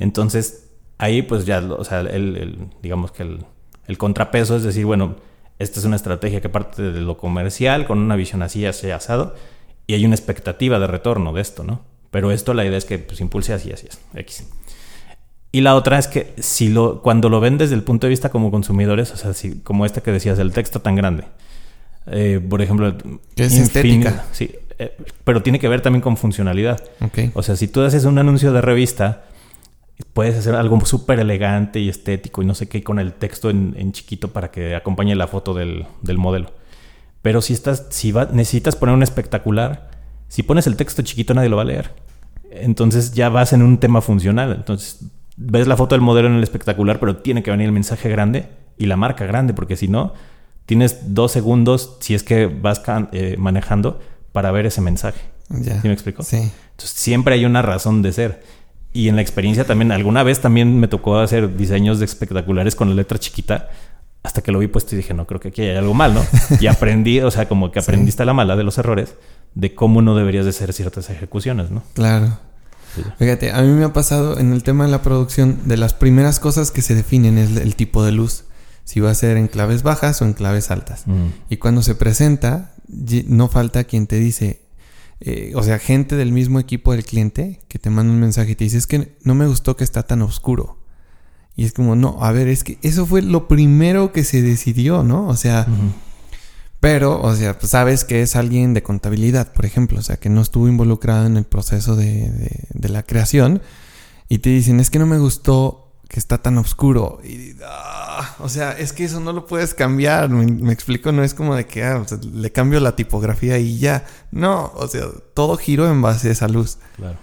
Entonces, 0.00 0.70
ahí 0.98 1.22
pues 1.22 1.46
ya, 1.46 1.60
o 1.60 1.84
sea, 1.84 2.00
el, 2.00 2.70
digamos 2.82 3.12
que 3.12 3.22
el, 3.22 3.98
contrapeso 3.98 4.56
es 4.56 4.64
decir, 4.64 4.84
bueno, 4.84 5.14
esta 5.58 5.80
es 5.80 5.86
una 5.86 5.96
estrategia 5.96 6.40
que 6.40 6.48
parte 6.48 6.82
de 6.82 7.00
lo 7.00 7.16
comercial, 7.16 7.86
con 7.86 7.98
una 7.98 8.16
visión 8.16 8.42
así, 8.42 8.66
así 8.66 8.90
asado, 8.90 9.34
y 9.86 9.94
hay 9.94 10.04
una 10.04 10.14
expectativa 10.14 10.78
de 10.78 10.86
retorno 10.86 11.32
de 11.32 11.40
esto, 11.40 11.64
¿no? 11.64 11.82
Pero 12.10 12.30
esto 12.30 12.54
la 12.54 12.64
idea 12.64 12.78
es 12.78 12.84
que 12.84 12.98
pues 12.98 13.20
impulse 13.20 13.52
así, 13.52 13.72
así, 13.72 13.86
es, 13.88 14.00
X. 14.14 14.46
Y 15.52 15.60
la 15.60 15.76
otra 15.76 15.98
es 15.98 16.08
que 16.08 16.32
si 16.38 16.68
lo, 16.68 17.00
cuando 17.02 17.28
lo 17.28 17.40
ven 17.40 17.58
desde 17.58 17.74
el 17.74 17.82
punto 17.82 18.06
de 18.06 18.10
vista 18.10 18.30
como 18.30 18.50
consumidores, 18.50 19.12
o 19.12 19.16
sea, 19.16 19.34
si, 19.34 19.60
como 19.60 19.86
este 19.86 20.02
que 20.02 20.10
decías, 20.10 20.38
el 20.38 20.52
texto 20.52 20.80
tan 20.80 20.96
grande, 20.96 21.24
eh, 22.06 22.40
por 22.48 22.60
ejemplo... 22.60 22.96
es 23.36 23.52
estética. 23.54 24.24
Sí, 24.32 24.50
eh, 24.78 24.96
pero 25.22 25.42
tiene 25.42 25.58
que 25.60 25.68
ver 25.68 25.80
también 25.80 26.02
con 26.02 26.16
funcionalidad. 26.16 26.82
O 27.34 27.42
sea, 27.42 27.56
si 27.56 27.68
tú 27.68 27.82
haces 27.82 28.04
un 28.04 28.18
anuncio 28.18 28.52
de 28.52 28.60
revista, 28.60 29.24
puedes 30.12 30.36
hacer 30.36 30.54
algo 30.54 30.84
súper 30.84 31.20
elegante 31.20 31.80
y 31.80 31.88
estético 31.88 32.42
y 32.42 32.46
no 32.46 32.54
sé 32.54 32.68
qué, 32.68 32.82
con 32.82 32.98
el 32.98 33.12
texto 33.12 33.50
en, 33.50 33.92
chiquito 33.92 34.32
para 34.32 34.50
que 34.50 34.74
acompañe 34.74 35.14
la 35.14 35.26
foto 35.26 35.54
del, 35.54 35.86
modelo. 36.16 36.52
Pero 37.22 37.40
si 37.40 37.52
estás, 37.52 37.86
si 37.90 38.12
va, 38.12 38.28
necesitas 38.32 38.76
poner 38.76 38.94
un 38.94 39.02
espectacular, 39.02 39.90
si 40.28 40.42
pones 40.42 40.66
el 40.66 40.76
texto 40.76 41.02
chiquito 41.02 41.34
nadie 41.34 41.48
lo 41.48 41.56
va 41.56 41.62
a 41.62 41.66
leer. 41.66 41.92
Entonces 42.50 43.12
ya 43.12 43.28
vas 43.28 43.52
en 43.52 43.62
un 43.62 43.78
tema 43.78 44.00
funcional. 44.00 44.52
Entonces 44.52 45.06
ves 45.36 45.66
la 45.66 45.76
foto 45.76 45.94
del 45.94 46.02
modelo 46.02 46.28
en 46.28 46.34
el 46.34 46.42
espectacular, 46.42 47.00
pero 47.00 47.16
tiene 47.16 47.42
que 47.42 47.50
venir 47.50 47.66
el 47.66 47.72
mensaje 47.72 48.08
grande 48.08 48.48
y 48.76 48.86
la 48.86 48.96
marca 48.96 49.24
grande, 49.26 49.54
porque 49.54 49.76
si 49.76 49.88
no, 49.88 50.12
tienes 50.66 51.14
dos 51.14 51.32
segundos 51.32 51.96
si 52.00 52.14
es 52.14 52.22
que 52.22 52.46
vas 52.46 52.82
eh, 53.12 53.36
manejando 53.38 54.00
para 54.32 54.50
ver 54.50 54.66
ese 54.66 54.80
mensaje. 54.80 55.20
Ya. 55.48 55.80
¿Sí 55.80 55.88
me 55.88 55.94
explico? 55.94 56.22
Sí. 56.22 56.36
Entonces 56.36 56.90
siempre 56.90 57.34
hay 57.34 57.44
una 57.44 57.62
razón 57.62 58.02
de 58.02 58.12
ser. 58.12 58.42
Y 58.94 59.08
en 59.08 59.16
la 59.16 59.22
experiencia 59.22 59.66
también, 59.66 59.90
alguna 59.90 60.22
vez 60.22 60.40
también 60.40 60.78
me 60.78 60.86
tocó 60.86 61.18
hacer 61.18 61.56
diseños 61.56 61.98
de 61.98 62.04
espectaculares 62.04 62.76
con 62.76 62.88
la 62.88 62.94
letra 62.94 63.18
chiquita. 63.18 63.68
Hasta 64.22 64.40
que 64.40 64.52
lo 64.52 64.60
vi 64.60 64.68
puesto 64.68 64.94
y 64.94 64.98
dije, 64.98 65.12
no, 65.12 65.26
creo 65.26 65.40
que 65.40 65.48
aquí 65.48 65.62
hay 65.62 65.76
algo 65.76 65.92
mal, 65.92 66.14
¿no? 66.14 66.24
Y 66.60 66.68
aprendí, 66.68 67.20
o 67.20 67.30
sea, 67.30 67.46
como 67.46 67.72
que 67.72 67.78
aprendiste 67.80 68.22
a 68.22 68.26
la 68.26 68.32
mala 68.32 68.56
de 68.56 68.62
los 68.62 68.78
errores, 68.78 69.16
de 69.54 69.74
cómo 69.74 70.00
no 70.00 70.14
deberías 70.14 70.44
de 70.44 70.50
hacer 70.50 70.72
ciertas 70.72 71.10
ejecuciones, 71.10 71.72
¿no? 71.72 71.82
Claro. 71.92 72.38
Fíjate, 73.18 73.50
a 73.50 73.60
mí 73.62 73.68
me 73.68 73.84
ha 73.84 73.92
pasado 73.92 74.38
en 74.38 74.52
el 74.52 74.62
tema 74.62 74.84
de 74.84 74.92
la 74.92 75.02
producción, 75.02 75.58
de 75.66 75.76
las 75.76 75.92
primeras 75.92 76.38
cosas 76.38 76.70
que 76.70 76.80
se 76.80 76.94
definen 76.94 77.36
es 77.36 77.56
el 77.56 77.74
tipo 77.74 78.04
de 78.04 78.12
luz. 78.12 78.44
Si 78.84 79.00
va 79.00 79.10
a 79.10 79.14
ser 79.14 79.36
en 79.36 79.48
claves 79.48 79.82
bajas 79.82 80.22
o 80.22 80.24
en 80.24 80.34
claves 80.34 80.70
altas. 80.70 81.06
Mm. 81.06 81.26
Y 81.48 81.56
cuando 81.56 81.82
se 81.82 81.96
presenta, 81.96 82.74
no 83.26 83.48
falta 83.48 83.84
quien 83.84 84.06
te 84.06 84.16
dice, 84.16 84.63
eh, 85.26 85.52
o 85.54 85.62
sea, 85.62 85.78
gente 85.78 86.16
del 86.16 86.32
mismo 86.32 86.60
equipo 86.60 86.92
del 86.92 87.02
cliente 87.02 87.60
que 87.68 87.78
te 87.78 87.88
manda 87.88 88.12
un 88.12 88.20
mensaje 88.20 88.52
y 88.52 88.54
te 88.56 88.64
dice, 88.64 88.76
es 88.76 88.86
que 88.86 89.16
no 89.22 89.34
me 89.34 89.46
gustó 89.46 89.74
que 89.74 89.82
está 89.82 90.02
tan 90.02 90.20
oscuro. 90.20 90.76
Y 91.56 91.64
es 91.64 91.72
como, 91.72 91.96
no, 91.96 92.18
a 92.20 92.30
ver, 92.30 92.48
es 92.48 92.62
que 92.62 92.78
eso 92.82 93.06
fue 93.06 93.22
lo 93.22 93.48
primero 93.48 94.12
que 94.12 94.22
se 94.22 94.42
decidió, 94.42 95.02
¿no? 95.02 95.26
O 95.28 95.36
sea, 95.36 95.66
pero, 96.78 97.22
o 97.22 97.34
sea, 97.34 97.58
pues 97.58 97.70
sabes 97.70 98.04
que 98.04 98.20
es 98.20 98.36
alguien 98.36 98.74
de 98.74 98.82
contabilidad, 98.82 99.54
por 99.54 99.64
ejemplo, 99.64 99.98
o 99.98 100.02
sea, 100.02 100.18
que 100.18 100.28
no 100.28 100.42
estuvo 100.42 100.68
involucrado 100.68 101.24
en 101.24 101.38
el 101.38 101.44
proceso 101.44 101.96
de, 101.96 102.30
la 102.74 103.02
creación 103.02 103.62
y 104.28 104.40
te 104.40 104.50
dicen, 104.50 104.78
es 104.78 104.90
que 104.90 104.98
no 104.98 105.06
me 105.06 105.18
gustó 105.18 105.83
que 106.14 106.20
está 106.20 106.38
tan 106.38 106.58
oscuro. 106.58 107.18
Y, 107.24 107.56
ah, 107.66 108.36
o 108.38 108.48
sea, 108.48 108.70
es 108.70 108.92
que 108.92 109.02
eso 109.02 109.18
no 109.18 109.32
lo 109.32 109.46
puedes 109.46 109.74
cambiar. 109.74 110.28
Me, 110.28 110.72
explico, 110.72 111.10
no 111.10 111.24
es 111.24 111.34
como 111.34 111.56
de 111.56 111.66
que 111.66 111.82
ah, 111.82 112.06
le 112.32 112.52
cambio 112.52 112.78
la 112.78 112.94
tipografía 112.94 113.58
y 113.58 113.78
ya. 113.78 114.04
No, 114.30 114.70
o 114.76 114.86
sea, 114.86 115.06
todo 115.34 115.56
giro 115.56 115.90
en 115.90 116.02
base 116.02 116.28
a 116.28 116.30
esa 116.30 116.46
luz. 116.46 116.78
Claro. 116.94 117.18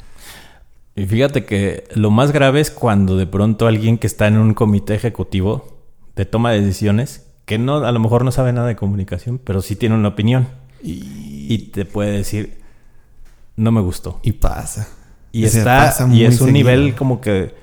Y 0.97 1.05
fíjate 1.05 1.45
que 1.45 1.85
lo 1.95 2.11
más 2.11 2.33
grave 2.33 2.59
es 2.59 2.69
cuando 2.69 3.15
de 3.15 3.27
pronto 3.27 3.65
alguien 3.65 3.97
que 3.97 4.07
está 4.07 4.27
en 4.27 4.37
un 4.37 4.53
comité 4.53 4.93
ejecutivo 4.93 5.85
de 6.17 6.25
toma 6.25 6.51
de 6.51 6.59
decisiones 6.59 7.27
que 7.45 7.57
no, 7.57 7.85
a 7.85 7.93
lo 7.93 7.99
mejor 8.01 8.25
no 8.25 8.33
sabe 8.33 8.51
nada 8.51 8.67
de 8.67 8.75
comunicación, 8.75 9.39
pero 9.41 9.61
sí 9.61 9.77
tiene 9.77 9.95
una 9.95 10.09
opinión. 10.09 10.49
Y, 10.83 11.69
te 11.71 11.85
puede 11.85 12.11
decir, 12.11 12.59
no 13.55 13.71
me 13.71 13.79
gustó. 13.79 14.19
Y 14.21 14.33
pasa. 14.33 14.89
Y 15.31 15.45
está, 15.45 15.95
y 16.11 16.25
es 16.25 16.41
un 16.41 16.51
nivel 16.51 16.93
como 16.93 17.21
que, 17.21 17.60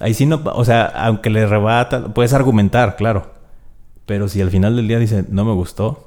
ahí 0.00 0.14
sí 0.14 0.26
no, 0.26 0.42
o 0.44 0.64
sea, 0.64 0.84
aunque 0.84 1.30
le 1.30 1.46
rebata, 1.46 2.12
puedes 2.14 2.32
argumentar, 2.32 2.96
claro. 2.96 3.32
Pero 4.06 4.28
si 4.28 4.40
al 4.40 4.50
final 4.50 4.76
del 4.76 4.88
día 4.88 4.98
dice, 4.98 5.24
no 5.28 5.44
me 5.44 5.52
gustó. 5.52 6.04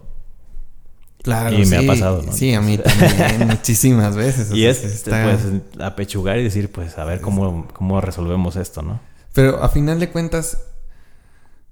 Claro, 1.24 1.56
y 1.56 1.66
me 1.68 1.78
ha 1.78 1.86
pasado, 1.86 2.24
¿no? 2.24 2.32
Sí, 2.32 2.54
a 2.54 2.62
mí 2.62 2.80
también, 2.80 3.48
muchísimas 3.48 4.16
veces. 4.16 4.52
y 4.52 4.66
es, 4.66 5.04
te 5.04 5.12
puedes 5.12 5.42
apechugar 5.80 6.40
y 6.40 6.44
decir, 6.44 6.72
pues, 6.72 6.98
a 6.98 7.06
ver 7.06 7.22
cómo, 7.22 7.68
cómo 7.74 8.02
resolvemos 8.02 8.56
esto, 8.56 8.82
¿no? 8.82 9.00
Pero 9.34 9.64
a 9.64 9.70
final 9.70 10.00
de 10.00 10.10
cuentas, 10.10 10.58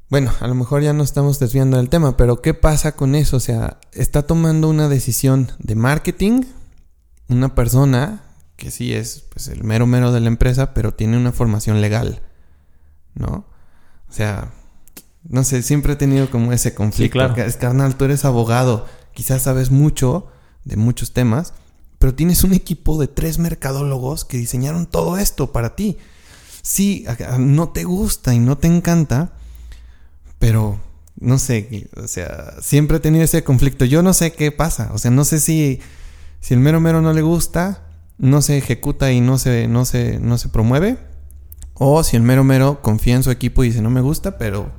bueno, 0.10 0.32
a 0.40 0.48
lo 0.48 0.54
mejor 0.54 0.84
ya 0.84 0.94
no 0.94 1.04
estamos 1.04 1.40
desviando 1.40 1.78
del 1.78 1.90
tema, 1.90 2.16
pero 2.16 2.42
¿qué 2.44 2.54
pasa 2.54 2.92
con 2.92 3.16
eso? 3.16 3.38
O 3.38 3.40
sea, 3.40 3.80
está 3.92 4.22
tomando 4.22 4.70
una 4.70 4.88
decisión 4.88 5.52
de 5.58 5.76
marketing 5.76 6.44
una 7.30 7.54
persona 7.54 8.24
que 8.60 8.70
sí 8.70 8.94
es 8.94 9.24
pues, 9.34 9.48
el 9.48 9.64
mero 9.64 9.88
mero 9.88 10.12
de 10.12 10.20
la 10.20 10.28
empresa, 10.28 10.74
pero 10.76 10.94
tiene 10.94 11.18
una 11.18 11.32
formación 11.32 11.82
legal, 11.82 12.22
¿no? 13.16 13.46
O 14.08 14.14
sea, 14.14 14.52
no 15.24 15.44
sé, 15.44 15.64
siempre 15.64 15.94
he 15.94 15.96
tenido 15.96 16.30
como 16.30 16.54
ese 16.54 16.76
conflicto. 16.76 17.06
Sí, 17.06 17.10
claro. 17.10 17.36
Es 17.42 17.58
carnal, 17.58 17.96
tú 17.96 18.06
eres 18.06 18.26
abogado, 18.26 18.86
quizás 19.14 19.44
sabes 19.44 19.72
mucho 19.72 20.28
de 20.66 20.76
muchos 20.76 21.14
temas, 21.14 21.54
pero 21.98 22.14
tienes 22.14 22.44
un 22.44 22.54
equipo 22.54 23.00
de 23.00 23.08
tres 23.08 23.40
mercadólogos 23.40 24.26
que 24.26 24.38
diseñaron 24.38 24.86
todo 24.86 25.18
esto 25.18 25.52
para 25.52 25.76
ti. 25.76 25.98
Sí, 26.62 27.06
no 27.40 27.70
te 27.70 27.86
gusta 27.86 28.34
y 28.34 28.40
no 28.40 28.58
te 28.58 28.68
encanta, 28.68 29.34
pero 30.38 30.80
no 31.20 31.40
sé, 31.40 31.90
o 31.96 32.08
sea, 32.08 32.56
siempre 32.62 32.98
he 32.98 33.00
tenido 33.00 33.24
ese 33.24 33.44
conflicto. 33.44 33.86
Yo 33.86 34.04
no 34.04 34.14
sé 34.14 34.34
qué 34.34 34.52
pasa, 34.52 34.92
o 34.94 34.98
sea, 34.98 35.12
no 35.12 35.24
sé 35.24 35.40
si, 35.40 35.80
si 36.42 36.54
el 36.54 36.60
mero 36.60 36.80
mero 36.80 37.02
no 37.02 37.14
le 37.14 37.22
gusta, 37.22 37.89
no 38.20 38.42
se 38.44 38.58
ejecuta 38.58 39.12
y 39.12 39.20
no 39.22 39.38
se, 39.40 39.68
no 39.68 39.86
se, 39.86 40.20
no 40.20 40.38
se 40.38 40.50
promueve, 40.50 40.98
o 41.74 42.04
si 42.04 42.16
el 42.18 42.22
mero 42.22 42.44
mero 42.44 42.80
confía 42.82 43.16
en 43.16 43.24
su 43.24 43.32
equipo 43.32 43.64
y 43.64 43.68
dice 43.70 43.82
no 43.82 43.90
me 43.90 44.02
gusta, 44.02 44.38
pero 44.38 44.70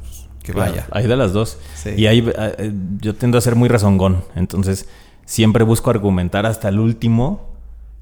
que 0.44 0.52
vaya. 0.52 0.86
Hay 0.92 1.06
de 1.08 1.16
las 1.16 1.32
dos. 1.32 1.58
Y 1.96 2.06
ahí 2.06 2.24
eh, 2.38 2.72
yo 3.00 3.14
tiendo 3.16 3.36
a 3.38 3.40
ser 3.40 3.56
muy 3.56 3.68
rezongón, 3.68 4.22
entonces 4.36 4.86
siempre 5.24 5.64
busco 5.64 5.90
argumentar 5.90 6.46
hasta 6.46 6.68
el 6.68 6.78
último 6.78 7.48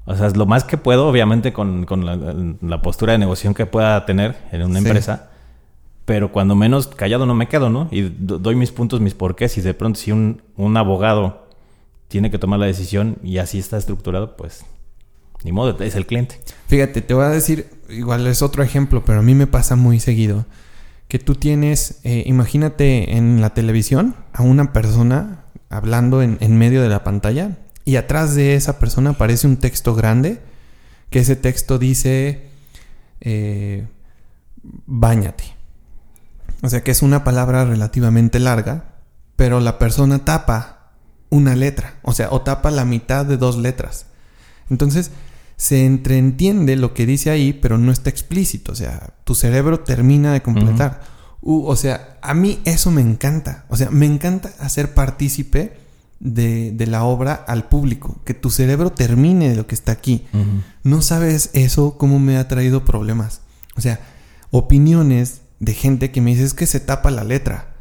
O 0.05 0.15
sea, 0.15 0.25
es 0.27 0.35
lo 0.35 0.45
más 0.47 0.63
que 0.63 0.75
puedo, 0.77 1.07
obviamente, 1.07 1.53
con, 1.53 1.85
con 1.85 2.03
la, 2.05 2.15
la 2.61 2.81
postura 2.81 3.11
de 3.13 3.19
negociación 3.19 3.53
que 3.53 3.65
pueda 3.67 4.05
tener 4.07 4.37
en 4.51 4.63
una 4.63 4.79
Sí. 4.79 4.85
empresa. 4.87 5.29
Pero 6.05 6.31
cuando 6.31 6.55
menos 6.55 6.87
callado 6.87 7.27
no 7.27 7.35
me 7.35 7.47
quedo, 7.47 7.69
¿no? 7.69 7.87
Y 7.91 8.01
do- 8.17 8.39
doy 8.39 8.55
mis 8.55 8.71
puntos, 8.71 8.99
mis 9.01 9.13
porqués. 9.13 9.55
Y 9.59 9.61
de 9.61 9.75
pronto, 9.75 9.99
si 9.99 10.11
un, 10.11 10.41
un 10.57 10.75
abogado 10.77 11.47
tiene 12.07 12.31
que 12.31 12.39
tomar 12.39 12.59
la 12.59 12.65
decisión 12.65 13.17
y 13.21 13.37
así 13.37 13.59
está 13.59 13.77
estructurado, 13.77 14.35
pues 14.35 14.65
ni 15.43 15.51
modo, 15.51 15.77
es 15.81 15.95
el 15.95 16.05
cliente. 16.05 16.39
Fíjate, 16.67 17.01
te 17.01 17.13
voy 17.13 17.25
a 17.25 17.29
decir, 17.29 17.69
igual 17.89 18.27
es 18.27 18.41
otro 18.41 18.63
ejemplo, 18.63 19.03
pero 19.05 19.19
a 19.19 19.23
mí 19.23 19.35
me 19.35 19.47
pasa 19.47 19.75
muy 19.75 19.99
seguido. 19.99 20.45
Que 21.07 21.19
tú 21.19 21.35
tienes, 21.35 21.99
eh, 22.03 22.23
imagínate 22.25 23.17
en 23.17 23.41
la 23.41 23.53
televisión 23.53 24.15
a 24.33 24.43
una 24.43 24.73
persona 24.73 25.45
hablando 25.69 26.21
en, 26.21 26.37
en 26.39 26.57
medio 26.57 26.81
de 26.81 26.89
la 26.89 27.03
pantalla 27.03 27.57
y 27.89 27.95
atrás 27.95 28.35
de 28.35 28.53
esa 28.53 28.77
persona 28.77 29.11
aparece 29.11 29.47
un 29.47 29.57
texto 29.57 29.95
grande, 29.95 30.39
que 31.09 31.19
ese 31.19 31.35
texto 31.35 31.79
dice, 31.79 32.49
eh, 33.21 33.87
báñate. 34.85 35.55
O 36.61 36.69
sea 36.69 36.83
que 36.83 36.91
es 36.91 37.01
una 37.01 37.23
palabra 37.23 37.65
relativamente 37.65 38.39
larga, 38.39 38.95
pero 39.35 39.59
la 39.59 39.79
persona 39.79 40.23
tapa 40.25 40.91
una 41.29 41.55
letra, 41.55 41.95
o 42.03 42.13
sea, 42.13 42.27
o 42.31 42.41
tapa 42.41 42.69
la 42.69 42.85
mitad 42.85 43.25
de 43.25 43.37
dos 43.37 43.57
letras. 43.57 44.05
Entonces, 44.69 45.11
se 45.59 45.85
entreentiende 45.85 46.77
lo 46.77 46.93
que 46.93 47.05
dice 47.05 47.29
ahí, 47.29 47.51
pero 47.51 47.77
no 47.77 47.91
está 47.91 48.09
explícito. 48.09 48.71
O 48.71 48.75
sea, 48.75 49.13
tu 49.25 49.35
cerebro 49.35 49.81
termina 49.81 50.31
de 50.31 50.41
completar. 50.41 51.01
Uh, 51.41 51.65
o 51.65 51.75
sea, 51.75 52.17
a 52.21 52.33
mí 52.33 52.61
eso 52.63 52.91
me 52.91 53.01
encanta. 53.01 53.65
O 53.67 53.75
sea, 53.75 53.89
me 53.89 54.05
encanta 54.05 54.51
hacer 54.61 54.93
partícipe 54.93 55.73
de, 56.21 56.71
de 56.71 56.87
la 56.87 57.03
obra 57.03 57.33
al 57.33 57.67
público. 57.67 58.21
Que 58.23 58.33
tu 58.33 58.51
cerebro 58.51 58.93
termine 58.93 59.49
de 59.49 59.57
lo 59.57 59.67
que 59.67 59.75
está 59.75 59.91
aquí. 59.91 60.25
No 60.83 61.01
sabes 61.01 61.49
eso 61.51 61.97
cómo 61.97 62.19
me 62.19 62.37
ha 62.37 62.47
traído 62.47 62.85
problemas. 62.85 63.41
O 63.75 63.81
sea, 63.81 63.99
opiniones 64.51 65.41
de 65.59 65.73
gente 65.73 66.09
que 66.09 66.21
me 66.21 66.31
dice 66.31 66.45
es 66.45 66.53
que 66.53 66.67
se 66.67 66.79
tapa 66.79 67.11
la 67.11 67.25
letra. 67.25 67.75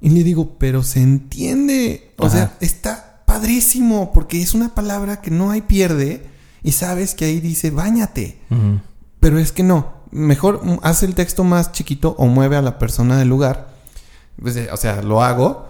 Y 0.00 0.10
le 0.10 0.22
digo, 0.22 0.56
pero 0.56 0.84
se 0.84 1.02
entiende. 1.02 2.14
O 2.16 2.26
Ajá. 2.26 2.36
sea, 2.36 2.56
está 2.60 3.24
padrísimo 3.26 4.12
porque 4.12 4.40
es 4.40 4.54
una 4.54 4.72
palabra 4.72 5.20
que 5.20 5.32
no 5.32 5.50
hay 5.50 5.62
pierde 5.62 6.37
y 6.68 6.72
sabes 6.72 7.14
que 7.14 7.24
ahí 7.26 7.40
dice 7.40 7.70
bañate. 7.70 8.38
Pero 9.20 9.38
es 9.38 9.52
que 9.52 9.62
no. 9.62 9.92
Mejor 10.10 10.60
haz 10.82 11.02
el 11.02 11.14
texto 11.14 11.44
más 11.44 11.72
chiquito 11.72 12.14
o 12.18 12.26
mueve 12.26 12.56
a 12.56 12.62
la 12.62 12.78
persona 12.78 13.18
del 13.18 13.28
lugar. 13.28 13.68
Pues, 14.40 14.56
eh, 14.56 14.68
o 14.72 14.76
sea, 14.76 15.02
lo 15.02 15.22
hago. 15.22 15.66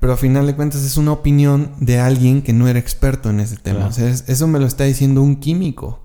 Pero 0.00 0.12
al 0.12 0.18
final 0.18 0.46
de 0.46 0.54
cuentas 0.56 0.82
es 0.82 0.96
una 0.96 1.12
opinión 1.12 1.70
de 1.78 2.00
alguien 2.00 2.42
que 2.42 2.52
no 2.52 2.66
era 2.68 2.78
experto 2.78 3.30
en 3.30 3.38
ese 3.40 3.56
tema. 3.56 3.76
Claro. 3.78 3.90
O 3.90 3.94
sea, 3.94 4.08
es- 4.08 4.24
eso 4.28 4.46
me 4.48 4.58
lo 4.58 4.66
está 4.66 4.84
diciendo 4.84 5.22
un 5.22 5.36
químico 5.36 6.00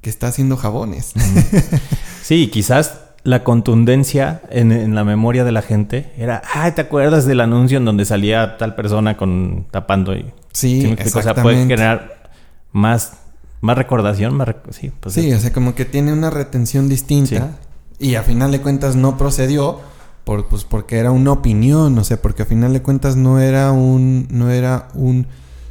que 0.00 0.08
está 0.10 0.28
haciendo 0.28 0.56
jabones. 0.56 1.12
Sí, 2.22 2.48
quizás 2.48 3.00
la 3.22 3.44
contundencia 3.44 4.40
en, 4.50 4.72
en 4.72 4.94
la 4.94 5.04
memoria 5.04 5.44
de 5.44 5.52
la 5.52 5.60
gente 5.62 6.12
era, 6.16 6.40
ay, 6.54 6.72
¿te 6.72 6.80
acuerdas 6.80 7.26
del 7.26 7.40
anuncio 7.40 7.76
en 7.78 7.84
donde 7.84 8.04
salía 8.06 8.56
tal 8.56 8.74
persona 8.74 9.16
con 9.18 9.66
tapando 9.70 10.14
y 10.14 10.32
Sí, 10.52 10.80
¿Sí 10.82 10.86
me 10.86 10.92
explico? 10.94 11.18
O 11.18 11.22
sea, 11.22 11.34
puede 11.34 11.56
exactamente. 11.62 11.74
generar 11.74 12.30
más, 12.72 13.12
más 13.60 13.76
recordación, 13.78 14.34
más 14.36 14.48
rec- 14.48 14.70
sí, 14.72 14.92
pues 15.00 15.14
Sí, 15.14 15.32
o 15.32 15.38
sea, 15.40 15.52
como 15.52 15.74
que 15.74 15.84
tiene 15.84 16.12
una 16.12 16.30
retención 16.30 16.88
distinta. 16.88 17.58
Y 17.98 18.16
a 18.16 18.22
final 18.22 18.50
de 18.52 18.60
cuentas 18.60 18.96
no 18.96 19.16
procedió 19.16 19.80
por, 20.24 20.46
pues, 20.48 20.64
porque 20.64 20.98
era 20.98 21.10
una 21.12 21.32
opinión. 21.32 21.96
O 21.98 22.04
sea, 22.04 22.20
porque 22.20 22.42
a 22.42 22.46
final 22.46 22.72
de 22.72 22.82
cuentas 22.82 23.16
no 23.16 23.40
era 23.40 23.72
un. 23.72 24.26
no 24.30 24.50
era 24.50 24.88
un 24.94 25.26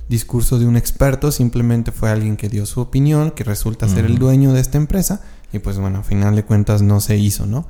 discurso 0.10 0.58
de 0.60 0.66
un 0.66 0.78
experto. 0.78 1.32
Simplemente 1.32 1.92
fue 1.92 2.10
alguien 2.10 2.38
que 2.38 2.50
dio 2.50 2.66
su 2.66 2.80
opinión, 2.82 3.32
que 3.32 3.44
resulta 3.44 3.88
ser 3.88 4.06
el 4.06 4.18
dueño 4.18 4.54
de 4.54 4.62
esta 4.62 4.78
empresa. 4.78 5.22
Y 5.52 5.60
pues 5.60 5.78
bueno, 5.78 6.00
a 6.00 6.04
final 6.04 6.36
de 6.36 6.44
cuentas 6.44 6.82
no 6.82 7.00
se 7.02 7.18
hizo, 7.18 7.46
¿no? 7.46 7.68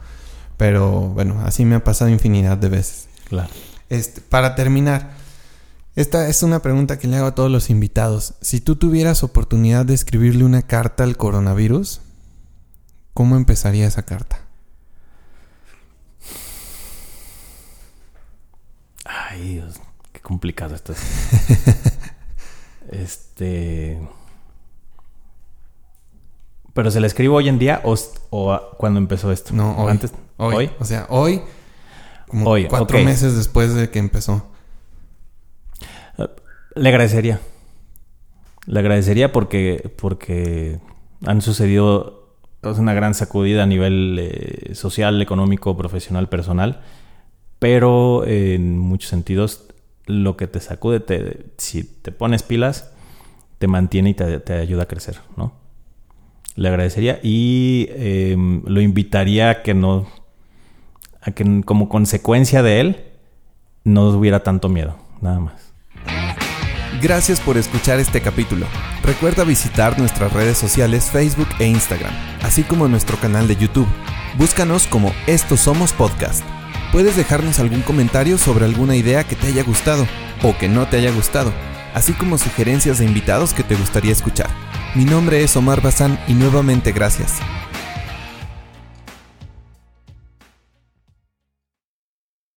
Pero 0.57 1.09
bueno, 1.09 1.41
así 1.43 1.65
me 1.65 1.75
ha 1.75 1.83
pasado 1.83 2.09
infinidad 2.11 2.57
de 2.57 2.69
veces. 2.69 3.07
claro. 3.27 3.49
Este, 3.89 4.21
para 4.21 4.55
terminar, 4.55 5.11
esta 5.95 6.27
es 6.27 6.41
una 6.41 6.61
pregunta 6.61 6.97
que 6.97 7.07
le 7.07 7.17
hago 7.17 7.27
a 7.27 7.35
todos 7.35 7.51
los 7.51 7.69
invitados. 7.69 8.33
Si 8.41 8.61
tú 8.61 8.75
tuvieras 8.75 9.23
oportunidad 9.23 9.85
de 9.85 9.93
escribirle 9.93 10.43
una 10.43 10.63
carta 10.63 11.03
al 11.03 11.17
coronavirus, 11.17 12.01
¿cómo 13.13 13.35
empezaría 13.35 13.85
esa 13.85 14.03
carta? 14.03 14.39
Ay, 19.05 19.53
Dios, 19.53 19.79
qué 20.11 20.19
complicado 20.19 20.73
esto 20.73 20.93
es. 20.93 20.99
este. 22.91 23.99
Pero 26.73 26.89
se 26.89 26.99
la 26.99 27.05
escribo 27.05 27.35
hoy 27.35 27.49
en 27.49 27.59
día 27.59 27.83
o, 27.83 28.59
cuando 28.77 28.99
empezó 28.99 29.31
esto? 29.31 29.53
No, 29.53 29.77
hoy. 29.77 29.91
Antes, 29.91 30.11
Hoy. 30.37 30.55
hoy. 30.55 30.71
O 30.79 30.85
sea, 30.85 31.05
hoy, 31.09 31.43
como 32.27 32.49
Hoy, 32.49 32.67
cuatro 32.67 32.97
meses 33.03 33.35
después 33.35 33.75
de 33.75 33.91
que 33.91 33.99
empezó. 33.99 34.52
Le 36.75 36.89
agradecería. 36.89 37.39
Le 38.65 38.79
agradecería 38.79 39.31
porque, 39.31 39.91
porque 39.97 40.79
han 41.25 41.41
sucedido 41.41 42.23
una 42.63 42.93
gran 42.93 43.13
sacudida 43.13 43.63
a 43.63 43.65
nivel 43.65 44.17
eh, 44.19 44.75
social, 44.75 45.21
económico, 45.21 45.75
profesional, 45.77 46.29
personal. 46.29 46.81
Pero 47.59 48.23
eh, 48.25 48.55
en 48.55 48.77
muchos 48.79 49.09
sentidos, 49.09 49.65
lo 50.05 50.37
que 50.37 50.47
te 50.47 50.59
sacude, 50.59 50.99
te, 50.99 51.45
si 51.57 51.83
te 51.83 52.11
pones 52.11 52.43
pilas, 52.43 52.91
te 53.59 53.67
mantiene 53.67 54.11
y 54.11 54.13
te, 54.13 54.39
te 54.39 54.53
ayuda 54.53 54.83
a 54.83 54.87
crecer, 54.87 55.19
¿no? 55.37 55.53
Le 56.55 56.67
agradecería 56.67 57.19
y 57.23 57.87
eh, 57.91 58.35
lo 58.65 58.81
invitaría 58.81 59.49
a 59.49 59.61
que 59.63 59.73
no, 59.73 60.07
a 61.21 61.31
que 61.31 61.61
como 61.63 61.89
consecuencia 61.89 62.61
de 62.61 62.79
él, 62.79 63.03
no 63.83 64.09
hubiera 64.09 64.43
tanto 64.43 64.69
miedo, 64.69 64.95
nada 65.21 65.39
más. 65.39 65.72
Gracias 67.03 67.41
por 67.41 67.57
escuchar 67.57 67.99
este 67.99 68.21
capítulo. 68.21 68.65
Recuerda 69.03 69.43
visitar 69.43 69.99
nuestras 69.99 70.31
redes 70.31 70.57
sociales 70.57 71.09
Facebook 71.11 71.49
e 71.59 71.67
Instagram, 71.67 72.13
así 72.43 72.63
como 72.63 72.87
nuestro 72.87 73.17
canal 73.17 73.45
de 73.45 73.57
YouTube. 73.57 73.89
Búscanos 74.37 74.87
como 74.87 75.13
Estos 75.27 75.59
Somos 75.59 75.91
Podcast. 75.91 76.45
Puedes 76.93 77.17
dejarnos 77.17 77.59
algún 77.59 77.81
comentario 77.81 78.37
sobre 78.37 78.63
alguna 78.63 78.95
idea 78.95 79.25
que 79.25 79.35
te 79.35 79.47
haya 79.47 79.63
gustado 79.63 80.07
o 80.43 80.57
que 80.57 80.69
no 80.69 80.87
te 80.87 80.95
haya 80.95 81.11
gustado, 81.11 81.51
así 81.93 82.13
como 82.13 82.37
sugerencias 82.37 82.99
de 82.99 83.05
invitados 83.05 83.53
que 83.53 83.63
te 83.63 83.75
gustaría 83.75 84.13
escuchar. 84.13 84.49
Mi 84.95 85.03
nombre 85.03 85.43
es 85.43 85.57
Omar 85.57 85.81
Bazán 85.81 86.17
y 86.29 86.35
nuevamente 86.35 86.93
gracias. 86.93 87.33